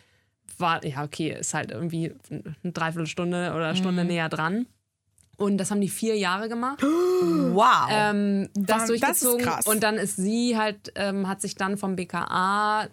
War, 0.57 0.83
ja, 0.85 1.03
okay, 1.03 1.35
ist 1.39 1.53
halt 1.53 1.71
irgendwie 1.71 2.13
eine 2.29 2.71
Dreiviertelstunde 2.71 3.53
oder 3.55 3.75
Stunde 3.75 4.03
Mhm. 4.03 4.09
näher 4.09 4.29
dran. 4.29 4.65
Und 5.37 5.57
das 5.59 5.69
haben 5.69 5.81
die 5.81 5.89
vier 5.89 6.17
Jahre 6.17 6.49
gemacht 6.49 6.81
Wow. 7.21 7.87
ähm, 7.91 8.49
das 8.55 8.81
Wahnsinn, 8.89 8.99
das 8.99 9.11
ist 9.17 9.23
durchgezogen 9.23 9.45
krass. 9.45 9.67
und 9.67 9.83
dann 9.83 9.95
ist 9.97 10.15
sie 10.17 10.57
halt 10.57 10.91
ähm, 10.95 11.27
hat 11.27 11.41
sich 11.41 11.53
dann 11.55 11.77
vom 11.77 11.95
BKA 11.95 12.87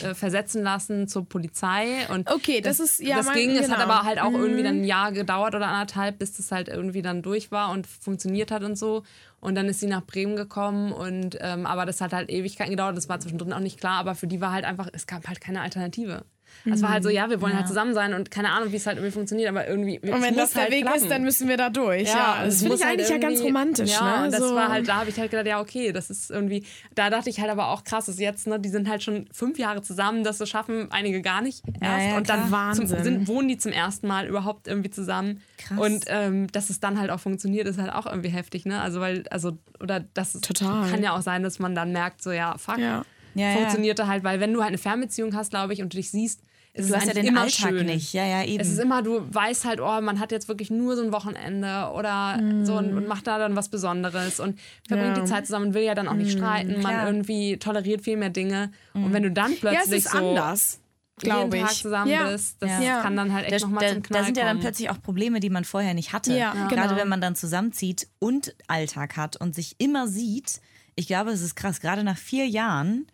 äh, 0.00 0.14
versetzen 0.14 0.62
lassen 0.62 1.08
zur 1.08 1.28
Polizei 1.28 2.06
und 2.12 2.30
Okay, 2.30 2.60
das 2.60 2.78
ist- 2.80 3.00
ja, 3.00 3.16
das 3.16 3.26
mein- 3.26 3.34
ging 3.36 3.50
es 3.50 3.68
hat 3.68 3.78
genau. 3.80 3.92
aber 3.92 4.04
halt 4.04 4.20
auch 4.20 4.32
irgendwie 4.32 4.62
dann 4.62 4.76
ein 4.82 4.84
Jahr 4.84 5.10
gedauert 5.10 5.54
oder 5.56 5.66
anderthalb 5.68 6.18
bis 6.20 6.32
das 6.36 6.52
halt 6.52 6.68
irgendwie 6.68 7.02
dann 7.02 7.20
durch 7.20 7.50
war 7.50 7.70
und 7.72 7.86
funktioniert 7.88 8.52
hat 8.52 8.62
und 8.62 8.76
so 8.78 9.02
und 9.40 9.56
dann 9.56 9.66
ist 9.66 9.80
sie 9.80 9.86
nach 9.88 10.04
Bremen 10.04 10.36
gekommen 10.36 10.92
und 10.92 11.36
ähm, 11.40 11.66
aber 11.66 11.84
das 11.84 12.00
hat 12.00 12.12
halt 12.12 12.30
Ewigkeiten 12.30 12.70
gedauert 12.70 12.96
das 12.96 13.08
war 13.08 13.18
zwischendrin 13.18 13.52
auch 13.52 13.58
nicht 13.60 13.80
klar 13.80 13.98
aber 13.98 14.14
für 14.14 14.28
die 14.28 14.40
war 14.40 14.52
halt 14.52 14.64
einfach 14.64 14.88
es 14.92 15.06
gab 15.08 15.26
halt 15.26 15.40
keine 15.40 15.60
Alternative 15.62 16.24
es 16.70 16.82
war 16.82 16.90
halt 16.90 17.02
so 17.02 17.08
ja 17.08 17.28
wir 17.28 17.40
wollen 17.40 17.56
halt 17.56 17.66
zusammen 17.66 17.94
sein 17.94 18.14
und 18.14 18.30
keine 18.30 18.50
Ahnung 18.50 18.72
wie 18.72 18.76
es 18.76 18.86
halt 18.86 18.96
irgendwie 18.98 19.12
funktioniert 19.12 19.48
aber 19.48 19.66
irgendwie 19.68 19.98
und 19.98 20.22
wenn 20.22 20.36
das 20.36 20.52
der 20.52 20.70
Weg 20.70 20.86
ist, 20.94 21.10
dann 21.10 21.22
müssen 21.22 21.48
wir 21.48 21.56
da 21.56 21.70
durch. 21.70 22.08
Ja, 22.08 22.44
das 22.44 22.54
es 22.54 22.60
finde 22.62 22.76
ich 22.76 22.84
halt 22.84 22.98
eigentlich 22.98 23.08
ja 23.08 23.18
ganz 23.18 23.40
romantisch. 23.42 23.90
Ja, 23.92 24.18
ne? 24.18 24.24
und 24.26 24.32
das 24.32 24.40
so. 24.40 24.54
war 24.54 24.68
halt, 24.68 24.88
da 24.88 24.96
habe 24.96 25.10
ich 25.10 25.18
halt 25.18 25.30
gedacht, 25.30 25.46
ja, 25.46 25.60
okay, 25.60 25.92
das 25.92 26.10
ist 26.10 26.30
irgendwie, 26.30 26.64
da 26.94 27.10
dachte 27.10 27.30
ich 27.30 27.40
halt 27.40 27.50
aber 27.50 27.68
auch 27.68 27.84
krass, 27.84 28.08
ist 28.08 28.20
jetzt, 28.20 28.46
ne, 28.46 28.58
die 28.58 28.68
sind 28.68 28.88
halt 28.88 29.02
schon 29.02 29.28
fünf 29.32 29.58
Jahre 29.58 29.82
zusammen, 29.82 30.24
das 30.24 30.38
so 30.38 30.46
schaffen 30.46 30.90
einige 30.90 31.22
gar 31.22 31.42
nicht 31.42 31.62
erst. 31.80 32.06
ja, 32.06 32.16
und 32.16 32.28
dann 32.28 32.48
klar. 32.48 32.72
zum, 32.74 32.90
Wahnsinn. 32.90 33.04
sind, 33.04 33.28
wohnen 33.28 33.48
die 33.48 33.58
zum 33.58 33.72
ersten 33.72 34.06
Mal 34.06 34.26
überhaupt 34.26 34.68
irgendwie 34.68 34.90
zusammen. 34.90 35.42
Krass. 35.58 35.78
Und 35.78 36.04
ähm, 36.08 36.46
dass 36.52 36.70
es 36.70 36.80
dann 36.80 36.98
halt 36.98 37.10
auch 37.10 37.20
funktioniert, 37.20 37.66
ist 37.66 37.78
halt 37.78 37.92
auch 37.92 38.06
irgendwie 38.06 38.30
heftig, 38.30 38.64
ne? 38.64 38.80
Also, 38.80 39.00
weil, 39.00 39.24
also, 39.30 39.58
oder 39.80 40.00
das 40.00 40.32
Total. 40.32 40.90
kann 40.90 41.02
ja 41.02 41.16
auch 41.16 41.22
sein, 41.22 41.42
dass 41.42 41.58
man 41.58 41.74
dann 41.74 41.92
merkt, 41.92 42.22
so, 42.22 42.32
ja, 42.32 42.56
fuck, 42.58 42.78
Ja. 42.78 43.04
Ja, 43.34 43.50
ja. 43.50 43.56
funktionierte 43.56 44.06
halt, 44.06 44.24
weil 44.24 44.40
wenn 44.40 44.52
du 44.52 44.60
halt 44.60 44.68
eine 44.68 44.78
Fernbeziehung 44.78 45.34
hast, 45.34 45.50
glaube 45.50 45.72
ich, 45.72 45.82
und 45.82 45.92
du 45.92 45.96
dich 45.96 46.10
siehst, 46.10 46.40
ist 46.74 46.88
Du 46.88 46.94
es 46.94 47.00
hast 47.00 47.06
ja 47.08 47.12
den 47.12 47.26
immer 47.26 47.42
Alltag 47.42 47.68
schön. 47.70 47.84
nicht. 47.86 48.14
Ja, 48.14 48.24
ja, 48.26 48.44
eben. 48.44 48.58
Es 48.60 48.68
ist 48.70 48.78
immer, 48.78 49.02
du 49.02 49.20
weißt 49.30 49.66
halt, 49.66 49.80
oh, 49.80 50.00
man 50.00 50.18
hat 50.20 50.32
jetzt 50.32 50.48
wirklich 50.48 50.70
nur 50.70 50.96
so 50.96 51.02
ein 51.02 51.12
Wochenende 51.12 51.90
oder 51.94 52.40
so 52.64 52.78
und, 52.78 52.94
und 52.96 53.06
macht 53.06 53.26
da 53.26 53.38
dann 53.38 53.54
was 53.56 53.68
Besonderes 53.68 54.40
und 54.40 54.58
verbringt 54.88 55.18
Ja. 55.18 55.22
die 55.22 55.28
Zeit 55.28 55.44
zusammen 55.46 55.66
und 55.68 55.74
will 55.74 55.82
ja 55.82 55.94
dann 55.94 56.08
auch 56.08 56.14
nicht 56.14 56.32
streiten. 56.32 56.72
Man 56.80 56.80
klar. 56.94 57.06
irgendwie 57.08 57.58
toleriert 57.58 58.00
viel 58.02 58.16
mehr 58.16 58.30
Dinge. 58.30 58.70
Und 58.94 59.12
wenn 59.12 59.22
du 59.22 59.30
dann 59.30 59.52
ja, 59.52 59.58
plötzlich 59.60 59.98
es 59.98 60.06
ist 60.06 60.12
so 60.12 60.18
anders, 60.30 60.80
glaube 61.18 61.56
ich. 61.58 61.62
Tag 61.62 61.72
zusammen 61.74 62.10
ja. 62.10 62.30
bist, 62.30 62.56
das 62.60 62.82
Ja. 62.82 63.02
kann 63.02 63.16
dann 63.18 63.34
halt 63.34 63.52
echt 63.52 63.62
nochmal 63.64 63.92
zum 63.92 64.02
Knall 64.02 64.20
da 64.20 64.24
sind 64.24 64.36
ja 64.38 64.44
dann 64.44 64.60
plötzlich 64.60 64.88
auch 64.88 65.02
Probleme, 65.02 65.40
die 65.40 65.50
man 65.50 65.64
vorher 65.64 65.92
nicht 65.92 66.14
hatte. 66.14 66.32
Ja, 66.32 66.54
Ja. 66.54 66.68
Gerade 66.68 66.88
genau. 66.88 66.96
wenn 66.96 67.08
man 67.08 67.20
dann 67.20 67.36
zusammenzieht 67.36 68.08
und 68.18 68.54
Alltag 68.66 69.18
hat 69.18 69.36
und 69.36 69.54
sich 69.54 69.74
immer 69.78 70.08
sieht. 70.08 70.62
Ich 70.94 71.06
glaube, 71.06 71.32
es 71.32 71.42
ist 71.42 71.54
krass. 71.54 71.80
Gerade 71.80 72.02
nach 72.02 72.16
vier 72.18 72.46
Jahren, 72.46 73.06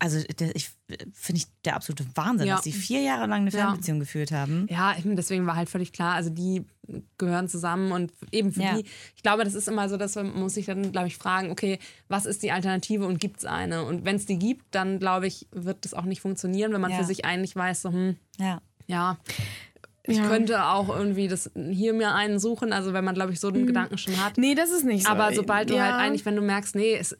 also 0.00 0.22
der- 0.22 0.54
ich 0.54 0.70
finde 1.12 1.40
ich 1.40 1.46
der 1.64 1.74
absolute 1.76 2.04
Wahnsinn, 2.14 2.46
Ja. 2.46 2.54
dass 2.56 2.64
sie 2.64 2.72
vier 2.72 3.00
Jahre 3.00 3.26
lang 3.26 3.42
eine 3.42 3.50
Ja. 3.50 3.58
Fernbeziehung 3.66 3.98
geführt 4.00 4.30
haben. 4.32 4.66
Ja, 4.70 4.94
deswegen 5.04 5.46
war 5.46 5.56
halt 5.56 5.68
völlig 5.68 5.92
klar, 5.92 6.14
also 6.14 6.30
die 6.30 6.64
gehören 7.18 7.48
zusammen 7.48 7.90
und 7.92 8.12
eben 8.32 8.52
für 8.52 8.62
Ja. 8.62 8.74
die, 8.76 8.84
ich 9.16 9.22
glaube, 9.22 9.44
das 9.44 9.54
ist 9.54 9.66
immer 9.68 9.88
so, 9.88 9.96
dass 9.96 10.14
man 10.14 10.32
muss 10.34 10.54
sich 10.54 10.66
dann, 10.66 10.92
glaube 10.92 11.08
ich, 11.08 11.16
fragen, 11.16 11.50
okay, 11.50 11.78
was 12.08 12.26
ist 12.26 12.42
die 12.42 12.52
Alternative 12.52 13.06
und 13.06 13.18
gibt 13.20 13.38
es 13.38 13.44
eine? 13.44 13.84
Und 13.84 14.04
wenn 14.04 14.16
es 14.16 14.24
die 14.26 14.38
gibt, 14.38 14.64
dann 14.74 14.98
glaube 15.00 15.26
ich, 15.26 15.46
wird 15.50 15.84
das 15.84 15.94
auch 15.94 16.04
nicht 16.04 16.20
funktionieren, 16.20 16.72
wenn 16.72 16.80
man 16.80 16.92
Ja. 16.92 16.98
für 16.98 17.04
sich 17.04 17.24
eigentlich 17.24 17.56
weiß, 17.56 17.82
so, 17.82 17.90
hm, 17.90 18.16
Ja. 18.38 18.62
ja, 18.86 19.18
ich 20.04 20.16
Ja. 20.18 20.28
könnte 20.28 20.64
auch 20.64 20.88
irgendwie 20.88 21.28
das 21.28 21.50
hier 21.54 21.92
mir 21.92 22.14
einen 22.14 22.38
suchen, 22.38 22.72
also 22.72 22.92
wenn 22.94 23.04
man, 23.04 23.14
glaube 23.14 23.32
ich, 23.32 23.40
so 23.40 23.50
den 23.50 23.66
Gedanken 23.66 23.98
schon 23.98 24.16
hat. 24.24 24.38
Nee, 24.38 24.54
das 24.54 24.70
ist 24.70 24.84
nicht 24.84 25.04
so. 25.04 25.10
Aber 25.10 25.34
sobald 25.34 25.68
du 25.68 25.74
ja. 25.74 25.82
halt 25.84 25.94
eigentlich, 25.96 26.24
wenn 26.24 26.36
du 26.36 26.40
merkst, 26.42 26.74
nee, 26.76 26.94
es, 26.94 27.14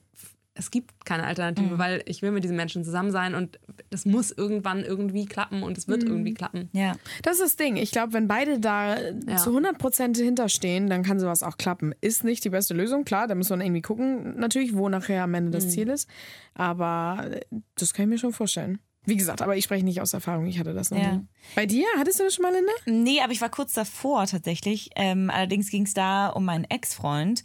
es 0.59 0.71
gibt 0.71 1.05
keine 1.07 1.25
Alternative, 1.25 1.75
Mhm. 1.75 1.79
weil 1.79 2.03
ich 2.07 2.21
will 2.21 2.33
mit 2.33 2.43
diesen 2.45 2.57
Menschen 2.57 2.85
zusammen 2.85 3.11
sein 3.13 3.35
und 3.35 3.59
das 3.91 4.05
muss 4.05 4.33
irgendwann 4.33 4.85
irgendwie 4.85 5.25
klappen 5.25 5.63
und 5.63 5.79
es 5.79 5.87
wird 5.89 6.03
Mhm. 6.03 6.09
irgendwie 6.11 6.35
klappen. 6.35 6.69
Ja. 6.73 6.97
Das 7.23 7.35
ist 7.35 7.43
das 7.43 7.57
Ding. 7.57 7.77
Ich 7.77 7.93
glaube, 7.93 8.13
wenn 8.13 8.27
beide 8.29 8.59
da 8.61 8.97
zu 9.39 9.53
100% 9.53 10.17
hinterstehen, 10.19 10.89
dann 10.91 11.03
kann 11.05 11.21
sowas 11.21 11.43
auch 11.43 11.57
klappen. 11.59 11.95
Ist 12.01 12.25
nicht 12.25 12.45
die 12.45 12.51
beste 12.51 12.75
Lösung, 12.75 13.05
klar, 13.05 13.29
da 13.29 13.35
muss 13.35 13.51
man 13.51 13.61
irgendwie 13.61 13.83
gucken, 13.83 14.39
natürlich, 14.39 14.75
wo 14.77 14.89
nachher 14.89 15.23
am 15.23 15.33
Ende 15.35 15.51
das 15.53 15.71
Ziel 15.71 15.89
ist. 15.89 16.09
Aber 16.55 17.31
das 17.77 17.95
kann 17.95 18.05
ich 18.05 18.09
mir 18.11 18.19
schon 18.19 18.33
vorstellen. 18.33 18.79
Wie 19.05 19.17
gesagt, 19.17 19.41
aber 19.41 19.57
ich 19.57 19.65
spreche 19.65 19.85
nicht 19.85 20.03
aus 20.03 20.13
Erfahrung, 20.13 20.45
ich 20.47 20.59
hatte 20.59 20.75
das 20.75 20.91
noch 20.91 20.99
Ja. 20.99 21.13
nie. 21.13 21.27
Bei 21.55 21.65
dir? 21.65 21.87
Hattest 21.97 22.19
du 22.21 22.25
das 22.25 22.35
schon 22.35 22.43
mal, 22.43 22.53
Linda? 22.53 22.73
Nee, 22.85 23.21
aber 23.23 23.33
ich 23.33 23.41
war 23.41 23.49
kurz 23.49 23.73
davor 23.73 24.27
tatsächlich. 24.27 24.91
Ähm, 24.97 25.31
allerdings 25.31 25.71
ging 25.71 25.85
es 25.85 25.95
da 25.95 26.29
um 26.29 26.45
meinen 26.45 26.65
Ex-Freund. 26.65 27.43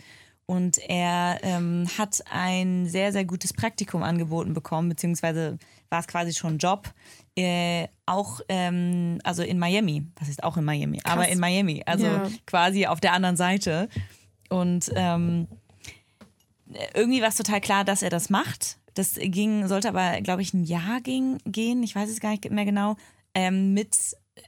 Und 0.53 0.77
er 0.87 1.39
ähm, 1.41 1.87
hat 1.97 2.23
ein 2.29 2.87
sehr, 2.87 3.11
sehr 3.11 3.25
gutes 3.25 3.53
Praktikum 3.53 4.03
angeboten 4.03 4.53
bekommen, 4.53 4.87
beziehungsweise 4.87 5.57
war 5.89 5.99
es 5.99 6.05
quasi 6.05 6.31
schon 6.31 6.55
ein 6.55 6.57
Job. 6.59 6.93
Äh, 7.35 7.87
auch, 8.05 8.39
ähm, 8.49 9.17
also 9.23 9.41
in 9.41 9.57
Miami. 9.57 10.05
Was 10.19 10.29
ist 10.29 10.43
auch 10.43 10.55
in 10.55 10.63
Miami? 10.63 11.01
Aber 11.05 11.27
in 11.27 11.39
Miami. 11.39 11.81
Also 11.87 12.05
Ja. 12.05 12.27
quasi 12.45 12.85
auf 12.85 12.99
der 12.99 13.13
anderen 13.13 13.35
Seite. 13.35 13.89
Und 14.47 14.91
ähm, 14.95 15.47
irgendwie 16.93 17.23
war 17.23 17.29
es 17.29 17.37
total 17.37 17.59
klar, 17.59 17.83
dass 17.83 18.03
er 18.03 18.11
das 18.11 18.29
macht. 18.29 18.77
Das 18.93 19.15
ging, 19.15 19.67
sollte 19.67 19.89
aber, 19.89 20.21
glaube 20.21 20.43
ich, 20.43 20.53
ein 20.53 20.65
Jahr 20.65 21.01
ging, 21.01 21.39
gehen, 21.47 21.81
ich 21.81 21.95
weiß 21.95 22.11
es 22.11 22.19
gar 22.19 22.29
nicht 22.29 22.47
mehr 22.51 22.65
genau, 22.65 22.95
ähm, 23.33 23.73
mit 23.73 23.97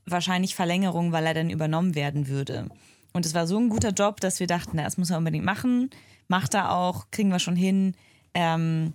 wahrscheinlich 0.06 0.54
Verlängerung, 0.54 1.12
weil 1.14 1.26
er 1.26 1.34
dann 1.34 1.50
übernommen 1.50 1.96
werden 1.96 2.28
würde. 2.28 2.70
Und 3.16 3.26
es 3.26 3.34
war 3.34 3.48
so 3.48 3.58
ein 3.58 3.70
guter 3.70 3.92
Job, 3.92 4.20
dass 4.20 4.42
wir 4.42 4.48
dachten, 4.48 4.72
na, 4.74 4.84
das 4.84 4.98
muss 4.98 5.10
er 5.10 5.18
unbedingt 5.18 5.46
machen. 5.46 5.90
Macht 6.28 6.54
er 6.54 6.74
auch, 6.74 7.06
kriegen 7.12 7.30
wir 7.30 7.40
schon 7.40 7.56
hin. 7.56 7.96
Ähm, 8.34 8.92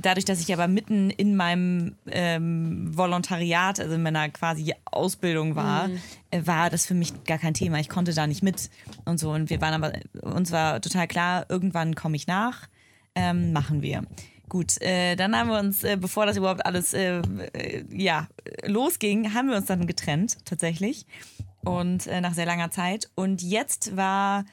dadurch, 0.00 0.24
dass 0.24 0.40
ich 0.40 0.50
aber 0.54 0.68
mitten 0.68 1.10
in 1.10 1.36
meinem 1.36 1.96
ähm, 2.06 2.96
Volontariat, 2.96 3.78
also 3.78 3.94
in 3.94 4.02
meiner 4.02 4.30
quasi 4.30 4.72
Ausbildung 4.86 5.54
war, 5.54 5.90
äh, 6.30 6.46
war 6.46 6.70
das 6.70 6.86
für 6.86 6.94
mich 6.94 7.24
gar 7.24 7.36
kein 7.36 7.52
Thema. 7.52 7.78
Ich 7.78 7.90
konnte 7.90 8.14
da 8.14 8.26
nicht 8.26 8.42
mit 8.42 8.70
und 9.04 9.20
so. 9.20 9.32
Und 9.32 9.50
wir 9.50 9.60
waren 9.60 9.74
aber, 9.74 9.92
uns 10.22 10.50
war 10.50 10.80
total 10.80 11.06
klar, 11.06 11.44
irgendwann 11.50 11.94
komme 11.94 12.16
ich 12.16 12.26
nach, 12.26 12.68
ähm, 13.14 13.52
machen 13.52 13.82
wir. 13.82 14.02
Gut, 14.48 14.80
äh, 14.80 15.14
dann 15.14 15.36
haben 15.36 15.50
wir 15.50 15.58
uns, 15.58 15.84
äh, 15.84 15.98
bevor 16.00 16.24
das 16.24 16.38
überhaupt 16.38 16.64
alles 16.64 16.94
äh, 16.94 17.20
äh, 17.52 17.84
ja, 17.90 18.28
losging, 18.64 19.34
haben 19.34 19.50
wir 19.50 19.58
uns 19.58 19.66
dann 19.66 19.86
getrennt, 19.86 20.38
tatsächlich. 20.46 21.04
Und 21.68 22.06
äh, 22.06 22.20
nach 22.20 22.34
sehr 22.34 22.46
langer 22.46 22.70
Zeit. 22.70 23.10
Und 23.14 23.42
jetzt 23.42 23.96
war 23.96 24.44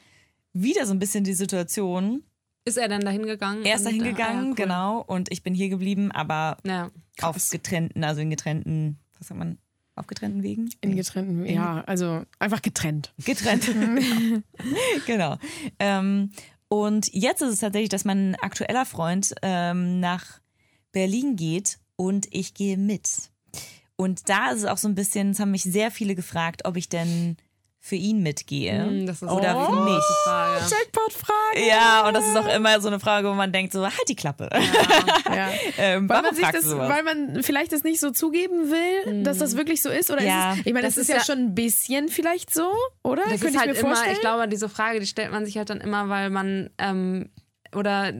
wieder 0.53 0.85
so 0.85 0.93
ein 0.93 0.99
bisschen 0.99 1.23
die 1.23 1.33
Situation, 1.33 2.23
Ist 2.65 2.77
er 2.77 2.87
dann 2.87 3.01
dahin 3.01 3.23
gegangen? 3.23 3.65
er 3.65 3.75
ist 3.75 3.85
dahin 3.85 4.03
gegangen, 4.03 4.43
ja, 4.43 4.49
cool. 4.49 4.55
genau, 4.55 5.01
und 5.01 5.31
ich 5.31 5.43
bin 5.43 5.53
hier 5.53 5.69
geblieben, 5.69 6.11
aber 6.11 6.57
Ja. 6.65 6.89
auf 7.21 7.37
getrennten, 7.49 8.03
also 8.03 8.21
in 8.21 8.29
getrennten, 8.29 8.97
was 9.19 9.27
sagt 9.27 9.37
man, 9.39 9.57
auf 9.95 10.07
getrennten 10.07 10.43
Wegen? 10.43 10.69
In 10.81 10.95
getrennten, 10.95 11.45
ja, 11.45 11.81
also 11.85 12.23
einfach 12.39 12.61
getrennt. 12.61 13.13
Getrennt. 13.23 13.65
genau. 15.05 15.37
Ähm, 15.79 16.31
und 16.67 17.07
jetzt 17.13 17.41
ist 17.41 17.53
es 17.53 17.59
tatsächlich, 17.59 17.89
dass 17.89 18.05
mein 18.05 18.35
aktueller 18.41 18.85
Freund 18.85 19.33
ähm, 19.41 19.99
nach 19.99 20.39
Berlin 20.91 21.35
geht 21.35 21.79
und 21.95 22.27
ich 22.31 22.53
gehe 22.53 22.77
mit. 22.77 23.29
Und 23.97 24.27
da 24.29 24.51
ist 24.51 24.59
es 24.59 24.65
auch 24.65 24.77
so 24.77 24.87
ein 24.87 24.95
bisschen, 24.95 25.31
es 25.31 25.39
haben 25.39 25.51
mich 25.51 25.63
sehr 25.63 25.89
viele 25.91 26.15
gefragt, 26.15 26.63
ob 26.65 26.75
ich 26.77 26.89
denn 26.89 27.37
für 27.79 27.95
ihn 27.95 28.23
mitgehe 28.23 28.83
Hm, 28.83 29.05
Das 29.05 29.21
ist 29.21 29.29
oder 29.29 29.67
für 29.67 29.75
mich. 29.83 30.03
Frage. 30.23 30.61
Jackpot-Frage. 30.71 31.67
Ja, 31.67 32.07
und 32.07 32.15
das 32.15 32.27
ist 32.27 32.35
auch 32.35 32.47
immer 32.53 32.81
so 32.81 32.87
eine 32.87 32.99
Frage, 32.99 33.29
wo 33.29 33.33
man 33.35 33.51
denkt 33.51 33.73
so, 33.73 33.83
halt 33.83 34.09
die 34.09 34.15
Klappe. 34.15 34.49
Ja. 34.51 35.51
ähm, 35.77 36.09
Weil 36.09 36.15
warum 36.17 36.23
man, 36.25 36.35
sich 36.35 36.43
fragst 36.45 36.63
das, 36.63 36.69
sowas? 36.71 36.89
weil 36.89 37.03
man 37.03 37.43
vielleicht 37.43 37.71
das 37.73 37.83
nicht 37.83 37.99
so 37.99 38.09
zugeben 38.09 38.71
will, 38.71 39.23
dass 39.23 39.37
das 39.37 39.55
wirklich 39.55 39.83
so 39.83 39.89
ist? 39.89 40.09
Oder 40.09 40.23
Ja, 40.23 40.53
ist 40.53 40.59
es, 40.61 40.65
ich 40.65 40.73
meine, 40.73 40.87
das, 40.87 40.95
das 40.95 41.03
ist 41.03 41.09
ist 41.09 41.13
ja, 41.13 41.17
ja- 41.17 41.23
schon 41.25 41.37
ein 41.45 41.55
bisschen 41.55 42.09
vielleicht 42.09 42.51
so, 42.51 42.71
oder? 43.03 43.21
Das 43.29 43.39
Könnte 43.39 43.45
ist 43.45 43.53
ich 43.53 43.59
halt 43.59 43.71
mir 43.73 43.77
immer, 43.79 43.89
vorstellen. 43.89 44.13
ich 44.15 44.21
glaube, 44.21 44.47
diese 44.47 44.67
Frage, 44.67 44.99
die 44.99 45.05
stellt 45.07 45.31
man 45.31 45.45
sich 45.45 45.57
halt 45.57 45.69
dann 45.69 45.79
immer, 45.79 46.09
weil 46.09 46.31
man 46.31 46.71
ähm, 46.79 47.29
oder 47.75 48.13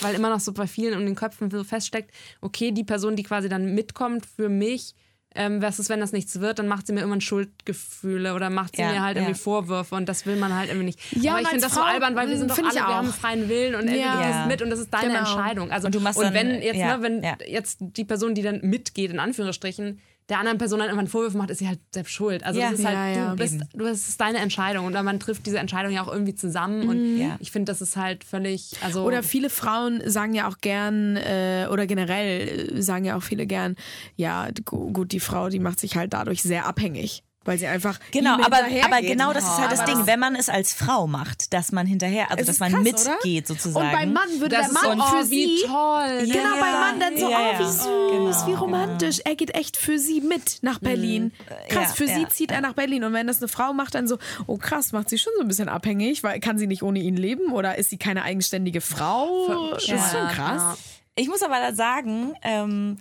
weil 0.00 0.14
immer 0.14 0.30
noch 0.30 0.40
so 0.40 0.52
bei 0.52 0.66
vielen 0.66 0.98
um 0.98 1.04
den 1.04 1.16
Köpfen 1.16 1.50
so 1.50 1.64
feststeckt, 1.64 2.12
okay, 2.40 2.72
die 2.72 2.84
Person, 2.84 3.14
die 3.14 3.24
quasi 3.24 3.50
dann 3.50 3.74
mitkommt 3.74 4.24
für 4.24 4.48
mich, 4.48 4.94
ähm, 5.34 5.60
versus 5.60 5.88
wenn 5.88 6.00
das 6.00 6.12
nichts 6.12 6.40
wird, 6.40 6.58
dann 6.58 6.68
macht 6.68 6.86
sie 6.86 6.92
mir 6.92 7.00
irgendwann 7.00 7.20
Schuldgefühle 7.20 8.34
oder 8.34 8.50
macht 8.50 8.76
sie 8.76 8.82
Ja, 8.82 8.92
mir 8.92 9.02
halt 9.02 9.16
ja. 9.16 9.22
irgendwie 9.22 9.38
Vorwürfe 9.40 9.94
und 9.94 10.08
das 10.08 10.26
will 10.26 10.36
man 10.36 10.54
halt 10.54 10.68
irgendwie 10.68 10.86
nicht. 10.86 11.00
Ja, 11.16 11.32
Aber 11.32 11.38
und 11.40 11.44
ich 11.44 11.48
finde 11.50 11.64
das 11.66 11.74
so 11.74 11.80
albern, 11.82 12.14
weil 12.16 12.28
wir 12.28 12.36
sind 12.38 12.50
doch 12.50 12.58
alle, 12.58 12.74
wir 12.74 12.86
haben 12.86 13.12
freien 13.12 13.48
Willen 13.48 13.74
und 13.74 13.88
Ja. 13.90 14.26
gehst 14.32 14.46
mit 14.48 14.62
und 14.62 14.70
das 14.70 14.78
ist 14.80 14.92
deine 14.92 15.08
Genau. 15.08 15.18
Entscheidung. 15.20 15.70
Also 15.70 15.86
Und 15.86 15.94
du 15.94 16.00
machst 16.00 16.20
dann, 16.20 16.34
wenn 16.34 16.62
jetzt, 16.62 16.76
ne, 16.78 16.98
wenn 17.00 17.22
jetzt 17.46 17.78
die 17.80 18.04
Person, 18.04 18.34
die 18.34 18.42
dann 18.42 18.60
mitgeht, 18.62 19.10
in 19.10 19.18
Anführungsstrichen, 19.18 20.00
der 20.28 20.38
anderen 20.38 20.58
Person 20.58 20.78
dann 20.78 20.88
irgendwann 20.88 21.08
Vorwürfe 21.08 21.36
macht, 21.36 21.50
ist 21.50 21.58
sie 21.58 21.68
halt 21.68 21.80
selbst 21.92 22.12
schuld. 22.12 22.44
Also 22.44 22.60
Ja. 22.60 22.70
das 22.70 22.78
ist 22.80 22.84
halt, 22.86 22.94
Ja, 22.96 23.08
ja. 23.08 23.30
du 23.30 23.36
bist, 23.36 23.60
du, 23.74 23.84
das 23.84 24.08
ist 24.08 24.20
deine 24.20 24.38
Entscheidung 24.38 24.86
und 24.86 24.92
man 24.92 25.18
trifft 25.20 25.44
diese 25.46 25.58
Entscheidung 25.58 25.92
ja 25.92 26.02
auch 26.02 26.12
irgendwie 26.12 26.34
zusammen 26.34 26.88
und 26.88 27.18
Ja. 27.18 27.36
ich 27.40 27.50
finde, 27.50 27.70
das 27.72 27.82
ist 27.82 27.96
halt 27.96 28.24
völlig, 28.24 28.72
also 28.82 29.04
Oder 29.04 29.22
viele 29.22 29.50
Frauen 29.50 30.02
sagen 30.08 30.32
ja 30.34 30.48
auch 30.48 30.58
gern, 30.58 31.16
äh, 31.16 31.66
oder 31.70 31.86
generell 31.86 32.76
äh, 32.78 32.82
sagen 32.82 33.04
ja 33.04 33.16
auch 33.16 33.22
viele 33.22 33.46
gern, 33.46 33.76
ja, 34.16 34.48
gu- 34.64 34.92
gut, 34.92 35.12
die 35.12 35.20
Frau, 35.20 35.48
die 35.48 35.58
macht 35.58 35.80
sich 35.80 35.96
halt 35.96 36.12
dadurch 36.12 36.42
sehr 36.42 36.66
abhängig, 36.66 37.22
weil 37.44 37.58
sie 37.58 37.66
einfach. 37.66 37.98
Genau, 38.10 38.34
aber, 38.34 38.58
aber 38.84 39.00
genau 39.02 39.32
das 39.32 39.44
ist 39.44 39.58
halt 39.58 39.72
das 39.72 39.80
Aber 39.80 39.92
Ding, 39.92 40.06
wenn 40.06 40.20
man 40.20 40.34
es 40.34 40.48
als 40.48 40.72
Frau 40.72 41.06
macht, 41.06 41.52
dass 41.52 41.72
man 41.72 41.86
hinterher, 41.86 42.30
also 42.30 42.44
dass 42.44 42.58
man 42.60 42.72
krass, 42.72 42.82
mitgeht 42.82 43.50
oder? 43.50 43.58
sozusagen. 43.58 43.86
Und 43.86 43.92
beim 43.92 44.12
Mann 44.12 44.28
würde 44.40 44.56
das 44.56 44.70
der 44.72 44.74
Mann 44.94 44.98
so, 44.98 45.04
für 45.06 45.24
oh, 45.26 45.30
wie 45.30 45.58
sie. 45.58 45.64
toll. 45.66 46.26
Ja, 46.26 46.34
Genau, 46.34 46.60
beim 46.60 46.72
Mann 46.72 47.00
dann 47.00 47.16
so, 47.18 47.30
ja, 47.30 47.38
oh, 47.38 47.52
ja. 47.52 47.58
wie 47.58 47.64
süß, 47.72 47.82
Genau, 47.84 48.46
wie 48.46 48.54
romantisch. 48.54 49.20
Er 49.24 49.34
geht 49.36 49.54
echt 49.54 49.76
für 49.76 49.98
sie 49.98 50.20
mit 50.20 50.58
nach 50.62 50.78
Berlin. 50.78 51.32
Krass, 51.68 51.90
Ja, 51.90 51.94
für 51.94 52.06
sie 52.06 52.22
ja, 52.22 52.28
zieht 52.28 52.50
er 52.52 52.60
nach 52.60 52.74
Berlin. 52.74 53.04
Und 53.04 53.12
wenn 53.12 53.26
das 53.26 53.38
eine 53.38 53.48
Frau 53.48 53.72
macht, 53.72 53.94
dann 53.94 54.06
so, 54.08 54.18
oh 54.46 54.56
krass, 54.56 54.92
macht 54.92 55.08
sie 55.08 55.18
schon 55.18 55.32
so 55.36 55.42
ein 55.42 55.48
bisschen 55.48 55.68
abhängig, 55.68 56.22
weil 56.22 56.40
kann 56.40 56.58
sie 56.58 56.66
nicht 56.66 56.82
ohne 56.82 57.00
ihn 57.00 57.16
leben 57.16 57.52
oder 57.52 57.76
ist 57.78 57.90
sie 57.90 57.98
keine 57.98 58.22
eigenständige 58.22 58.80
Frau? 58.80 59.70
Das 59.72 59.82
ist 59.82 59.88
Ja, 59.88 59.98
schon 60.10 60.28
krass. 60.28 60.62
ja. 60.62 60.76
Ich 61.14 61.28
muss 61.28 61.42
aber 61.42 61.58
da 61.58 61.74
sagen, 61.74 62.34
ähm, 62.42 62.98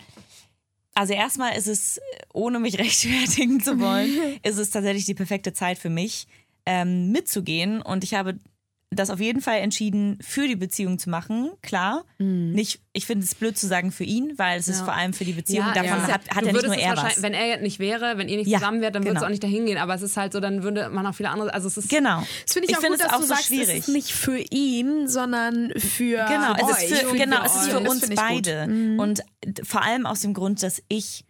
also 0.94 1.14
erstmal 1.14 1.58
ist 1.58 1.68
es, 1.68 2.00
ohne 2.34 2.60
mich 2.60 2.78
rechtfertigen 2.80 3.62
zu 3.62 3.80
wollen, 3.80 4.40
ist 4.44 4.58
es 4.58 4.70
tatsächlich 4.70 5.06
die 5.06 5.14
perfekte 5.14 5.54
Zeit 5.54 5.78
für 5.78 5.90
mich, 5.90 6.28
ähm, 6.66 7.12
mitzugehen. 7.12 7.82
Und 7.82 8.04
ich 8.04 8.14
habe 8.14 8.38
das 8.94 9.10
auf 9.10 9.22
jeden 9.22 9.40
Fall 9.40 9.60
entschieden, 9.60 10.20
für 10.22 10.46
die 10.50 10.58
Beziehung 10.58 11.00
zu 11.00 11.10
machen. 11.10 11.52
Klar, 11.62 12.04
nicht. 12.18 12.82
Ich 12.92 13.06
finde 13.06 13.24
es 13.24 13.34
blöd 13.36 13.58
zu 13.58 13.66
sagen 13.66 13.90
für 13.94 14.04
ihn, 14.04 14.34
weil 14.36 14.60
es 14.60 14.68
ist 14.68 14.80
Ja. 14.80 14.84
vor 14.86 14.94
allem 14.94 15.14
für 15.14 15.24
die 15.24 15.32
Beziehung. 15.32 15.66
Ja, 15.68 15.74
Davon 15.74 15.98
es 15.98 16.04
ist 16.04 16.08
ja- 16.10 16.14
hat, 16.16 16.30
hat 16.36 16.46
ja 16.46 16.52
nicht 16.52 16.66
nur 16.66 16.76
es 16.76 16.82
er 16.82 16.98
was. 16.98 17.22
Wenn 17.24 17.34
er 17.34 17.62
nicht 17.62 17.80
wäre, 17.80 18.18
wenn 18.18 18.28
ihr 18.28 18.36
nicht 18.38 18.52
zusammen 18.52 18.82
wärt, 18.82 18.94
dann 18.96 19.04
würde 19.04 19.12
es 19.12 19.16
genau. 19.20 19.26
auch 19.28 19.30
nicht 19.30 19.44
dahin 19.44 19.66
gehen. 19.66 19.78
Aber 19.78 19.96
es 19.96 20.02
ist 20.02 20.18
halt 20.18 20.34
so, 20.34 20.42
dann 20.42 20.64
würde 20.64 20.90
man 20.90 21.08
auch 21.08 21.16
viele 21.16 21.30
andere. 21.30 21.54
Also 21.54 21.68
es 21.70 21.78
ist 21.78 21.88
Genau. 21.90 22.22
Das 22.44 22.52
finde 22.54 22.68
ich, 22.70 22.76
auch 22.76 22.82
finde 22.82 22.98
gut, 22.98 23.06
es 23.06 23.08
dass 23.08 23.14
auch 23.16 23.22
du 23.22 23.28
so 23.28 23.34
sagst, 23.34 23.46
schwierig. 23.48 23.70
es 23.70 23.88
ist 23.88 23.94
nicht 23.94 24.12
für 24.12 24.38
ihn, 24.38 25.08
sondern 25.08 25.72
für 25.78 26.26
Genau, 26.28 26.54
es 26.56 26.64
euch. 26.64 26.92
ist 26.92 27.02
für, 27.04 27.16
genau, 27.16 27.46
es 27.46 27.56
ist 27.56 27.70
für 27.70 27.80
uns 27.80 28.04
ich 28.10 28.16
beide. 28.16 28.68
Mhm. 28.68 29.00
Und 29.00 29.24
vor 29.64 29.84
allem 29.86 30.06
aus 30.06 30.20
dem 30.20 30.34
Grund, 30.34 30.62
dass 30.64 30.84
ich, 30.90 31.24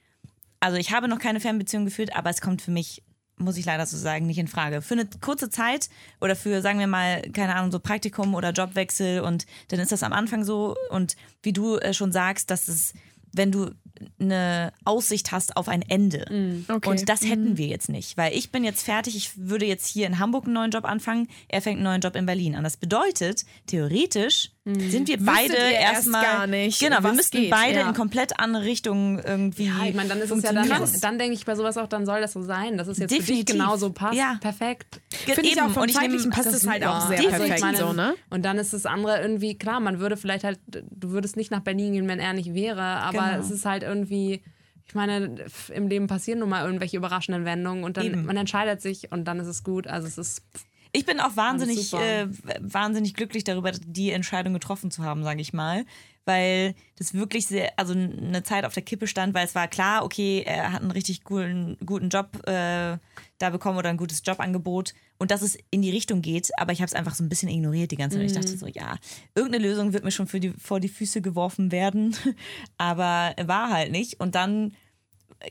also 0.60 0.78
ich 0.78 0.92
habe 0.92 1.08
noch 1.08 1.20
keine 1.20 1.40
Fernbeziehung 1.40 1.86
geführt, 1.86 2.16
aber 2.16 2.32
es 2.32 2.42
kommt 2.42 2.64
für 2.64 2.72
mich, 2.72 3.04
muss 3.42 3.58
ich 3.58 3.66
leider 3.66 3.86
so 3.86 3.98
sagen, 3.98 4.26
nicht 4.26 4.38
in 4.38 4.48
Frage. 4.48 4.82
Für 4.82 4.94
eine 4.94 5.08
kurze 5.20 5.50
Zeit 5.50 5.90
oder 6.20 6.36
für, 6.36 6.62
sagen 6.62 6.80
wir 6.80 6.88
mal, 6.88 7.22
keine 7.34 7.56
Ahnung, 7.56 7.72
so 7.72 7.80
Praktikum 7.80 8.36
oder 8.36 8.52
Jobwechsel 8.52 9.22
und 9.22 9.46
dann 9.70 9.80
ist 9.80 9.92
das 9.92 10.04
am 10.04 10.14
Anfang 10.14 10.44
so 10.44 10.76
und 10.90 11.16
wie 11.44 11.54
du 11.54 11.78
äh, 11.78 11.94
schon 11.94 12.12
sagst, 12.12 12.50
dass 12.50 12.68
es, 12.68 12.94
wenn 13.34 13.52
du 13.52 13.72
eine 14.20 14.74
Aussicht 14.86 15.32
hast 15.32 15.58
auf 15.58 15.68
ein 15.68 15.82
Ende. 15.82 16.26
Mhm. 16.30 16.66
Okay. 16.68 16.90
Und 16.90 17.10
das 17.10 17.22
hätten 17.24 17.58
wir 17.58 17.68
jetzt 17.68 17.90
nicht, 17.90 18.18
weil 18.18 18.34
ich 18.34 18.52
bin 18.52 18.64
jetzt 18.64 18.84
fertig, 18.84 19.16
ich 19.16 19.32
würde 19.38 19.66
jetzt 19.66 19.88
hier 19.88 20.08
in 20.08 20.20
Hamburg 20.20 20.46
einen 20.46 20.54
neuen 20.54 20.72
Job 20.72 20.86
anfangen, 20.86 21.28
er 21.48 21.62
fängt 21.62 21.78
einen 21.78 21.84
neuen 21.86 22.02
Job 22.02 22.16
in 22.16 22.26
Berlin 22.26 22.56
an. 22.56 22.64
Das 22.64 22.78
bedeutet, 22.78 23.46
theoretisch 23.68 24.52
sind 24.64 25.08
wir 25.08 25.18
beide 25.18 25.54
ihr 25.54 25.72
erst 25.72 25.96
erstmal 26.06 26.24
gar 26.24 26.46
nicht, 26.46 26.80
genau, 26.80 27.02
wir 27.02 27.14
müssten 27.14 27.38
geht, 27.42 27.50
beide 27.50 27.80
ja. 27.80 27.88
in 27.90 27.96
komplett 27.96 28.40
andere 28.40 28.64
Richtungen 28.64 29.18
irgendwie 29.18 29.66
Ja, 29.66 29.86
ich 29.88 29.96
meine, 29.96 30.10
dann 30.10 30.20
ist 30.20 30.30
es 30.30 30.44
ja 30.44 30.54
dann, 30.54 30.70
dann 31.02 31.18
denke 31.18 31.34
ich 31.34 31.46
bei 31.46 31.56
sowas 31.56 31.78
auch, 31.78 31.88
dann 31.88 32.06
soll 32.06 32.22
das 32.22 32.34
so 32.34 32.44
sein, 32.44 32.78
dass 32.78 32.88
es 32.88 33.00
jetzt 33.00 33.12
für 33.12 33.18
Definitiv. 33.20 33.46
dich 33.48 33.56
genauso 33.56 33.92
passt. 33.92 34.14
Ja. 34.18 34.38
Perfekt. 34.40 35.02
Finde 35.10 35.50
ich 35.50 35.60
auch 35.60 35.72
vom 35.72 35.82
Und 35.84 35.90
ich 35.90 35.96
nehm- 35.96 36.12
Zeitlichen 36.12 36.30
passt 36.30 36.54
es 36.54 36.68
halt 36.68 36.86
auch 36.86 37.08
sehr 37.08 37.18
Definitiv. 37.18 37.38
perfekt 37.40 37.56
Ich 37.58 37.64
meine, 37.66 37.78
so, 37.78 37.94
ne? 37.94 38.14
Und 38.30 38.46
dann 38.46 38.60
ist 38.60 38.74
das 38.74 38.86
andere 38.86 39.20
irgendwie, 39.22 39.58
klar, 39.58 39.80
man 39.80 40.00
würde 40.00 40.16
vielleicht 40.16 40.44
halt, 40.44 40.60
du 40.68 41.10
würdest 41.10 41.38
nicht 41.38 41.50
nach 41.50 41.62
Berlin 41.62 41.94
gehen, 41.94 42.08
wenn 42.08 42.20
er 42.20 42.34
nicht 42.34 42.54
wäre, 42.54 42.82
aber 42.82 43.12
Genau. 43.32 43.40
es 43.40 43.50
ist 43.50 43.66
halt 43.66 43.81
irgendwie, 43.84 44.42
ich 44.86 44.96
meine, 44.96 45.46
im 45.74 45.88
Leben 45.88 46.08
passieren 46.08 46.40
nun 46.40 46.50
mal 46.50 46.66
irgendwelche 46.66 46.98
überraschenden 46.98 47.46
Wendungen 47.46 47.84
und 47.84 47.98
dann 47.98 48.06
Eben. 48.06 48.26
man 48.26 48.38
entscheidet 48.38 48.82
sich 48.82 49.12
und 49.12 49.26
dann 49.26 49.40
ist 49.40 49.48
es 49.48 49.64
gut. 49.64 49.88
Also 49.88 50.08
es 50.08 50.18
ist 50.18 50.44
Ich 50.92 51.06
bin 51.06 51.20
auch 51.20 51.36
wahnsinnig, 51.36 51.94
äh, 51.94 52.28
wahnsinnig 52.60 53.14
glücklich 53.14 53.44
darüber, 53.44 53.72
die 53.72 54.12
Entscheidung 54.12 54.54
getroffen 54.54 54.92
zu 54.92 55.04
haben, 55.04 55.24
sage 55.24 55.42
ich 55.42 55.54
mal. 55.54 55.86
Weil 56.26 56.76
das 56.98 57.14
wirklich 57.14 57.48
sehr, 57.48 57.72
also 57.78 57.94
eine 57.94 58.44
Zeit 58.44 58.66
auf 58.66 58.74
der 58.74 58.84
Kippe 58.84 59.08
stand, 59.08 59.34
weil 59.34 59.46
es 59.46 59.56
war 59.56 59.68
klar, 59.68 60.04
okay, 60.04 60.44
er 60.46 60.72
hat 60.72 60.82
einen 60.82 60.92
richtig 60.92 61.24
coolen, 61.24 61.78
guten 61.86 62.10
Job 62.10 62.48
äh, 62.48 62.98
da 63.38 63.50
bekommen 63.50 63.78
oder 63.78 63.90
ein 63.90 63.98
gutes 63.98 64.22
Jobangebot 64.26 64.94
und 65.18 65.32
dass 65.32 65.42
es 65.42 65.58
in 65.72 65.82
die 65.82 65.92
Richtung 65.92 66.22
geht, 66.22 66.52
aber 66.58 66.74
ich 66.74 66.80
habe 66.80 66.88
es 66.88 66.94
einfach 66.94 67.16
so 67.16 67.24
ein 67.24 67.30
bisschen 67.30 67.50
ignoriert 67.50 67.92
die 67.92 67.98
ganze 67.98 68.18
Zeit. 68.18 68.26
Ich 68.26 68.34
dachte 68.34 68.58
so, 68.58 68.68
ja, 68.68 68.98
irgendeine 69.36 69.68
Lösung 69.68 69.94
wird 69.94 70.04
mir 70.04 70.12
schon 70.12 70.28
für 70.28 70.40
die, 70.40 70.52
vor 70.52 70.80
die 70.80 70.90
Füße 70.90 71.22
geworfen 71.22 71.72
werden, 71.72 72.16
aber 72.78 73.36
war 73.46 73.70
halt 73.70 73.92
nicht. 73.92 74.20
Und 74.20 74.36
dann 74.36 74.74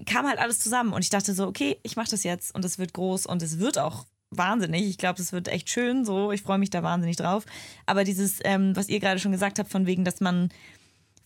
kam 0.06 0.26
halt 0.26 0.38
alles 0.38 0.60
zusammen 0.60 0.92
und 0.92 1.02
ich 1.02 1.10
dachte 1.10 1.34
so, 1.34 1.46
okay, 1.46 1.78
ich 1.82 1.96
mache 1.96 2.10
das 2.10 2.22
jetzt 2.22 2.54
und 2.54 2.64
es 2.64 2.78
wird 2.78 2.92
groß 2.92 3.26
und 3.26 3.42
es 3.42 3.58
wird 3.58 3.78
auch 3.78 4.06
wahnsinnig. 4.30 4.88
Ich 4.88 4.98
glaube, 4.98 5.20
es 5.20 5.32
wird 5.32 5.48
echt 5.48 5.68
schön 5.70 6.04
so. 6.04 6.32
Ich 6.32 6.42
freue 6.42 6.58
mich 6.58 6.70
da 6.70 6.82
wahnsinnig 6.82 7.16
drauf. 7.16 7.44
Aber 7.86 8.04
dieses, 8.04 8.38
ähm, 8.44 8.74
was 8.76 8.88
ihr 8.88 9.00
gerade 9.00 9.18
schon 9.20 9.32
gesagt 9.32 9.58
habt, 9.58 9.70
von 9.70 9.86
wegen, 9.86 10.04
dass 10.04 10.20
man 10.20 10.50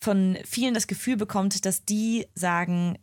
von 0.00 0.36
vielen 0.44 0.74
das 0.74 0.86
Gefühl 0.86 1.16
bekommt, 1.16 1.64
dass 1.66 1.84
die 1.84 2.26
sagen, 2.34 2.98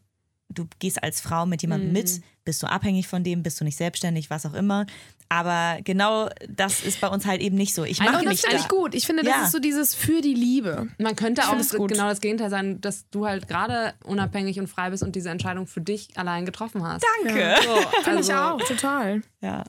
du 0.49 0.65
gehst 0.79 1.01
als 1.01 1.21
Frau 1.21 1.45
mit 1.45 1.61
jemandem 1.61 1.89
Mhm. 1.89 1.93
mit, 1.93 2.21
bist 2.43 2.61
du 2.61 2.67
abhängig 2.67 3.07
von 3.07 3.23
dem, 3.23 3.41
bist 3.43 3.59
du 3.59 3.63
nicht 3.63 3.77
selbstständig, 3.77 4.29
was 4.29 4.45
auch 4.45 4.53
immer. 4.53 4.85
Aber 5.29 5.79
genau 5.83 6.29
das 6.49 6.83
ist 6.83 6.99
bei 6.99 7.07
uns 7.07 7.25
halt 7.25 7.39
eben 7.41 7.55
nicht 7.55 7.73
so. 7.73 7.85
Ich 7.85 7.99
mache 7.99 8.13
das 8.15 8.25
mich 8.25 8.41
finde 8.41 8.57
da. 8.57 8.61
ich 8.63 8.67
gut. 8.67 8.93
Ich 8.95 9.05
finde, 9.05 9.23
das 9.23 9.33
Ja. 9.33 9.43
ist 9.45 9.51
so 9.53 9.59
dieses 9.59 9.95
für 9.95 10.19
die 10.21 10.33
Liebe. 10.33 10.89
Man 10.97 11.15
könnte 11.15 11.47
auch 11.47 11.55
das, 11.57 11.69
gut. 11.73 11.91
genau 11.91 12.09
das 12.09 12.19
Gegenteil 12.19 12.49
sein, 12.49 12.81
dass 12.81 13.09
du 13.11 13.25
halt 13.25 13.47
gerade 13.47 13.93
unabhängig 14.03 14.59
und 14.59 14.67
frei 14.67 14.89
bist 14.89 15.03
und 15.03 15.15
diese 15.15 15.29
Entscheidung 15.29 15.67
für 15.67 15.79
dich 15.79 16.09
allein 16.17 16.45
getroffen 16.45 16.83
hast. 16.83 17.05
Danke. 17.23 17.55
So, 17.63 17.75
Finde 18.03 18.17
also, 18.17 18.31
ich 18.31 18.37
auch, 18.37 18.61
total. 18.67 19.21
Ja. 19.39 19.63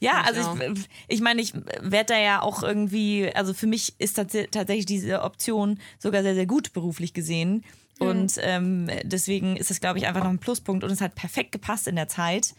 Ja, 0.00 0.24
Find 0.24 0.36
ich 0.38 0.44
also 0.44 0.62
ich, 0.62 0.88
ich 1.08 1.20
meine, 1.20 1.40
ich 1.40 1.54
werde 1.54 2.14
da 2.14 2.18
ja 2.18 2.42
auch 2.42 2.62
irgendwie, 2.62 3.30
also 3.34 3.54
für 3.54 3.66
mich 3.66 3.94
ist 3.98 4.14
tats 4.14 4.36
tatsächlich 4.50 4.86
diese 4.86 5.22
Option 5.22 5.80
sogar 5.98 6.22
sehr, 6.22 6.34
sehr 6.34 6.46
gut 6.46 6.72
beruflich 6.72 7.14
gesehen. 7.14 7.64
Und 8.00 8.34
ähm, 8.42 8.88
deswegen 9.02 9.56
ist 9.56 9.72
es, 9.72 9.80
glaube 9.80 9.98
ich, 9.98 10.06
einfach 10.06 10.22
noch 10.22 10.30
ein 10.30 10.38
Pluspunkt 10.38 10.84
und 10.84 10.90
es 10.90 11.00
hat 11.00 11.16
perfekt 11.16 11.50
gepasst 11.50 11.88
in 11.88 11.96
der 11.96 12.06
Zeit. 12.06 12.54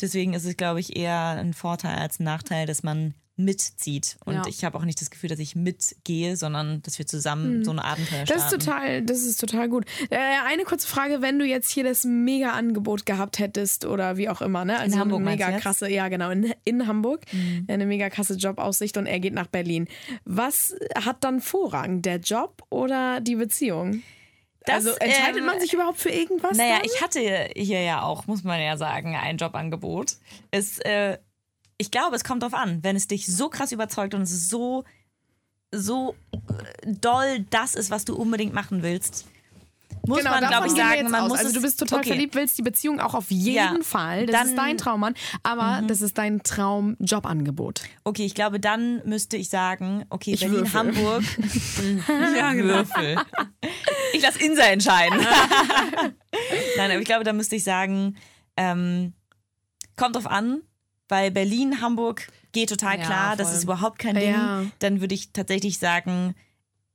Deswegen 0.00 0.34
ist 0.34 0.44
es, 0.44 0.56
glaube 0.56 0.80
ich, 0.80 0.96
eher 0.96 1.30
ein 1.30 1.52
Vorteil 1.52 1.98
als 1.98 2.20
ein 2.20 2.24
Nachteil, 2.24 2.66
dass 2.66 2.82
man 2.84 3.14
mitzieht. 3.36 4.16
Und 4.24 4.34
Ja. 4.34 4.42
ich 4.46 4.64
habe 4.64 4.78
auch 4.78 4.84
nicht 4.84 5.00
das 5.00 5.10
Gefühl, 5.10 5.28
dass 5.28 5.40
ich 5.40 5.56
mitgehe, 5.56 6.36
sondern 6.36 6.82
dass 6.82 6.98
wir 6.98 7.06
zusammen 7.06 7.64
so 7.64 7.72
ein 7.72 7.80
Abenteuer 7.80 8.26
starten. 8.26 8.42
Das 8.42 8.52
ist 8.52 8.64
total, 8.64 9.02
das 9.02 9.22
ist 9.22 9.40
total 9.40 9.68
gut. 9.68 9.86
Äh, 10.10 10.18
eine 10.46 10.62
kurze 10.64 10.86
Frage, 10.86 11.20
wenn 11.20 11.38
du 11.38 11.44
jetzt 11.44 11.70
hier 11.70 11.82
das 11.82 12.04
Mega-Angebot 12.04 13.06
gehabt 13.06 13.40
hättest 13.40 13.86
oder 13.86 14.16
wie 14.16 14.28
auch 14.28 14.40
immer, 14.40 14.64
ne? 14.64 14.78
Also 14.78 14.98
Hamburg 14.98 15.20
eine 15.22 15.30
mega 15.30 15.58
krasse, 15.58 15.90
ja 15.90 16.08
genau, 16.08 16.30
in, 16.30 16.54
in 16.64 16.86
Hamburg, 16.86 17.22
eine 17.66 17.86
mega 17.86 18.08
krasse 18.08 18.34
Jobaussicht 18.34 18.96
und 18.96 19.06
er 19.06 19.18
geht 19.18 19.34
nach 19.34 19.48
Berlin. 19.48 19.88
Was 20.24 20.74
hat 20.94 21.24
dann 21.24 21.40
Vorrang, 21.40 22.02
der 22.02 22.18
Job 22.18 22.62
oder 22.70 23.20
die 23.20 23.36
Beziehung? 23.36 24.02
Das, 24.66 24.86
also 24.86 24.90
entscheidet 24.98 25.38
ähm, 25.40 25.46
man 25.46 25.60
sich 25.60 25.72
überhaupt 25.74 25.98
für 25.98 26.08
irgendwas? 26.08 26.56
Naja, 26.56 26.76
dann? 26.76 26.86
ich 26.86 27.02
hatte 27.02 27.20
hier 27.54 27.82
ja 27.82 28.02
auch, 28.02 28.26
muss 28.26 28.44
man 28.44 28.60
ja 28.60 28.76
sagen, 28.76 29.14
ein 29.14 29.36
Jobangebot. 29.36 30.16
Es, 30.50 30.78
äh, 30.78 31.18
ich 31.78 31.90
glaube, 31.90 32.16
es 32.16 32.24
kommt 32.24 32.42
drauf 32.42 32.54
an, 32.54 32.82
wenn 32.82 32.96
es 32.96 33.06
dich 33.06 33.26
so 33.26 33.48
krass 33.48 33.72
überzeugt 33.72 34.14
und 34.14 34.22
es 34.22 34.32
ist 34.32 34.48
so, 34.50 34.84
so 35.72 36.14
äh, 36.32 36.38
doll 36.92 37.40
das 37.50 37.74
ist, 37.74 37.90
was 37.90 38.04
du 38.04 38.14
unbedingt 38.14 38.54
machen 38.54 38.82
willst, 38.82 39.26
muss 40.06 40.18
Genau, 40.18 40.32
man, 40.32 40.46
glaube 40.48 40.66
ich, 40.66 40.72
sagen, 40.74 41.10
man 41.10 41.22
aus. 41.22 41.28
muss 41.30 41.38
Also 41.38 41.48
es, 41.48 41.54
du 41.54 41.62
bist 41.62 41.78
total 41.80 42.00
okay. 42.00 42.08
verliebt, 42.08 42.34
willst 42.34 42.58
die 42.58 42.62
Beziehung 42.62 43.00
auch 43.00 43.14
auf 43.14 43.30
jeden 43.30 43.54
Ja. 43.56 43.74
Fall. 43.82 44.26
Das 44.26 44.34
Dann- 44.34 44.46
Mhm. 44.48 44.52
ist 44.52 44.58
dein 44.58 44.78
Traummann, 44.78 45.14
aber 45.42 45.82
das 45.86 46.02
ist 46.02 46.18
dein 46.18 46.42
Traum-Jobangebot. 46.42 47.82
Okay, 48.04 48.24
ich 48.26 48.34
glaube, 48.34 48.60
dann 48.60 49.00
müsste 49.06 49.36
ich 49.38 49.48
sagen, 49.48 50.04
okay, 50.10 50.32
Ich 50.34 50.40
Berlin, 50.40 50.58
würfel. 50.60 50.78
Hamburg. 50.78 51.22
ja, 52.36 52.54
Würfel. 52.54 53.16
Ich 54.12 54.22
lasse 54.22 54.40
Insa 54.44 54.64
entscheiden. 54.64 55.18
Nein, 56.76 56.90
aber 56.90 56.98
ich 57.00 57.06
glaube, 57.06 57.24
da 57.24 57.32
müsste 57.32 57.56
ich 57.56 57.64
sagen, 57.64 58.16
ähm, 58.56 59.14
kommt 59.96 60.16
drauf 60.16 60.26
an, 60.26 60.60
weil 61.14 61.30
Berlin, 61.30 61.80
Hamburg 61.80 62.26
geht 62.50 62.70
total 62.70 62.98
Ja, 62.98 63.04
klar, 63.04 63.36
das 63.36 63.48
voll. 63.48 63.56
ist 63.58 63.62
überhaupt 63.62 64.00
kein 64.00 64.16
Ding. 64.16 64.32
Ja. 64.32 64.64
Dann 64.80 65.00
würde 65.00 65.14
ich 65.14 65.30
tatsächlich 65.30 65.78
sagen, 65.78 66.34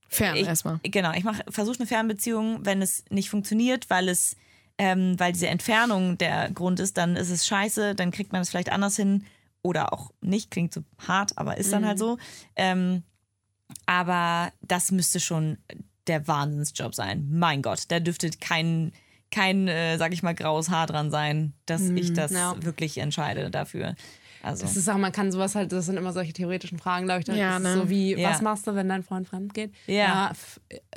Fern 0.09 0.35
erstmal. 0.35 0.79
genau, 0.83 1.13
ich 1.13 1.23
versuche 1.47 1.77
eine 1.79 1.87
Fernbeziehung, 1.87 2.65
wenn 2.65 2.81
es 2.81 3.05
nicht 3.09 3.29
funktioniert, 3.29 3.89
weil 3.89 4.09
es, 4.09 4.35
ähm, 4.77 5.17
weil 5.17 5.31
diese 5.31 5.47
Entfernung 5.47 6.17
der 6.17 6.49
Grund 6.51 6.81
ist, 6.81 6.97
dann 6.97 7.15
ist 7.15 7.29
es 7.29 7.47
scheiße, 7.47 7.95
dann 7.95 8.11
kriegt 8.11 8.33
man 8.33 8.41
es 8.41 8.49
vielleicht 8.49 8.73
anders 8.73 8.97
hin 8.97 9.23
oder 9.61 9.93
auch 9.93 10.11
nicht, 10.19 10.51
klingt 10.51 10.73
so 10.73 10.81
hart, 11.07 11.37
aber 11.37 11.55
ist 11.57 11.71
dann 11.71 11.85
halt 11.85 11.97
so. 11.99 12.17
Ähm, 12.57 13.03
aber 13.85 14.51
das 14.61 14.91
müsste 14.91 15.21
schon 15.21 15.59
der 16.07 16.27
Wahnsinnsjob 16.27 16.93
sein. 16.93 17.25
Mein 17.31 17.61
Gott, 17.61 17.83
da 17.87 18.01
dürfte 18.01 18.29
kein, 18.31 18.91
kein, 19.31 19.67
äh, 19.67 19.97
sag 19.97 20.13
ich 20.13 20.23
mal, 20.23 20.33
graues 20.33 20.69
Haar 20.69 20.87
dran 20.87 21.11
sein, 21.11 21.53
dass 21.65 21.81
ich 21.89 22.13
das 22.13 22.31
Ja. 22.31 22.55
wirklich 22.61 22.97
entscheide 22.97 23.49
dafür. 23.49 23.95
Also. 24.41 24.61
Das 24.63 24.77
ist 24.77 24.87
auch, 24.89 24.97
man 24.97 25.11
kann 25.11 25.31
sowas 25.33 25.53
halt, 25.55 25.71
das 25.73 25.85
sind 25.85 25.97
immer 25.97 26.13
solche 26.13 26.31
theoretischen 26.31 26.79
Fragen, 26.79 27.05
glaube 27.05 27.19
ich. 27.19 27.25
Das 27.25 27.35
Ja, 27.35 27.59
ne? 27.59 27.73
So 27.75 27.89
wie, 27.89 28.15
Ja. 28.15 28.29
was 28.29 28.41
machst 28.41 28.65
du, 28.67 28.73
wenn 28.73 28.87
dein 28.87 29.03
Freund 29.03 29.27
fremd 29.27 29.53
geht? 29.53 29.73
Ja. 29.85 30.31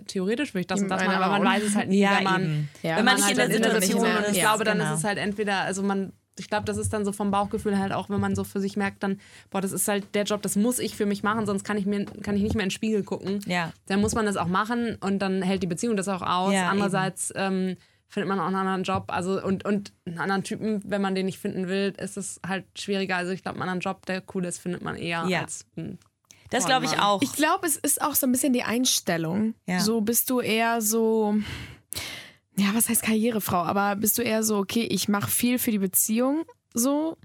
theoretisch 0.06 0.54
würde 0.54 0.60
ich 0.60 0.66
das 0.68 0.80
und 0.80 0.88
das 0.88 1.02
machen, 1.04 1.14
aber 1.16 1.38
man 1.38 1.44
weiß 1.44 1.62
es 1.64 1.74
halt 1.76 1.88
nie, 1.88 1.98
Ja, 2.00 2.18
wenn 2.18 2.24
man, 2.24 2.42
eben. 2.42 2.68
Ja, 2.82 2.96
Wenn 2.96 3.04
man 3.04 3.18
man 3.18 3.28
nicht 3.28 3.38
halt 3.38 3.50
in 3.50 3.62
der 3.62 3.72
dann 3.72 3.82
Situation 3.82 4.22
ist. 4.24 4.32
Ich 4.36 4.40
glaube, 4.40 4.64
dann 4.64 4.78
genau. 4.78 4.92
ist 4.92 4.98
es 5.00 5.04
halt 5.04 5.18
entweder, 5.18 5.60
also 5.62 5.82
man, 5.82 6.12
ich 6.38 6.48
glaube, 6.48 6.64
das 6.64 6.76
ist 6.76 6.92
dann 6.92 7.04
so 7.04 7.12
vom 7.12 7.30
Bauchgefühl 7.30 7.78
halt 7.78 7.92
auch, 7.92 8.08
wenn 8.10 8.20
man 8.20 8.34
so 8.36 8.44
für 8.44 8.60
sich 8.60 8.76
merkt, 8.76 9.02
dann, 9.02 9.18
boah, 9.50 9.60
das 9.60 9.72
ist 9.72 9.88
halt 9.88 10.14
der 10.14 10.22
Job, 10.24 10.40
das 10.42 10.56
muss 10.56 10.78
ich 10.78 10.96
für 10.96 11.06
mich 11.06 11.22
machen, 11.22 11.44
sonst 11.46 11.64
kann 11.64 11.76
ich 11.76 11.84
mir, 11.86 12.04
kann 12.22 12.36
ich 12.36 12.42
nicht 12.42 12.54
mehr 12.54 12.62
in 12.64 12.68
den 12.68 12.70
Spiegel 12.70 13.02
gucken. 13.02 13.40
Ja. 13.46 13.72
Dann 13.86 14.00
muss 14.00 14.14
man 14.14 14.24
das 14.24 14.36
auch 14.36 14.46
machen 14.46 14.96
und 15.00 15.18
dann 15.18 15.42
hält 15.42 15.62
die 15.62 15.66
Beziehung 15.66 15.96
das 15.96 16.08
auch 16.08 16.22
aus. 16.22 16.52
Ja, 16.54 16.68
Andererseits 16.70 17.32
ähm, 17.36 17.76
findet 18.12 18.28
man 18.28 18.38
auch 18.38 18.46
einen 18.46 18.56
anderen 18.56 18.82
Job, 18.84 19.04
also 19.08 19.42
und, 19.42 19.64
und 19.64 19.92
einen 20.04 20.18
anderen 20.18 20.44
Typen, 20.44 20.82
wenn 20.84 21.00
man 21.00 21.14
den 21.14 21.24
nicht 21.26 21.38
finden 21.38 21.66
will, 21.68 21.94
ist 21.98 22.16
es 22.18 22.40
halt 22.46 22.66
schwieriger. 22.78 23.16
Also 23.16 23.32
ich 23.32 23.42
glaube, 23.42 23.56
einen 23.56 23.62
anderen 23.70 23.80
Job, 23.80 24.04
der 24.04 24.22
cool 24.34 24.44
ist, 24.44 24.58
findet 24.58 24.82
man 24.82 24.96
eher 24.96 25.24
Ja. 25.28 25.40
als 25.40 25.64
einen 25.76 25.98
Das 26.50 26.66
glaube 26.66 26.84
ich 26.84 26.98
auch. 26.98 27.22
Ich 27.22 27.32
glaube, 27.32 27.66
es 27.66 27.76
ist 27.76 28.02
auch 28.02 28.14
so 28.14 28.26
ein 28.26 28.32
bisschen 28.32 28.52
die 28.52 28.64
Einstellung. 28.64 29.54
Ja. 29.66 29.80
So 29.80 30.02
bist 30.02 30.28
du 30.28 30.40
eher 30.40 30.82
so, 30.82 31.36
ja, 32.58 32.66
was 32.74 32.90
heißt 32.90 33.02
Karrierefrau? 33.02 33.62
Aber 33.62 33.96
bist 33.96 34.18
du 34.18 34.22
eher 34.22 34.42
so, 34.42 34.58
okay, 34.58 34.82
ich 34.82 35.08
mache 35.08 35.30
viel 35.30 35.58
für 35.58 35.70
die 35.70 35.78
Beziehung 35.78 36.44
so? 36.74 37.16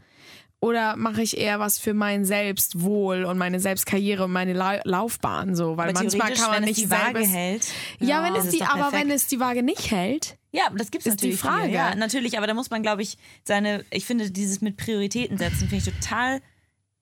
Oder 0.60 0.96
mache 0.96 1.22
ich 1.22 1.38
eher 1.38 1.60
was 1.60 1.78
für 1.78 1.94
mein 1.94 2.26
Selbstwohl 2.26 3.26
und 3.26 3.38
meine 3.38 3.60
Selbstkarriere 3.60 4.24
und 4.24 4.32
meine 4.32 4.54
La 4.54 4.80
Laufbahn 4.86 5.56
so? 5.56 5.78
Weil 5.78 5.90
Aber 5.90 6.00
manchmal 6.02 6.34
kann 6.34 6.50
man 6.50 6.62
wenn 6.62 6.64
nicht 6.64 6.78
es 6.80 6.84
die 6.86 6.90
Waage 6.90 7.20
selbst- 7.20 7.34
hält. 7.36 7.68
Ja, 8.00 8.24
wenn 8.24 8.34
ist 8.36 8.46
es 8.46 8.52
die, 8.54 8.64
aber 8.64 8.74
perfekt. 8.90 8.94
wenn 9.04 9.12
es 9.12 9.28
die 9.28 9.40
Waage 9.40 9.62
nicht 9.62 9.92
hält, 9.92 10.38
Ja, 10.58 10.70
das 10.76 10.92
gibt 10.92 11.06
es 11.06 11.14
Ist 11.14 11.22
die 11.22 11.28
natürlich. 11.28 11.40
Frage. 11.40 11.66
Viel. 11.66 11.74
Ja, 11.74 11.96
natürlich, 11.96 12.38
aber 12.38 12.48
da 12.48 12.54
muss 12.54 12.70
man, 12.70 12.82
glaube 12.82 13.02
ich, 13.04 13.18
seine, 13.44 13.86
ich 13.92 14.06
finde 14.06 14.32
dieses 14.32 14.62
mit 14.62 14.76
Prioritäten 14.78 15.38
setzen, 15.38 15.70
finde 15.70 15.78
ich 15.78 15.84
total 15.86 16.42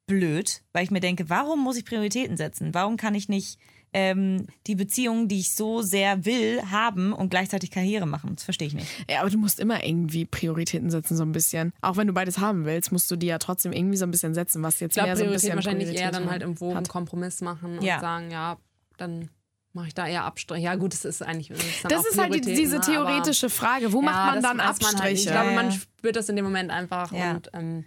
blöd, 0.08 0.62
weil 0.74 0.84
ich 0.84 0.92
mir 0.92 1.00
denke, 1.00 1.30
warum 1.30 1.64
muss 1.64 1.78
ich 1.78 1.86
Prioritäten 1.86 2.38
setzen? 2.38 2.74
Warum 2.74 2.98
kann 2.98 3.16
ich 3.16 3.28
nicht 3.30 3.58
ähm, 3.94 4.46
die 4.68 4.76
Beziehung, 4.76 5.28
die 5.30 5.40
ich 5.40 5.56
so 5.56 5.82
sehr 5.82 6.26
will, 6.26 6.62
haben 6.70 7.14
und 7.14 7.30
gleichzeitig 7.30 7.72
Karriere 7.72 8.06
machen? 8.06 8.36
Das 8.36 8.44
verstehe 8.44 8.68
ich 8.68 8.74
nicht. 8.76 8.88
ja, 9.10 9.22
aber 9.22 9.30
du 9.30 9.38
musst 9.38 9.60
immer 9.60 9.84
irgendwie 9.84 10.26
Prioritäten 10.26 10.90
setzen, 10.92 11.16
so 11.18 11.24
ein 11.24 11.32
bisschen. 11.32 11.72
Auch 11.82 11.96
wenn 11.98 12.06
du 12.08 12.14
beides 12.14 12.38
haben 12.40 12.66
willst, 12.66 12.92
musst 12.92 13.10
du 13.10 13.16
die 13.16 13.28
ja 13.28 13.38
trotzdem 13.40 13.72
irgendwie 13.72 13.98
so 13.98 14.06
ein 14.06 14.12
bisschen 14.12 14.34
setzen, 14.34 14.62
was 14.64 14.80
jetzt 14.80 14.92
Ich 14.92 15.04
glaube, 15.04 15.08
mehr 15.08 15.16
so 15.18 15.24
ein 15.24 15.28
Priorität 15.30 15.42
bisschen 15.42 15.56
wahrscheinlich 15.56 15.88
eher 15.88 15.94
Priorität 16.10 16.16
dann 16.22 16.30
halt 16.30 16.44
im 16.44 16.60
Wogen. 16.60 16.84
Kompromiss 16.84 17.42
machen 17.42 17.80
und 17.80 17.84
Ja. 17.86 18.00
sagen, 18.00 18.30
ja, 18.32 18.58
dann 18.98 19.30
mache 19.76 19.88
ich 19.88 19.94
da 19.94 20.08
eher 20.08 20.24
Abstriche. 20.24 20.64
Ja, 20.64 20.76
gut, 20.76 20.94
das 20.94 21.06
ist 21.06 21.22
eigentlich. 21.22 21.50
Das 21.50 21.60
ist, 21.64 21.86
Das 21.86 22.06
ist 22.06 22.18
halt 22.20 22.34
die, 22.34 22.42
diese 22.42 22.78
ne, 22.78 22.82
theoretische 22.82 23.50
Frage. 23.50 23.94
Wo 23.94 24.00
Ja, 24.02 24.06
macht 24.06 24.26
man 24.26 24.36
das 24.36 24.44
dann 24.44 24.58
weiß 24.58 24.82
man 24.82 24.92
halt. 24.94 24.96
Abstriche? 24.96 25.14
ich 25.14 25.28
glaube, 25.28 25.52
man 25.52 25.72
spürt 25.72 26.16
das 26.16 26.30
in 26.30 26.36
dem 26.36 26.46
Moment 26.46 26.72
einfach. 26.72 27.12
Ja. 27.12 27.32
Und 27.32 27.50
ähm, 27.54 27.86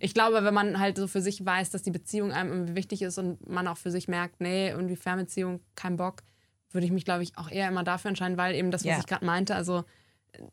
ich 0.00 0.12
glaube, 0.14 0.44
wenn 0.44 0.52
man 0.52 0.78
halt 0.78 0.98
so 0.98 1.06
für 1.06 1.22
sich 1.22 1.44
weiß, 1.44 1.70
dass 1.70 1.82
die 1.82 1.90
Beziehung 1.90 2.32
einem 2.32 2.52
irgendwie 2.52 2.74
wichtig 2.74 3.00
ist 3.02 3.16
und 3.18 3.48
man 3.48 3.66
auch 3.68 3.78
für 3.78 3.90
sich 3.90 4.06
merkt, 4.08 4.40
nee, 4.40 4.68
irgendwie 4.68 4.96
Fernbeziehung, 4.96 5.60
kein 5.76 5.96
Bock, 5.96 6.22
würde 6.72 6.84
ich 6.84 6.92
mich, 6.92 7.04
glaube 7.06 7.22
ich, 7.22 7.38
auch 7.38 7.50
eher 7.50 7.68
immer 7.68 7.84
dafür 7.84 8.10
entscheiden, 8.10 8.36
weil 8.36 8.54
eben 8.54 8.70
das, 8.70 8.82
was 8.82 8.90
Ja. 8.90 8.98
ich 8.98 9.06
gerade 9.06 9.24
meinte, 9.24 9.54
also 9.54 9.84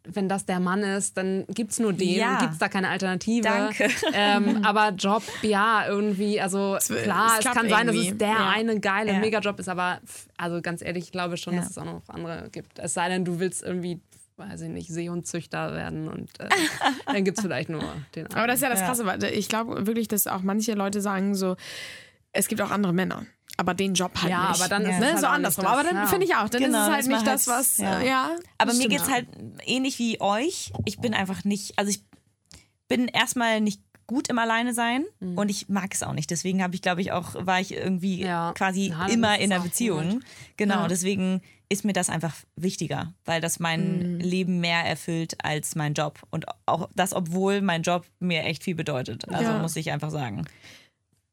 wenn 0.03 0.27
das 0.27 0.45
der 0.45 0.59
Mann 0.59 0.81
ist, 0.81 1.15
dann 1.17 1.45
gibt 1.49 1.71
es 1.71 1.79
nur 1.79 1.93
den 1.93 2.09
Ja. 2.17 2.39
gibt 2.39 2.53
es 2.53 2.57
da 2.59 2.69
keine 2.69 2.89
Alternative. 2.89 3.43
Danke. 3.43 3.87
Ähm, 4.13 4.61
aber 4.65 4.89
Job, 4.91 5.21
ja, 5.43 5.85
irgendwie, 5.87 6.41
also 6.41 6.77
will- 6.87 7.03
klar, 7.03 7.33
es 7.39 7.45
es, 7.45 7.51
kann 7.51 7.69
sein, 7.69 7.85
dass 7.87 7.95
irgendwie. 7.95 8.11
es 8.13 8.17
der 8.17 8.27
Ja. 8.29 8.49
eine 8.49 8.79
geile 8.79 9.13
Ja. 9.13 9.19
Megajob 9.19 9.59
ist, 9.59 9.69
aber 9.69 9.99
also 10.37 10.61
ganz 10.61 10.81
ehrlich, 10.81 11.05
ich 11.05 11.11
glaube 11.11 11.37
schon, 11.37 11.53
Ja. 11.53 11.59
dass 11.61 11.69
es 11.71 11.77
auch 11.77 11.85
noch 11.85 12.01
andere 12.07 12.49
gibt. 12.51 12.79
Es 12.79 12.93
sei 12.95 13.09
denn, 13.09 13.25
du 13.25 13.39
willst 13.39 13.61
irgendwie, 13.63 13.99
weiß 14.37 14.61
ich 14.61 14.69
nicht, 14.69 14.87
Seehundzüchter 14.89 15.73
werden 15.73 16.07
und 16.09 16.31
äh, 16.39 16.49
dann 17.05 17.23
gibt 17.23 17.37
es 17.37 17.43
vielleicht 17.43 17.69
nur 17.69 17.83
den 18.15 18.25
einen. 18.25 18.35
Aber 18.35 18.47
das 18.47 18.55
ist 18.55 18.61
ja 18.63 18.69
das 18.69 18.79
Ja. 18.79 18.87
Krasse, 18.87 19.05
weil 19.05 19.23
ich 19.25 19.49
glaube 19.49 19.85
wirklich, 19.85 20.07
dass 20.07 20.25
auch 20.25 20.41
manche 20.41 20.73
Leute 20.73 20.99
sagen 21.01 21.35
so, 21.35 21.57
es 22.31 22.47
gibt 22.47 22.61
auch 22.61 22.71
andere 22.71 22.91
Männer. 22.93 23.25
Aber 23.57 23.73
den 23.73 23.93
Job 23.93 24.11
halt 24.21 24.29
Ja, 24.31 24.49
nicht. 24.49 24.59
aber 24.61 24.69
dann 24.69 24.81
ist 24.83 24.99
ne? 24.99 25.05
es 25.05 25.11
halt 25.13 25.19
so 25.21 25.27
auch 25.27 25.31
andersrum. 25.31 25.65
aber 25.65 25.83
dann 25.83 25.95
ja. 25.95 26.05
finde 26.07 26.25
ich 26.25 26.35
auch, 26.35 26.49
dann 26.49 26.61
Genau, 26.61 26.77
ist 26.77 26.83
es 26.83 26.89
halt 26.89 26.99
dass 26.99 27.07
man 27.07 27.17
nicht 27.19 27.27
halt- 27.27 27.35
das, 27.39 27.47
was. 27.47 27.77
ja. 27.77 27.99
Ja, 28.01 28.05
ja 28.05 28.29
Aber 28.57 28.71
das 28.71 28.77
mir 28.79 28.89
geht's 28.89 29.07
ja. 29.07 29.13
halt 29.13 29.27
ähnlich 29.65 29.97
wie 29.99 30.19
euch. 30.21 30.71
Ich 30.85 30.99
bin 30.99 31.13
einfach 31.13 31.43
nicht, 31.45 31.77
also 31.79 31.89
ich 31.89 32.03
bin 32.87 33.07
erstmal 33.07 33.61
nicht 33.61 33.81
gut 34.07 34.27
im 34.29 34.37
Alleine 34.37 34.73
sein 34.75 35.03
und 35.19 35.49
ich 35.49 35.67
mag 35.67 35.91
es 35.93 36.03
auch 36.03 36.13
nicht. 36.13 36.29
Deswegen 36.29 36.61
habe 36.61 36.75
ich, 36.75 36.83
glaube 36.83 37.01
ich, 37.01 37.11
auch, 37.11 37.33
war 37.43 37.59
ich 37.59 37.73
irgendwie 37.73 38.21
Ja. 38.21 38.53
quasi 38.55 38.89
Ja, 38.89 38.99
dann 38.99 39.09
immer 39.09 39.37
es 39.39 39.43
in 39.43 39.51
einer 39.51 39.63
Beziehung. 39.63 40.09
gut. 40.15 40.23
Genau, 40.57 40.87
deswegen 40.87 41.41
ist 41.69 41.83
mir 41.85 41.93
das 41.93 42.11
einfach 42.11 42.35
wichtiger, 42.55 43.13
weil 43.25 43.41
das 43.41 43.59
mein 43.59 44.19
Leben 44.19 44.59
mehr 44.59 44.85
erfüllt 44.85 45.43
als 45.43 45.73
mein 45.73 45.95
Job. 45.95 46.19
Und 46.29 46.45
auch 46.67 46.87
das, 46.93 47.13
obwohl 47.13 47.61
mein 47.61 47.81
Job 47.81 48.05
mir 48.19 48.43
echt 48.43 48.63
viel 48.63 48.75
bedeutet. 48.75 49.27
Also 49.29 49.49
Ja. 49.51 49.57
muss 49.57 49.75
ich 49.75 49.91
einfach 49.91 50.11
sagen. 50.11 50.45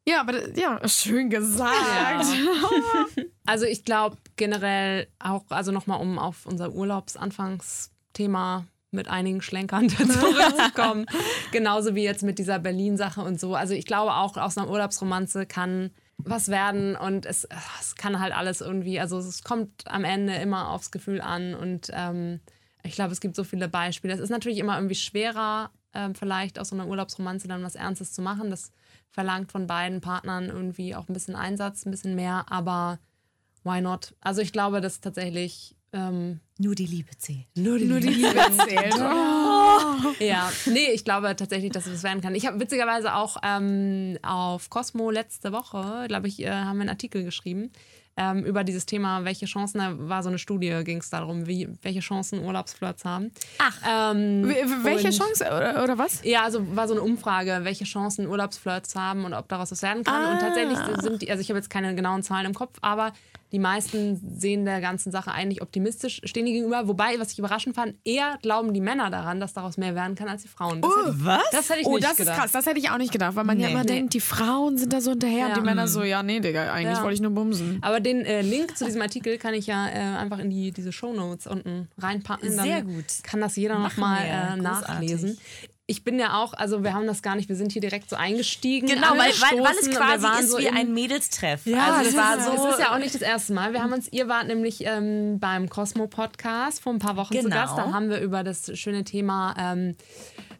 Ja, 0.06 0.20
aber 0.20 0.56
ja, 0.56 0.86
schön 0.88 1.30
gesagt. 1.30 2.26
Also 3.44 3.66
ich 3.66 3.84
glaube 3.84 4.18
generell 4.36 5.08
auch, 5.18 5.42
also 5.48 5.72
nochmal 5.72 6.00
um 6.00 6.16
auf 6.16 6.46
unser 6.46 6.72
Urlaubsanfangsthema 6.72 8.66
mit 8.92 9.08
einigen 9.08 9.42
Schlenkern 9.42 9.88
zurückzukommen. 9.90 11.06
Genauso 11.50 11.96
wie 11.96 12.04
jetzt 12.04 12.22
mit 12.22 12.38
dieser 12.38 12.60
Berlin-Sache 12.60 13.20
und 13.20 13.40
so. 13.40 13.56
Also 13.56 13.74
ich 13.74 13.84
glaube 13.84 14.14
auch 14.14 14.36
aus 14.36 14.56
einer 14.56 14.70
Urlaubsromanze 14.70 15.44
kann 15.44 15.90
was 16.18 16.48
werden 16.48 16.94
und 16.94 17.26
es, 17.26 17.48
es 17.80 17.96
kann 17.96 18.20
halt 18.20 18.32
alles 18.32 18.60
irgendwie, 18.60 19.00
also 19.00 19.18
es 19.18 19.42
kommt 19.42 19.86
am 19.86 20.04
Ende 20.04 20.34
immer 20.34 20.70
aufs 20.70 20.92
Gefühl 20.92 21.20
an 21.20 21.54
und 21.56 21.90
ähm, 21.92 22.40
ich 22.84 22.94
glaube, 22.94 23.12
es 23.12 23.20
gibt 23.20 23.34
so 23.34 23.42
viele 23.42 23.68
Beispiele. 23.68 24.14
Es 24.14 24.20
ist 24.20 24.30
natürlich 24.30 24.58
immer 24.58 24.76
irgendwie 24.76 24.94
schwerer, 24.94 25.70
ähm, 25.94 26.14
vielleicht 26.14 26.60
aus 26.60 26.68
so 26.68 26.76
einer 26.76 26.86
Urlaubsromanze 26.86 27.48
dann 27.48 27.64
was 27.64 27.74
Ernstes 27.74 28.12
zu 28.12 28.22
machen. 28.22 28.50
Das 28.50 28.70
verlangt 29.12 29.52
von 29.52 29.66
beiden 29.66 30.00
Partnern 30.00 30.48
irgendwie 30.48 30.94
auch 30.94 31.08
ein 31.08 31.12
bisschen 31.12 31.36
Einsatz, 31.36 31.86
ein 31.86 31.90
bisschen 31.90 32.14
mehr, 32.14 32.46
aber 32.48 32.98
why 33.62 33.80
not? 33.80 34.14
Also 34.20 34.40
ich 34.40 34.52
glaube, 34.52 34.80
dass 34.80 35.00
tatsächlich 35.00 35.76
ähm, 35.92 36.40
Nur 36.58 36.74
die 36.74 36.86
Liebe 36.86 37.10
zählt. 37.18 37.46
nur 37.54 37.78
die, 37.78 37.84
Nur 37.84 38.00
die 38.00 38.08
Liebe 38.08 38.34
erzählt. 38.34 38.94
ja, 40.20 40.50
nee, 40.66 40.90
ich 40.92 41.04
glaube 41.04 41.36
tatsächlich, 41.36 41.70
dass 41.72 41.86
es 41.86 42.02
werden 42.02 42.22
kann. 42.22 42.34
Ich 42.34 42.46
habe 42.46 42.58
witzigerweise 42.58 43.14
auch 43.14 43.36
ähm, 43.42 44.18
auf 44.22 44.70
Cosmo 44.70 45.10
letzte 45.10 45.52
Woche, 45.52 46.06
glaube 46.08 46.28
ich, 46.28 46.42
äh, 46.42 46.50
haben 46.50 46.78
wir 46.78 46.82
einen 46.82 46.88
Artikel 46.88 47.22
geschrieben 47.24 47.70
ähm, 48.16 48.44
über 48.44 48.62
dieses 48.64 48.84
Thema, 48.86 49.24
welche 49.24 49.46
Chancen, 49.46 49.78
da 49.78 49.94
war 49.96 50.22
so 50.22 50.28
eine 50.28 50.38
Studie, 50.38 50.82
ging 50.84 50.98
es 50.98 51.10
darum, 51.10 51.46
wie, 51.46 51.68
welche 51.82 52.00
Chancen 52.00 52.44
Urlaubsflirts 52.44 53.04
haben. 53.04 53.30
Ach. 53.58 54.12
Ähm, 54.12 54.54
Welche 54.82 55.10
Chance 55.10 55.46
oder, 55.46 55.82
oder 55.82 55.98
was? 55.98 56.20
Ja, 56.24 56.42
also 56.42 56.76
war 56.76 56.88
so 56.88 56.94
eine 56.94 57.02
Umfrage, 57.02 57.60
welche 57.62 57.84
Chancen 57.84 58.26
Urlaubsflirts 58.26 58.94
haben 58.94 59.24
und 59.24 59.32
ob 59.32 59.48
daraus 59.48 59.70
was 59.70 59.82
werden 59.82 60.04
kann. 60.04 60.32
Und 60.32 60.40
tatsächlich 60.40 60.78
sind 61.00 61.22
die, 61.22 61.30
also 61.30 61.40
ich 61.40 61.48
habe 61.48 61.58
jetzt 61.58 61.70
keine 61.70 61.94
genauen 61.94 62.22
Zahlen 62.22 62.46
im 62.46 62.54
Kopf, 62.54 62.78
aber 62.82 63.12
die 63.52 63.58
meisten 63.58 64.20
sehen 64.38 64.64
der 64.64 64.80
ganzen 64.80 65.12
Sache 65.12 65.30
eigentlich 65.32 65.60
optimistisch, 65.62 66.20
stehen 66.24 66.46
die 66.46 66.52
gegenüber. 66.52 66.88
Wobei, 66.88 67.18
was 67.18 67.32
ich 67.32 67.38
überraschend 67.38 67.74
fand, 67.76 67.94
eher 68.04 68.38
glauben 68.42 68.72
die 68.72 68.80
Männer 68.80 69.10
daran, 69.10 69.40
dass 69.40 69.52
daraus 69.52 69.76
mehr 69.76 69.94
werden 69.94 70.14
kann 70.14 70.28
als 70.28 70.42
die 70.42 70.48
Frauen. 70.48 70.80
Das 70.80 70.90
hätte 70.96 71.10
ich, 71.18 71.24
Was? 71.24 71.42
das 71.52 71.70
hätte 71.70 71.80
ich 71.80 71.86
Oh, 71.86 71.94
nicht 71.96 72.04
das 72.08 72.16
gedacht. 72.16 72.34
ist 72.36 72.40
krass. 72.40 72.52
Das 72.52 72.66
hätte 72.66 72.78
ich 72.78 72.90
auch 72.90 72.98
nicht 72.98 73.12
gedacht, 73.12 73.34
weil 73.36 73.44
man 73.44 73.60
ja 73.60 73.66
Nee. 73.66 73.72
immer 73.74 73.82
Nee. 73.82 73.88
denkt, 73.88 74.14
die 74.14 74.20
Frauen 74.20 74.78
sind 74.78 74.92
da 74.92 75.00
so 75.00 75.10
hinterher 75.10 75.44
und 75.46 75.50
Ja. 75.50 75.54
die 75.56 75.60
Männer 75.62 75.86
so, 75.88 76.02
ja, 76.02 76.22
nee, 76.22 76.40
Digga, 76.40 76.72
eigentlich 76.72 76.96
Ja. 76.96 77.02
wollte 77.02 77.14
ich 77.14 77.20
nur 77.20 77.30
bumsen. 77.32 77.78
Aber 77.82 78.00
den 78.00 78.24
äh, 78.24 78.40
Link 78.42 78.76
zu 78.76 78.84
diesem 78.86 79.02
Artikel 79.02 79.36
kann 79.38 79.54
ich 79.54 79.66
ja 79.66 79.86
äh, 79.88 79.92
einfach 80.18 80.38
in 80.38 80.48
die, 80.50 80.72
diese 80.72 80.90
Shownotes 80.92 81.46
unten 81.46 81.88
reinpacken. 81.98 82.56
Dann 82.56 82.66
Sehr 82.66 82.82
gut. 82.82 83.04
Kann 83.22 83.40
das 83.40 83.56
jeder 83.56 83.78
nochmal 83.78 84.22
äh, 84.24 84.56
nachlesen. 84.56 85.38
Ich 85.92 86.04
bin 86.04 86.18
ja 86.18 86.40
auch, 86.42 86.54
also 86.54 86.82
wir 86.82 86.94
haben 86.94 87.06
das 87.06 87.20
gar 87.20 87.36
nicht, 87.36 87.50
wir 87.50 87.56
sind 87.56 87.70
hier 87.70 87.82
direkt 87.82 88.08
so 88.08 88.16
eingestiegen. 88.16 88.86
Genau, 88.86 89.10
weil, 89.10 89.30
weil, 89.30 89.62
weil 89.62 89.74
es 89.78 89.90
quasi 89.90 90.26
ist 90.42 90.50
so 90.50 90.58
wie 90.58 90.70
ein 90.70 90.94
Mädelstreff. 90.94 91.66
Ja, 91.66 91.84
also 91.96 91.98
das 91.98 92.08
es 92.08 92.16
war 92.16 92.36
ist, 92.38 92.44
so. 92.46 92.66
Es 92.68 92.74
ist 92.74 92.80
ja 92.80 92.94
auch 92.94 92.98
nicht 92.98 93.14
das 93.14 93.20
erste 93.20 93.52
Mal. 93.52 93.74
Wir 93.74 93.82
haben 93.82 93.92
uns, 93.92 94.10
ihr 94.10 94.26
wart 94.26 94.46
nämlich 94.46 94.86
ähm, 94.86 95.38
beim 95.38 95.68
Cosmo 95.68 96.06
Podcast 96.06 96.80
vor 96.80 96.94
ein 96.94 96.98
paar 96.98 97.16
Wochen 97.16 97.34
zu 97.34 97.42
Genau. 97.42 97.54
Gast. 97.54 97.76
Da 97.76 97.92
haben 97.92 98.08
wir 98.08 98.20
über 98.20 98.42
das 98.42 98.70
schöne 98.78 99.04
Thema, 99.04 99.54
ähm, 99.58 99.96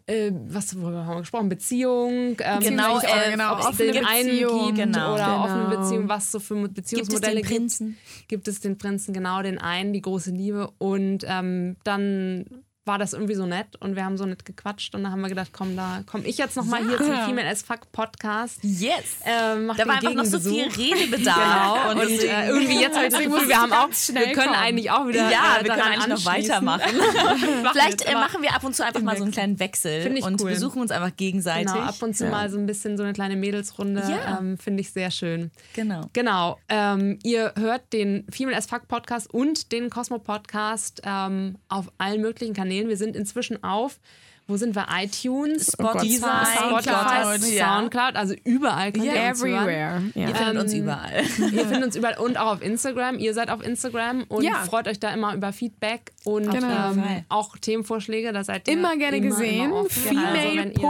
äh, 0.05 0.31
was 0.47 0.79
worüber 0.79 1.05
haben 1.07 1.15
wir 1.15 1.21
gesprochen? 1.21 1.49
Beziehung. 1.49 2.37
Ähm, 2.39 2.59
Genau, 2.59 2.99
äh, 2.99 3.31
genau, 3.31 3.53
ob 3.55 3.71
es 3.71 3.77
den 3.77 4.05
einen 4.05 4.27
Beziehung, 4.29 4.65
gibt 4.67 4.77
genau. 4.77 5.15
oder 5.15 5.23
Genau. 5.25 5.43
offene 5.45 5.77
Beziehung, 5.77 6.09
was 6.09 6.31
so 6.31 6.39
für 6.39 6.53
gibt 6.55 6.67
es 6.67 6.73
Beziehungsmodelle 6.75 7.41
den 7.41 7.45
Prinzen? 7.45 7.87
gibt. 8.17 8.27
Gibt 8.29 8.47
es 8.47 8.59
den 8.59 8.77
Prinzen, 8.77 9.13
genau, 9.13 9.41
den 9.41 9.57
einen, 9.57 9.93
die 9.93 10.01
große 10.01 10.29
Liebe. 10.29 10.69
Und 10.77 11.25
ähm, 11.27 11.77
dann 11.83 12.45
war 12.85 12.97
das 12.97 13.13
irgendwie 13.13 13.35
so 13.35 13.45
nett 13.45 13.77
und 13.79 13.95
wir 13.95 14.03
haben 14.03 14.17
so 14.17 14.25
nett 14.25 14.43
gequatscht 14.43 14.93
und 14.93 15.03
dann 15.03 15.11
haben 15.13 15.21
wir 15.21 15.29
gedacht, 15.29 15.51
komm, 15.53 15.75
da 15.77 16.01
komme 16.05 16.25
ich 16.25 16.37
jetzt 16.37 16.57
nochmal 16.57 16.85
hier 16.85 16.97
zum 16.97 17.13
Female 17.25 17.47
as 17.47 17.61
Fuck 17.63 17.91
Podcast. 17.93 18.59
Yes. 18.61 19.21
Mach 19.65 19.77
da 19.77 19.87
war 19.87 19.95
einfach 19.95 20.13
noch 20.13 20.25
so 20.25 20.39
viel. 20.39 20.65
Redebedarf. 20.65 21.33
Genau, 21.43 21.91
und, 21.91 22.09
deswegen- 22.09 22.29
äh, 22.33 22.47
irgendwie 22.49 22.81
jetzt 22.81 22.95
habe 22.95 23.05
ich 23.07 23.13
das 23.13 23.23
Gefühl, 23.23 23.47
wir 23.47 23.61
haben 23.61 23.71
auch, 23.71 23.89
wir 23.89 24.21
können 24.33 24.35
kommen. 24.35 24.49
eigentlich 24.55 24.91
auch 24.91 25.07
wieder 25.07 25.29
ja, 25.31 25.57
äh, 25.59 25.63
wir 25.63 25.71
können 25.71 25.81
eigentlich 25.81 26.07
noch 26.07 26.25
weitermachen. 26.25 26.97
Machen 27.63 27.69
Vielleicht 27.71 28.05
äh, 28.05 28.13
machen 28.13 28.41
wir 28.41 28.53
ab 28.53 28.63
und 28.63 28.75
zu 28.75 28.85
einfach 28.85 29.01
mal 29.01 29.15
so 29.17 29.23
einen 29.23 29.31
kleinen 29.31 29.59
Wechsel 29.59 30.17
und 30.21 30.41
cool. 30.41 30.51
besuchen 30.51 30.81
uns 30.81 30.91
einfach 30.91 31.15
gegenseitig. 31.15 31.71
Genau, 31.71 31.85
ab 31.85 32.01
und 32.01 32.15
zu 32.15 32.27
mal 32.27 32.49
so 32.49 32.57
ein 32.57 32.65
bisschen 32.65 32.97
so 32.97 33.03
eine 33.03 33.13
kleine 33.13 33.35
Mädelsrunde. 33.35 34.01
Ja. 34.01 34.39
Ähm, 34.39 34.57
Finde 34.57 34.81
ich 34.81 34.91
sehr 34.91 35.11
schön. 35.11 35.51
Genau. 35.73 36.09
Genau. 36.13 36.59
Ähm, 36.69 37.19
ihr 37.23 37.53
hört 37.57 37.93
den 37.93 38.25
Female 38.29 38.57
as 38.57 38.65
Fuck 38.65 38.87
Podcast 38.87 39.33
und 39.33 39.71
den 39.71 39.89
Cosmo 39.89 40.19
Podcast 40.19 41.01
ähm, 41.05 41.57
auf 41.69 41.91
allen 41.97 42.21
möglichen 42.21 42.53
Kanälen. 42.53 42.72
Wir 42.87 42.97
sind 42.97 43.15
inzwischen 43.15 43.63
auf, 43.63 43.99
wo 44.45 44.57
sind 44.57 44.75
wir? 44.75 44.87
iTunes, 44.91 45.71
Oh 45.79 45.83
Spotify, 45.87 46.17
Soundcloud, 46.19 46.83
Spotify, 46.83 47.55
ja. 47.55 47.77
Soundcloud, 47.79 48.15
also 48.17 48.33
überall 48.43 48.91
könnt 48.91 49.05
ihr 49.05 49.11
uns 49.13 49.41
hören. 49.41 49.53
Everywhere. 49.53 50.01
Ja. 50.15 50.27
Ihr 50.27 50.35
findet 50.35 50.57
uns 50.63 50.73
Ähm, 50.73 50.79
überall. 50.81 51.21
Ihr 51.53 51.65
findet 51.65 51.83
uns 51.85 51.95
überall 51.95 52.17
und 52.17 52.37
auch 52.37 52.51
auf 52.55 52.61
Instagram. 52.61 53.19
Ihr 53.19 53.33
seid 53.33 53.49
auf 53.49 53.63
Instagram 53.65 54.23
und 54.27 54.43
Ja. 54.43 54.55
freut 54.65 54.89
euch 54.89 54.99
da 54.99 55.13
immer 55.13 55.33
über 55.33 55.53
Feedback 55.53 56.11
und 56.25 56.51
Genau. 56.51 56.91
ähm, 56.91 57.23
auch 57.29 57.57
Themenvorschläge. 57.57 58.33
Da 58.33 58.43
seid 58.43 58.67
ihr 58.67 58.73
Immer 58.73 58.97
gerne 58.97 59.21
gesehen. 59.21 59.67
Immer 59.67 59.75
offen. 59.85 60.17
Also, 60.17 60.33
wenn 60.57 60.71
ihr- 60.73 60.81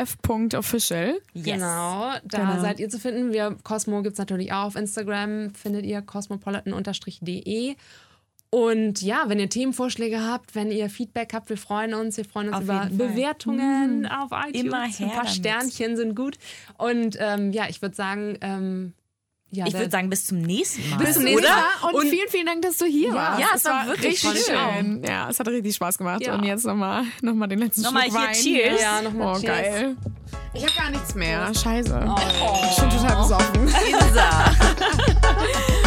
Female.af.official. 0.00 1.20
Yes. 1.34 1.44
Genau, 1.44 2.12
da 2.24 2.38
Genau. 2.38 2.60
seid 2.62 2.80
ihr 2.80 2.88
zu 2.88 2.98
finden. 2.98 3.32
Wir, 3.34 3.56
Cosmo 3.62 4.00
gibt 4.02 4.14
es 4.14 4.18
natürlich 4.18 4.52
auch 4.54 4.64
auf 4.64 4.76
Instagram, 4.76 5.52
findet 5.54 5.84
ihr 5.84 6.00
cosmopolitan-de. 6.02 7.76
Und 8.52 9.00
ja, 9.00 9.24
wenn 9.28 9.38
ihr 9.38 9.48
Themenvorschläge 9.48 10.26
habt, 10.26 10.56
wenn 10.56 10.72
ihr 10.72 10.90
Feedback 10.90 11.32
habt, 11.34 11.48
wir 11.50 11.56
freuen 11.56 11.94
uns. 11.94 12.16
Wir 12.16 12.24
freuen 12.24 12.48
uns 12.48 12.56
Auf 12.56 12.62
über 12.64 12.82
jeden 12.84 12.98
Fall. 12.98 13.08
Bewertungen 13.08 14.06
auf 14.06 14.30
iTunes. 14.32 14.60
Immer 14.64 14.80
Ein 14.80 14.90
her 14.90 15.06
paar 15.08 15.16
damit. 15.24 15.30
Sternchen 15.30 15.96
sind 15.96 16.16
gut. 16.16 16.36
Und 16.76 17.16
ähm, 17.20 17.52
ja, 17.52 17.68
ich 17.68 17.80
würde 17.80 17.94
sagen, 17.94 18.36
ähm, 18.40 18.92
ja, 19.52 19.66
Ich 19.66 19.72
würde 19.74 19.90
sagen, 19.90 20.10
bis 20.10 20.26
zum 20.26 20.38
nächsten 20.42 20.88
Mal. 20.90 20.98
Bis 20.98 21.14
zum 21.14 21.24
nächsten? 21.24 21.42
Mal. 21.44 21.88
Und, 21.88 21.94
Und- 21.94 22.08
vielen, 22.08 22.28
vielen 22.28 22.46
Dank, 22.46 22.62
dass 22.62 22.78
du 22.78 22.86
hier 22.86 23.12
warst. 23.14 23.40
Ja, 23.40 23.46
es 23.54 23.64
war 23.64 23.86
wirklich 23.86 24.24
richtig 24.24 24.44
schön. 24.46 24.56
schön. 24.56 25.02
Ja, 25.04 25.28
es 25.30 25.38
hat 25.40 25.46
richtig 25.48 25.74
Spaß 25.76 25.98
gemacht. 25.98 26.20
Ja. 26.24 26.34
Und 26.34 26.44
jetzt 26.44 26.64
nochmal 26.64 27.04
noch 27.22 27.34
mal 27.34 27.46
den 27.48 27.58
letzten 27.60 27.82
Nochmal 27.82 28.04
Schluck 28.10 28.30
hier 28.34 28.64
Wein. 28.64 28.72
Cheers. 28.76 28.80
Ja, 28.82 29.02
nochmal 29.02 29.34
Oh, 29.36 29.40
Cheers. 29.40 29.42
geil. 29.62 29.96
Ich 30.54 30.62
habe 30.64 30.72
gar 30.76 30.90
nichts 30.90 31.14
mehr. 31.16 31.52
Scheiße. 31.54 32.04
Oh. 32.04 32.16
Ich 32.70 32.76
bin 32.80 32.90
total 32.90 33.16
besoffen. 33.22 33.62
Insa. 33.64 34.52